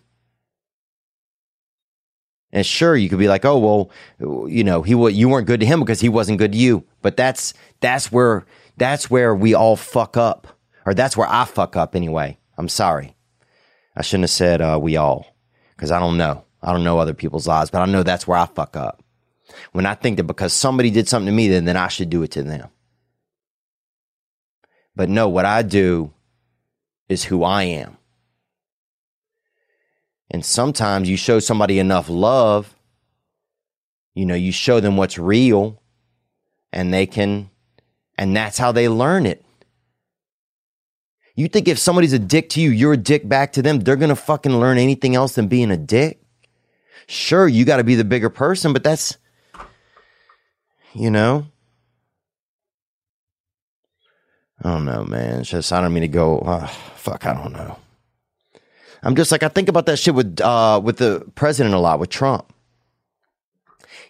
And 2.52 2.64
sure, 2.64 2.96
you 2.96 3.08
could 3.08 3.18
be 3.18 3.28
like, 3.28 3.44
"Oh, 3.44 3.58
well, 3.58 4.48
you 4.48 4.64
know, 4.64 4.82
he 4.82 4.92
you 4.92 5.28
weren't 5.28 5.46
good 5.46 5.60
to 5.60 5.66
him 5.66 5.80
because 5.80 6.00
he 6.00 6.08
wasn't 6.08 6.38
good 6.38 6.52
to 6.52 6.58
you." 6.58 6.84
But 7.02 7.16
that's 7.16 7.52
that's 7.80 8.10
where 8.10 8.46
that's 8.78 9.10
where 9.10 9.34
we 9.34 9.54
all 9.54 9.76
fuck 9.76 10.16
up, 10.16 10.46
or 10.86 10.94
that's 10.94 11.16
where 11.16 11.28
I 11.28 11.44
fuck 11.44 11.76
up 11.76 11.94
anyway. 11.94 12.38
I'm 12.56 12.68
sorry, 12.68 13.14
I 13.94 14.02
shouldn't 14.02 14.24
have 14.24 14.30
said 14.30 14.60
uh, 14.62 14.78
we 14.80 14.96
all 14.96 15.26
because 15.76 15.90
I 15.90 16.00
don't 16.00 16.16
know. 16.16 16.44
I 16.62 16.72
don't 16.72 16.84
know 16.84 16.98
other 16.98 17.14
people's 17.14 17.46
lives, 17.46 17.70
but 17.70 17.82
I 17.82 17.86
know 17.86 18.02
that's 18.02 18.26
where 18.26 18.38
I 18.38 18.46
fuck 18.46 18.76
up. 18.76 19.02
When 19.72 19.86
I 19.86 19.94
think 19.94 20.16
that 20.16 20.24
because 20.24 20.52
somebody 20.52 20.90
did 20.90 21.08
something 21.08 21.26
to 21.26 21.32
me, 21.32 21.48
then 21.48 21.66
then 21.66 21.76
I 21.76 21.88
should 21.88 22.08
do 22.08 22.22
it 22.22 22.30
to 22.32 22.42
them. 22.42 22.70
But 24.96 25.10
no, 25.10 25.28
what 25.28 25.44
I 25.44 25.62
do 25.62 26.12
is 27.10 27.24
who 27.24 27.44
I 27.44 27.64
am. 27.64 27.97
And 30.30 30.44
sometimes 30.44 31.08
you 31.08 31.16
show 31.16 31.38
somebody 31.38 31.78
enough 31.78 32.08
love, 32.08 32.74
you 34.14 34.26
know, 34.26 34.34
you 34.34 34.52
show 34.52 34.80
them 34.80 34.96
what's 34.96 35.18
real 35.18 35.82
and 36.72 36.92
they 36.92 37.06
can, 37.06 37.50
and 38.18 38.36
that's 38.36 38.58
how 38.58 38.72
they 38.72 38.88
learn 38.88 39.24
it. 39.26 39.44
You 41.34 41.48
think 41.48 41.68
if 41.68 41.78
somebody's 41.78 42.12
a 42.12 42.18
dick 42.18 42.48
to 42.50 42.60
you, 42.60 42.70
you're 42.70 42.94
a 42.94 42.96
dick 42.96 43.28
back 43.28 43.52
to 43.52 43.62
them, 43.62 43.78
they're 43.78 43.96
to 43.96 44.16
fucking 44.16 44.58
learn 44.58 44.76
anything 44.76 45.14
else 45.14 45.36
than 45.36 45.46
being 45.46 45.70
a 45.70 45.76
dick? 45.76 46.20
Sure, 47.06 47.46
you 47.46 47.64
got 47.64 47.76
to 47.76 47.84
be 47.84 47.94
the 47.94 48.04
bigger 48.04 48.28
person, 48.28 48.72
but 48.72 48.82
that's, 48.82 49.16
you 50.94 51.10
know, 51.10 51.46
I 54.62 54.70
don't 54.70 54.84
know, 54.84 55.04
man. 55.04 55.40
It's 55.40 55.50
just, 55.50 55.72
I 55.72 55.80
don't 55.80 55.94
mean 55.94 56.02
to 56.02 56.08
go, 56.08 56.40
uh, 56.40 56.66
fuck, 56.66 57.24
I 57.24 57.32
don't 57.32 57.52
know. 57.52 57.78
I'm 59.02 59.16
just 59.16 59.32
like 59.32 59.42
I 59.42 59.48
think 59.48 59.68
about 59.68 59.86
that 59.86 59.98
shit 59.98 60.14
with 60.14 60.40
uh 60.40 60.80
with 60.82 60.98
the 60.98 61.24
president 61.34 61.74
a 61.74 61.78
lot 61.78 61.98
with 62.00 62.10
Trump. 62.10 62.52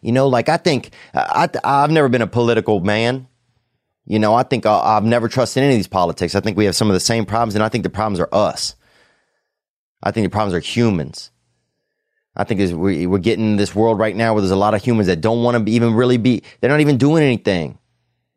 You 0.01 0.13
know, 0.13 0.29
like 0.29 0.49
I 0.49 0.57
think 0.57 0.91
I 1.15 1.49
I've 1.65 1.91
never 1.91 2.09
been 2.09 2.23
a 2.23 2.27
political 2.27 2.81
man. 2.81 3.27
You 4.07 4.19
know, 4.19 4.35
I 4.35 4.43
think 4.43 4.65
uh, 4.65 4.81
I've 4.81 5.05
never 5.05 5.29
trusted 5.29 5.63
any 5.63 5.75
of 5.75 5.79
these 5.79 5.87
politics. 5.87 6.35
I 6.35 6.41
think 6.41 6.57
we 6.57 6.65
have 6.65 6.75
some 6.75 6.89
of 6.89 6.95
the 6.95 7.01
same 7.01 7.27
problems, 7.27 7.55
and 7.55 7.63
I 7.63 7.69
think 7.69 7.85
the 7.85 7.91
problems 7.91 8.21
are 8.21 8.29
us. 8.33 8.75
I 10.03 10.13
think 10.13 10.25
the 10.25 10.31
problems 10.31 10.55
are 10.55 10.61
humans. 10.61 11.31
I 12.35 12.45
think 12.45 12.61
we, 12.75 13.07
we're 13.07 13.19
getting 13.19 13.57
this 13.57 13.75
world 13.75 13.99
right 13.99 14.17
now 14.17 14.33
where 14.33 14.41
there's 14.41 14.53
a 14.53 14.57
lot 14.57 14.73
of 14.73 14.83
humans 14.83 15.09
that 15.09 15.21
don't 15.21 15.43
want 15.43 15.67
to 15.67 15.71
even 15.71 15.93
really 15.93 16.17
be. 16.17 16.43
They're 16.61 16.71
not 16.71 16.81
even 16.81 16.97
doing 16.97 17.23
anything. 17.23 17.79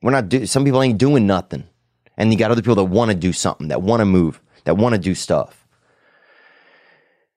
We're 0.01 0.11
not 0.11 0.27
do. 0.27 0.45
Some 0.45 0.65
people 0.65 0.81
ain't 0.81 0.97
doing 0.97 1.25
nothing, 1.25 1.63
and 2.17 2.33
you 2.33 2.37
got 2.37 2.51
other 2.51 2.61
people 2.61 2.75
that 2.75 2.85
want 2.85 3.11
to 3.11 3.15
do 3.15 3.31
something, 3.31 3.69
that 3.69 3.81
want 3.81 4.01
to 4.01 4.05
move, 4.05 4.41
that 4.65 4.75
want 4.75 4.95
to 4.95 4.99
do 4.99 5.15
stuff. 5.15 5.60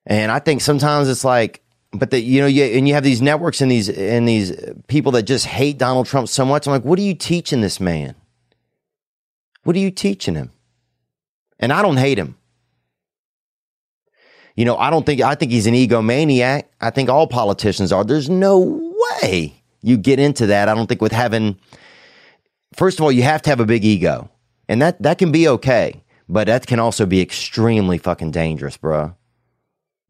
And 0.06 0.30
I 0.30 0.38
think 0.38 0.60
sometimes 0.60 1.08
it's 1.08 1.24
like, 1.24 1.62
but 1.92 2.10
that 2.10 2.22
you 2.22 2.40
know, 2.40 2.46
you, 2.46 2.64
and 2.64 2.88
you 2.88 2.94
have 2.94 3.04
these 3.04 3.22
networks 3.22 3.60
and 3.60 3.70
these 3.70 3.88
and 3.88 4.28
these 4.28 4.52
people 4.88 5.12
that 5.12 5.22
just 5.22 5.46
hate 5.46 5.78
Donald 5.78 6.06
Trump 6.06 6.28
so 6.28 6.44
much. 6.44 6.66
I'm 6.66 6.72
like, 6.72 6.84
what 6.84 6.98
are 6.98 7.02
you 7.02 7.14
teaching 7.14 7.60
this 7.60 7.80
man? 7.80 8.14
What 9.62 9.76
are 9.76 9.80
you 9.80 9.90
teaching 9.90 10.34
him? 10.34 10.50
And 11.58 11.72
I 11.72 11.82
don't 11.82 11.96
hate 11.96 12.18
him. 12.18 12.36
You 14.56 14.64
know, 14.64 14.76
I 14.76 14.90
don't 14.90 15.06
think 15.06 15.20
I 15.20 15.34
think 15.34 15.52
he's 15.52 15.66
an 15.66 15.74
egomaniac. 15.74 16.64
I 16.80 16.90
think 16.90 17.08
all 17.08 17.26
politicians 17.26 17.92
are. 17.92 18.04
There's 18.04 18.28
no 18.28 18.58
way 19.22 19.62
you 19.82 19.96
get 19.96 20.18
into 20.18 20.46
that. 20.46 20.68
I 20.68 20.74
don't 20.74 20.86
think 20.86 21.00
with 21.00 21.12
having 21.12 21.58
first 22.74 22.98
of 22.98 23.04
all, 23.04 23.12
you 23.12 23.22
have 23.22 23.42
to 23.42 23.50
have 23.50 23.60
a 23.60 23.66
big 23.66 23.84
ego. 23.84 24.30
And 24.68 24.80
that 24.82 25.00
that 25.02 25.18
can 25.18 25.32
be 25.32 25.48
okay, 25.48 26.02
but 26.28 26.46
that 26.46 26.66
can 26.66 26.78
also 26.80 27.06
be 27.06 27.20
extremely 27.20 27.98
fucking 27.98 28.30
dangerous, 28.30 28.76
bro. 28.76 29.14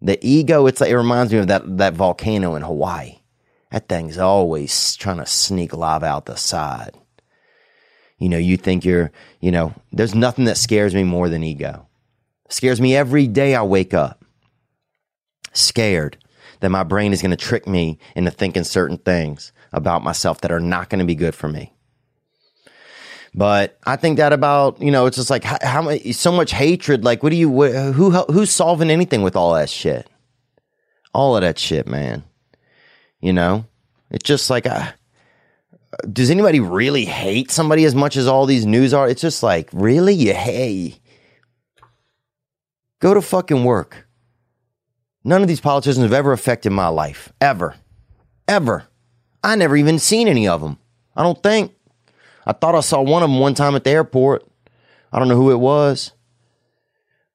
The 0.00 0.18
ego, 0.26 0.66
it's 0.66 0.80
like, 0.80 0.90
it 0.90 0.96
reminds 0.96 1.32
me 1.32 1.38
of 1.38 1.46
that, 1.48 1.78
that 1.78 1.94
volcano 1.94 2.54
in 2.54 2.62
Hawaii. 2.62 3.20
That 3.70 3.88
thing's 3.88 4.18
always 4.18 4.96
trying 4.96 5.18
to 5.18 5.26
sneak 5.26 5.72
lava 5.72 6.06
out 6.06 6.26
the 6.26 6.36
side. 6.36 6.96
You 8.18 8.28
know, 8.28 8.38
you 8.38 8.56
think 8.56 8.84
you're, 8.84 9.10
you 9.40 9.50
know, 9.50 9.74
there's 9.92 10.14
nothing 10.14 10.44
that 10.44 10.56
scares 10.56 10.94
me 10.94 11.04
more 11.04 11.28
than 11.28 11.42
ego. 11.42 11.88
Scares 12.48 12.80
me 12.80 12.94
every 12.94 13.26
day 13.26 13.54
I 13.54 13.62
wake 13.62 13.92
up. 13.92 14.24
Scared 15.52 16.18
that 16.60 16.70
my 16.70 16.82
brain 16.82 17.12
is 17.12 17.20
going 17.20 17.30
to 17.30 17.36
trick 17.36 17.66
me 17.66 17.98
into 18.14 18.30
thinking 18.30 18.64
certain 18.64 18.96
things 18.96 19.52
about 19.72 20.04
myself 20.04 20.40
that 20.40 20.52
are 20.52 20.60
not 20.60 20.88
going 20.88 21.00
to 21.00 21.04
be 21.04 21.14
good 21.14 21.34
for 21.34 21.48
me. 21.48 21.73
But 23.34 23.78
I 23.84 23.96
think 23.96 24.18
that 24.18 24.32
about 24.32 24.80
you 24.80 24.92
know 24.92 25.06
it's 25.06 25.16
just 25.16 25.30
like 25.30 25.42
how, 25.42 25.58
how 25.62 25.96
so 26.12 26.30
much 26.30 26.52
hatred. 26.52 27.04
Like, 27.04 27.22
what 27.22 27.30
do 27.30 27.36
you 27.36 27.50
who 27.92 28.10
who's 28.10 28.50
solving 28.50 28.90
anything 28.90 29.22
with 29.22 29.34
all 29.34 29.54
that 29.54 29.68
shit? 29.68 30.08
All 31.12 31.36
of 31.36 31.42
that 31.42 31.58
shit, 31.58 31.88
man. 31.88 32.22
You 33.20 33.32
know, 33.32 33.66
it's 34.10 34.24
just 34.24 34.50
like 34.50 34.66
uh, 34.66 34.92
does 36.12 36.30
anybody 36.30 36.60
really 36.60 37.04
hate 37.04 37.50
somebody 37.50 37.84
as 37.84 37.94
much 37.94 38.16
as 38.16 38.28
all 38.28 38.46
these 38.46 38.66
news 38.66 38.94
are? 38.94 39.08
It's 39.08 39.22
just 39.22 39.42
like 39.42 39.68
really 39.72 40.14
you 40.14 40.32
hey, 40.32 41.00
go 43.00 43.14
to 43.14 43.22
fucking 43.22 43.64
work. 43.64 44.06
None 45.24 45.42
of 45.42 45.48
these 45.48 45.60
politicians 45.60 46.04
have 46.04 46.12
ever 46.12 46.32
affected 46.32 46.70
my 46.70 46.88
life 46.88 47.32
ever, 47.40 47.74
ever. 48.46 48.84
I 49.42 49.56
never 49.56 49.76
even 49.76 49.98
seen 49.98 50.28
any 50.28 50.46
of 50.46 50.60
them. 50.60 50.78
I 51.16 51.22
don't 51.22 51.42
think. 51.42 51.72
I 52.46 52.52
thought 52.52 52.74
I 52.74 52.80
saw 52.80 53.00
one 53.02 53.22
of 53.22 53.30
them 53.30 53.38
one 53.38 53.54
time 53.54 53.74
at 53.74 53.84
the 53.84 53.90
airport. 53.90 54.46
I 55.12 55.18
don't 55.18 55.28
know 55.28 55.36
who 55.36 55.50
it 55.50 55.60
was. 55.60 56.12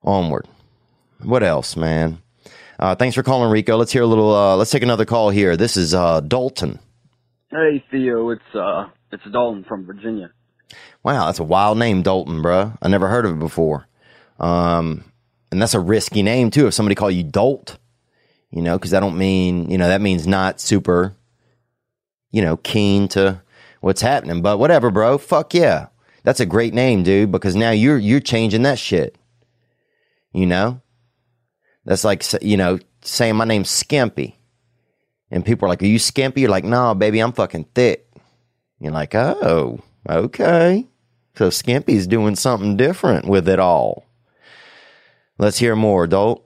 Onward. 0.04 0.48
What 1.22 1.44
else, 1.44 1.76
man? 1.76 2.22
Uh, 2.78 2.96
thanks 2.96 3.16
for 3.16 3.24
calling, 3.24 3.52
Rico. 3.52 3.76
Let's 3.76 3.92
hear 3.92 4.04
a 4.04 4.08
little. 4.08 4.34
Uh, 4.34 4.56
let's 4.56 4.72
take 4.72 4.84
another 4.84 5.06
call 5.06 5.30
here. 5.32 5.58
This 5.58 5.76
is 5.76 5.94
uh, 5.94 6.22
Dalton. 6.22 6.80
Hey 7.52 7.84
Theo, 7.92 8.30
it's 8.30 8.56
uh, 8.56 8.90
it's 9.12 9.24
Dalton 9.32 9.64
from 9.64 9.86
Virginia. 9.86 10.32
Wow, 11.04 11.26
that's 11.26 11.40
a 11.40 11.44
wild 11.44 11.78
name, 11.78 12.04
Dalton, 12.04 12.44
bruh. 12.44 12.78
I 12.82 12.88
never 12.88 13.08
heard 13.10 13.26
of 13.26 13.32
it 13.32 13.40
before. 13.40 13.88
Um, 14.40 15.04
and 15.52 15.62
that's 15.62 15.74
a 15.74 15.80
risky 15.80 16.22
name 16.22 16.52
too. 16.52 16.68
If 16.68 16.74
somebody 16.74 16.96
call 16.96 17.10
you 17.10 17.24
Dolt, 17.24 17.78
You 18.52 18.62
know, 18.62 18.78
because 18.78 18.94
I 18.94 19.00
don't 19.00 19.18
mean, 19.18 19.70
you 19.72 19.78
know, 19.78 19.88
that 19.88 20.00
means 20.02 20.28
not 20.28 20.60
super, 20.62 21.16
you 22.32 22.42
know, 22.42 22.58
keen 22.58 23.08
to 23.10 23.42
what's 23.82 24.02
happening. 24.02 24.42
But 24.42 24.60
whatever, 24.60 24.92
bro. 24.92 25.18
Fuck 25.18 25.54
yeah. 25.54 25.88
That's 26.24 26.40
a 26.40 26.46
great 26.46 26.74
name, 26.74 27.04
dude, 27.04 27.32
because 27.32 27.56
now 27.56 27.72
you're 27.72 27.98
you're 27.98 28.20
changing 28.20 28.64
that 28.64 28.80
shit. 28.80 29.16
You 30.34 30.46
know? 30.46 30.82
That's 31.86 32.04
like 32.04 32.24
you 32.42 32.58
know, 32.58 32.80
saying 33.02 33.36
my 33.36 33.46
name's 33.46 33.70
Skimpy. 33.70 34.40
And 35.32 35.46
people 35.46 35.66
are 35.66 35.70
like, 35.70 35.84
Are 35.84 35.88
you 35.88 36.00
skimpy? 36.00 36.42
You're 36.42 36.50
like, 36.50 36.64
no, 36.64 36.96
baby, 36.96 37.20
I'm 37.20 37.34
fucking 37.34 37.66
thick. 37.76 38.08
You're 38.80 38.92
like, 38.92 39.14
oh, 39.14 39.80
okay. 40.10 40.88
So 41.36 41.50
Skimpy's 41.50 42.08
doing 42.08 42.36
something 42.36 42.78
different 42.78 43.26
with 43.26 43.48
it 43.48 43.60
all. 43.60 44.06
Let's 45.38 45.60
hear 45.60 45.76
more, 45.76 46.08
Dolt. 46.08 46.44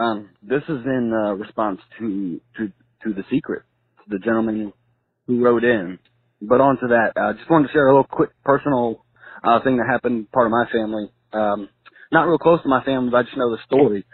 Um, 0.00 0.30
this 0.42 0.62
is 0.68 0.84
in 0.84 1.12
uh, 1.12 1.34
response 1.34 1.80
to, 1.98 2.40
to 2.56 2.72
to 3.04 3.12
the 3.12 3.24
secret, 3.30 3.62
the 4.08 4.18
gentleman 4.18 4.72
who 5.26 5.44
wrote 5.44 5.64
in. 5.64 5.98
But 6.42 6.60
on 6.60 6.78
to 6.80 6.88
that, 6.88 7.12
I 7.16 7.30
uh, 7.30 7.32
just 7.34 7.48
wanted 7.48 7.68
to 7.68 7.72
share 7.72 7.86
a 7.86 7.92
little 7.92 8.08
quick 8.10 8.30
personal 8.44 9.04
uh, 9.44 9.60
thing 9.62 9.76
that 9.76 9.86
happened 9.90 10.30
part 10.32 10.46
of 10.46 10.52
my 10.52 10.66
family. 10.72 11.10
Um, 11.32 11.68
not 12.10 12.24
real 12.24 12.38
close 12.38 12.60
to 12.62 12.68
my 12.68 12.82
family, 12.84 13.10
but 13.10 13.18
I 13.18 13.22
just 13.22 13.36
know 13.36 13.50
the 13.50 13.62
story. 13.64 14.04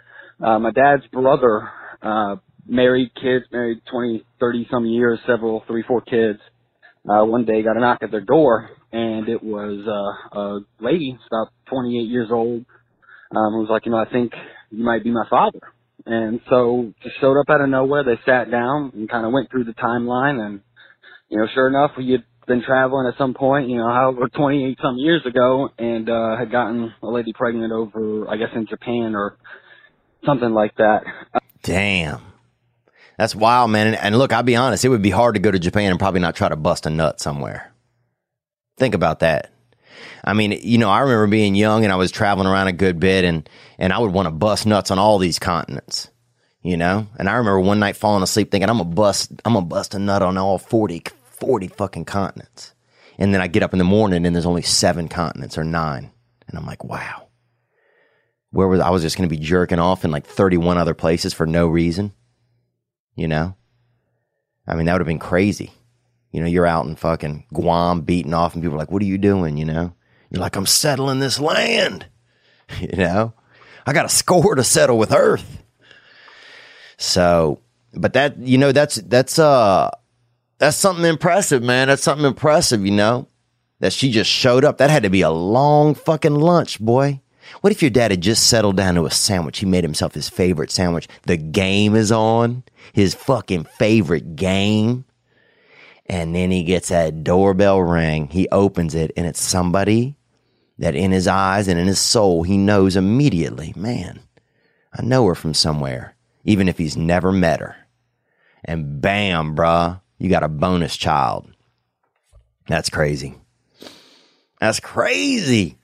Uh, 0.42 0.58
my 0.58 0.70
dad's 0.70 1.06
brother, 1.12 1.68
uh, 2.02 2.36
married 2.66 3.10
kids, 3.14 3.46
married 3.50 3.78
20, 3.90 4.24
30 4.38 4.68
some 4.70 4.86
years, 4.86 5.18
several, 5.26 5.64
three, 5.66 5.82
four 5.88 6.02
kids. 6.02 6.38
Uh, 7.08 7.24
one 7.24 7.44
day 7.46 7.62
got 7.62 7.76
a 7.76 7.80
knock 7.80 8.00
at 8.02 8.10
their 8.10 8.20
door 8.20 8.70
and 8.92 9.28
it 9.28 9.42
was, 9.42 9.86
uh, 9.86 10.38
a 10.38 10.60
lady, 10.80 11.18
about 11.32 11.52
28 11.70 12.02
years 12.08 12.28
old, 12.30 12.64
um, 13.34 13.52
who 13.52 13.60
was 13.60 13.68
like, 13.70 13.86
you 13.86 13.92
know, 13.92 13.98
I 13.98 14.10
think 14.10 14.32
you 14.70 14.84
might 14.84 15.02
be 15.02 15.10
my 15.10 15.26
father. 15.28 15.60
And 16.06 16.40
so 16.48 16.92
just 17.02 17.20
showed 17.20 17.38
up 17.38 17.50
out 17.50 17.60
of 17.60 17.68
nowhere. 17.68 18.04
They 18.04 18.18
sat 18.24 18.50
down 18.50 18.92
and 18.94 19.08
kind 19.10 19.26
of 19.26 19.32
went 19.32 19.50
through 19.50 19.64
the 19.64 19.74
timeline 19.74 20.40
and, 20.40 20.60
you 21.28 21.38
know, 21.38 21.46
sure 21.54 21.68
enough, 21.68 21.92
we 21.96 22.12
had 22.12 22.24
been 22.46 22.62
traveling 22.62 23.06
at 23.06 23.18
some 23.18 23.34
point, 23.34 23.68
you 23.68 23.76
know, 23.76 23.88
however, 23.88 24.28
28 24.34 24.78
some 24.82 24.96
years 24.96 25.24
ago 25.26 25.68
and, 25.78 26.08
uh, 26.08 26.36
had 26.36 26.50
gotten 26.50 26.92
a 27.02 27.06
lady 27.06 27.32
pregnant 27.32 27.72
over, 27.72 28.28
I 28.28 28.36
guess 28.36 28.48
in 28.54 28.66
Japan 28.66 29.14
or 29.14 29.36
something 30.24 30.50
like 30.50 30.74
that. 30.76 31.02
Damn. 31.62 32.20
That's 33.18 33.34
wild, 33.34 33.70
man. 33.70 33.88
And, 33.88 33.96
and 33.96 34.18
look, 34.18 34.32
I'll 34.32 34.42
be 34.42 34.56
honest, 34.56 34.84
it 34.84 34.88
would 34.88 35.02
be 35.02 35.10
hard 35.10 35.34
to 35.34 35.40
go 35.40 35.50
to 35.50 35.58
Japan 35.58 35.90
and 35.90 35.98
probably 35.98 36.20
not 36.20 36.36
try 36.36 36.48
to 36.48 36.56
bust 36.56 36.86
a 36.86 36.90
nut 36.90 37.20
somewhere. 37.20 37.72
Think 38.78 38.94
about 38.94 39.20
that. 39.20 39.50
I 40.24 40.34
mean, 40.34 40.52
you 40.62 40.78
know, 40.78 40.88
I 40.88 41.00
remember 41.00 41.26
being 41.26 41.54
young 41.54 41.84
and 41.84 41.92
I 41.92 41.96
was 41.96 42.12
traveling 42.12 42.46
around 42.46 42.68
a 42.68 42.72
good 42.72 43.00
bit 43.00 43.24
and, 43.24 43.48
and 43.78 43.92
I 43.92 43.98
would 43.98 44.12
want 44.12 44.26
to 44.26 44.30
bust 44.30 44.66
nuts 44.66 44.90
on 44.90 44.98
all 44.98 45.18
these 45.18 45.38
continents, 45.38 46.10
you 46.62 46.76
know? 46.76 47.08
And 47.18 47.28
I 47.28 47.34
remember 47.34 47.60
one 47.60 47.80
night 47.80 47.96
falling 47.96 48.22
asleep 48.22 48.50
thinking, 48.50 48.70
I'm 48.70 48.78
gonna 48.78 48.90
bust, 48.90 49.32
I'm 49.44 49.68
bust 49.68 49.94
a 49.94 49.98
nut 49.98 50.22
on 50.22 50.38
all 50.38 50.58
40, 50.58 51.02
40 51.40 51.68
fucking 51.68 52.04
continents. 52.04 52.74
And 53.18 53.34
then 53.34 53.40
I 53.40 53.46
get 53.48 53.62
up 53.62 53.72
in 53.72 53.78
the 53.78 53.84
morning 53.84 54.24
and 54.24 54.34
there's 54.34 54.46
only 54.46 54.62
seven 54.62 55.08
continents 55.08 55.58
or 55.58 55.64
nine. 55.64 56.10
And 56.46 56.58
I'm 56.58 56.66
like, 56.66 56.84
wow. 56.84 57.28
Where 58.50 58.68
was 58.68 58.80
I 58.80 58.90
was 58.90 59.02
just 59.02 59.16
gonna 59.16 59.28
be 59.28 59.36
jerking 59.36 59.78
off 59.78 60.04
in 60.04 60.10
like 60.10 60.26
31 60.26 60.78
other 60.78 60.94
places 60.94 61.34
for 61.34 61.46
no 61.46 61.66
reason 61.66 62.12
you 63.18 63.28
know? 63.28 63.54
I 64.66 64.76
mean, 64.76 64.86
that 64.86 64.92
would 64.92 65.00
have 65.00 65.06
been 65.06 65.18
crazy. 65.18 65.72
You 66.30 66.40
know, 66.40 66.46
you're 66.46 66.66
out 66.66 66.86
in 66.86 66.94
fucking 66.94 67.46
Guam 67.52 68.02
beating 68.02 68.32
off 68.32 68.54
and 68.54 68.62
people 68.62 68.76
are 68.76 68.78
like, 68.78 68.90
what 68.90 69.02
are 69.02 69.06
you 69.06 69.18
doing? 69.18 69.56
You 69.56 69.64
know? 69.64 69.94
You're 70.30 70.40
like, 70.40 70.56
I'm 70.56 70.66
settling 70.66 71.18
this 71.18 71.38
land. 71.40 72.06
You 72.78 72.98
know? 72.98 73.32
I 73.86 73.94
got 73.94 74.04
a 74.04 74.10
score 74.10 74.54
to 74.54 74.62
settle 74.62 74.98
with 74.98 75.10
Earth. 75.10 75.62
So, 76.98 77.62
but 77.94 78.12
that, 78.12 78.36
you 78.36 78.58
know, 78.58 78.72
that's, 78.72 78.96
that's, 78.96 79.38
uh, 79.38 79.90
that's 80.58 80.76
something 80.76 81.04
impressive, 81.04 81.62
man. 81.62 81.88
That's 81.88 82.02
something 82.02 82.26
impressive, 82.26 82.84
you 82.84 82.92
know? 82.92 83.28
That 83.80 83.92
she 83.92 84.10
just 84.10 84.30
showed 84.30 84.64
up. 84.64 84.78
That 84.78 84.90
had 84.90 85.04
to 85.04 85.10
be 85.10 85.22
a 85.22 85.30
long 85.30 85.94
fucking 85.94 86.34
lunch, 86.34 86.80
boy. 86.80 87.20
What 87.60 87.72
if 87.72 87.80
your 87.80 87.90
dad 87.90 88.10
had 88.10 88.20
just 88.20 88.46
settled 88.46 88.76
down 88.76 88.96
to 88.96 89.06
a 89.06 89.10
sandwich? 89.10 89.58
He 89.58 89.66
made 89.66 89.84
himself 89.84 90.14
his 90.14 90.28
favorite 90.28 90.70
sandwich. 90.70 91.08
The 91.22 91.36
game 91.36 91.94
is 91.94 92.12
on, 92.12 92.64
his 92.92 93.14
fucking 93.14 93.64
favorite 93.64 94.36
game. 94.36 95.04
And 96.06 96.34
then 96.34 96.50
he 96.50 96.64
gets 96.64 96.88
that 96.88 97.24
doorbell 97.24 97.80
ring. 97.80 98.28
He 98.28 98.48
opens 98.50 98.94
it, 98.94 99.12
and 99.16 99.26
it's 99.26 99.40
somebody 99.40 100.16
that 100.78 100.94
in 100.94 101.10
his 101.10 101.26
eyes 101.26 101.68
and 101.68 101.78
in 101.78 101.86
his 101.86 101.98
soul, 101.98 102.42
he 102.42 102.56
knows 102.56 102.96
immediately, 102.96 103.72
man, 103.76 104.20
I 104.92 105.02
know 105.02 105.26
her 105.26 105.34
from 105.34 105.54
somewhere, 105.54 106.16
even 106.44 106.68
if 106.68 106.78
he's 106.78 106.96
never 106.96 107.32
met 107.32 107.60
her. 107.60 107.76
And 108.64 109.00
bam, 109.00 109.54
bruh, 109.54 110.00
you 110.18 110.28
got 110.28 110.42
a 110.42 110.48
bonus 110.48 110.96
child. 110.96 111.50
That's 112.66 112.90
crazy. 112.90 113.34
That's 114.60 114.80
crazy. 114.80 115.76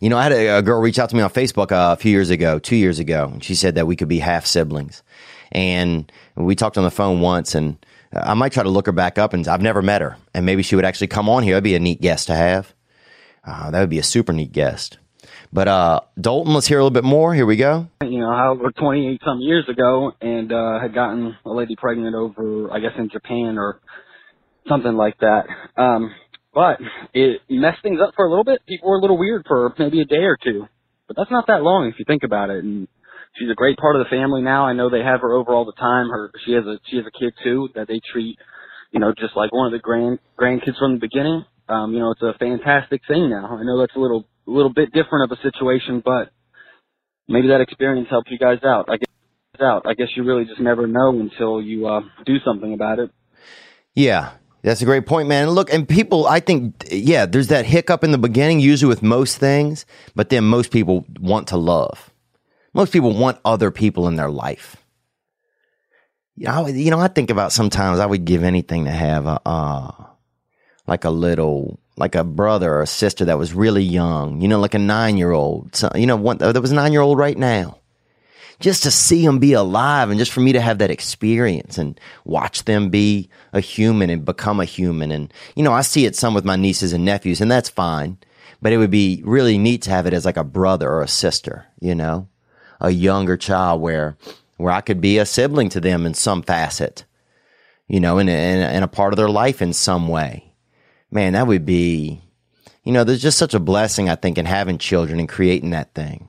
You 0.00 0.08
know, 0.08 0.16
I 0.16 0.22
had 0.22 0.32
a, 0.32 0.58
a 0.58 0.62
girl 0.62 0.80
reach 0.80 0.98
out 0.98 1.10
to 1.10 1.16
me 1.16 1.22
on 1.22 1.30
Facebook 1.30 1.72
uh, 1.72 1.92
a 1.92 1.96
few 1.96 2.10
years 2.10 2.30
ago, 2.30 2.58
two 2.58 2.76
years 2.76 2.98
ago, 2.98 3.30
and 3.32 3.42
she 3.42 3.54
said 3.54 3.74
that 3.74 3.86
we 3.86 3.96
could 3.96 4.08
be 4.08 4.20
half 4.20 4.46
siblings. 4.46 5.02
And 5.52 6.10
we 6.36 6.54
talked 6.54 6.78
on 6.78 6.84
the 6.84 6.90
phone 6.90 7.20
once, 7.20 7.54
and 7.54 7.84
I 8.12 8.34
might 8.34 8.52
try 8.52 8.62
to 8.62 8.68
look 8.68 8.86
her 8.86 8.92
back 8.92 9.18
up, 9.18 9.32
and 9.32 9.46
I've 9.46 9.62
never 9.62 9.82
met 9.82 10.00
her. 10.00 10.16
And 10.32 10.46
maybe 10.46 10.62
she 10.62 10.76
would 10.76 10.84
actually 10.84 11.08
come 11.08 11.28
on 11.28 11.42
here. 11.42 11.54
That'd 11.54 11.64
be 11.64 11.74
a 11.74 11.80
neat 11.80 12.00
guest 12.00 12.28
to 12.28 12.34
have. 12.34 12.74
Uh, 13.44 13.70
that 13.70 13.80
would 13.80 13.90
be 13.90 13.98
a 13.98 14.04
super 14.04 14.32
neat 14.32 14.52
guest. 14.52 14.98
But 15.54 15.68
uh, 15.68 16.00
Dalton, 16.20 16.52
let's 16.52 16.66
hear 16.66 16.80
a 16.80 16.82
little 16.82 16.92
bit 16.92 17.04
more. 17.04 17.32
Here 17.32 17.46
we 17.46 17.54
go. 17.54 17.86
You 18.02 18.18
know, 18.18 18.32
however, 18.32 18.72
28 18.76 19.20
some 19.24 19.38
years 19.38 19.64
ago, 19.68 20.10
and 20.20 20.52
uh, 20.52 20.80
had 20.80 20.92
gotten 20.92 21.36
a 21.46 21.50
lady 21.50 21.76
pregnant 21.76 22.16
over, 22.16 22.72
I 22.72 22.80
guess, 22.80 22.90
in 22.98 23.08
Japan 23.08 23.56
or 23.56 23.80
something 24.68 24.94
like 24.94 25.16
that. 25.20 25.44
Um, 25.76 26.12
but 26.52 26.80
it 27.14 27.40
messed 27.48 27.84
things 27.84 28.00
up 28.02 28.14
for 28.16 28.26
a 28.26 28.28
little 28.28 28.42
bit. 28.42 28.66
People 28.66 28.90
were 28.90 28.96
a 28.98 29.00
little 29.00 29.16
weird 29.16 29.44
for 29.46 29.72
maybe 29.78 30.00
a 30.00 30.04
day 30.04 30.24
or 30.26 30.36
two. 30.42 30.66
But 31.06 31.16
that's 31.16 31.30
not 31.30 31.46
that 31.46 31.62
long 31.62 31.86
if 31.86 32.00
you 32.00 32.04
think 32.04 32.24
about 32.24 32.50
it. 32.50 32.64
And 32.64 32.88
she's 33.38 33.50
a 33.50 33.54
great 33.54 33.78
part 33.78 33.94
of 33.94 34.04
the 34.04 34.10
family 34.10 34.42
now. 34.42 34.66
I 34.66 34.72
know 34.72 34.90
they 34.90 35.04
have 35.04 35.20
her 35.20 35.34
over 35.34 35.52
all 35.52 35.64
the 35.64 35.78
time. 35.78 36.08
Her 36.10 36.32
she 36.44 36.52
has 36.54 36.64
a 36.64 36.78
she 36.90 36.96
has 36.96 37.06
a 37.06 37.16
kid 37.16 37.32
too 37.44 37.68
that 37.76 37.86
they 37.86 38.00
treat, 38.12 38.38
you 38.90 38.98
know, 38.98 39.12
just 39.16 39.36
like 39.36 39.52
one 39.52 39.66
of 39.66 39.72
the 39.72 39.78
grand 39.78 40.18
grandkids 40.40 40.78
from 40.80 40.94
the 40.94 41.00
beginning. 41.00 41.44
Um, 41.68 41.92
you 41.92 42.00
know, 42.00 42.10
it's 42.10 42.22
a 42.22 42.36
fantastic 42.38 43.02
thing 43.06 43.30
now. 43.30 43.56
I 43.56 43.62
know 43.62 43.78
that's 43.78 43.94
a 43.94 44.00
little 44.00 44.26
a 44.46 44.50
little 44.50 44.72
bit 44.72 44.92
different 44.92 45.30
of 45.30 45.38
a 45.38 45.42
situation, 45.42 46.02
but 46.04 46.30
maybe 47.28 47.48
that 47.48 47.60
experience 47.60 48.08
helped 48.10 48.30
you 48.30 48.38
guys 48.38 48.58
out. 48.64 48.88
I 48.88 48.96
guess 48.96 49.08
out. 49.60 49.82
I 49.86 49.94
guess 49.94 50.08
you 50.16 50.24
really 50.24 50.44
just 50.44 50.60
never 50.60 50.86
know 50.86 51.10
until 51.18 51.60
you 51.60 51.86
uh, 51.86 52.00
do 52.26 52.38
something 52.44 52.72
about 52.72 52.98
it. 52.98 53.10
Yeah, 53.94 54.32
that's 54.62 54.82
a 54.82 54.84
great 54.84 55.06
point, 55.06 55.28
man. 55.28 55.44
And 55.44 55.52
Look, 55.52 55.72
and 55.72 55.88
people, 55.88 56.26
I 56.26 56.40
think, 56.40 56.84
yeah, 56.90 57.26
there's 57.26 57.48
that 57.48 57.66
hiccup 57.66 58.02
in 58.02 58.10
the 58.10 58.18
beginning, 58.18 58.60
usually 58.60 58.88
with 58.88 59.02
most 59.02 59.38
things, 59.38 59.86
but 60.14 60.30
then 60.30 60.44
most 60.44 60.72
people 60.72 61.06
want 61.20 61.48
to 61.48 61.56
love. 61.56 62.10
Most 62.72 62.92
people 62.92 63.14
want 63.16 63.38
other 63.44 63.70
people 63.70 64.08
in 64.08 64.16
their 64.16 64.30
life. 64.30 64.76
You 66.36 66.46
know, 66.46 66.66
you 66.66 66.90
know, 66.90 66.98
I 66.98 67.06
think 67.06 67.30
about 67.30 67.52
sometimes 67.52 68.00
I 68.00 68.06
would 68.06 68.24
give 68.24 68.42
anything 68.42 68.86
to 68.86 68.90
have 68.90 69.26
a, 69.26 69.40
uh, 69.46 69.92
like 70.88 71.04
a 71.04 71.10
little, 71.10 71.78
like 71.96 72.14
a 72.14 72.24
brother 72.24 72.72
or 72.72 72.82
a 72.82 72.86
sister 72.86 73.24
that 73.24 73.38
was 73.38 73.54
really 73.54 73.82
young, 73.82 74.40
you 74.40 74.48
know, 74.48 74.58
like 74.58 74.74
a 74.74 74.78
nine 74.78 75.16
year 75.16 75.32
old. 75.32 75.80
You 75.94 76.06
know, 76.06 76.16
one, 76.16 76.38
there 76.38 76.60
was 76.60 76.72
a 76.72 76.74
nine 76.74 76.92
year 76.92 77.02
old 77.02 77.18
right 77.18 77.38
now 77.38 77.78
just 78.60 78.82
to 78.82 78.90
see 78.90 79.24
them 79.24 79.38
be 79.38 79.52
alive 79.52 80.10
and 80.10 80.18
just 80.18 80.32
for 80.32 80.40
me 80.40 80.52
to 80.52 80.60
have 80.60 80.78
that 80.78 80.90
experience 80.90 81.78
and 81.78 81.98
watch 82.24 82.64
them 82.64 82.88
be 82.88 83.28
a 83.52 83.60
human 83.60 84.10
and 84.10 84.24
become 84.24 84.60
a 84.60 84.64
human. 84.64 85.10
And, 85.10 85.32
you 85.56 85.62
know, 85.62 85.72
I 85.72 85.82
see 85.82 86.06
it 86.06 86.16
some 86.16 86.34
with 86.34 86.44
my 86.44 86.56
nieces 86.56 86.92
and 86.92 87.04
nephews 87.04 87.40
and 87.40 87.50
that's 87.50 87.68
fine, 87.68 88.18
but 88.62 88.72
it 88.72 88.78
would 88.78 88.90
be 88.90 89.22
really 89.24 89.58
neat 89.58 89.82
to 89.82 89.90
have 89.90 90.06
it 90.06 90.12
as 90.12 90.24
like 90.24 90.36
a 90.36 90.44
brother 90.44 90.90
or 90.90 91.02
a 91.02 91.08
sister, 91.08 91.66
you 91.80 91.94
know, 91.94 92.28
a 92.80 92.90
younger 92.90 93.36
child 93.36 93.80
where, 93.80 94.16
where 94.56 94.72
I 94.72 94.80
could 94.80 95.00
be 95.00 95.18
a 95.18 95.26
sibling 95.26 95.68
to 95.70 95.80
them 95.80 96.06
in 96.06 96.14
some 96.14 96.42
facet, 96.42 97.04
you 97.88 98.00
know, 98.00 98.18
in, 98.18 98.28
in, 98.28 98.60
in 98.76 98.82
a 98.82 98.88
part 98.88 99.12
of 99.12 99.16
their 99.16 99.28
life 99.28 99.60
in 99.62 99.72
some 99.72 100.08
way. 100.08 100.43
Man, 101.14 101.34
that 101.34 101.46
would 101.46 101.64
be, 101.64 102.20
you 102.82 102.92
know, 102.92 103.04
there's 103.04 103.22
just 103.22 103.38
such 103.38 103.54
a 103.54 103.60
blessing, 103.60 104.08
I 104.08 104.16
think, 104.16 104.36
in 104.36 104.46
having 104.46 104.78
children 104.78 105.20
and 105.20 105.28
creating 105.28 105.70
that 105.70 105.94
thing. 105.94 106.28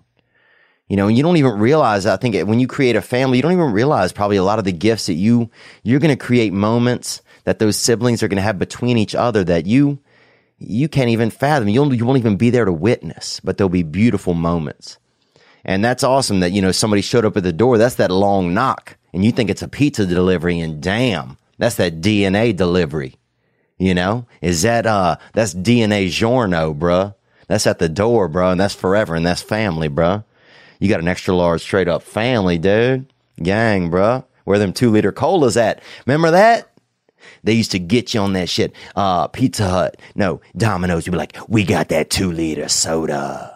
You 0.88 0.96
know, 0.96 1.08
and 1.08 1.18
you 1.18 1.24
don't 1.24 1.38
even 1.38 1.58
realize, 1.58 2.06
I 2.06 2.18
think 2.18 2.36
when 2.48 2.60
you 2.60 2.68
create 2.68 2.96
a 2.96 3.02
family, 3.02 3.40
you 3.40 3.42
don't 3.42 3.54
even 3.54 3.72
realize 3.72 4.14
probably 4.14 4.38
a 4.38 4.44
lot 4.44 4.60
of 4.60 4.66
the 4.66 4.72
gifts 4.72 5.08
that 5.08 5.16
you, 5.16 5.50
you're 5.82 6.00
going 6.00 6.16
to 6.16 6.26
create 6.26 6.54
moments 6.54 7.24
that 7.46 7.58
those 7.58 7.76
siblings 7.76 8.22
are 8.22 8.28
going 8.28 8.38
to 8.38 8.44
have 8.44 8.60
between 8.60 9.00
each 9.00 9.16
other 9.16 9.44
that 9.44 9.66
you, 9.66 9.98
you 10.60 10.88
can't 10.88 11.10
even 11.10 11.32
fathom. 11.32 11.68
You'll, 11.68 11.92
you 11.92 12.06
won't 12.06 12.20
even 12.20 12.38
be 12.38 12.52
there 12.52 12.66
to 12.66 12.72
witness, 12.72 13.40
but 13.44 13.58
there'll 13.58 13.70
be 13.70 13.82
beautiful 13.82 14.36
moments. 14.36 15.00
And 15.64 15.84
that's 15.84 16.04
awesome 16.04 16.42
that, 16.42 16.52
you 16.52 16.62
know, 16.62 16.72
somebody 16.72 17.02
showed 17.02 17.26
up 17.26 17.36
at 17.38 17.42
the 17.42 17.52
door. 17.52 17.80
That's 17.80 17.96
that 17.96 18.12
long 18.12 18.54
knock. 18.54 18.98
And 19.14 19.26
you 19.26 19.32
think 19.32 19.50
it's 19.50 19.64
a 19.64 19.68
pizza 19.68 20.06
delivery 20.06 20.60
and 20.60 20.80
damn, 20.80 21.40
that's 21.58 21.78
that 21.78 22.02
DNA 22.02 22.56
delivery. 22.56 23.16
You 23.78 23.94
know, 23.94 24.26
is 24.42 24.62
that, 24.62 24.86
uh, 24.86 25.18
that's 25.34 25.54
DNA 25.54 26.10
Giorno, 26.10 26.74
bruh. 26.74 27.14
That's 27.48 27.68
at 27.68 27.80
the 27.80 27.90
door, 27.90 28.30
bruh. 28.30 28.52
And 28.54 28.60
that's 28.60 28.74
forever. 28.76 29.16
And 29.16 29.26
that's 29.26 29.42
family, 29.42 29.90
bruh. 29.90 30.24
You 30.80 30.90
got 30.90 31.02
an 31.02 31.08
extra 31.08 31.34
large 31.34 31.62
straight 31.62 31.88
up 31.88 32.02
family, 32.04 32.58
dude. 32.58 33.12
Gang, 33.42 33.92
bruh. 33.92 34.24
Where 34.46 34.60
them 34.60 34.74
two 34.74 34.92
liter 34.92 35.12
colas 35.12 35.58
at? 35.58 35.82
Remember 36.06 36.32
that? 36.32 36.72
They 37.44 37.54
used 37.54 37.72
to 37.72 37.80
get 37.80 38.14
you 38.14 38.22
on 38.22 38.34
that 38.34 38.50
shit. 38.50 38.74
Uh, 38.96 39.28
Pizza 39.28 39.68
Hut, 39.68 39.98
no, 40.16 40.42
Domino's. 40.56 41.06
You'd 41.06 41.14
be 41.14 41.18
like, 41.18 41.38
we 41.48 41.64
got 41.64 41.90
that 41.90 42.10
two 42.10 42.32
liter 42.32 42.70
soda. 42.70 43.55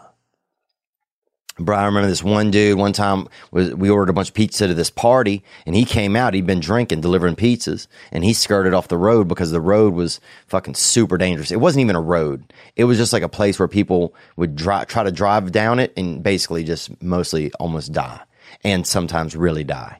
Bro, 1.59 1.75
I 1.75 1.85
remember 1.85 2.07
this 2.07 2.23
one 2.23 2.51
dude. 2.51 2.77
One 2.77 2.93
time, 2.93 3.27
was 3.51 3.73
we 3.75 3.89
ordered 3.89 4.09
a 4.09 4.13
bunch 4.13 4.29
of 4.29 4.33
pizza 4.33 4.67
to 4.67 4.73
this 4.73 4.89
party, 4.89 5.43
and 5.65 5.75
he 5.75 5.83
came 5.83 6.15
out. 6.15 6.33
He'd 6.33 6.47
been 6.47 6.61
drinking, 6.61 7.01
delivering 7.01 7.35
pizzas, 7.35 7.87
and 8.11 8.23
he 8.23 8.33
skirted 8.33 8.73
off 8.73 8.87
the 8.87 8.97
road 8.97 9.27
because 9.27 9.51
the 9.51 9.59
road 9.59 9.93
was 9.93 10.21
fucking 10.47 10.75
super 10.75 11.17
dangerous. 11.17 11.51
It 11.51 11.59
wasn't 11.59 11.81
even 11.81 11.97
a 11.97 12.01
road; 12.01 12.53
it 12.77 12.85
was 12.85 12.97
just 12.97 13.11
like 13.11 13.23
a 13.23 13.29
place 13.29 13.59
where 13.59 13.67
people 13.67 14.15
would 14.37 14.55
dri- 14.55 14.85
try 14.87 15.03
to 15.03 15.11
drive 15.11 15.51
down 15.51 15.79
it 15.79 15.93
and 15.97 16.23
basically 16.23 16.63
just 16.63 17.01
mostly 17.01 17.51
almost 17.53 17.91
die, 17.91 18.21
and 18.63 18.87
sometimes 18.87 19.35
really 19.35 19.65
die. 19.65 19.99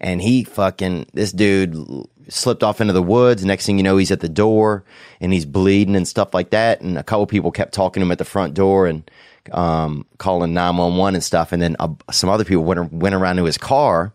And 0.00 0.22
he 0.22 0.44
fucking 0.44 1.06
this 1.12 1.32
dude 1.32 2.06
slipped 2.28 2.62
off 2.62 2.80
into 2.80 2.92
the 2.92 3.02
woods. 3.02 3.44
Next 3.44 3.66
thing 3.66 3.78
you 3.78 3.82
know, 3.82 3.96
he's 3.96 4.10
at 4.10 4.20
the 4.20 4.28
door 4.28 4.84
and 5.20 5.32
he's 5.32 5.44
bleeding 5.44 5.96
and 5.96 6.06
stuff 6.06 6.32
like 6.32 6.50
that. 6.50 6.80
And 6.80 6.96
a 6.96 7.02
couple 7.02 7.26
people 7.26 7.50
kept 7.50 7.74
talking 7.74 8.00
to 8.00 8.06
him 8.06 8.12
at 8.12 8.18
the 8.18 8.24
front 8.24 8.54
door 8.54 8.86
and 8.86 9.08
um, 9.52 10.06
calling 10.18 10.52
911 10.52 11.14
and 11.16 11.24
stuff. 11.24 11.52
And 11.52 11.62
then 11.62 11.76
uh, 11.78 11.88
some 12.10 12.30
other 12.30 12.44
people 12.44 12.64
went, 12.64 12.92
went 12.92 13.14
around 13.14 13.36
to 13.36 13.44
his 13.44 13.58
car 13.58 14.12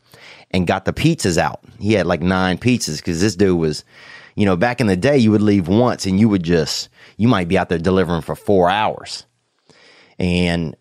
and 0.52 0.68
got 0.68 0.86
the 0.86 0.94
pizzas 0.94 1.38
out. 1.38 1.62
He 1.80 1.94
had 1.94 2.06
like 2.06 2.22
nine 2.22 2.58
pizzas 2.58 2.98
because 2.98 3.22
this 3.22 3.36
dude 3.36 3.60
was, 3.60 3.84
you 4.36 4.46
know, 4.46 4.56
back 4.56 4.82
in 4.82 4.88
the 4.88 4.98
day, 4.98 5.18
you 5.18 5.32
would 5.32 5.42
leave 5.42 5.68
once 5.68 6.06
and 6.06 6.20
you 6.20 6.30
would 6.30 6.44
just, 6.44 6.90
you 7.18 7.28
might 7.28 7.48
be 7.48 7.58
out 7.58 7.70
there 7.70 7.78
delivering 7.78 8.22
for 8.22 8.36
four 8.36 8.70
hours. 8.70 9.26
And, 10.20 10.76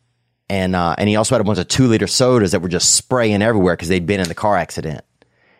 and, 0.48 0.76
uh, 0.76 0.94
and 0.98 1.08
he 1.08 1.16
also 1.16 1.34
had 1.34 1.40
a 1.40 1.44
bunch 1.44 1.58
of 1.58 1.68
two 1.68 1.86
liter 1.86 2.06
sodas 2.06 2.52
that 2.52 2.60
were 2.60 2.68
just 2.68 2.94
spraying 2.94 3.42
everywhere 3.42 3.74
because 3.74 3.88
they'd 3.88 4.06
been 4.06 4.20
in 4.20 4.28
the 4.28 4.34
car 4.34 4.56
accident. 4.56 5.04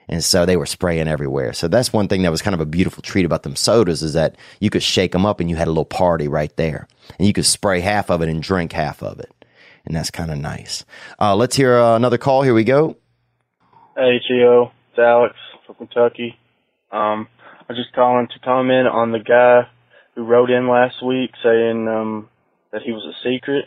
And 0.09 0.23
so 0.23 0.45
they 0.45 0.57
were 0.57 0.67
spraying 0.67 1.09
everywhere. 1.09 1.53
So 1.53 1.69
that's 1.69 1.93
one 1.93 2.09
thing 2.09 2.23
that 2.23 2.31
was 2.31 2.43
kind 2.43 2.55
of 2.55 2.61
a 2.61 2.67
beautiful 2.67 3.03
treat 3.03 3.25
about 3.25 3.43
them 3.43 3.57
sodas 3.57 4.03
is 4.03 4.13
that 4.13 4.37
you 4.61 4.71
could 4.71 4.83
shake 4.83 5.13
them 5.13 5.25
up 5.25 5.41
and 5.41 5.49
you 5.49 5.57
had 5.57 5.69
a 5.69 5.71
little 5.71 5.85
party 5.85 6.29
right 6.29 6.55
there. 6.57 6.87
And 7.19 7.27
you 7.27 7.33
could 7.33 7.47
spray 7.47 7.81
half 7.81 8.11
of 8.11 8.21
it 8.23 8.29
and 8.29 8.43
drink 8.43 8.73
half 8.73 9.03
of 9.03 9.19
it. 9.19 9.33
And 9.87 9.95
that's 9.95 10.11
kind 10.11 10.31
of 10.31 10.39
nice. 10.39 10.85
Uh, 11.21 11.37
let's 11.37 11.57
hear 11.57 11.77
uh, 11.77 11.97
another 11.97 12.19
call. 12.19 12.43
Here 12.43 12.55
we 12.55 12.65
go. 12.65 12.97
Hey, 13.97 14.21
Gio. 14.31 14.71
It's 14.91 14.99
Alex 14.99 15.35
from 15.67 15.77
Kentucky. 15.77 16.39
Um, 16.91 17.29
I 17.61 17.65
was 17.69 17.79
just 17.79 17.95
calling 17.95 18.29
to 18.29 18.39
comment 18.41 18.87
on 18.89 19.13
the 19.13 19.19
guy 19.19 19.69
who 20.15 20.25
wrote 20.25 20.51
in 20.51 20.69
last 20.69 21.05
week 21.05 21.31
saying 21.43 21.89
um, 21.89 22.29
that 22.73 22.83
he 22.83 22.93
was 22.93 23.05
a 23.05 23.29
secret, 23.29 23.67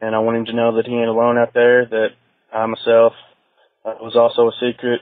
and 0.00 0.14
I 0.14 0.20
want 0.20 0.38
him 0.38 0.44
to 0.46 0.52
know 0.52 0.76
that 0.76 0.86
he 0.86 0.94
ain't 0.94 1.08
alone 1.08 1.38
out 1.38 1.54
there. 1.54 1.86
That 1.86 2.08
I 2.52 2.66
myself 2.66 3.12
uh, 3.84 3.94
was 4.00 4.16
also 4.16 4.48
a 4.48 4.52
secret. 4.60 5.00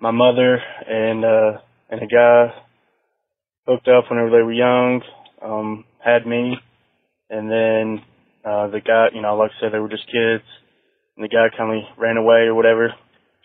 My 0.00 0.10
mother 0.10 0.58
and 0.88 1.24
uh, 1.24 1.60
and 1.90 2.02
a 2.02 2.06
guy 2.06 2.54
hooked 3.66 3.88
up 3.88 4.04
whenever 4.10 4.30
they 4.30 4.42
were 4.42 4.52
young, 4.52 5.00
um, 5.42 5.84
had 6.04 6.26
me, 6.26 6.56
and 7.30 7.50
then 7.50 8.04
uh, 8.44 8.68
the 8.68 8.80
guy, 8.80 9.08
you 9.14 9.22
know, 9.22 9.36
like 9.36 9.50
I 9.56 9.60
said, 9.60 9.72
they 9.72 9.78
were 9.78 9.88
just 9.88 10.06
kids, 10.06 10.44
and 11.16 11.24
the 11.24 11.28
guy 11.28 11.56
kind 11.56 11.76
of 11.76 11.98
ran 11.98 12.16
away 12.16 12.46
or 12.46 12.54
whatever 12.54 12.94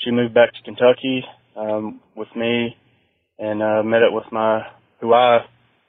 she 0.04 0.12
moved 0.12 0.34
back 0.34 0.52
to 0.54 0.64
Kentucky 0.64 1.24
um, 1.56 2.02
with 2.16 2.30
me 2.36 2.76
and 3.38 3.62
uh, 3.62 3.84
met 3.84 4.04
up 4.04 4.14
with 4.14 4.32
my 4.32 4.62
who 5.00 5.14
I 5.14 5.40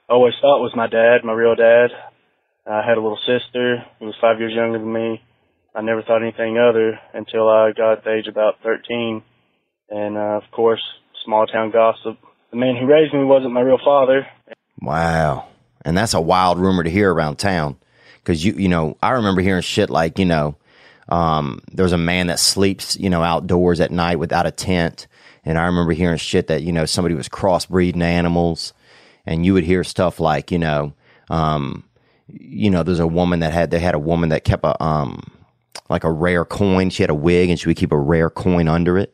always 0.09 0.33
thought 0.41 0.61
was 0.61 0.73
my 0.75 0.87
dad, 0.87 1.23
my 1.23 1.33
real 1.33 1.55
dad. 1.55 1.87
I 2.65 2.81
had 2.87 2.97
a 2.97 3.01
little 3.01 3.19
sister 3.25 3.83
who 3.99 4.05
was 4.05 4.15
five 4.21 4.39
years 4.39 4.53
younger 4.55 4.79
than 4.79 4.93
me. 4.93 5.21
I 5.75 5.81
never 5.81 6.01
thought 6.01 6.21
anything 6.21 6.57
other 6.57 6.99
until 7.13 7.49
I 7.49 7.71
got 7.75 8.03
the 8.03 8.13
age 8.13 8.27
about 8.27 8.55
13. 8.63 9.23
And 9.93 10.17
uh, 10.17 10.41
of 10.41 10.43
course, 10.51 10.81
small 11.23 11.45
town 11.45 11.69
gossip. 11.69 12.17
The 12.49 12.57
man 12.57 12.75
who 12.75 12.87
raised 12.87 13.13
me 13.13 13.23
wasn't 13.23 13.53
my 13.53 13.61
real 13.61 13.77
father. 13.83 14.25
Wow. 14.81 15.47
And 15.85 15.95
that's 15.95 16.15
a 16.15 16.21
wild 16.21 16.57
rumor 16.57 16.83
to 16.83 16.89
hear 16.89 17.13
around 17.13 17.35
town. 17.37 17.77
Cause 18.23 18.43
you, 18.43 18.53
you 18.53 18.69
know, 18.69 18.97
I 19.03 19.11
remember 19.11 19.41
hearing 19.41 19.61
shit 19.61 19.91
like, 19.91 20.17
you 20.17 20.25
know, 20.25 20.55
um, 21.09 21.61
there's 21.71 21.91
a 21.91 21.97
man 21.97 22.27
that 22.27 22.39
sleeps, 22.39 22.97
you 22.97 23.09
know, 23.09 23.21
outdoors 23.21 23.79
at 23.79 23.91
night 23.91 24.17
without 24.17 24.47
a 24.47 24.51
tent. 24.51 25.07
And 25.45 25.59
I 25.59 25.65
remember 25.65 25.91
hearing 25.91 26.17
shit 26.17 26.47
that, 26.47 26.63
you 26.63 26.71
know, 26.71 26.85
somebody 26.85 27.13
was 27.13 27.29
crossbreeding 27.29 28.01
animals. 28.01 28.73
And 29.27 29.45
you 29.45 29.53
would 29.53 29.63
hear 29.63 29.83
stuff 29.83 30.19
like, 30.19 30.51
you 30.51 30.57
know, 30.57 30.93
um, 31.29 31.83
you 32.27 32.71
know, 32.71 32.81
there's 32.81 32.99
a 32.99 33.07
woman 33.07 33.41
that 33.41 33.53
had, 33.53 33.69
they 33.69 33.79
had 33.79 33.93
a 33.93 33.99
woman 33.99 34.29
that 34.29 34.43
kept 34.43 34.63
a, 34.63 34.81
um, 34.83 35.21
like 35.87 36.03
a 36.03 36.11
rare 36.11 36.45
coin. 36.45 36.89
She 36.89 37.03
had 37.03 37.11
a 37.11 37.15
wig 37.15 37.49
and 37.49 37.59
she 37.59 37.67
would 37.67 37.77
keep 37.77 37.91
a 37.91 37.97
rare 37.97 38.31
coin 38.31 38.67
under 38.67 38.97
it. 38.97 39.13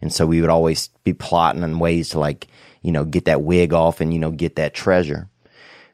And 0.00 0.12
so 0.12 0.26
we 0.26 0.40
would 0.40 0.50
always 0.50 0.88
be 1.04 1.12
plotting 1.12 1.62
on 1.62 1.78
ways 1.78 2.10
to 2.10 2.18
like, 2.18 2.48
you 2.82 2.92
know, 2.92 3.04
get 3.04 3.24
that 3.24 3.42
wig 3.42 3.72
off 3.72 4.00
and, 4.00 4.12
you 4.12 4.18
know, 4.18 4.30
get 4.30 4.56
that 4.56 4.74
treasure. 4.74 5.28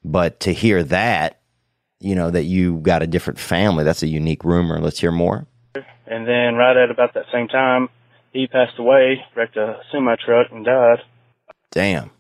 But 0.05 0.41
to 0.41 0.53
hear 0.53 0.83
that, 0.85 1.41
you 2.01 2.15
know, 2.15 2.31
that 2.31 2.45
you 2.45 2.79
got 2.79 3.03
a 3.03 3.07
different 3.07 3.39
family, 3.39 3.85
that's 3.85 4.03
a 4.03 4.09
unique 4.09 4.45
rumor. 4.45 4.81
Let's 4.81 4.99
hear 4.99 5.13
more. 5.13 5.47
And 6.07 6.27
then 6.27 6.55
right 6.55 6.77
at 6.77 6.91
about 6.91 7.15
that 7.15 7.27
same 7.33 7.49
time, 7.49 7.89
he 8.33 8.47
passed 8.47 8.79
away, 8.79 9.25
wrecked 9.37 9.57
a 9.57 9.81
semi 9.93 10.17
truck 10.17 10.49
and 10.51 10.65
died. 10.65 10.99
Damn. 11.71 12.11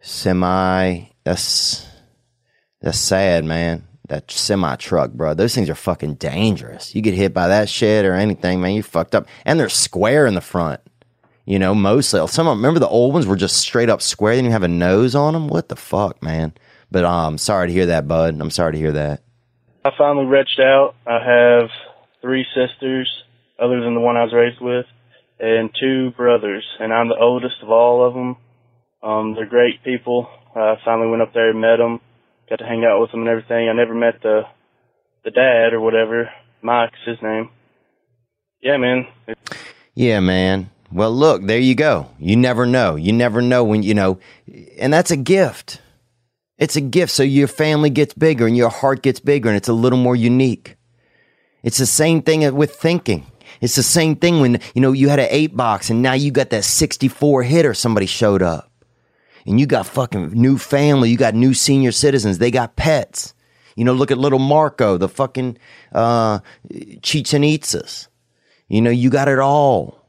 Semi, 0.00 1.10
that's, 1.24 1.86
that's 2.80 2.98
sad, 2.98 3.44
man. 3.44 3.86
That 4.12 4.30
semi 4.30 4.76
truck, 4.76 5.12
bro. 5.12 5.32
Those 5.32 5.54
things 5.54 5.70
are 5.70 5.74
fucking 5.74 6.16
dangerous. 6.16 6.94
You 6.94 7.00
get 7.00 7.14
hit 7.14 7.32
by 7.32 7.48
that 7.48 7.70
shit 7.70 8.04
or 8.04 8.12
anything, 8.12 8.60
man, 8.60 8.74
you 8.74 8.82
fucked 8.82 9.14
up. 9.14 9.26
And 9.46 9.58
they're 9.58 9.70
square 9.70 10.26
in 10.26 10.34
the 10.34 10.42
front. 10.42 10.82
You 11.46 11.58
know, 11.58 11.74
mostly. 11.74 12.20
Some 12.28 12.46
of 12.46 12.50
them, 12.50 12.58
remember 12.58 12.78
the 12.78 12.88
old 12.88 13.14
ones 13.14 13.26
were 13.26 13.36
just 13.36 13.56
straight 13.56 13.88
up 13.88 14.02
square. 14.02 14.34
They 14.34 14.42
didn't 14.42 14.52
have 14.52 14.64
a 14.64 14.68
nose 14.68 15.14
on 15.14 15.32
them. 15.32 15.48
What 15.48 15.70
the 15.70 15.76
fuck, 15.76 16.22
man? 16.22 16.52
But 16.90 17.06
um, 17.06 17.38
sorry 17.38 17.68
to 17.68 17.72
hear 17.72 17.86
that, 17.86 18.06
bud. 18.06 18.38
I'm 18.38 18.50
sorry 18.50 18.72
to 18.72 18.78
hear 18.78 18.92
that. 18.92 19.22
I 19.82 19.92
finally 19.96 20.26
reached 20.26 20.60
out. 20.60 20.94
I 21.06 21.18
have 21.24 21.70
three 22.20 22.44
sisters, 22.54 23.10
other 23.58 23.80
than 23.80 23.94
the 23.94 24.00
one 24.02 24.18
I 24.18 24.24
was 24.24 24.34
raised 24.34 24.60
with, 24.60 24.84
and 25.40 25.70
two 25.80 26.10
brothers, 26.10 26.66
and 26.78 26.92
I'm 26.92 27.08
the 27.08 27.16
oldest 27.18 27.62
of 27.62 27.70
all 27.70 28.06
of 28.06 28.12
them. 28.12 28.36
Um, 29.02 29.34
they're 29.36 29.46
great 29.46 29.82
people. 29.82 30.28
I 30.54 30.74
finally 30.84 31.08
went 31.08 31.22
up 31.22 31.32
there 31.32 31.48
and 31.48 31.62
met 31.62 31.78
them, 31.78 32.02
got 32.52 32.58
to 32.58 32.68
hang 32.68 32.84
out 32.84 33.00
with 33.00 33.10
them 33.10 33.20
and 33.20 33.30
everything. 33.30 33.70
I 33.70 33.72
never 33.72 33.94
met 33.94 34.20
the 34.22 34.42
the 35.24 35.30
dad 35.30 35.72
or 35.72 35.80
whatever. 35.80 36.30
Mike's 36.60 36.98
his 37.06 37.16
name. 37.22 37.48
Yeah, 38.60 38.76
man. 38.76 39.06
Yeah, 39.94 40.20
man. 40.20 40.70
Well, 40.92 41.12
look, 41.12 41.46
there 41.46 41.58
you 41.58 41.74
go. 41.74 42.10
You 42.18 42.36
never 42.36 42.66
know. 42.66 42.96
You 42.96 43.12
never 43.12 43.40
know 43.40 43.64
when, 43.64 43.82
you 43.82 43.94
know, 43.94 44.18
and 44.78 44.92
that's 44.92 45.10
a 45.10 45.16
gift. 45.16 45.80
It's 46.58 46.76
a 46.76 46.82
gift. 46.82 47.12
So 47.12 47.22
your 47.22 47.48
family 47.48 47.88
gets 47.88 48.12
bigger 48.12 48.46
and 48.46 48.56
your 48.56 48.68
heart 48.68 49.02
gets 49.02 49.18
bigger 49.18 49.48
and 49.48 49.56
it's 49.56 49.68
a 49.68 49.72
little 49.72 49.98
more 49.98 50.14
unique. 50.14 50.76
It's 51.62 51.78
the 51.78 51.86
same 51.86 52.20
thing 52.20 52.54
with 52.54 52.74
thinking. 52.74 53.26
It's 53.62 53.76
the 53.76 53.82
same 53.82 54.16
thing 54.16 54.40
when, 54.40 54.60
you 54.74 54.82
know, 54.82 54.92
you 54.92 55.08
had 55.08 55.20
an 55.20 55.28
eight 55.30 55.56
box 55.56 55.88
and 55.88 56.02
now 56.02 56.12
you 56.12 56.30
got 56.30 56.50
that 56.50 56.64
64 56.64 57.44
hitter 57.44 57.72
somebody 57.72 58.06
showed 58.06 58.42
up. 58.42 58.71
And 59.46 59.58
you 59.58 59.66
got 59.66 59.86
fucking 59.86 60.32
new 60.32 60.58
family. 60.58 61.10
You 61.10 61.16
got 61.16 61.34
new 61.34 61.54
senior 61.54 61.92
citizens. 61.92 62.38
They 62.38 62.50
got 62.50 62.76
pets. 62.76 63.34
You 63.76 63.84
know, 63.84 63.92
look 63.92 64.10
at 64.10 64.18
little 64.18 64.38
Marco, 64.38 64.98
the 64.98 65.08
fucking, 65.08 65.58
uh, 65.92 66.40
Chichen 67.02 67.42
Itzas. 67.42 68.08
You 68.68 68.82
know, 68.82 68.90
you 68.90 69.10
got 69.10 69.28
it 69.28 69.38
all 69.38 70.08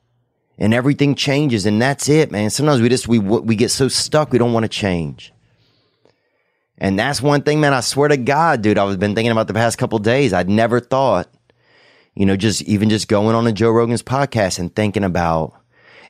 and 0.57 0.73
everything 0.73 1.15
changes 1.15 1.65
and 1.65 1.81
that's 1.81 2.09
it, 2.09 2.31
man. 2.31 2.49
Sometimes 2.49 2.81
we 2.81 2.89
just, 2.89 3.07
we, 3.07 3.19
we 3.19 3.55
get 3.55 3.71
so 3.71 3.87
stuck. 3.87 4.31
We 4.31 4.37
don't 4.37 4.53
want 4.53 4.63
to 4.63 4.69
change. 4.69 5.33
And 6.77 6.97
that's 6.99 7.21
one 7.21 7.43
thing, 7.43 7.61
man. 7.61 7.73
I 7.73 7.79
swear 7.79 8.09
to 8.09 8.17
God, 8.17 8.61
dude, 8.61 8.77
I've 8.77 8.99
been 8.99 9.15
thinking 9.15 9.31
about 9.31 9.47
the 9.47 9.53
past 9.53 9.77
couple 9.77 9.99
days. 9.99 10.33
I'd 10.33 10.49
never 10.49 10.79
thought, 10.79 11.29
you 12.15 12.25
know, 12.25 12.35
just 12.35 12.61
even 12.63 12.89
just 12.89 13.07
going 13.07 13.35
on 13.35 13.47
a 13.47 13.51
Joe 13.51 13.71
Rogan's 13.71 14.03
podcast 14.03 14.59
and 14.59 14.75
thinking 14.75 15.03
about, 15.03 15.53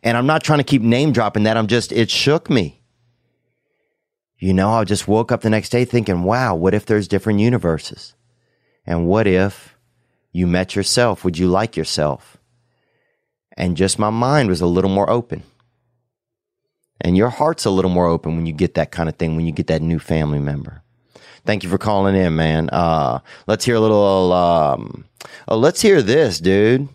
and 0.01 0.17
I'm 0.17 0.25
not 0.25 0.43
trying 0.43 0.59
to 0.59 0.63
keep 0.63 0.81
name 0.81 1.11
dropping 1.11 1.43
that. 1.43 1.57
I'm 1.57 1.67
just, 1.67 1.91
it 1.91 2.09
shook 2.09 2.49
me. 2.49 2.82
You 4.37 4.53
know, 4.53 4.71
I 4.71 4.83
just 4.83 5.07
woke 5.07 5.31
up 5.31 5.41
the 5.41 5.49
next 5.49 5.69
day 5.69 5.85
thinking, 5.85 6.23
wow, 6.23 6.55
what 6.55 6.73
if 6.73 6.85
there's 6.85 7.07
different 7.07 7.39
universes? 7.39 8.13
And 8.85 9.07
what 9.07 9.27
if 9.27 9.77
you 10.31 10.47
met 10.47 10.75
yourself? 10.75 11.23
Would 11.23 11.37
you 11.37 11.47
like 11.47 11.77
yourself? 11.77 12.37
And 13.55 13.77
just 13.77 13.99
my 13.99 14.09
mind 14.09 14.49
was 14.49 14.61
a 14.61 14.65
little 14.65 14.89
more 14.89 15.09
open. 15.09 15.43
And 16.99 17.15
your 17.15 17.29
heart's 17.29 17.65
a 17.65 17.69
little 17.69 17.91
more 17.91 18.07
open 18.07 18.35
when 18.35 18.45
you 18.45 18.53
get 18.53 18.73
that 18.75 18.91
kind 18.91 19.09
of 19.09 19.15
thing, 19.15 19.35
when 19.35 19.45
you 19.45 19.51
get 19.51 19.67
that 19.67 19.81
new 19.81 19.99
family 19.99 20.39
member. 20.39 20.81
Thank 21.45 21.63
you 21.63 21.69
for 21.69 21.77
calling 21.77 22.15
in, 22.15 22.35
man. 22.35 22.69
Uh, 22.69 23.19
let's 23.47 23.65
hear 23.65 23.75
a 23.75 23.79
little, 23.79 24.31
um, 24.31 25.05
oh, 25.47 25.57
let's 25.57 25.81
hear 25.81 26.01
this, 26.01 26.39
dude. 26.39 26.87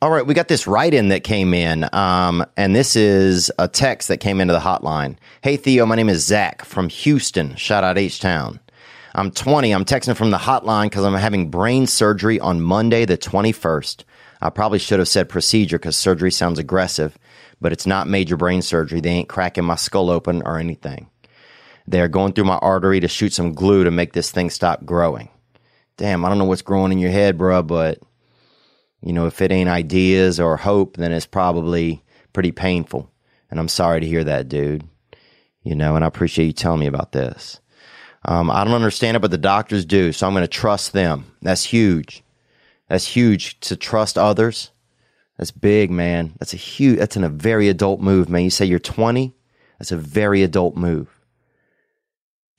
All 0.00 0.10
right, 0.10 0.24
we 0.24 0.32
got 0.32 0.46
this 0.46 0.68
write 0.68 0.94
in 0.94 1.08
that 1.08 1.24
came 1.24 1.52
in, 1.52 1.92
um, 1.92 2.46
and 2.56 2.76
this 2.76 2.94
is 2.94 3.50
a 3.58 3.66
text 3.66 4.06
that 4.06 4.18
came 4.18 4.40
into 4.40 4.54
the 4.54 4.60
hotline. 4.60 5.16
Hey, 5.42 5.56
Theo, 5.56 5.86
my 5.86 5.96
name 5.96 6.08
is 6.08 6.24
Zach 6.24 6.64
from 6.64 6.88
Houston. 6.88 7.56
Shout 7.56 7.82
out 7.82 7.98
H 7.98 8.20
Town. 8.20 8.60
I'm 9.16 9.32
20. 9.32 9.72
I'm 9.72 9.84
texting 9.84 10.16
from 10.16 10.30
the 10.30 10.38
hotline 10.38 10.84
because 10.84 11.04
I'm 11.04 11.14
having 11.14 11.50
brain 11.50 11.88
surgery 11.88 12.38
on 12.38 12.60
Monday, 12.60 13.06
the 13.06 13.18
21st. 13.18 14.04
I 14.40 14.50
probably 14.50 14.78
should 14.78 15.00
have 15.00 15.08
said 15.08 15.28
procedure 15.28 15.80
because 15.80 15.96
surgery 15.96 16.30
sounds 16.30 16.60
aggressive, 16.60 17.18
but 17.60 17.72
it's 17.72 17.84
not 17.84 18.06
major 18.06 18.36
brain 18.36 18.62
surgery. 18.62 19.00
They 19.00 19.10
ain't 19.10 19.28
cracking 19.28 19.64
my 19.64 19.74
skull 19.74 20.10
open 20.10 20.42
or 20.42 20.60
anything. 20.60 21.10
They're 21.88 22.06
going 22.06 22.34
through 22.34 22.44
my 22.44 22.58
artery 22.58 23.00
to 23.00 23.08
shoot 23.08 23.32
some 23.32 23.52
glue 23.52 23.82
to 23.82 23.90
make 23.90 24.12
this 24.12 24.30
thing 24.30 24.50
stop 24.50 24.84
growing. 24.84 25.28
Damn, 25.96 26.24
I 26.24 26.28
don't 26.28 26.38
know 26.38 26.44
what's 26.44 26.62
growing 26.62 26.92
in 26.92 27.00
your 27.00 27.10
head, 27.10 27.36
bruh, 27.36 27.66
but 27.66 27.98
you 29.02 29.12
know, 29.12 29.26
if 29.26 29.40
it 29.40 29.52
ain't 29.52 29.68
ideas 29.68 30.40
or 30.40 30.56
hope, 30.56 30.96
then 30.96 31.12
it's 31.12 31.26
probably 31.26 32.02
pretty 32.32 32.52
painful. 32.52 33.10
And 33.50 33.58
I'm 33.58 33.68
sorry 33.68 34.00
to 34.00 34.06
hear 34.06 34.24
that, 34.24 34.48
dude. 34.48 34.84
You 35.62 35.74
know, 35.74 35.96
and 35.96 36.04
I 36.04 36.08
appreciate 36.08 36.46
you 36.46 36.52
telling 36.52 36.80
me 36.80 36.86
about 36.86 37.12
this. 37.12 37.60
Um, 38.24 38.50
I 38.50 38.64
don't 38.64 38.74
understand 38.74 39.16
it, 39.16 39.20
but 39.20 39.30
the 39.30 39.38
doctors 39.38 39.84
do. 39.84 40.12
So 40.12 40.26
I'm 40.26 40.34
going 40.34 40.42
to 40.42 40.48
trust 40.48 40.92
them. 40.92 41.32
That's 41.42 41.64
huge. 41.64 42.22
That's 42.88 43.06
huge 43.06 43.60
to 43.60 43.76
trust 43.76 44.18
others. 44.18 44.70
That's 45.36 45.50
big, 45.50 45.90
man. 45.90 46.34
That's 46.38 46.52
a 46.52 46.56
huge, 46.56 46.98
that's 46.98 47.16
in 47.16 47.24
a 47.24 47.28
very 47.28 47.68
adult 47.68 48.00
move, 48.00 48.28
man. 48.28 48.42
You 48.42 48.50
say 48.50 48.66
you're 48.66 48.80
20. 48.80 49.34
That's 49.78 49.92
a 49.92 49.96
very 49.96 50.42
adult 50.42 50.76
move. 50.76 51.17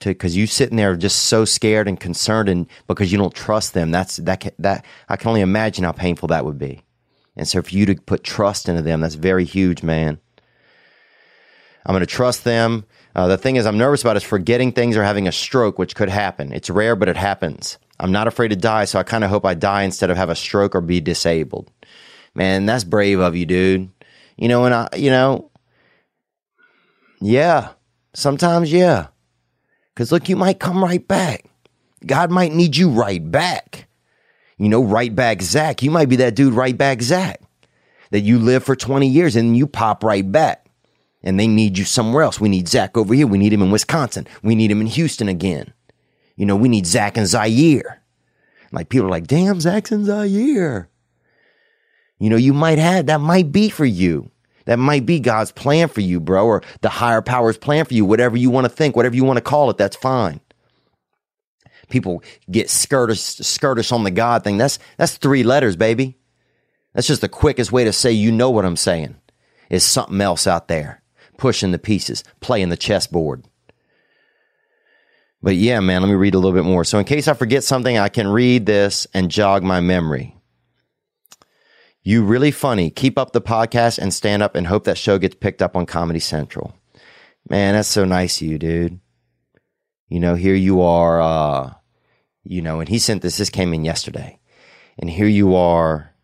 To, 0.01 0.15
cause 0.15 0.33
you 0.33 0.47
sitting 0.47 0.77
there 0.77 0.95
just 0.95 1.23
so 1.23 1.43
scared 1.43 1.87
and 1.87 1.99
concerned 1.99 2.47
and 2.47 2.67
because 2.87 3.11
you 3.11 3.17
don't 3.17 3.33
trust 3.33 3.73
them. 3.73 3.91
That's, 3.91 4.15
that, 4.17 4.53
that, 4.57 4.85
I 5.09 5.17
can 5.17 5.27
only 5.27 5.41
imagine 5.41 5.83
how 5.83 5.91
painful 5.91 6.29
that 6.29 6.45
would 6.45 6.57
be. 6.57 6.83
And 7.35 7.47
so 7.47 7.61
for 7.61 7.69
you 7.69 7.85
to 7.85 7.95
put 7.95 8.23
trust 8.23 8.69
into 8.69 8.81
them, 8.81 9.01
that's 9.01 9.15
very 9.15 9.43
huge, 9.43 9.83
man. 9.83 10.19
I'm 11.85 11.93
going 11.93 12.01
to 12.01 12.05
trust 12.05 12.43
them. 12.43 12.85
Uh, 13.15 13.27
the 13.27 13.37
thing 13.37 13.55
is, 13.55 13.65
I'm 13.65 13.77
nervous 13.77 14.01
about 14.01 14.17
is 14.17 14.23
forgetting 14.23 14.71
things 14.71 14.95
or 14.95 15.03
having 15.03 15.27
a 15.27 15.31
stroke, 15.31 15.79
which 15.79 15.95
could 15.95 16.09
happen. 16.09 16.53
It's 16.53 16.69
rare, 16.69 16.95
but 16.95 17.09
it 17.09 17.17
happens. 17.17 17.77
I'm 17.99 18.11
not 18.11 18.27
afraid 18.27 18.49
to 18.49 18.55
die, 18.55 18.85
so 18.85 18.99
I 18.99 19.03
kind 19.03 19.23
of 19.23 19.29
hope 19.29 19.45
I 19.45 19.53
die 19.53 19.83
instead 19.83 20.09
of 20.09 20.17
have 20.17 20.29
a 20.29 20.35
stroke 20.35 20.75
or 20.75 20.81
be 20.81 21.01
disabled. 21.01 21.71
Man, 22.35 22.65
that's 22.65 22.83
brave 22.83 23.19
of 23.19 23.35
you, 23.35 23.45
dude. 23.45 23.89
You 24.37 24.47
know, 24.47 24.65
and 24.65 24.73
I, 24.73 24.87
you 24.95 25.09
know, 25.09 25.51
yeah, 27.19 27.69
sometimes, 28.13 28.71
yeah. 28.71 29.07
Because 29.99 30.13
look, 30.13 30.29
you 30.29 30.37
might 30.37 30.61
come 30.61 30.81
right 30.81 31.05
back. 31.05 31.43
God 32.05 32.31
might 32.31 32.53
need 32.53 32.77
you 32.77 32.89
right 32.89 33.19
back. 33.29 33.89
You 34.57 34.69
know, 34.69 34.81
right 34.81 35.13
back 35.13 35.41
Zach. 35.41 35.83
You 35.83 35.91
might 35.91 36.07
be 36.07 36.15
that 36.15 36.35
dude 36.35 36.53
right 36.53 36.77
back 36.77 37.01
Zach 37.01 37.41
that 38.11 38.21
you 38.21 38.39
live 38.39 38.63
for 38.63 38.77
20 38.77 39.05
years 39.09 39.35
and 39.35 39.57
you 39.57 39.67
pop 39.67 40.05
right 40.05 40.31
back 40.31 40.67
and 41.21 41.37
they 41.37 41.47
need 41.47 41.77
you 41.77 41.83
somewhere 41.83 42.23
else. 42.23 42.39
We 42.39 42.47
need 42.47 42.69
Zach 42.69 42.95
over 42.95 43.13
here. 43.13 43.27
We 43.27 43.37
need 43.37 43.51
him 43.51 43.61
in 43.61 43.71
Wisconsin. 43.71 44.25
We 44.41 44.55
need 44.55 44.71
him 44.71 44.79
in 44.79 44.87
Houston 44.87 45.27
again. 45.27 45.73
You 46.37 46.45
know, 46.45 46.55
we 46.55 46.69
need 46.69 46.87
Zach 46.87 47.17
and 47.17 47.27
Zaire. 47.27 48.01
Like 48.71 48.87
people 48.87 49.07
are 49.07 49.11
like, 49.11 49.27
damn, 49.27 49.59
Zach 49.59 49.91
and 49.91 50.05
Zaire. 50.05 50.87
You 52.19 52.29
know, 52.29 52.37
you 52.37 52.53
might 52.53 52.77
have, 52.77 53.07
that 53.07 53.19
might 53.19 53.51
be 53.51 53.67
for 53.67 53.83
you. 53.83 54.31
That 54.69 54.77
might 54.77 55.03
be 55.03 55.19
God's 55.19 55.51
plan 55.51 55.87
for 55.87 56.01
you, 56.01 56.19
bro, 56.19 56.45
or 56.45 56.61
the 56.81 56.89
higher 56.89 57.23
power's 57.23 57.57
plan 57.57 57.85
for 57.85 57.95
you, 57.95 58.05
whatever 58.05 58.37
you 58.37 58.51
want 58.51 58.65
to 58.65 58.69
think, 58.69 58.95
whatever 58.95 59.15
you 59.15 59.23
want 59.23 59.37
to 59.37 59.41
call 59.41 59.71
it, 59.71 59.77
that's 59.77 59.95
fine. 59.95 60.41
People 61.89 62.21
get 62.51 62.69
skirtish, 62.69 63.19
skirtish 63.19 63.91
on 63.91 64.03
the 64.03 64.11
God 64.11 64.43
thing. 64.43 64.57
That's, 64.59 64.77
that's 64.97 65.17
three 65.17 65.41
letters, 65.41 65.75
baby. 65.75 66.19
That's 66.93 67.07
just 67.07 67.21
the 67.21 67.27
quickest 67.27 67.71
way 67.71 67.83
to 67.83 67.91
say 67.91 68.11
you 68.11 68.31
know 68.31 68.51
what 68.51 68.63
I'm 68.63 68.75
saying. 68.75 69.15
Is 69.71 69.83
something 69.83 70.21
else 70.21 70.45
out 70.45 70.67
there 70.67 71.01
pushing 71.37 71.71
the 71.71 71.79
pieces, 71.79 72.23
playing 72.39 72.69
the 72.69 72.77
chessboard. 72.77 73.45
But 75.41 75.55
yeah, 75.55 75.79
man, 75.79 76.03
let 76.03 76.09
me 76.09 76.13
read 76.13 76.35
a 76.35 76.37
little 76.37 76.53
bit 76.53 76.67
more. 76.67 76.83
So, 76.83 76.99
in 76.99 77.05
case 77.05 77.27
I 77.27 77.33
forget 77.33 77.63
something, 77.63 77.97
I 77.97 78.09
can 78.09 78.27
read 78.27 78.67
this 78.67 79.07
and 79.15 79.31
jog 79.31 79.63
my 79.63 79.81
memory. 79.81 80.38
You 82.09 82.23
really 82.23 82.49
funny. 82.49 82.89
Keep 82.89 83.19
up 83.19 83.33
the 83.33 83.39
podcast 83.39 83.99
and 83.99 84.11
stand 84.11 84.41
up 84.41 84.55
and 84.55 84.65
hope 84.65 84.85
that 84.85 84.97
show 84.97 85.19
gets 85.19 85.35
picked 85.35 85.61
up 85.61 85.75
on 85.75 85.85
Comedy 85.85 86.19
Central. 86.19 86.73
Man, 87.47 87.75
that's 87.75 87.87
so 87.87 88.03
nice 88.03 88.41
of 88.41 88.47
you, 88.47 88.57
dude. 88.57 88.99
You 90.07 90.19
know, 90.19 90.33
here 90.33 90.55
you 90.55 90.81
are, 90.81 91.21
uh, 91.21 91.73
you 92.43 92.63
know, 92.63 92.79
and 92.79 92.89
he 92.89 92.97
sent 92.97 93.21
this, 93.21 93.37
this 93.37 93.51
came 93.51 93.75
in 93.75 93.85
yesterday. 93.85 94.39
And 94.97 95.07
here 95.07 95.27
you 95.27 95.55
are, 95.55 96.15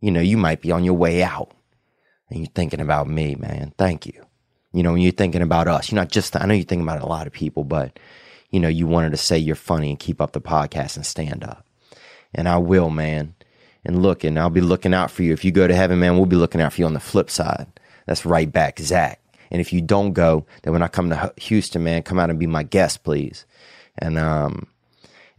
you 0.00 0.12
know, 0.12 0.20
you 0.20 0.36
might 0.36 0.60
be 0.60 0.70
on 0.70 0.84
your 0.84 0.94
way 0.94 1.24
out 1.24 1.50
and 2.28 2.38
you're 2.38 2.52
thinking 2.54 2.80
about 2.80 3.08
me, 3.08 3.34
man. 3.34 3.74
Thank 3.76 4.06
you. 4.06 4.24
You 4.72 4.84
know, 4.84 4.92
when 4.92 5.02
you're 5.02 5.10
thinking 5.10 5.42
about 5.42 5.66
us, 5.66 5.90
you're 5.90 6.00
not 6.00 6.12
just, 6.12 6.36
I 6.36 6.46
know 6.46 6.54
you're 6.54 6.62
thinking 6.62 6.86
about 6.86 7.02
a 7.02 7.06
lot 7.06 7.26
of 7.26 7.32
people, 7.32 7.64
but, 7.64 7.98
you 8.50 8.60
know, 8.60 8.68
you 8.68 8.86
wanted 8.86 9.10
to 9.10 9.16
say 9.16 9.36
you're 9.36 9.56
funny 9.56 9.90
and 9.90 9.98
keep 9.98 10.20
up 10.20 10.30
the 10.30 10.40
podcast 10.40 10.94
and 10.94 11.04
stand 11.04 11.42
up. 11.42 11.66
And 12.32 12.48
I 12.48 12.58
will, 12.58 12.90
man. 12.90 13.34
And 13.84 14.02
look, 14.02 14.24
and 14.24 14.38
I'll 14.38 14.50
be 14.50 14.60
looking 14.60 14.92
out 14.92 15.10
for 15.10 15.22
you. 15.22 15.32
If 15.32 15.44
you 15.44 15.52
go 15.52 15.66
to 15.66 15.74
heaven, 15.74 16.00
man, 16.00 16.16
we'll 16.16 16.26
be 16.26 16.36
looking 16.36 16.60
out 16.60 16.72
for 16.72 16.80
you 16.82 16.86
on 16.86 16.94
the 16.94 17.00
flip 17.00 17.30
side. 17.30 17.66
That's 18.06 18.26
right 18.26 18.50
back, 18.50 18.78
Zach. 18.78 19.20
And 19.50 19.60
if 19.60 19.72
you 19.72 19.80
don't 19.80 20.12
go, 20.12 20.46
then 20.62 20.72
when 20.72 20.82
I 20.82 20.88
come 20.88 21.10
to 21.10 21.32
Houston, 21.38 21.82
man, 21.82 22.02
come 22.02 22.18
out 22.18 22.30
and 22.30 22.38
be 22.38 22.46
my 22.46 22.62
guest, 22.62 23.02
please. 23.02 23.46
And, 23.98 24.18
um, 24.18 24.66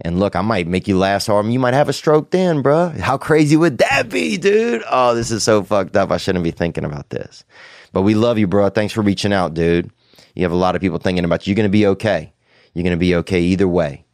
and 0.02 0.20
look, 0.20 0.36
I 0.36 0.42
might 0.42 0.68
make 0.68 0.88
you 0.88 0.98
last 0.98 1.30
arm. 1.30 1.52
You 1.52 1.60
might 1.60 1.76
have 1.76 1.88
a 1.88 1.94
stroke 1.94 2.32
then, 2.32 2.64
bruh. 2.64 2.98
How 2.98 3.18
crazy 3.18 3.56
would 3.56 3.78
that 3.78 4.10
be, 4.10 4.38
dude? 4.38 4.84
Oh, 4.90 5.14
this 5.14 5.32
is 5.32 5.44
so 5.44 5.64
fucked 5.64 5.96
up. 5.96 6.12
I 6.12 6.18
shouldn't 6.18 6.44
be 6.44 6.52
thinking 6.52 6.84
about 6.84 7.10
this. 7.10 7.46
But 7.94 8.02
we 8.02 8.16
love 8.16 8.38
you, 8.38 8.48
bro. 8.48 8.70
Thanks 8.70 8.94
for 8.94 9.02
reaching 9.02 9.34
out, 9.34 9.54
dude. 9.54 9.92
You 10.36 10.44
have 10.44 10.52
a 10.52 10.56
lot 10.56 10.76
of 10.76 10.82
people 10.82 10.98
thinking 10.98 11.26
about 11.26 11.46
you. 11.46 11.54
You're 11.54 11.66
to 11.66 11.70
be 11.70 11.88
okay. 11.88 12.34
You're 12.74 12.90
to 12.90 12.98
be 12.98 13.16
okay 13.18 13.42
either 13.42 13.68
way. 13.68 14.06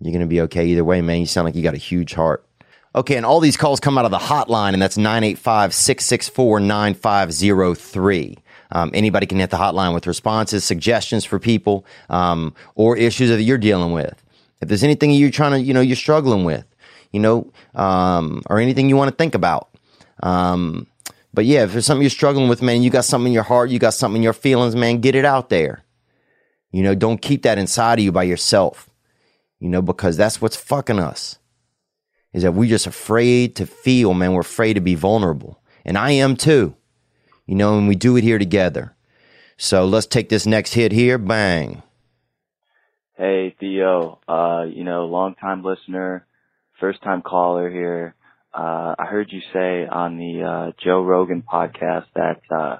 You're 0.00 0.18
to 0.18 0.26
be 0.26 0.40
okay 0.42 0.66
either 0.66 0.84
way, 0.84 1.00
man. 1.00 1.20
You 1.20 1.26
sound 1.26 1.44
like 1.44 1.54
you 1.54 1.62
got 1.62 1.74
a 1.74 1.78
huge 1.78 2.14
heart. 2.14 2.46
Okay, 2.96 3.16
and 3.16 3.26
all 3.26 3.40
these 3.40 3.56
calls 3.56 3.80
come 3.80 3.98
out 3.98 4.04
of 4.04 4.12
the 4.12 4.18
hotline, 4.18 4.72
and 4.72 4.80
that's 4.80 4.96
985 4.96 5.74
664 5.74 6.60
9503. 6.60 8.38
Um, 8.70 8.90
anybody 8.94 9.26
can 9.26 9.40
hit 9.40 9.50
the 9.50 9.56
hotline 9.56 9.94
with 9.94 10.06
responses, 10.06 10.64
suggestions 10.64 11.24
for 11.24 11.40
people, 11.40 11.84
um, 12.08 12.54
or 12.76 12.96
issues 12.96 13.30
that 13.30 13.42
you're 13.42 13.58
dealing 13.58 13.92
with. 13.92 14.22
If 14.60 14.68
there's 14.68 14.84
anything 14.84 15.10
you're 15.10 15.30
trying 15.30 15.52
to, 15.52 15.60
you 15.60 15.74
know, 15.74 15.80
you're 15.80 15.96
struggling 15.96 16.44
with, 16.44 16.64
you 17.12 17.18
know, 17.18 17.52
um, 17.74 18.42
or 18.48 18.60
anything 18.60 18.88
you 18.88 18.96
want 18.96 19.10
to 19.10 19.16
think 19.16 19.34
about. 19.34 19.70
Um, 20.22 20.86
but 21.32 21.46
yeah, 21.46 21.64
if 21.64 21.72
there's 21.72 21.86
something 21.86 22.02
you're 22.02 22.10
struggling 22.10 22.48
with, 22.48 22.62
man, 22.62 22.82
you 22.82 22.90
got 22.90 23.04
something 23.04 23.26
in 23.26 23.32
your 23.32 23.42
heart, 23.42 23.70
you 23.70 23.80
got 23.80 23.94
something 23.94 24.16
in 24.16 24.22
your 24.22 24.32
feelings, 24.32 24.76
man, 24.76 25.00
get 25.00 25.16
it 25.16 25.24
out 25.24 25.48
there. 25.48 25.82
You 26.70 26.84
know, 26.84 26.94
don't 26.94 27.20
keep 27.20 27.42
that 27.42 27.58
inside 27.58 27.98
of 27.98 28.04
you 28.04 28.12
by 28.12 28.22
yourself, 28.22 28.88
you 29.58 29.68
know, 29.68 29.82
because 29.82 30.16
that's 30.16 30.40
what's 30.40 30.56
fucking 30.56 31.00
us 31.00 31.38
is 32.34 32.42
that 32.42 32.52
we're 32.52 32.68
just 32.68 32.86
afraid 32.86 33.56
to 33.56 33.64
feel, 33.64 34.12
man. 34.12 34.34
We're 34.34 34.40
afraid 34.40 34.74
to 34.74 34.80
be 34.80 34.96
vulnerable. 34.96 35.62
And 35.84 35.96
I 35.96 36.10
am 36.10 36.36
too, 36.36 36.76
you 37.46 37.54
know, 37.54 37.78
and 37.78 37.88
we 37.88 37.94
do 37.94 38.16
it 38.16 38.24
here 38.24 38.38
together. 38.38 38.94
So 39.56 39.86
let's 39.86 40.06
take 40.06 40.28
this 40.28 40.44
next 40.44 40.74
hit 40.74 40.92
here. 40.92 41.16
Bang. 41.16 41.82
Hey, 43.16 43.54
Theo, 43.60 44.18
uh, 44.26 44.64
you 44.68 44.82
know, 44.82 45.06
long 45.06 45.36
time 45.36 45.62
listener, 45.62 46.26
first 46.80 47.00
time 47.02 47.22
caller 47.22 47.70
here. 47.70 48.16
Uh, 48.52 48.96
I 48.98 49.06
heard 49.06 49.28
you 49.30 49.40
say 49.52 49.86
on 49.86 50.16
the, 50.16 50.42
uh, 50.42 50.72
Joe 50.82 51.02
Rogan 51.02 51.42
podcast 51.42 52.06
that, 52.16 52.40
uh, 52.50 52.78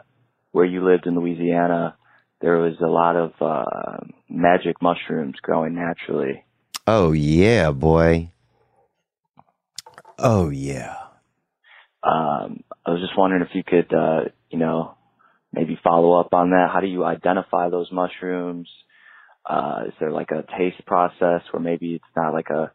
where 0.51 0.64
you 0.64 0.85
lived 0.85 1.06
in 1.06 1.14
Louisiana, 1.14 1.97
there 2.40 2.59
was 2.59 2.74
a 2.81 2.86
lot 2.86 3.16
of, 3.16 3.32
uh, 3.40 4.01
magic 4.28 4.82
mushrooms 4.82 5.36
growing 5.40 5.74
naturally. 5.74 6.44
Oh, 6.86 7.12
yeah, 7.12 7.70
boy. 7.70 8.31
Oh, 10.19 10.51
yeah. 10.51 10.97
Um, 12.03 12.62
I 12.85 12.91
was 12.91 13.01
just 13.01 13.16
wondering 13.16 13.43
if 13.43 13.55
you 13.55 13.65
could, 13.65 13.93
uh, 13.95 14.28
you 14.51 14.59
know, 14.59 14.95
maybe 15.53 15.78
follow 15.82 16.19
up 16.20 16.32
on 16.32 16.51
that. 16.51 16.69
How 16.73 16.81
do 16.81 16.86
you 16.86 17.05
identify 17.05 17.70
those 17.70 17.91
mushrooms? 17.91 18.69
Uh, 19.49 19.85
is 19.89 19.95
there 20.01 20.11
like 20.11 20.31
a 20.31 20.45
taste 20.59 20.85
process 20.86 21.43
where 21.51 21.62
maybe 21.62 21.95
it's 21.95 22.05
not 22.16 22.32
like 22.32 22.49
a 22.51 22.73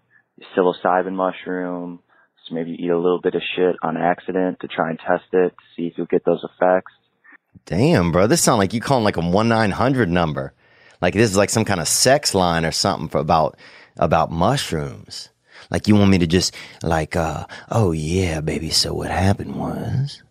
psilocybin 0.56 1.14
mushroom? 1.14 2.00
So 2.48 2.56
maybe 2.56 2.72
you 2.72 2.78
eat 2.80 2.92
a 2.92 2.98
little 2.98 3.22
bit 3.22 3.36
of 3.36 3.42
shit 3.56 3.76
on 3.84 3.98
accident 3.98 4.60
to 4.62 4.68
try 4.68 4.90
and 4.90 5.00
test 5.00 5.26
it 5.34 5.50
to 5.50 5.64
see 5.76 5.88
if 5.88 5.94
you'll 5.98 6.08
get 6.08 6.26
those 6.26 6.44
effects. 6.44 6.92
Damn, 7.66 8.12
bro. 8.12 8.28
This 8.28 8.42
sounds 8.42 8.60
like 8.60 8.74
you 8.74 8.82
calling 8.82 9.04
like 9.04 9.18
a 9.18 9.22
one 9.22 9.48
nine 9.48 9.72
hundred 9.72 10.10
number. 10.10 10.54
Like 11.02 11.14
this 11.14 11.30
is 11.30 11.38
like 11.38 11.50
some 11.50 11.66
kind 11.66 11.80
of 11.80 11.88
sex 11.88 12.34
line 12.34 12.66
or 12.66 12.72
something 12.72 13.10
for 13.10 13.20
about 13.20 13.58
about 13.98 14.32
mushrooms. 14.32 15.30
Like 15.70 15.88
you 15.88 15.96
want 15.96 16.12
me 16.12 16.18
to 16.18 16.28
just 16.28 16.56
like 16.84 17.16
uh 17.16 17.46
oh 17.70 17.92
yeah, 17.92 18.42
baby, 18.42 18.70
so 18.70 18.94
what 18.94 19.12
happened 19.12 19.56
was 19.56 20.22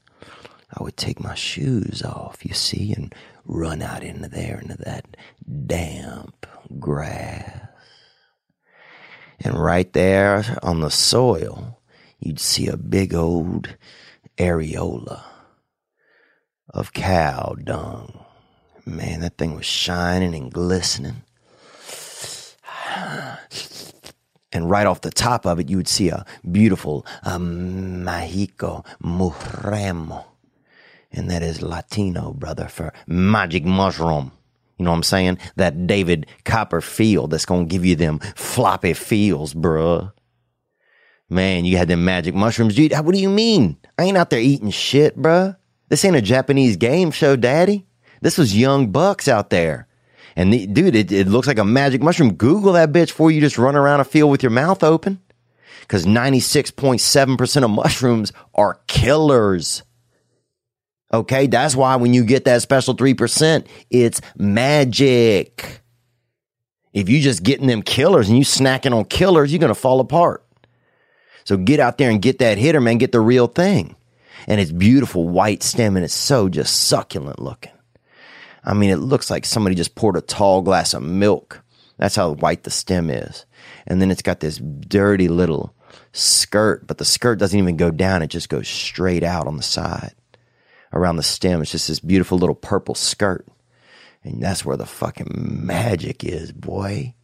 I 0.76 0.82
would 0.82 0.96
take 0.96 1.20
my 1.20 1.34
shoes 1.34 2.02
off, 2.02 2.44
you 2.44 2.54
see, 2.54 2.92
and 2.92 3.14
run 3.44 3.80
out 3.80 4.02
into 4.02 4.28
there 4.28 4.60
into 4.60 4.76
that 4.78 5.16
damp 5.66 6.46
grass. 6.78 7.66
And 9.40 9.58
right 9.58 9.90
there 9.92 10.58
on 10.62 10.80
the 10.80 10.90
soil, 10.90 11.80
you'd 12.18 12.40
see 12.40 12.66
a 12.66 12.76
big 12.76 13.14
old 13.14 13.76
areola 14.36 15.22
of 16.70 16.92
cow 16.92 17.54
dung. 17.62 18.24
Man, 18.84 19.20
that 19.20 19.38
thing 19.38 19.54
was 19.54 19.66
shining 19.66 20.34
and 20.34 20.52
glistening. 20.52 21.22
And 24.52 24.70
right 24.70 24.86
off 24.86 25.02
the 25.02 25.10
top 25.10 25.44
of 25.46 25.60
it, 25.60 25.68
you 25.68 25.76
would 25.76 25.88
see 25.88 26.08
a 26.08 26.24
beautiful 26.50 27.04
um, 27.24 28.04
Mexico 28.04 28.84
Murremo. 29.02 30.24
And 31.12 31.30
that 31.30 31.42
is 31.42 31.62
Latino, 31.62 32.32
brother, 32.32 32.68
for 32.68 32.92
magic 33.06 33.64
mushroom. 33.64 34.32
You 34.78 34.84
know 34.84 34.92
what 34.92 34.98
I'm 34.98 35.02
saying? 35.02 35.38
That 35.56 35.86
David 35.86 36.26
Copperfield 36.44 37.30
that's 37.30 37.46
going 37.46 37.68
to 37.68 37.70
give 37.70 37.84
you 37.84 37.96
them 37.96 38.20
floppy 38.36 38.94
feels, 38.94 39.52
bruh. 39.52 40.12
Man, 41.28 41.64
you 41.64 41.76
had 41.76 41.88
them 41.88 42.04
magic 42.04 42.34
mushrooms. 42.34 42.74
Dude, 42.74 42.92
what 42.92 43.12
do 43.12 43.20
you 43.20 43.28
mean? 43.28 43.76
I 43.98 44.04
ain't 44.04 44.16
out 44.16 44.30
there 44.30 44.40
eating 44.40 44.70
shit, 44.70 45.18
bruh. 45.18 45.56
This 45.88 46.04
ain't 46.04 46.16
a 46.16 46.22
Japanese 46.22 46.76
game 46.76 47.10
show, 47.10 47.36
daddy. 47.36 47.86
This 48.22 48.38
was 48.38 48.56
young 48.56 48.90
bucks 48.90 49.28
out 49.28 49.50
there. 49.50 49.87
And 50.38 50.52
the, 50.52 50.68
dude, 50.68 50.94
it, 50.94 51.10
it 51.10 51.26
looks 51.26 51.48
like 51.48 51.58
a 51.58 51.64
magic 51.64 52.00
mushroom. 52.00 52.34
Google 52.34 52.74
that 52.74 52.92
bitch 52.92 53.08
before 53.08 53.32
you 53.32 53.40
just 53.40 53.58
run 53.58 53.74
around 53.74 53.98
a 53.98 54.04
field 54.04 54.30
with 54.30 54.40
your 54.40 54.50
mouth 54.50 54.84
open. 54.84 55.20
Because 55.80 56.06
96.7% 56.06 57.64
of 57.64 57.70
mushrooms 57.70 58.32
are 58.54 58.80
killers. 58.86 59.82
Okay, 61.12 61.48
that's 61.48 61.74
why 61.74 61.96
when 61.96 62.14
you 62.14 62.24
get 62.24 62.44
that 62.44 62.62
special 62.62 62.94
3%, 62.94 63.66
it's 63.90 64.20
magic. 64.36 65.80
If 66.92 67.08
you 67.08 67.20
just 67.20 67.42
getting 67.42 67.66
them 67.66 67.82
killers 67.82 68.28
and 68.28 68.38
you 68.38 68.44
snacking 68.44 68.96
on 68.96 69.06
killers, 69.06 69.50
you're 69.50 69.58
going 69.58 69.74
to 69.74 69.74
fall 69.74 69.98
apart. 69.98 70.46
So 71.42 71.56
get 71.56 71.80
out 71.80 71.98
there 71.98 72.10
and 72.10 72.22
get 72.22 72.38
that 72.38 72.58
hitter, 72.58 72.80
man. 72.80 72.98
Get 72.98 73.10
the 73.10 73.20
real 73.20 73.48
thing. 73.48 73.96
And 74.46 74.60
it's 74.60 74.70
beautiful 74.70 75.28
white 75.28 75.64
stem 75.64 75.96
and 75.96 76.04
it's 76.04 76.14
so 76.14 76.48
just 76.48 76.86
succulent 76.86 77.40
looking. 77.40 77.72
I 78.68 78.74
mean, 78.74 78.90
it 78.90 78.96
looks 78.96 79.30
like 79.30 79.46
somebody 79.46 79.74
just 79.74 79.94
poured 79.94 80.16
a 80.16 80.20
tall 80.20 80.60
glass 80.60 80.92
of 80.92 81.02
milk. 81.02 81.64
That's 81.96 82.16
how 82.16 82.34
white 82.34 82.64
the 82.64 82.70
stem 82.70 83.08
is. 83.08 83.46
And 83.86 84.00
then 84.00 84.10
it's 84.10 84.20
got 84.20 84.40
this 84.40 84.58
dirty 84.58 85.26
little 85.26 85.74
skirt, 86.12 86.86
but 86.86 86.98
the 86.98 87.06
skirt 87.06 87.38
doesn't 87.38 87.58
even 87.58 87.78
go 87.78 87.90
down. 87.90 88.20
It 88.20 88.28
just 88.28 88.50
goes 88.50 88.68
straight 88.68 89.24
out 89.24 89.46
on 89.46 89.56
the 89.56 89.62
side 89.62 90.14
around 90.92 91.16
the 91.16 91.22
stem. 91.22 91.62
It's 91.62 91.70
just 91.70 91.88
this 91.88 91.98
beautiful 91.98 92.36
little 92.36 92.54
purple 92.54 92.94
skirt. 92.94 93.46
And 94.22 94.42
that's 94.42 94.66
where 94.66 94.76
the 94.76 94.84
fucking 94.84 95.32
magic 95.34 96.22
is, 96.22 96.52
boy. 96.52 97.14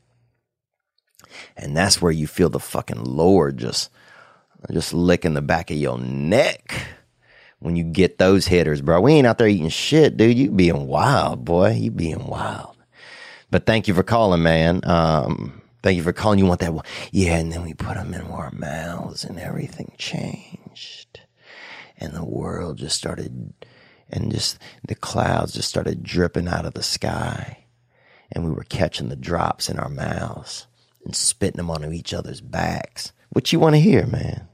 And 1.59 1.77
that's 1.77 2.01
where 2.01 2.13
you 2.13 2.27
feel 2.27 2.49
the 2.49 2.59
fucking 2.59 3.05
Lord 3.05 3.59
just, 3.59 3.91
just 4.73 4.95
licking 4.95 5.35
the 5.35 5.43
back 5.43 5.71
of 5.71 5.77
your 5.77 5.99
neck 5.99 6.87
when 7.65 7.77
you 7.77 7.83
get 7.83 8.19
those 8.19 8.47
hitters, 8.47 8.83
bro. 8.83 9.01
We 9.01 9.15
ain't 9.15 9.27
out 9.27 9.39
there 9.39 9.49
eating 9.49 9.71
shit, 9.71 10.19
dude. 10.19 10.37
You 10.37 10.51
being 10.51 10.87
wild, 10.87 11.47
boy. 11.47 11.71
You 11.71 11.91
being 11.91 12.27
wild. 12.27 12.77
But 13.51 13.65
thank 13.65 13.89
you 13.89 13.95
for 13.95 14.03
calling, 14.03 14.43
man. 14.43 14.83
Um, 14.85 15.63
thank 15.83 15.97
you 15.97 16.03
for 16.03 16.13
calling. 16.13 16.39
You 16.39 16.45
want 16.45 16.61
that? 16.61 16.75
one? 16.75 16.85
Yeah, 17.11 17.39
and 17.39 17.51
then 17.51 17.63
we 17.63 17.73
put 17.73 17.95
them 17.95 18.13
in 18.13 18.21
our 18.21 18.51
mouths, 18.51 19.25
and 19.25 19.39
everything 19.39 19.95
changed, 19.97 21.21
and 21.97 22.13
the 22.13 22.25
world 22.25 22.77
just 22.77 22.99
started, 22.99 23.55
and 24.11 24.31
just 24.31 24.59
the 24.87 24.95
clouds 24.95 25.55
just 25.55 25.71
started 25.71 26.03
dripping 26.03 26.49
out 26.49 26.67
of 26.67 26.75
the 26.75 26.83
sky, 26.83 27.65
and 28.31 28.45
we 28.45 28.51
were 28.51 28.65
catching 28.65 29.09
the 29.09 29.17
drops 29.17 29.71
in 29.71 29.79
our 29.79 29.89
mouths 29.89 30.67
and 31.03 31.17
spitting 31.17 31.57
them 31.57 31.71
onto 31.71 31.93
each 31.93 32.13
other's 32.13 32.43
backs. 32.43 33.13
What 33.31 33.55
you 33.55 33.59
want 33.59 33.75
to 33.75 33.81
hear, 33.81 34.05
man? 34.05 34.49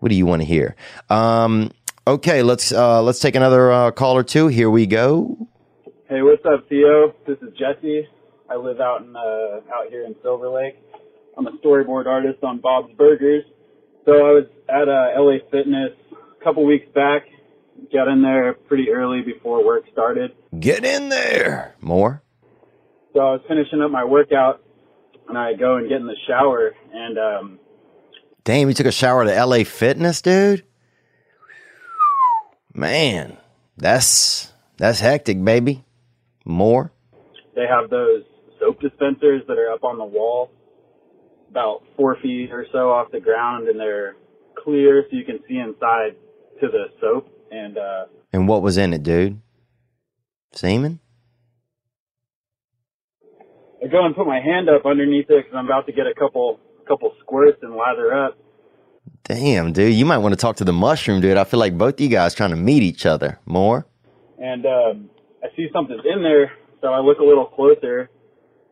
What 0.00 0.08
do 0.08 0.16
you 0.16 0.26
want 0.26 0.42
to 0.42 0.46
hear? 0.46 0.74
Um, 1.08 1.70
Okay, 2.08 2.44
let's 2.44 2.70
uh, 2.70 3.02
let's 3.02 3.18
take 3.18 3.34
another 3.34 3.72
uh, 3.72 3.90
call 3.90 4.16
or 4.16 4.22
two. 4.22 4.46
Here 4.46 4.70
we 4.70 4.86
go. 4.86 5.36
Hey, 6.08 6.22
what's 6.22 6.44
up, 6.44 6.68
Theo? 6.68 7.12
This 7.26 7.36
is 7.38 7.52
Jesse. 7.58 8.06
I 8.48 8.54
live 8.54 8.80
out 8.80 9.02
in 9.02 9.16
uh, 9.16 9.74
out 9.74 9.88
here 9.90 10.04
in 10.04 10.14
Silver 10.22 10.48
Lake. 10.48 10.76
I'm 11.36 11.48
a 11.48 11.52
storyboard 11.58 12.06
artist 12.06 12.44
on 12.44 12.60
Bob's 12.60 12.92
Burgers. 12.96 13.42
So 14.04 14.12
I 14.12 14.30
was 14.30 14.44
at 14.68 14.88
uh, 14.88 15.20
LA 15.20 15.38
Fitness 15.50 15.90
a 16.12 16.44
couple 16.44 16.64
weeks 16.64 16.86
back. 16.94 17.22
Got 17.92 18.06
in 18.06 18.22
there 18.22 18.52
pretty 18.54 18.90
early 18.92 19.22
before 19.22 19.66
work 19.66 19.82
started. 19.90 20.30
Get 20.60 20.84
in 20.84 21.08
there. 21.08 21.74
More. 21.80 22.22
So 23.14 23.20
I 23.20 23.32
was 23.32 23.40
finishing 23.48 23.82
up 23.82 23.90
my 23.90 24.04
workout, 24.04 24.62
and 25.28 25.36
I 25.36 25.54
go 25.54 25.74
and 25.78 25.88
get 25.88 25.96
in 26.00 26.06
the 26.06 26.16
shower, 26.28 26.72
and 26.92 27.18
um, 27.18 27.58
Damn, 28.44 28.68
you 28.68 28.74
took 28.74 28.86
a 28.86 28.92
shower 28.92 29.24
at 29.24 29.44
LA 29.44 29.64
Fitness, 29.64 30.22
dude. 30.22 30.62
Man, 32.76 33.38
that's 33.78 34.52
that's 34.76 35.00
hectic, 35.00 35.42
baby. 35.42 35.82
More. 36.44 36.92
they 37.54 37.64
have 37.66 37.88
those 37.88 38.22
soap 38.60 38.80
dispensers 38.82 39.42
that 39.48 39.56
are 39.56 39.72
up 39.72 39.82
on 39.82 39.96
the 39.96 40.04
wall, 40.04 40.50
about 41.50 41.82
four 41.96 42.18
feet 42.22 42.50
or 42.52 42.66
so 42.72 42.90
off 42.90 43.10
the 43.12 43.20
ground, 43.20 43.68
and 43.68 43.80
they're 43.80 44.14
clear 44.62 45.06
so 45.10 45.16
you 45.16 45.24
can 45.24 45.38
see 45.48 45.56
inside 45.56 46.16
to 46.60 46.68
the 46.68 46.84
soap. 47.00 47.30
And 47.50 47.78
uh, 47.78 48.04
And 48.34 48.46
what 48.46 48.60
was 48.60 48.76
in 48.76 48.92
it, 48.92 49.02
dude? 49.02 49.40
Semen? 50.52 51.00
I 53.82 53.86
go 53.88 54.04
and 54.04 54.14
put 54.14 54.26
my 54.26 54.40
hand 54.40 54.68
up 54.68 54.84
underneath 54.84 55.30
it 55.30 55.44
because 55.44 55.56
I'm 55.56 55.64
about 55.64 55.86
to 55.86 55.92
get 55.92 56.06
a 56.06 56.14
couple 56.14 56.60
couple 56.86 57.14
squirts 57.22 57.58
and 57.62 57.74
lather 57.74 58.12
up. 58.12 58.36
Damn, 59.28 59.72
dude. 59.72 59.94
You 59.94 60.04
might 60.04 60.18
want 60.18 60.32
to 60.32 60.36
talk 60.36 60.56
to 60.56 60.64
the 60.64 60.72
mushroom, 60.72 61.20
dude. 61.20 61.36
I 61.36 61.44
feel 61.44 61.58
like 61.58 61.76
both 61.76 62.00
you 62.00 62.08
guys 62.08 62.34
trying 62.34 62.50
to 62.50 62.56
meet 62.56 62.82
each 62.82 63.04
other. 63.06 63.40
More? 63.44 63.86
and 64.38 64.66
um, 64.66 65.10
I 65.42 65.48
see 65.56 65.68
something's 65.72 66.02
in 66.04 66.22
there, 66.22 66.52
so 66.80 66.88
I 66.88 67.00
look 67.00 67.18
a 67.18 67.24
little 67.24 67.46
closer, 67.46 68.10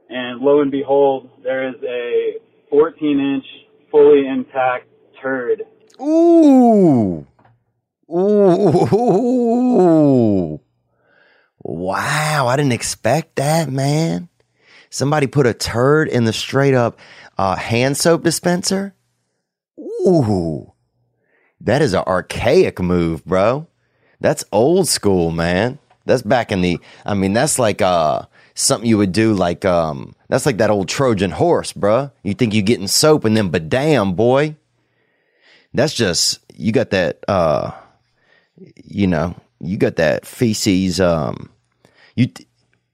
and 0.09 0.41
lo 0.41 0.61
and 0.61 0.71
behold, 0.71 1.31
there 1.43 1.69
is 1.69 1.75
a 1.83 2.35
14 2.71 3.21
inch, 3.21 3.45
fully 3.91 4.27
intact 4.27 4.87
turd. 5.23 5.63
Ooh. 6.01 7.27
Ooh. 8.11 8.95
Ooh! 8.95 10.61
Wow. 11.61 12.47
I 12.49 12.57
didn't 12.57 12.73
expect 12.73 13.37
that, 13.37 13.71
man. 13.71 14.29
Somebody 14.91 15.27
put 15.27 15.47
a 15.47 15.55
turd 15.55 16.09
in 16.09 16.25
the 16.25 16.33
straight 16.33 16.75
up 16.75 16.99
uh, 17.39 17.57
hand 17.57 17.97
soap 17.97 18.23
dispenser. 18.23 18.95
Ooh. 20.07 20.73
That 21.61 21.83
is 21.83 21.95
an 21.95 22.05
archaic 22.07 22.81
move, 22.81 23.25
bro. 23.25 23.67
That's 24.21 24.45
old 24.53 24.89
school, 24.89 25.31
man. 25.31 25.79
That's 26.05 26.23
back 26.23 26.53
in 26.53 26.61
the 26.61 26.79
I 27.07 27.15
mean, 27.15 27.33
that's 27.33 27.59
like 27.59 27.81
uh 27.81 28.23
something 28.55 28.89
you 28.89 28.99
would 28.99 29.13
do 29.13 29.33
like 29.33 29.65
um 29.65 30.15
that's 30.29 30.47
like 30.47 30.59
that 30.59 30.71
old 30.71 30.89
Trojan 30.89 31.31
horse, 31.31 31.73
bro. 31.73 32.11
You 32.23 32.35
think 32.35 32.53
you're 32.53 32.63
getting 32.63 32.89
soap 32.89 33.25
and 33.25 33.37
then 33.37 33.49
but 33.49 33.69
damn, 33.69 34.13
boy. 34.13 34.57
That's 35.73 35.95
just 35.95 36.41
you 36.55 36.73
got 36.73 36.91
that 36.91 37.25
uh 37.29 37.73
you 38.85 39.07
know, 39.07 39.35
you 39.61 39.77
got 39.79 39.97
that 39.97 40.27
feces 40.27 41.01
um 41.01 41.49
you 42.15 42.31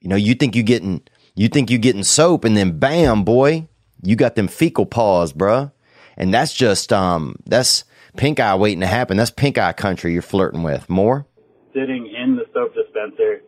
you 0.01 0.09
know, 0.09 0.17
you 0.17 0.35
think 0.35 0.55
you 0.55 0.63
getting 0.63 1.03
you 1.35 1.49
think 1.49 1.71
you 1.71 1.79
getting 1.79 2.05
soap 2.05 2.45
and 2.45 2.57
then 2.57 2.79
bam, 2.79 3.25
boy, 3.25 3.67
you 4.03 4.15
got 4.15 4.37
them 4.37 4.47
fecal 4.49 4.87
paws, 4.87 5.33
bruh. 5.33 5.73
And 6.17 6.33
that's 6.33 6.53
just 6.53 6.93
um 6.93 7.37
that's 7.47 7.85
pink 8.17 8.41
eye 8.41 8.55
waiting 8.55 8.81
to 8.81 8.87
happen. 8.87 9.17
That's 9.17 9.31
pink 9.31 9.59
eye 9.59 9.73
country 9.73 10.13
you're 10.13 10.23
flirting 10.23 10.63
with. 10.63 10.89
More? 10.89 11.27
sitting 11.73 12.13
in 12.17 12.37
the 12.37 12.45
soap 12.53 12.75
dispenser, 12.75 13.43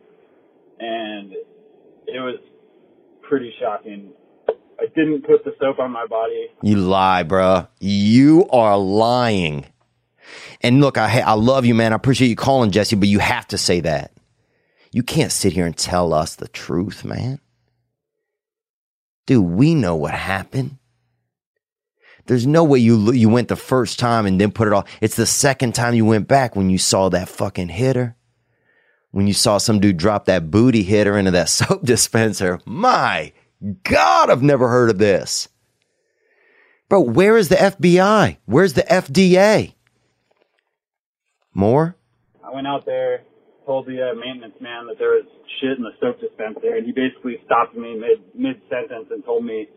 and 0.79 1.33
it 2.07 2.19
was 2.19 2.39
pretty 3.21 3.53
shocking. 3.59 4.11
I 4.79 4.85
didn't 4.95 5.25
put 5.25 5.43
the 5.43 5.53
soap 5.59 5.79
on 5.79 5.91
my 5.91 6.05
body. 6.05 6.47
You 6.61 6.77
lie, 6.77 7.23
bruh. 7.23 7.67
You 7.79 8.47
are 8.49 8.77
lying. 8.77 9.65
And 10.61 10.81
look, 10.81 10.97
I 10.97 11.21
I 11.21 11.33
love 11.33 11.65
you, 11.65 11.75
man. 11.75 11.93
I 11.93 11.95
appreciate 11.95 12.29
you 12.29 12.35
calling, 12.35 12.71
Jesse, 12.71 12.95
but 12.95 13.07
you 13.07 13.19
have 13.19 13.47
to 13.49 13.57
say 13.57 13.79
that. 13.81 14.11
You 14.91 15.03
can't 15.03 15.31
sit 15.31 15.53
here 15.53 15.65
and 15.65 15.75
tell 15.75 16.13
us 16.13 16.35
the 16.35 16.47
truth, 16.47 17.03
man. 17.03 17.39
Dude, 19.25 19.43
we 19.45 19.73
know 19.73 19.95
what 19.95 20.13
happened. 20.13 20.77
There's 22.25 22.47
no 22.47 22.63
way 22.63 22.79
you 22.79 23.11
you 23.11 23.29
went 23.29 23.49
the 23.49 23.55
first 23.55 23.99
time 23.99 24.25
and 24.25 24.39
then 24.39 24.51
put 24.51 24.67
it 24.67 24.73
off. 24.73 24.89
It's 25.01 25.15
the 25.15 25.25
second 25.25 25.75
time 25.75 25.93
you 25.93 26.05
went 26.05 26.27
back 26.27 26.55
when 26.55 26.69
you 26.69 26.77
saw 26.77 27.09
that 27.09 27.29
fucking 27.29 27.69
hitter. 27.69 28.15
When 29.11 29.27
you 29.27 29.33
saw 29.33 29.57
some 29.57 29.79
dude 29.79 29.97
drop 29.97 30.25
that 30.25 30.49
booty 30.49 30.83
hitter 30.83 31.17
into 31.17 31.31
that 31.31 31.49
soap 31.49 31.83
dispenser. 31.83 32.59
My 32.65 33.33
God, 33.83 34.29
I've 34.29 34.41
never 34.41 34.69
heard 34.69 34.89
of 34.89 34.97
this. 34.97 35.49
Bro, 36.89 37.01
where 37.01 37.37
is 37.37 37.49
the 37.49 37.55
FBI? 37.55 38.37
Where's 38.45 38.73
the 38.73 38.83
FDA? 38.83 39.73
More? 41.53 41.95
I 42.43 42.53
went 42.53 42.67
out 42.67 42.85
there, 42.85 43.23
told 43.65 43.85
the 43.85 44.01
uh, 44.01 44.15
maintenance 44.15 44.55
man 44.59 44.87
that 44.87 44.97
there 44.97 45.11
was 45.11 45.25
shit 45.59 45.77
in 45.77 45.83
the 45.83 45.91
soap 45.99 46.19
dispenser, 46.19 46.75
and 46.75 46.85
he 46.85 46.91
basically 46.91 47.37
stopped 47.45 47.75
me 47.75 47.95
mid 47.95 48.19
mid 48.35 48.61
sentence 48.69 49.07
and 49.11 49.23
told 49.23 49.45
me 49.45 49.67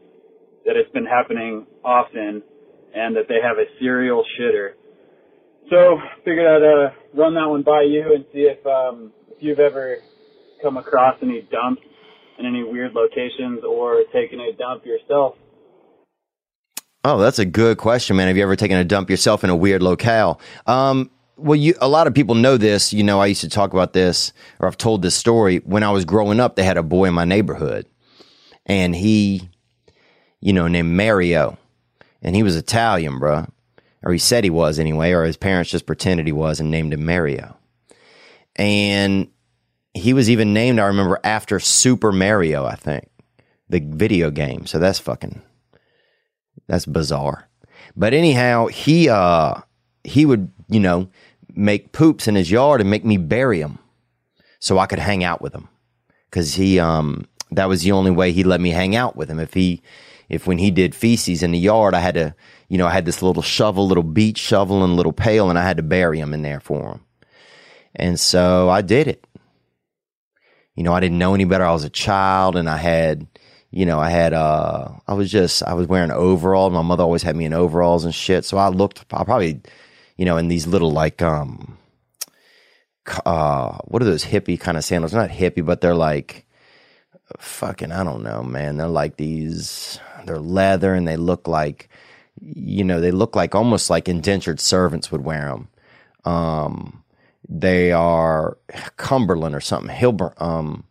that 0.66 0.76
it's 0.76 0.90
been 0.92 1.06
happening 1.06 1.66
often 1.84 2.42
and 2.94 3.16
that 3.16 3.28
they 3.28 3.40
have 3.42 3.56
a 3.58 3.64
serial 3.80 4.24
shitter. 4.38 4.72
So 5.70 5.98
figured 6.24 6.46
I'd 6.46 6.62
uh, 6.62 6.90
run 7.14 7.34
that 7.34 7.48
one 7.48 7.62
by 7.62 7.82
you 7.82 8.14
and 8.14 8.24
see 8.32 8.48
if 8.50 8.64
um, 8.66 9.12
if 9.30 9.42
you've 9.42 9.58
ever 9.58 9.98
come 10.62 10.76
across 10.76 11.16
any 11.22 11.42
dumps 11.50 11.82
in 12.38 12.46
any 12.46 12.62
weird 12.62 12.92
locations 12.92 13.64
or 13.64 14.02
taken 14.12 14.40
a 14.40 14.52
dump 14.52 14.84
yourself. 14.84 15.36
Oh, 17.04 17.18
that's 17.18 17.38
a 17.38 17.44
good 17.44 17.78
question, 17.78 18.16
man. 18.16 18.26
Have 18.28 18.36
you 18.36 18.42
ever 18.42 18.56
taken 18.56 18.76
a 18.76 18.84
dump 18.84 19.10
yourself 19.10 19.44
in 19.44 19.50
a 19.50 19.56
weird 19.56 19.82
locale? 19.82 20.40
Um, 20.66 21.10
well, 21.36 21.54
you, 21.54 21.74
a 21.80 21.88
lot 21.88 22.06
of 22.06 22.14
people 22.14 22.34
know 22.34 22.56
this. 22.56 22.92
You 22.92 23.04
know, 23.04 23.20
I 23.20 23.26
used 23.26 23.42
to 23.42 23.48
talk 23.48 23.72
about 23.72 23.92
this, 23.92 24.32
or 24.58 24.66
I've 24.66 24.78
told 24.78 25.02
this 25.02 25.14
story. 25.14 25.58
When 25.58 25.82
I 25.82 25.90
was 25.90 26.04
growing 26.04 26.40
up, 26.40 26.56
they 26.56 26.64
had 26.64 26.76
a 26.76 26.82
boy 26.82 27.04
in 27.04 27.14
my 27.14 27.24
neighborhood, 27.24 27.86
and 28.64 28.94
he, 28.94 29.50
you 30.40 30.52
know, 30.52 30.68
named 30.68 30.96
Mario, 30.96 31.58
and 32.22 32.36
he 32.36 32.42
was 32.42 32.56
Italian, 32.56 33.20
bruh. 33.20 33.48
Or 34.02 34.12
he 34.12 34.18
said 34.18 34.44
he 34.44 34.50
was 34.50 34.78
anyway, 34.78 35.10
or 35.12 35.24
his 35.24 35.36
parents 35.36 35.70
just 35.70 35.86
pretended 35.86 36.26
he 36.26 36.32
was 36.32 36.60
and 36.60 36.70
named 36.70 36.92
him 36.92 37.04
Mario. 37.04 37.56
And 38.54 39.28
he 39.94 40.12
was 40.12 40.30
even 40.30 40.52
named, 40.52 40.78
I 40.78 40.86
remember, 40.86 41.18
after 41.24 41.58
Super 41.58 42.12
Mario, 42.12 42.64
I 42.64 42.76
think, 42.76 43.08
the 43.68 43.80
video 43.80 44.30
game. 44.30 44.66
So 44.66 44.78
that's 44.78 44.98
fucking, 44.98 45.42
that's 46.68 46.86
bizarre. 46.86 47.48
But 47.96 48.14
anyhow, 48.14 48.66
he, 48.66 49.08
uh, 49.08 49.62
he 50.04 50.24
would, 50.24 50.52
you 50.68 50.80
know, 50.80 51.08
make 51.54 51.92
poops 51.92 52.28
in 52.28 52.34
his 52.34 52.50
yard 52.50 52.80
and 52.80 52.90
make 52.90 53.04
me 53.04 53.16
bury 53.16 53.60
him 53.60 53.78
so 54.60 54.78
I 54.78 54.86
could 54.86 54.98
hang 54.98 55.24
out 55.24 55.40
with 55.40 55.54
him. 55.54 55.68
Cause 56.30 56.54
he, 56.54 56.78
um, 56.78 57.26
that 57.50 57.68
was 57.68 57.82
the 57.82 57.92
only 57.92 58.10
way 58.10 58.32
he 58.32 58.44
let 58.44 58.60
me 58.60 58.70
hang 58.70 58.94
out 58.94 59.16
with 59.16 59.28
him. 59.28 59.38
If 59.40 59.54
he, 59.54 59.82
if 60.28 60.46
when 60.46 60.58
he 60.58 60.70
did 60.70 60.94
feces 60.94 61.42
in 61.42 61.52
the 61.52 61.58
yard, 61.58 61.94
I 61.94 62.00
had 62.00 62.14
to, 62.14 62.34
you 62.68 62.78
know, 62.78 62.86
I 62.86 62.92
had 62.92 63.04
this 63.04 63.22
little 63.22 63.42
shovel, 63.42 63.86
little 63.86 64.02
beach 64.02 64.38
shovel 64.38 64.82
and 64.82 64.96
little 64.96 65.12
pail 65.12 65.50
and 65.50 65.58
I 65.58 65.62
had 65.62 65.76
to 65.76 65.82
bury 65.82 66.18
him 66.18 66.34
in 66.34 66.42
there 66.42 66.60
for 66.60 66.92
him. 66.92 67.00
And 67.94 68.18
so 68.18 68.68
I 68.68 68.82
did 68.82 69.08
it. 69.08 69.24
You 70.74 70.82
know, 70.82 70.92
I 70.92 71.00
didn't 71.00 71.18
know 71.18 71.34
any 71.34 71.44
better. 71.44 71.64
I 71.64 71.72
was 71.72 71.84
a 71.84 71.90
child 71.90 72.56
and 72.56 72.68
I 72.68 72.76
had, 72.76 73.26
you 73.70 73.86
know, 73.86 73.98
I 73.98 74.10
had, 74.10 74.34
uh, 74.34 74.90
I 75.06 75.14
was 75.14 75.30
just, 75.30 75.62
I 75.62 75.74
was 75.74 75.86
wearing 75.86 76.10
overalls. 76.10 76.72
My 76.72 76.82
mother 76.82 77.02
always 77.04 77.22
had 77.22 77.36
me 77.36 77.46
in 77.46 77.54
overalls 77.54 78.04
and 78.04 78.14
shit. 78.14 78.44
So 78.44 78.58
I 78.58 78.68
looked, 78.68 79.00
I 79.12 79.24
probably, 79.24 79.62
you 80.16 80.24
know, 80.24 80.36
in 80.36 80.48
these 80.48 80.66
little 80.66 80.90
like, 80.90 81.22
um, 81.22 81.78
uh, 83.24 83.78
what 83.84 84.02
are 84.02 84.06
those 84.06 84.24
hippie 84.24 84.60
kind 84.60 84.76
of 84.76 84.84
sandals? 84.84 85.14
Not 85.14 85.30
hippie, 85.30 85.64
but 85.64 85.80
they're 85.80 85.94
like, 85.94 86.46
fucking, 87.38 87.92
I 87.92 88.04
don't 88.04 88.22
know, 88.22 88.42
man. 88.42 88.76
They're 88.76 88.88
like 88.88 89.16
these, 89.16 89.98
they're 90.26 90.38
leather 90.38 90.94
and 90.94 91.06
they 91.06 91.16
look 91.16 91.48
like, 91.48 91.88
you 92.40 92.84
know, 92.84 93.00
they 93.00 93.10
look 93.10 93.34
like 93.34 93.54
almost 93.54 93.90
like 93.90 94.08
indentured 94.08 94.60
servants 94.60 95.10
would 95.10 95.24
wear 95.24 95.48
them. 95.48 95.68
Um, 96.24 97.02
they 97.48 97.92
are 97.92 98.58
Cumberland 98.96 99.54
or 99.54 99.60
something, 99.60 99.94
Hilbert, 99.94 100.34
um, 100.40 100.84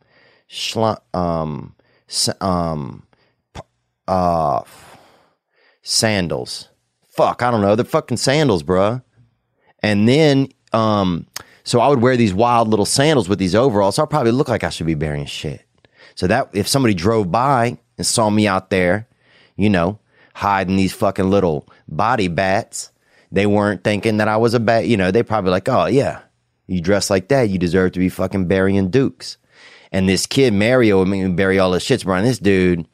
um, 1.14 1.76
um, 2.42 3.04
uh, 4.08 4.62
sandals. 5.82 6.70
Fuck, 7.08 7.42
I 7.44 7.52
don't 7.52 7.62
know. 7.62 7.76
They're 7.76 7.86
fucking 7.86 8.18
sandals, 8.18 8.64
bruh. 8.64 9.04
And 9.82 10.08
then, 10.08 10.50
um, 10.74 11.28
so 11.64 11.80
I 11.80 11.88
would 11.88 12.02
wear 12.02 12.18
these 12.18 12.34
wild 12.34 12.70
little 12.70 12.86
sandals 12.86 13.30
with 13.30 13.40
these 13.40 13.56
overalls. 13.56 13.96
So 13.96 14.04
I 14.04 14.06
probably 14.06 14.32
look 14.32 14.50
like 14.50 14.64
I 14.64 14.70
should 14.70 14.86
be 14.86 14.96
burying 14.96 15.26
shit. 15.26 15.64
So 16.16 16.28
that 16.28 16.50
if 16.54 16.68
somebody 16.68 16.94
drove 16.94 17.32
by 17.32 17.78
and 17.98 18.06
saw 18.08 18.30
me 18.30 18.48
out 18.48 18.70
there, 18.70 19.08
you 19.56 19.70
know, 19.70 20.00
hiding 20.34 20.76
these 20.76 20.94
fucking 20.94 21.30
little 21.30 21.68
body 21.88 22.28
bats, 22.28 22.92
they 23.32 23.46
weren't 23.46 23.84
thinking 23.84 24.18
that 24.18 24.28
I 24.28 24.38
was 24.38 24.54
a 24.54 24.60
bat. 24.60 24.88
You 24.88 24.98
know, 24.98 25.12
they 25.12 25.24
probably 25.24 25.52
like, 25.52 25.70
oh 25.70 25.86
yeah, 25.86 26.22
you 26.68 26.82
dress 26.82 27.10
like 27.10 27.28
that, 27.30 27.50
you 27.50 27.58
deserve 27.58 27.94
to 27.94 28.00
be 28.00 28.10
fucking 28.10 28.48
burying 28.48 28.90
dukes. 28.90 29.38
And 29.92 30.10
this 30.10 30.26
kid 30.26 30.54
Mario 30.54 31.04
would 31.04 31.36
bury 31.36 31.60
all 31.60 31.74
his 31.74 31.84
shits, 31.84 32.06
around 32.06 32.24
this 32.26 32.40
dude, 32.40 32.86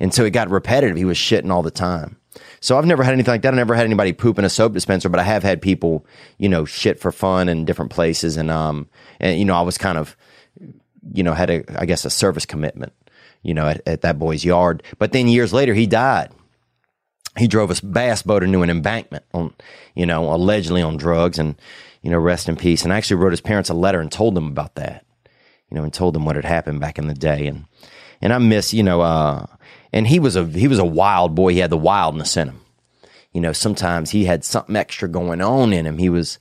and 0.00 0.14
so 0.14 0.24
it 0.24 0.30
got 0.30 0.48
repetitive. 0.48 0.96
He 0.96 1.04
was 1.04 1.18
shitting 1.18 1.50
all 1.50 1.62
the 1.62 1.70
time. 1.70 2.16
So 2.60 2.78
I've 2.78 2.86
never 2.86 3.02
had 3.02 3.12
anything 3.12 3.32
like 3.32 3.42
that. 3.42 3.52
I 3.52 3.56
never 3.56 3.74
had 3.74 3.84
anybody 3.84 4.12
poop 4.12 4.38
in 4.38 4.44
a 4.44 4.50
soap 4.50 4.72
dispenser, 4.72 5.08
but 5.08 5.20
I 5.20 5.24
have 5.24 5.42
had 5.42 5.62
people, 5.62 6.06
you 6.38 6.48
know, 6.48 6.64
shit 6.64 7.00
for 7.00 7.12
fun 7.12 7.48
in 7.48 7.64
different 7.64 7.90
places. 7.90 8.36
And, 8.36 8.50
um, 8.50 8.88
and, 9.20 9.38
you 9.38 9.44
know, 9.44 9.54
I 9.54 9.62
was 9.62 9.78
kind 9.78 9.98
of, 9.98 10.16
you 11.12 11.22
know, 11.22 11.34
had 11.34 11.50
a, 11.50 11.80
I 11.80 11.86
guess, 11.86 12.04
a 12.04 12.10
service 12.10 12.46
commitment, 12.46 12.92
you 13.42 13.54
know, 13.54 13.68
at, 13.68 13.80
at 13.86 14.02
that 14.02 14.18
boy's 14.18 14.44
yard. 14.44 14.82
But 14.98 15.12
then 15.12 15.28
years 15.28 15.52
later, 15.52 15.74
he 15.74 15.86
died. 15.86 16.30
He 17.36 17.46
drove 17.46 17.70
a 17.70 17.86
bass 17.86 18.22
boat 18.22 18.42
into 18.42 18.62
an 18.62 18.70
embankment 18.70 19.24
on, 19.32 19.54
you 19.94 20.06
know, 20.06 20.32
allegedly 20.32 20.82
on 20.82 20.96
drugs 20.96 21.38
and, 21.38 21.54
you 22.02 22.10
know, 22.10 22.18
rest 22.18 22.48
in 22.48 22.56
peace. 22.56 22.82
And 22.82 22.92
I 22.92 22.96
actually 22.96 23.16
wrote 23.16 23.32
his 23.32 23.40
parents 23.40 23.70
a 23.70 23.74
letter 23.74 24.00
and 24.00 24.10
told 24.10 24.34
them 24.34 24.48
about 24.48 24.74
that, 24.74 25.04
you 25.70 25.76
know, 25.76 25.84
and 25.84 25.92
told 25.92 26.14
them 26.14 26.24
what 26.24 26.36
had 26.36 26.44
happened 26.44 26.80
back 26.80 26.98
in 26.98 27.06
the 27.06 27.14
day. 27.14 27.46
And, 27.46 27.66
and 28.20 28.32
I 28.32 28.38
miss, 28.38 28.74
you 28.74 28.82
know, 28.82 29.02
uh, 29.02 29.46
and 29.92 30.06
he 30.06 30.18
was 30.18 30.36
a 30.36 30.44
he 30.44 30.68
was 30.68 30.78
a 30.78 30.84
wild 30.84 31.34
boy. 31.34 31.52
He 31.52 31.60
had 31.60 31.70
the 31.70 31.76
wildness 31.76 32.36
in 32.36 32.48
him. 32.48 32.60
You 33.32 33.40
know, 33.40 33.52
sometimes 33.52 34.10
he 34.10 34.24
had 34.24 34.44
something 34.44 34.76
extra 34.76 35.08
going 35.08 35.40
on 35.40 35.72
in 35.72 35.86
him. 35.86 35.98
He 35.98 36.08
was 36.08 36.38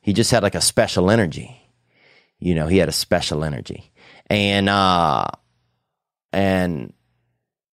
he 0.00 0.12
just 0.12 0.30
had 0.30 0.42
like 0.42 0.54
a 0.54 0.60
special 0.60 1.10
energy. 1.10 1.62
You 2.38 2.54
know, 2.54 2.66
he 2.66 2.78
had 2.78 2.88
a 2.88 2.92
special 2.92 3.44
energy. 3.44 3.92
And 4.30 4.68
uh 4.68 5.26
and 6.32 6.92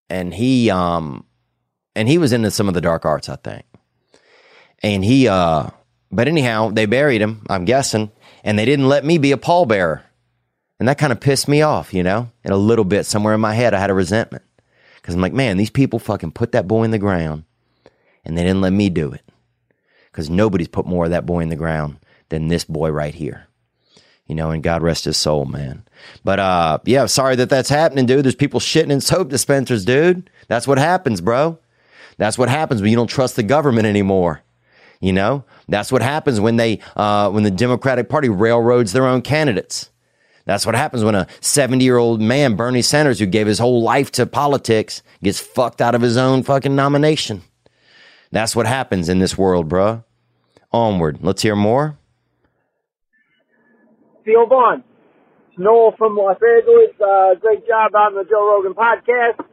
and 0.08 0.32
he 0.32 0.70
um 0.70 1.24
and 1.94 2.08
he 2.08 2.18
was 2.18 2.32
into 2.32 2.50
some 2.50 2.68
of 2.68 2.74
the 2.74 2.80
dark 2.80 3.04
arts, 3.04 3.28
I 3.28 3.36
think. 3.36 3.64
And 4.82 5.04
he 5.04 5.28
uh 5.28 5.70
but 6.10 6.28
anyhow, 6.28 6.70
they 6.70 6.86
buried 6.86 7.20
him, 7.20 7.44
I'm 7.48 7.64
guessing, 7.64 8.12
and 8.44 8.58
they 8.58 8.64
didn't 8.64 8.88
let 8.88 9.04
me 9.04 9.18
be 9.18 9.32
a 9.32 9.36
pallbearer. 9.36 10.02
And 10.78 10.88
that 10.88 10.98
kind 10.98 11.12
of 11.12 11.20
pissed 11.20 11.48
me 11.48 11.62
off, 11.62 11.94
you 11.94 12.02
know? 12.02 12.30
And 12.44 12.52
a 12.52 12.58
little 12.58 12.84
bit 12.84 13.06
somewhere 13.06 13.34
in 13.34 13.40
my 13.40 13.54
head 13.54 13.74
I 13.74 13.78
had 13.78 13.90
a 13.90 13.94
resentment. 13.94 14.44
Because 14.96 15.14
I'm 15.14 15.20
like, 15.20 15.32
man, 15.32 15.56
these 15.56 15.70
people 15.70 15.98
fucking 15.98 16.32
put 16.32 16.52
that 16.52 16.68
boy 16.68 16.84
in 16.84 16.90
the 16.90 16.98
ground 16.98 17.44
and 18.24 18.36
they 18.36 18.42
didn't 18.42 18.60
let 18.60 18.72
me 18.72 18.88
do 18.88 19.12
it. 19.12 19.22
Because 20.10 20.30
nobody's 20.30 20.68
put 20.68 20.86
more 20.86 21.04
of 21.04 21.10
that 21.10 21.26
boy 21.26 21.40
in 21.40 21.48
the 21.48 21.56
ground 21.56 21.98
than 22.28 22.48
this 22.48 22.64
boy 22.64 22.90
right 22.90 23.14
here. 23.14 23.46
You 24.26 24.34
know, 24.34 24.50
and 24.50 24.62
God 24.62 24.82
rest 24.82 25.04
his 25.04 25.16
soul, 25.16 25.44
man. 25.44 25.84
But 26.24 26.38
uh, 26.38 26.78
yeah, 26.84 27.06
sorry 27.06 27.36
that 27.36 27.50
that's 27.50 27.68
happening, 27.68 28.06
dude. 28.06 28.24
There's 28.24 28.34
people 28.34 28.60
shitting 28.60 28.90
in 28.90 29.00
soap 29.00 29.28
dispensers, 29.28 29.84
dude. 29.84 30.30
That's 30.48 30.66
what 30.66 30.78
happens, 30.78 31.20
bro. 31.20 31.58
That's 32.16 32.38
what 32.38 32.48
happens 32.48 32.80
when 32.80 32.90
you 32.90 32.96
don't 32.96 33.08
trust 33.08 33.36
the 33.36 33.42
government 33.42 33.86
anymore. 33.86 34.42
You 35.00 35.12
know, 35.12 35.44
that's 35.68 35.92
what 35.92 36.02
happens 36.02 36.40
when 36.40 36.56
they 36.56 36.80
uh, 36.96 37.30
when 37.30 37.42
the 37.42 37.50
Democratic 37.50 38.08
Party 38.08 38.28
railroads 38.28 38.92
their 38.92 39.06
own 39.06 39.22
candidates. 39.22 39.90
That's 40.46 40.66
what 40.66 40.74
happens 40.74 41.02
when 41.04 41.14
a 41.14 41.26
70 41.40 41.84
year 41.84 41.96
old 41.96 42.20
man, 42.20 42.56
Bernie 42.56 42.82
Sanders, 42.82 43.18
who 43.18 43.26
gave 43.26 43.46
his 43.46 43.58
whole 43.58 43.82
life 43.82 44.12
to 44.12 44.26
politics, 44.26 45.02
gets 45.22 45.40
fucked 45.40 45.80
out 45.80 45.94
of 45.94 46.02
his 46.02 46.16
own 46.16 46.42
fucking 46.42 46.76
nomination. 46.76 47.42
That's 48.30 48.54
what 48.54 48.66
happens 48.66 49.08
in 49.08 49.20
this 49.20 49.38
world, 49.38 49.68
bruh. 49.68 50.04
Onward. 50.72 51.18
Let's 51.22 51.42
hear 51.42 51.56
more. 51.56 51.98
Theo 54.24 54.46
Von. 54.46 54.82
Noel 55.58 55.94
from 55.96 56.16
Los 56.16 56.36
Angeles. 56.42 56.94
Uh, 57.00 57.34
great 57.40 57.66
job 57.66 57.94
on 57.94 58.14
the 58.14 58.24
Joe 58.24 58.46
Rogan 58.46 58.74
podcast. 58.74 59.44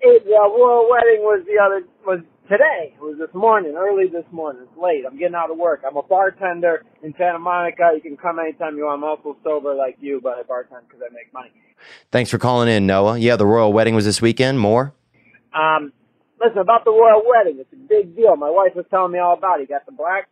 It, 0.00 0.22
uh, 0.26 0.48
royal 0.48 0.88
wedding 0.90 1.22
was 1.22 1.44
the 1.46 1.58
other, 1.62 1.86
was 2.06 2.20
today. 2.48 2.94
It 2.94 3.00
was 3.00 3.16
this 3.18 3.32
morning, 3.34 3.74
early 3.76 4.08
this 4.08 4.24
morning. 4.30 4.62
It's 4.68 4.80
late. 4.80 5.04
I'm 5.06 5.18
getting 5.18 5.34
out 5.34 5.50
of 5.50 5.56
work. 5.58 5.82
I'm 5.86 5.96
a 5.96 6.02
bartender 6.02 6.84
in 7.02 7.14
Santa 7.18 7.38
Monica. 7.38 7.92
You 7.94 8.00
can 8.00 8.16
come 8.16 8.38
anytime 8.38 8.76
you 8.76 8.84
want. 8.84 9.02
I'm 9.02 9.04
also 9.04 9.36
sober 9.42 9.74
like 9.74 9.96
you, 10.00 10.20
but 10.22 10.38
I 10.38 10.42
bartend 10.42 10.88
because 10.88 11.02
I 11.02 11.12
make 11.12 11.32
money. 11.32 11.50
Thanks 12.10 12.30
for 12.30 12.38
calling 12.38 12.68
in, 12.68 12.86
Noah. 12.86 13.18
Yeah, 13.18 13.36
the 13.36 13.46
royal 13.46 13.72
wedding 13.72 13.94
was 13.94 14.04
this 14.04 14.22
weekend. 14.22 14.60
More? 14.60 14.94
Um, 15.54 15.92
listen, 16.40 16.58
about 16.58 16.84
the 16.84 16.92
royal 16.92 17.22
wedding, 17.26 17.58
it's 17.58 17.72
a 17.72 17.76
big 17.76 18.14
deal. 18.16 18.36
My 18.36 18.50
wife 18.50 18.72
was 18.74 18.84
telling 18.90 19.12
me 19.12 19.18
all 19.18 19.34
about 19.36 19.60
it. 19.60 19.62
You 19.62 19.68
got 19.68 19.86
the 19.86 19.92
black 19.92 20.28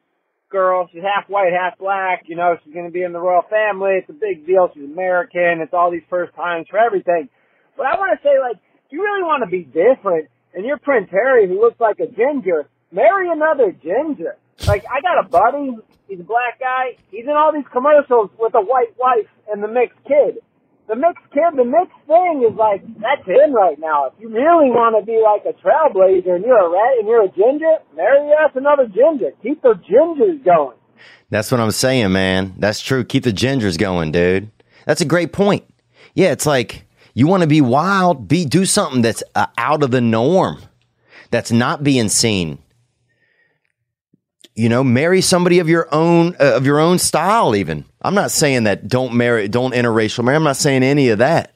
girl. 0.54 0.88
She's 0.92 1.02
half 1.02 1.28
white, 1.28 1.50
half 1.50 1.76
black. 1.78 2.30
You 2.30 2.36
know, 2.36 2.54
she's 2.62 2.72
going 2.72 2.86
to 2.86 2.94
be 2.94 3.02
in 3.02 3.12
the 3.12 3.18
royal 3.18 3.42
family. 3.50 3.98
It's 3.98 4.08
a 4.08 4.14
big 4.14 4.46
deal. 4.46 4.70
She's 4.72 4.86
American. 4.86 5.58
It's 5.58 5.74
all 5.74 5.90
these 5.90 6.06
first 6.08 6.32
times 6.38 6.70
for 6.70 6.78
everything. 6.78 7.28
But 7.76 7.86
I 7.86 7.98
want 7.98 8.14
to 8.14 8.22
say, 8.22 8.38
like, 8.38 8.62
if 8.86 8.92
you 8.94 9.02
really 9.02 9.26
want 9.26 9.42
to 9.42 9.50
be 9.50 9.66
different, 9.66 10.30
and 10.54 10.64
you're 10.64 10.78
Prince 10.78 11.10
Harry 11.10 11.48
who 11.48 11.60
looks 11.60 11.80
like 11.80 11.98
a 11.98 12.06
ginger, 12.06 12.70
marry 12.92 13.26
another 13.28 13.72
ginger. 13.72 14.38
Like, 14.68 14.84
I 14.86 15.02
got 15.02 15.18
a 15.18 15.28
buddy, 15.28 15.74
he's 16.06 16.20
a 16.20 16.22
black 16.22 16.60
guy, 16.60 16.94
he's 17.10 17.24
in 17.24 17.34
all 17.34 17.52
these 17.52 17.66
commercials 17.72 18.30
with 18.38 18.54
a 18.54 18.62
white 18.62 18.94
wife 18.96 19.26
and 19.50 19.60
the 19.60 19.66
mixed 19.66 19.98
kid. 20.06 20.38
The 20.86 20.96
mixed 20.96 21.24
kid, 21.32 21.56
the 21.56 21.64
mixed 21.64 21.96
thing 22.06 22.44
is 22.48 22.56
like, 22.56 22.82
that's 23.00 23.26
in 23.26 23.54
right 23.54 23.78
now. 23.78 24.06
If 24.06 24.14
you 24.20 24.28
really 24.28 24.68
want 24.68 24.96
to 25.00 25.04
be 25.04 25.16
like 25.16 25.44
a 25.48 25.56
trailblazer 25.64 26.36
and 26.36 26.44
you're 26.44 26.60
a 26.60 26.68
red 26.68 26.98
and 26.98 27.08
you're 27.08 27.24
a 27.24 27.28
ginger, 27.28 27.78
marry 27.96 28.32
us 28.32 28.50
another 28.54 28.86
ginger. 28.86 29.32
Keep 29.42 29.62
the 29.62 29.80
gingers 29.88 30.44
going. 30.44 30.76
That's 31.30 31.50
what 31.50 31.60
I'm 31.60 31.70
saying, 31.70 32.12
man. 32.12 32.54
That's 32.58 32.80
true. 32.80 33.02
Keep 33.02 33.24
the 33.24 33.32
gingers 33.32 33.78
going, 33.78 34.12
dude. 34.12 34.50
That's 34.86 35.00
a 35.00 35.06
great 35.06 35.32
point. 35.32 35.64
Yeah, 36.12 36.32
it's 36.32 36.46
like, 36.46 36.84
you 37.14 37.26
want 37.26 37.42
to 37.42 37.48
be 37.48 37.62
wild? 37.62 38.28
Be 38.28 38.44
do 38.44 38.66
something 38.66 39.00
that's 39.00 39.22
uh, 39.34 39.46
out 39.56 39.82
of 39.82 39.90
the 39.90 40.02
norm. 40.02 40.62
That's 41.30 41.50
not 41.50 41.82
being 41.82 42.10
seen. 42.10 42.58
You 44.54 44.68
know, 44.68 44.84
marry 44.84 45.20
somebody 45.20 45.58
of 45.58 45.68
your 45.68 45.92
own 45.92 46.36
uh, 46.38 46.54
of 46.54 46.64
your 46.64 46.78
own 46.78 46.98
style. 46.98 47.56
Even 47.56 47.84
I'm 48.02 48.14
not 48.14 48.30
saying 48.30 48.64
that 48.64 48.86
don't 48.86 49.14
marry, 49.14 49.48
don't 49.48 49.74
interracial 49.74 50.24
marry. 50.24 50.36
I'm 50.36 50.44
not 50.44 50.56
saying 50.56 50.84
any 50.84 51.08
of 51.08 51.18
that. 51.18 51.52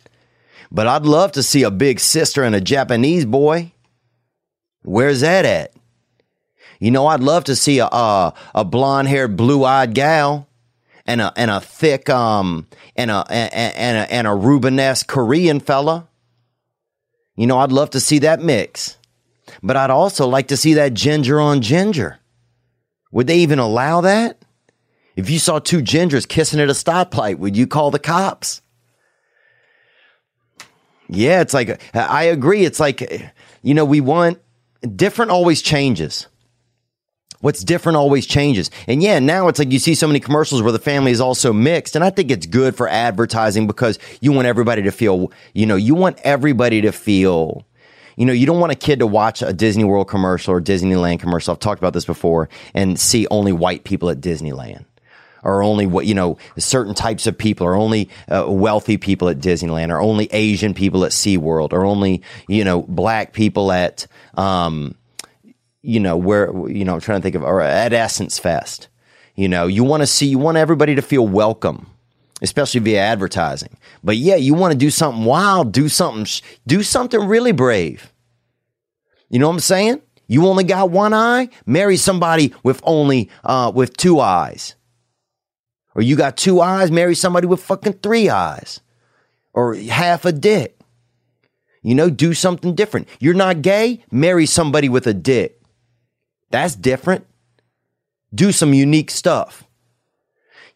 But 0.70 0.86
I'd 0.86 1.06
love 1.06 1.32
to 1.32 1.42
see 1.42 1.62
a 1.62 1.70
big 1.70 2.00
sister 2.00 2.42
and 2.42 2.54
a 2.54 2.60
Japanese 2.60 3.24
boy. 3.24 3.72
Where's 4.82 5.20
that 5.20 5.44
at? 5.44 5.72
You 6.80 6.90
know, 6.90 7.06
I'd 7.06 7.20
love 7.20 7.44
to 7.44 7.56
see 7.56 7.78
a 7.78 7.86
a, 7.86 8.34
a 8.54 8.64
blonde 8.64 9.08
haired, 9.08 9.36
blue 9.36 9.64
eyed 9.64 9.94
gal 9.94 10.48
and 11.06 11.20
a 11.20 11.32
and 11.36 11.50
a 11.50 11.60
thick 11.60 12.10
um 12.10 12.66
and 12.96 13.10
a 13.10 13.24
and, 13.30 13.54
and 13.54 13.98
a 13.98 14.12
and 14.12 14.26
a 14.26 14.30
Rubenesque 14.30 15.06
Korean 15.06 15.60
fella. 15.60 16.08
You 17.36 17.46
know, 17.46 17.58
I'd 17.58 17.72
love 17.72 17.90
to 17.90 18.00
see 18.00 18.18
that 18.20 18.40
mix. 18.40 18.96
But 19.62 19.76
I'd 19.76 19.90
also 19.90 20.26
like 20.26 20.48
to 20.48 20.56
see 20.56 20.74
that 20.74 20.94
ginger 20.94 21.40
on 21.40 21.62
ginger. 21.62 22.18
Would 23.12 23.26
they 23.26 23.38
even 23.38 23.58
allow 23.58 24.00
that? 24.02 24.38
If 25.16 25.30
you 25.30 25.38
saw 25.38 25.58
two 25.58 25.80
gingers 25.80 26.28
kissing 26.28 26.60
at 26.60 26.68
a 26.68 26.72
stoplight, 26.72 27.38
would 27.38 27.56
you 27.56 27.66
call 27.66 27.90
the 27.90 27.98
cops? 27.98 28.62
Yeah, 31.08 31.40
it's 31.40 31.54
like 31.54 31.80
I 31.94 32.24
agree. 32.24 32.64
It's 32.64 32.78
like 32.78 33.32
you 33.62 33.74
know, 33.74 33.84
we 33.84 34.00
want 34.00 34.38
different 34.94 35.30
always 35.30 35.62
changes. 35.62 36.28
What's 37.40 37.62
different 37.62 37.96
always 37.96 38.26
changes. 38.26 38.68
And 38.88 39.00
yeah, 39.00 39.20
now 39.20 39.46
it's 39.46 39.60
like 39.60 39.70
you 39.70 39.78
see 39.78 39.94
so 39.94 40.08
many 40.08 40.18
commercials 40.18 40.60
where 40.60 40.72
the 40.72 40.78
family 40.80 41.12
is 41.12 41.20
also 41.20 41.52
mixed. 41.52 41.94
And 41.94 42.04
I 42.04 42.10
think 42.10 42.32
it's 42.32 42.46
good 42.46 42.74
for 42.74 42.88
advertising 42.88 43.68
because 43.68 43.98
you 44.20 44.32
want 44.32 44.48
everybody 44.48 44.82
to 44.82 44.90
feel, 44.90 45.30
you 45.54 45.64
know, 45.64 45.76
you 45.76 45.94
want 45.94 46.18
everybody 46.24 46.80
to 46.80 46.90
feel, 46.90 47.64
you 48.18 48.26
know, 48.26 48.32
you 48.32 48.46
don't 48.46 48.58
want 48.58 48.72
a 48.72 48.74
kid 48.74 48.98
to 48.98 49.06
watch 49.06 49.42
a 49.42 49.52
Disney 49.52 49.84
World 49.84 50.08
commercial 50.08 50.52
or 50.54 50.60
Disneyland 50.60 51.20
commercial. 51.20 51.52
I've 51.52 51.60
talked 51.60 51.78
about 51.78 51.92
this 51.92 52.04
before 52.04 52.48
and 52.74 52.98
see 52.98 53.28
only 53.28 53.52
white 53.52 53.84
people 53.84 54.10
at 54.10 54.20
Disneyland 54.20 54.84
or 55.44 55.62
only 55.62 55.86
what, 55.86 56.04
you 56.04 56.14
know, 56.14 56.36
certain 56.58 56.94
types 56.94 57.28
of 57.28 57.38
people 57.38 57.64
or 57.64 57.76
only 57.76 58.10
uh, 58.28 58.44
wealthy 58.48 58.96
people 58.96 59.28
at 59.28 59.38
Disneyland 59.38 59.90
or 59.90 60.00
only 60.00 60.28
Asian 60.32 60.74
people 60.74 61.04
at 61.04 61.12
SeaWorld 61.12 61.72
or 61.72 61.84
only, 61.84 62.20
you 62.48 62.64
know, 62.64 62.82
black 62.82 63.32
people 63.34 63.70
at, 63.70 64.08
um, 64.34 64.96
you 65.82 66.00
know, 66.00 66.16
where, 66.16 66.50
you 66.68 66.84
know, 66.84 66.94
I'm 66.94 67.00
trying 67.00 67.20
to 67.20 67.22
think 67.22 67.36
of, 67.36 67.44
or 67.44 67.60
at 67.60 67.92
Essence 67.92 68.36
Fest. 68.36 68.88
You 69.36 69.46
know, 69.46 69.68
you 69.68 69.84
want 69.84 70.00
to 70.00 70.08
see, 70.08 70.26
you 70.26 70.38
want 70.40 70.56
everybody 70.56 70.96
to 70.96 71.02
feel 71.02 71.26
welcome, 71.26 71.86
especially 72.42 72.80
via 72.80 73.00
advertising. 73.00 73.76
But 74.02 74.16
yeah, 74.16 74.36
you 74.36 74.54
want 74.54 74.72
to 74.72 74.78
do 74.78 74.90
something 74.90 75.24
wild, 75.24 75.72
do 75.72 75.88
something, 75.88 76.26
do 76.66 76.82
something 76.82 77.26
really 77.26 77.52
brave. 77.52 78.12
You 79.28 79.38
know 79.38 79.48
what 79.48 79.54
I'm 79.54 79.60
saying? 79.60 80.02
You 80.26 80.46
only 80.46 80.64
got 80.64 80.90
one 80.90 81.14
eye? 81.14 81.48
Marry 81.66 81.96
somebody 81.96 82.54
with 82.62 82.80
only, 82.84 83.30
uh, 83.44 83.72
with 83.74 83.96
two 83.96 84.20
eyes. 84.20 84.74
Or 85.94 86.02
you 86.02 86.16
got 86.16 86.36
two 86.36 86.60
eyes? 86.60 86.90
Marry 86.90 87.14
somebody 87.14 87.46
with 87.46 87.62
fucking 87.62 87.94
three 87.94 88.28
eyes. 88.28 88.80
Or 89.52 89.74
half 89.74 90.24
a 90.24 90.32
dick. 90.32 90.78
You 91.82 91.94
know, 91.94 92.10
do 92.10 92.34
something 92.34 92.74
different. 92.74 93.08
You're 93.18 93.34
not 93.34 93.62
gay? 93.62 94.04
Marry 94.10 94.46
somebody 94.46 94.88
with 94.88 95.06
a 95.06 95.14
dick. 95.14 95.60
That's 96.50 96.76
different. 96.76 97.26
Do 98.34 98.52
some 98.52 98.74
unique 98.74 99.10
stuff. 99.10 99.67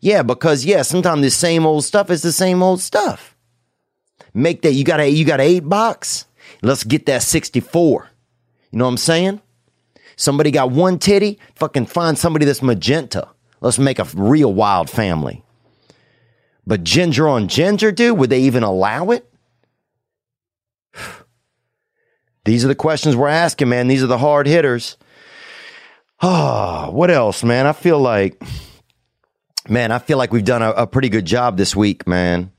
Yeah, 0.03 0.25
because 0.25 0.65
yeah, 0.65 0.83
sometimes 0.83 1.23
the 1.23 1.31
same 1.31 1.65
old 1.65 1.85
stuff 1.85 2.11
is 2.11 2.23
the 2.23 2.33
same 2.33 2.61
old 2.61 2.81
stuff. 2.81 3.37
Make 4.35 4.63
that 4.63 4.73
you 4.73 4.83
got 4.83 4.99
a 4.99 5.09
you 5.09 5.25
got 5.25 5.39
an 5.41 5.47
eight 5.47 5.61
box. 5.69 6.27
Let's 6.61 6.83
get 6.83 7.07
that 7.07 7.23
64. 7.23 8.11
You 8.73 8.79
know 8.79 8.85
what 8.85 8.91
I'm 8.91 8.97
saying? 8.97 9.41
Somebody 10.17 10.51
got 10.51 10.73
one 10.73 10.99
titty, 10.99 11.39
fucking 11.55 11.87
find 11.87 12.19
somebody 12.19 12.45
that's 12.45 12.63
magenta. 12.63 13.29
Let's 13.61 13.79
make 13.79 14.01
a 14.01 14.07
real 14.15 14.53
wild 14.53 14.91
family. 14.91 15.45
But 16.67 16.83
ginger 16.83 17.29
on 17.29 17.47
ginger, 17.47 17.93
dude, 17.93 18.19
would 18.19 18.31
they 18.31 18.41
even 18.41 18.65
allow 18.65 19.11
it? 19.11 19.33
These 22.45 22.65
are 22.65 22.69
the 22.69 22.75
questions 22.75 23.15
we're 23.15 23.29
asking, 23.29 23.69
man. 23.69 23.87
These 23.87 24.03
are 24.03 24.09
the 24.09 24.19
hard 24.19 24.49
hitters. 24.49 24.97
Oh, 26.21 26.91
what 26.93 27.11
else, 27.11 27.45
man? 27.45 27.69
I 27.69 27.73
feel 27.73 28.01
like, 28.01 28.43
man, 29.69 29.93
I 29.93 29.99
feel 29.99 30.19
like 30.19 30.33
we've 30.33 30.45
done 30.45 30.63
a, 30.63 30.71
a 30.71 30.87
pretty 30.87 31.09
good 31.09 31.25
job 31.25 31.57
this 31.57 31.75
week, 31.77 32.07
man. 32.07 32.53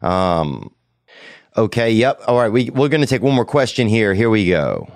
Um, 0.00 0.72
okay, 1.56 1.92
yep. 1.92 2.20
All 2.26 2.38
right, 2.38 2.50
we 2.50 2.70
we're 2.70 2.88
gonna 2.88 3.06
take 3.06 3.22
one 3.22 3.34
more 3.34 3.44
question 3.44 3.88
here. 3.88 4.14
Here 4.14 4.30
we 4.30 4.48
go. 4.48 4.90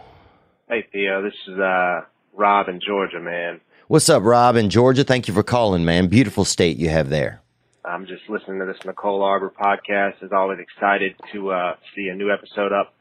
Hey 0.68 0.86
Theo, 0.92 1.22
this 1.22 1.34
is 1.46 1.58
uh, 1.58 2.00
Rob 2.32 2.68
in 2.68 2.80
Georgia, 2.84 3.20
man. 3.20 3.60
What's 3.88 4.08
up, 4.08 4.24
Rob 4.24 4.56
in 4.56 4.68
Georgia? 4.68 5.04
Thank 5.04 5.28
you 5.28 5.34
for 5.34 5.44
calling, 5.44 5.84
man. 5.84 6.08
Beautiful 6.08 6.44
state 6.44 6.76
you 6.76 6.88
have 6.88 7.08
there. 7.08 7.40
I'm 7.84 8.06
just 8.06 8.28
listening 8.28 8.58
to 8.58 8.66
this 8.66 8.84
Nicole 8.84 9.22
Arbour 9.22 9.52
podcast. 9.56 10.22
Is 10.22 10.32
always 10.32 10.58
excited 10.58 11.14
to 11.32 11.50
uh, 11.50 11.76
see 11.94 12.08
a 12.08 12.16
new 12.16 12.32
episode 12.32 12.72
up. 12.72 12.92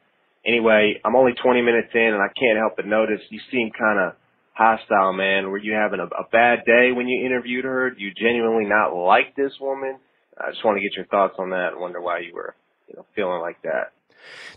Anyway, 0.46 1.02
I'm 1.04 1.16
only 1.16 1.34
20 1.34 1.64
minutes 1.64 1.90
in, 1.96 2.14
and 2.14 2.22
I 2.22 2.28
can't 2.40 2.60
help 2.60 2.76
but 2.76 2.86
notice 2.86 3.20
you 3.32 3.40
seem 3.52 3.72
kind 3.72 3.98
of 4.00 4.14
hostile, 4.56 5.14
man? 5.14 5.50
Were 5.50 5.58
you 5.58 5.74
having 5.74 6.00
a, 6.00 6.06
a 6.06 6.28
bad 6.32 6.66
day 6.66 6.92
when 6.92 7.08
you 7.08 7.26
interviewed 7.26 7.66
her? 7.66 7.92
Do 7.92 8.02
you 8.02 8.12
genuinely 8.14 8.66
not 8.66 8.96
like 8.96 9.36
this 9.36 9.54
woman? 9.60 10.00
I 10.38 10.52
just 10.52 10.66
want 10.66 10.78
to 10.78 10.82
get 10.82 10.96
your 10.96 11.06
thoughts 11.06 11.36
on 11.38 11.52
that 11.52 11.74
and 11.74 11.82
wonder 11.82 12.02
why 12.02 12.20
you 12.20 12.34
were, 12.34 12.56
you 12.88 12.96
know, 12.96 13.06
feeling 13.16 13.42
like 13.42 13.62
that. 13.64 13.92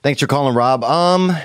Thanks 0.03 0.21
for 0.21 0.27
calling, 0.27 0.55
Rob. 0.55 0.83
Um, 0.83 1.37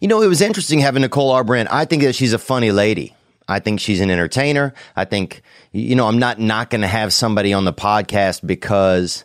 you 0.00 0.08
know, 0.08 0.22
it 0.22 0.28
was 0.28 0.40
interesting 0.40 0.78
having 0.80 1.02
Nicole 1.02 1.30
Arbour. 1.30 1.66
I 1.70 1.84
think 1.84 2.02
that 2.02 2.14
she's 2.14 2.32
a 2.32 2.38
funny 2.38 2.70
lady. 2.72 3.14
I 3.46 3.60
think 3.60 3.80
she's 3.80 4.00
an 4.00 4.10
entertainer. 4.10 4.74
I 4.94 5.04
think, 5.04 5.42
you 5.72 5.96
know, 5.96 6.06
I'm 6.06 6.18
not 6.18 6.38
not 6.38 6.70
going 6.70 6.82
to 6.82 6.86
have 6.86 7.12
somebody 7.12 7.52
on 7.52 7.64
the 7.64 7.72
podcast 7.72 8.46
because, 8.46 9.24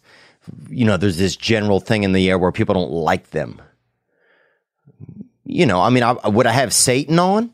you 0.69 0.85
know, 0.85 0.97
there's 0.97 1.17
this 1.17 1.35
general 1.35 1.79
thing 1.79 2.03
in 2.03 2.13
the 2.13 2.29
air 2.29 2.39
where 2.39 2.51
people 2.51 2.73
don't 2.73 2.91
like 2.91 3.31
them. 3.31 3.61
You 5.45 5.65
know, 5.65 5.81
I 5.81 5.89
mean, 5.89 6.03
I, 6.03 6.13
would 6.27 6.47
I 6.47 6.51
have 6.51 6.73
Satan 6.73 7.19
on? 7.19 7.53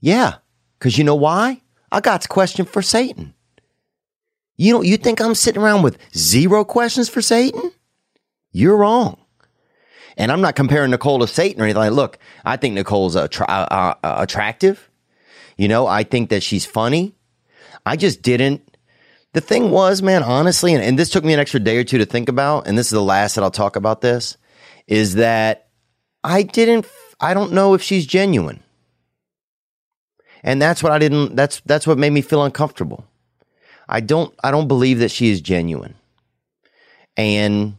Yeah. 0.00 0.36
Because 0.78 0.98
you 0.98 1.04
know 1.04 1.14
why? 1.14 1.60
I 1.90 2.00
got 2.00 2.24
a 2.24 2.28
question 2.28 2.66
for 2.66 2.82
Satan. 2.82 3.34
You 4.56 4.72
know, 4.72 4.82
you 4.82 4.96
think 4.96 5.20
I'm 5.20 5.34
sitting 5.34 5.62
around 5.62 5.82
with 5.82 5.98
zero 6.16 6.64
questions 6.64 7.08
for 7.08 7.22
Satan? 7.22 7.72
You're 8.52 8.76
wrong. 8.76 9.18
And 10.16 10.30
I'm 10.30 10.40
not 10.40 10.54
comparing 10.54 10.90
Nicole 10.90 11.18
to 11.20 11.26
Satan 11.26 11.60
or 11.60 11.64
anything. 11.64 11.80
Like, 11.80 11.92
look, 11.92 12.18
I 12.44 12.56
think 12.56 12.74
Nicole's 12.74 13.16
attra- 13.16 13.46
uh, 13.48 13.94
uh, 14.02 14.16
attractive. 14.18 14.90
You 15.56 15.68
know, 15.68 15.86
I 15.86 16.04
think 16.04 16.30
that 16.30 16.42
she's 16.42 16.64
funny. 16.64 17.14
I 17.84 17.96
just 17.96 18.22
didn't. 18.22 18.76
The 19.32 19.40
thing 19.40 19.70
was, 19.70 20.02
man, 20.02 20.22
honestly, 20.22 20.74
and, 20.74 20.82
and 20.82 20.98
this 20.98 21.10
took 21.10 21.24
me 21.24 21.32
an 21.32 21.40
extra 21.40 21.58
day 21.58 21.76
or 21.78 21.84
two 21.84 21.98
to 21.98 22.06
think 22.06 22.28
about, 22.28 22.68
and 22.68 22.78
this 22.78 22.86
is 22.86 22.92
the 22.92 23.02
last 23.02 23.34
that 23.34 23.42
I'll 23.42 23.50
talk 23.50 23.74
about 23.74 24.00
this, 24.00 24.36
is 24.86 25.16
that 25.16 25.68
I 26.22 26.42
didn't, 26.42 26.86
I 27.20 27.34
don't 27.34 27.52
know 27.52 27.74
if 27.74 27.82
she's 27.82 28.06
genuine. 28.06 28.62
And 30.44 30.60
that's 30.60 30.82
what 30.82 30.92
I 30.92 30.98
didn't 30.98 31.34
that's 31.34 31.60
that's 31.64 31.86
what 31.86 31.98
made 31.98 32.10
me 32.10 32.20
feel 32.20 32.44
uncomfortable. 32.44 33.04
I 33.88 34.00
don't 34.00 34.32
I 34.44 34.50
don't 34.50 34.68
believe 34.68 34.98
that 35.00 35.10
she 35.10 35.30
is 35.30 35.40
genuine. 35.40 35.94
And 37.16 37.78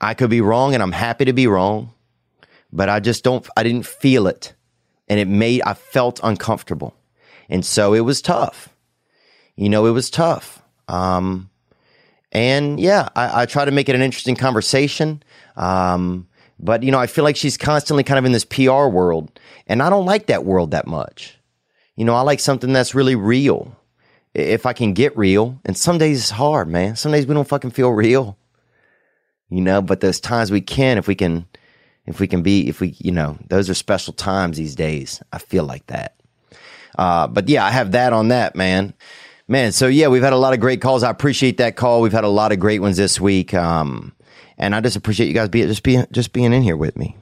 I 0.00 0.14
could 0.14 0.30
be 0.30 0.40
wrong 0.40 0.74
and 0.74 0.82
I'm 0.82 0.92
happy 0.92 1.26
to 1.26 1.32
be 1.32 1.46
wrong, 1.46 1.92
but 2.72 2.88
I 2.88 2.98
just 2.98 3.22
don't 3.22 3.46
I 3.56 3.62
didn't 3.62 3.86
feel 3.86 4.26
it. 4.26 4.54
And 5.06 5.20
it 5.20 5.28
made 5.28 5.62
I 5.62 5.74
felt 5.74 6.18
uncomfortable. 6.24 6.96
And 7.50 7.64
so 7.64 7.92
it 7.92 8.00
was 8.00 8.22
tough. 8.22 8.70
You 9.54 9.68
know, 9.68 9.84
it 9.84 9.90
was 9.90 10.08
tough. 10.08 10.62
Um 10.88 11.50
and 12.32 12.80
yeah, 12.80 13.10
I, 13.14 13.42
I 13.42 13.46
try 13.46 13.66
to 13.66 13.70
make 13.70 13.90
it 13.90 13.94
an 13.94 14.00
interesting 14.00 14.36
conversation. 14.36 15.22
Um, 15.56 16.26
but 16.58 16.82
you 16.82 16.90
know, 16.90 16.98
I 16.98 17.06
feel 17.06 17.24
like 17.24 17.36
she's 17.36 17.58
constantly 17.58 18.04
kind 18.04 18.18
of 18.18 18.24
in 18.24 18.32
this 18.32 18.46
PR 18.46 18.86
world, 18.86 19.38
and 19.66 19.82
I 19.82 19.90
don't 19.90 20.06
like 20.06 20.26
that 20.26 20.44
world 20.44 20.70
that 20.70 20.86
much. 20.86 21.38
You 21.96 22.04
know, 22.04 22.14
I 22.14 22.22
like 22.22 22.40
something 22.40 22.72
that's 22.72 22.94
really 22.94 23.14
real. 23.14 23.76
If 24.34 24.64
I 24.64 24.72
can 24.72 24.94
get 24.94 25.16
real, 25.16 25.60
and 25.64 25.76
some 25.76 25.98
days 25.98 26.18
it's 26.18 26.30
hard, 26.30 26.68
man. 26.68 26.96
Some 26.96 27.12
days 27.12 27.26
we 27.26 27.34
don't 27.34 27.48
fucking 27.48 27.72
feel 27.72 27.90
real. 27.90 28.38
You 29.50 29.60
know, 29.60 29.82
but 29.82 30.00
those 30.00 30.20
times 30.20 30.50
we 30.50 30.62
can 30.62 30.96
if 30.96 31.06
we 31.06 31.14
can 31.14 31.46
if 32.06 32.18
we 32.18 32.26
can 32.26 32.42
be 32.42 32.68
if 32.68 32.80
we 32.80 32.96
you 32.98 33.12
know, 33.12 33.36
those 33.48 33.68
are 33.68 33.74
special 33.74 34.14
times 34.14 34.56
these 34.56 34.74
days. 34.74 35.22
I 35.32 35.38
feel 35.38 35.64
like 35.64 35.86
that. 35.88 36.16
Uh, 36.96 37.26
but 37.26 37.48
yeah, 37.48 37.64
I 37.64 37.70
have 37.70 37.92
that 37.92 38.14
on 38.14 38.28
that, 38.28 38.56
man. 38.56 38.94
Man, 39.48 39.72
so 39.72 39.86
yeah, 39.86 40.08
we've 40.08 40.22
had 40.22 40.32
a 40.32 40.38
lot 40.38 40.54
of 40.54 40.60
great 40.60 40.80
calls. 40.80 41.02
I 41.02 41.10
appreciate 41.10 41.58
that 41.58 41.76
call. 41.76 42.00
We've 42.00 42.12
had 42.12 42.24
a 42.24 42.28
lot 42.28 42.52
of 42.52 42.58
great 42.58 42.80
ones 42.80 42.96
this 42.96 43.20
week. 43.20 43.52
Um, 43.52 44.14
and 44.56 44.74
I 44.74 44.80
just 44.80 44.96
appreciate 44.96 45.26
you 45.26 45.34
guys 45.34 45.50
being 45.50 45.68
just 45.68 45.82
being 45.82 46.06
just 46.10 46.32
being 46.32 46.54
in 46.54 46.62
here 46.62 46.76
with 46.76 46.96
me. 46.96 47.16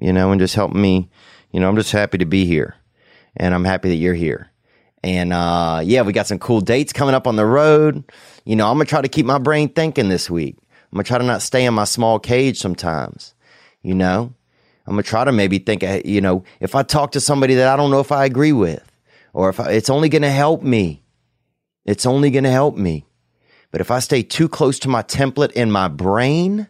You 0.00 0.14
know, 0.14 0.32
and 0.32 0.40
just 0.40 0.54
helping 0.54 0.80
me. 0.80 1.10
You 1.52 1.60
know, 1.60 1.68
I'm 1.68 1.76
just 1.76 1.92
happy 1.92 2.16
to 2.18 2.26
be 2.26 2.46
here 2.46 2.76
and 3.36 3.54
I'm 3.54 3.64
happy 3.64 3.88
that 3.88 3.96
you're 3.96 4.14
here. 4.14 4.50
And 5.04 5.32
uh, 5.32 5.80
yeah, 5.84 6.02
we 6.02 6.12
got 6.12 6.26
some 6.26 6.38
cool 6.38 6.60
dates 6.60 6.92
coming 6.92 7.14
up 7.14 7.26
on 7.26 7.36
the 7.36 7.46
road. 7.46 8.04
You 8.44 8.56
know, 8.56 8.68
I'm 8.68 8.74
gonna 8.74 8.84
try 8.86 9.00
to 9.00 9.08
keep 9.08 9.26
my 9.26 9.38
brain 9.38 9.68
thinking 9.68 10.08
this 10.08 10.28
week. 10.28 10.56
I'm 10.60 10.96
gonna 10.96 11.04
try 11.04 11.18
to 11.18 11.24
not 11.24 11.42
stay 11.42 11.64
in 11.64 11.74
my 11.74 11.84
small 11.84 12.18
cage 12.18 12.58
sometimes. 12.58 13.34
You 13.82 13.94
know, 13.94 14.34
I'm 14.86 14.92
gonna 14.92 15.02
try 15.02 15.24
to 15.24 15.32
maybe 15.32 15.58
think. 15.58 15.82
You 16.04 16.20
know, 16.20 16.44
if 16.60 16.74
I 16.74 16.82
talk 16.82 17.12
to 17.12 17.20
somebody 17.20 17.54
that 17.54 17.68
I 17.68 17.76
don't 17.76 17.90
know 17.90 18.00
if 18.00 18.10
I 18.10 18.24
agree 18.24 18.52
with, 18.52 18.84
or 19.32 19.48
if 19.48 19.60
I, 19.60 19.70
it's 19.70 19.90
only 19.90 20.08
gonna 20.08 20.30
help 20.30 20.62
me, 20.62 21.02
it's 21.84 22.06
only 22.06 22.30
gonna 22.30 22.50
help 22.50 22.76
me. 22.76 23.04
But 23.70 23.80
if 23.80 23.90
I 23.90 24.00
stay 24.00 24.22
too 24.22 24.48
close 24.48 24.78
to 24.80 24.88
my 24.88 25.02
template 25.02 25.52
in 25.52 25.70
my 25.70 25.88
brain, 25.88 26.68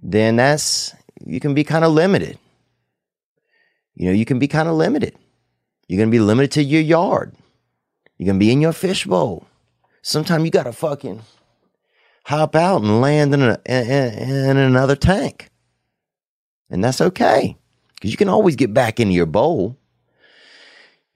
then 0.00 0.36
that's 0.36 0.94
you 1.26 1.40
can 1.40 1.54
be 1.54 1.64
kind 1.64 1.84
of 1.84 1.92
limited. 1.92 2.38
You 3.94 4.06
know, 4.06 4.12
you 4.12 4.24
can 4.24 4.38
be 4.38 4.46
kind 4.46 4.68
of 4.68 4.76
limited 4.76 5.16
You're 5.90 5.96
going 5.96 6.08
to 6.08 6.12
be 6.12 6.20
limited 6.20 6.52
to 6.52 6.62
your 6.62 6.82
yard. 6.82 7.34
You're 8.16 8.26
going 8.26 8.38
to 8.38 8.46
be 8.46 8.52
in 8.52 8.60
your 8.60 8.72
fishbowl. 8.72 9.44
Sometimes 10.02 10.44
you 10.44 10.50
got 10.52 10.62
to 10.62 10.72
fucking 10.72 11.22
hop 12.26 12.54
out 12.54 12.82
and 12.82 13.00
land 13.00 13.34
in, 13.34 13.42
a, 13.42 13.58
in, 13.66 14.50
in 14.50 14.56
another 14.56 14.94
tank. 14.94 15.50
And 16.70 16.84
that's 16.84 17.00
okay 17.00 17.56
because 17.94 18.12
you 18.12 18.16
can 18.16 18.28
always 18.28 18.54
get 18.54 18.72
back 18.72 19.00
into 19.00 19.14
your 19.14 19.26
bowl. 19.26 19.76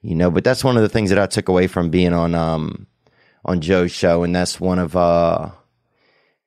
You 0.01 0.13
know, 0.13 0.29
but 0.29 0.43
that's 0.43 0.61
one 0.61 0.75
of 0.75 0.83
the 0.83 0.89
things 0.89 1.09
that 1.09 1.19
I 1.19 1.27
took 1.27 1.47
away 1.47 1.67
from 1.67 1.89
being 1.89 2.11
on 2.11 2.35
um 2.35 2.85
on 3.45 3.61
Joe's 3.61 3.93
show, 3.93 4.23
and 4.23 4.35
that's 4.35 4.59
one 4.59 4.77
of 4.77 4.97
uh 4.97 5.51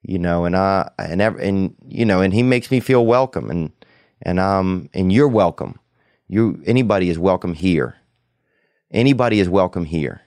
you 0.02 0.18
know, 0.18 0.44
and 0.44 0.54
I 0.54 0.90
and 0.98 1.22
ev- 1.22 1.40
and 1.40 1.74
you 1.86 2.04
know, 2.04 2.20
and 2.20 2.34
he 2.34 2.42
makes 2.42 2.70
me 2.70 2.80
feel 2.80 3.06
welcome, 3.06 3.50
and 3.50 3.72
and 4.20 4.38
um 4.38 4.90
and 4.92 5.10
you're 5.10 5.28
welcome. 5.28 5.80
You 6.28 6.62
anybody 6.66 7.08
is 7.08 7.18
welcome 7.18 7.54
here. 7.54 7.97
Anybody 8.90 9.40
is 9.40 9.48
welcome 9.48 9.84
here. 9.84 10.22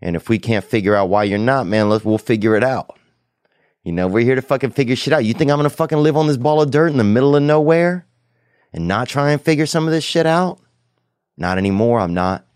And 0.00 0.16
if 0.16 0.28
we 0.28 0.38
can't 0.38 0.64
figure 0.64 0.94
out 0.94 1.08
why 1.08 1.24
you're 1.24 1.38
not, 1.38 1.66
man, 1.66 1.88
let's 1.88 2.04
we'll 2.04 2.18
figure 2.18 2.56
it 2.56 2.64
out. 2.64 2.98
You 3.82 3.92
know, 3.92 4.08
we're 4.08 4.24
here 4.24 4.34
to 4.34 4.42
fucking 4.42 4.70
figure 4.70 4.96
shit 4.96 5.12
out. 5.12 5.24
You 5.24 5.34
think 5.34 5.50
I'm 5.50 5.58
gonna 5.58 5.70
fucking 5.70 5.98
live 5.98 6.16
on 6.16 6.26
this 6.26 6.38
ball 6.38 6.62
of 6.62 6.70
dirt 6.70 6.88
in 6.88 6.96
the 6.96 7.04
middle 7.04 7.36
of 7.36 7.42
nowhere 7.42 8.06
and 8.72 8.88
not 8.88 9.08
try 9.08 9.30
and 9.30 9.40
figure 9.40 9.66
some 9.66 9.86
of 9.86 9.92
this 9.92 10.04
shit 10.04 10.26
out? 10.26 10.60
Not 11.36 11.58
anymore. 11.58 12.00
I'm 12.00 12.14
not. 12.14 12.46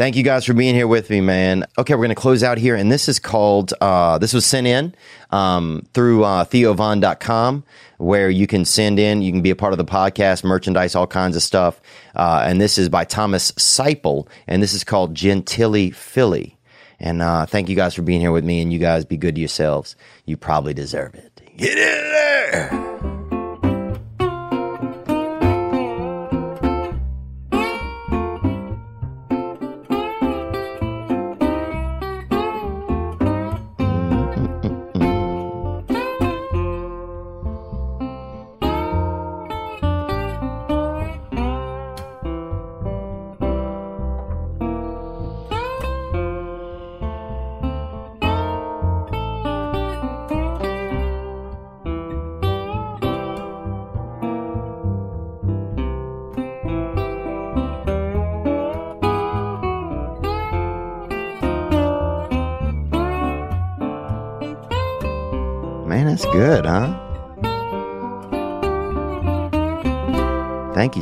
Thank 0.00 0.16
you 0.16 0.22
guys 0.22 0.46
for 0.46 0.54
being 0.54 0.74
here 0.74 0.86
with 0.86 1.10
me, 1.10 1.20
man. 1.20 1.66
Okay, 1.76 1.92
we're 1.92 2.06
going 2.06 2.08
to 2.08 2.14
close 2.14 2.42
out 2.42 2.56
here. 2.56 2.74
And 2.74 2.90
this 2.90 3.06
is 3.06 3.18
called, 3.18 3.74
uh, 3.82 4.16
this 4.16 4.32
was 4.32 4.46
sent 4.46 4.66
in 4.66 4.94
um, 5.28 5.86
through 5.92 6.24
uh, 6.24 6.46
theovon.com, 6.46 7.64
where 7.98 8.30
you 8.30 8.46
can 8.46 8.64
send 8.64 8.98
in, 8.98 9.20
you 9.20 9.30
can 9.30 9.42
be 9.42 9.50
a 9.50 9.54
part 9.54 9.74
of 9.74 9.76
the 9.76 9.84
podcast, 9.84 10.42
merchandise, 10.42 10.94
all 10.94 11.06
kinds 11.06 11.36
of 11.36 11.42
stuff. 11.42 11.82
Uh, 12.16 12.42
and 12.46 12.58
this 12.58 12.78
is 12.78 12.88
by 12.88 13.04
Thomas 13.04 13.52
Sciple, 13.52 14.26
and 14.46 14.62
this 14.62 14.72
is 14.72 14.84
called 14.84 15.14
Gentilly 15.14 15.90
Philly. 15.90 16.56
And 16.98 17.20
uh, 17.20 17.44
thank 17.44 17.68
you 17.68 17.76
guys 17.76 17.94
for 17.94 18.00
being 18.00 18.22
here 18.22 18.32
with 18.32 18.42
me, 18.42 18.62
and 18.62 18.72
you 18.72 18.78
guys 18.78 19.04
be 19.04 19.18
good 19.18 19.34
to 19.34 19.40
yourselves. 19.42 19.96
You 20.24 20.38
probably 20.38 20.72
deserve 20.72 21.14
it. 21.14 21.42
Get 21.58 21.76
in 21.76 22.10
there! 22.10 23.19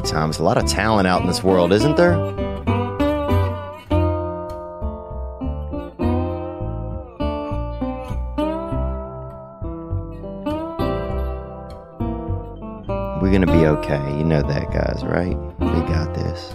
Thomas. 0.08 0.38
A 0.38 0.42
lot 0.42 0.56
of 0.56 0.66
talent 0.66 1.06
out 1.06 1.20
in 1.20 1.26
this 1.26 1.42
world, 1.42 1.72
isn't 1.72 1.96
there? 1.96 2.16
We're 13.20 13.30
going 13.30 13.46
to 13.46 13.52
be 13.52 13.66
okay. 13.66 14.16
You 14.16 14.24
know 14.24 14.42
that, 14.42 14.70
guys, 14.72 15.04
right? 15.04 15.36
We 15.60 15.80
got 15.88 16.14
this. 16.14 16.54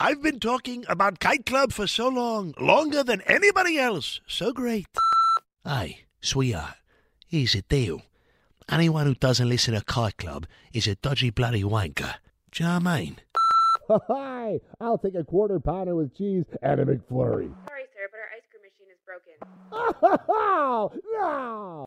I've 0.00 0.22
been 0.22 0.38
talking 0.38 0.84
about 0.88 1.18
Kite 1.18 1.44
Club 1.44 1.72
for 1.72 1.88
so 1.88 2.06
long, 2.08 2.54
longer 2.60 3.02
than 3.02 3.20
anybody 3.22 3.78
else. 3.78 4.20
So 4.28 4.52
great. 4.52 4.86
Hey, 5.64 6.04
sweetheart, 6.20 6.74
here's 7.26 7.54
the 7.54 7.62
deal. 7.62 8.02
Anyone 8.70 9.06
who 9.06 9.14
doesn't 9.14 9.48
listen 9.48 9.74
to 9.74 9.82
Kite 9.84 10.16
Club 10.16 10.46
is 10.72 10.86
a 10.86 10.94
dodgy 10.94 11.30
bloody 11.30 11.64
wanker. 11.64 12.14
Do 12.52 12.62
you 12.62 12.68
know 12.68 12.74
what 12.78 12.86
I 12.86 13.00
mean? 13.00 13.16
Hi, 14.08 14.60
I'll 14.80 14.98
take 14.98 15.16
a 15.16 15.24
quarter 15.24 15.58
pounder 15.58 15.96
with 15.96 16.16
cheese 16.16 16.44
and 16.62 16.80
a 16.80 16.84
McFlurry. 16.84 17.50
Sorry, 17.66 17.86
sir, 17.92 18.08
but 18.12 18.20
our 18.20 18.30
ice 18.36 18.46
cream 18.52 18.62
machine 18.62 18.92
is 18.92 19.00
broken. 19.04 19.34
Oh, 20.30 20.92
no! 21.12 21.86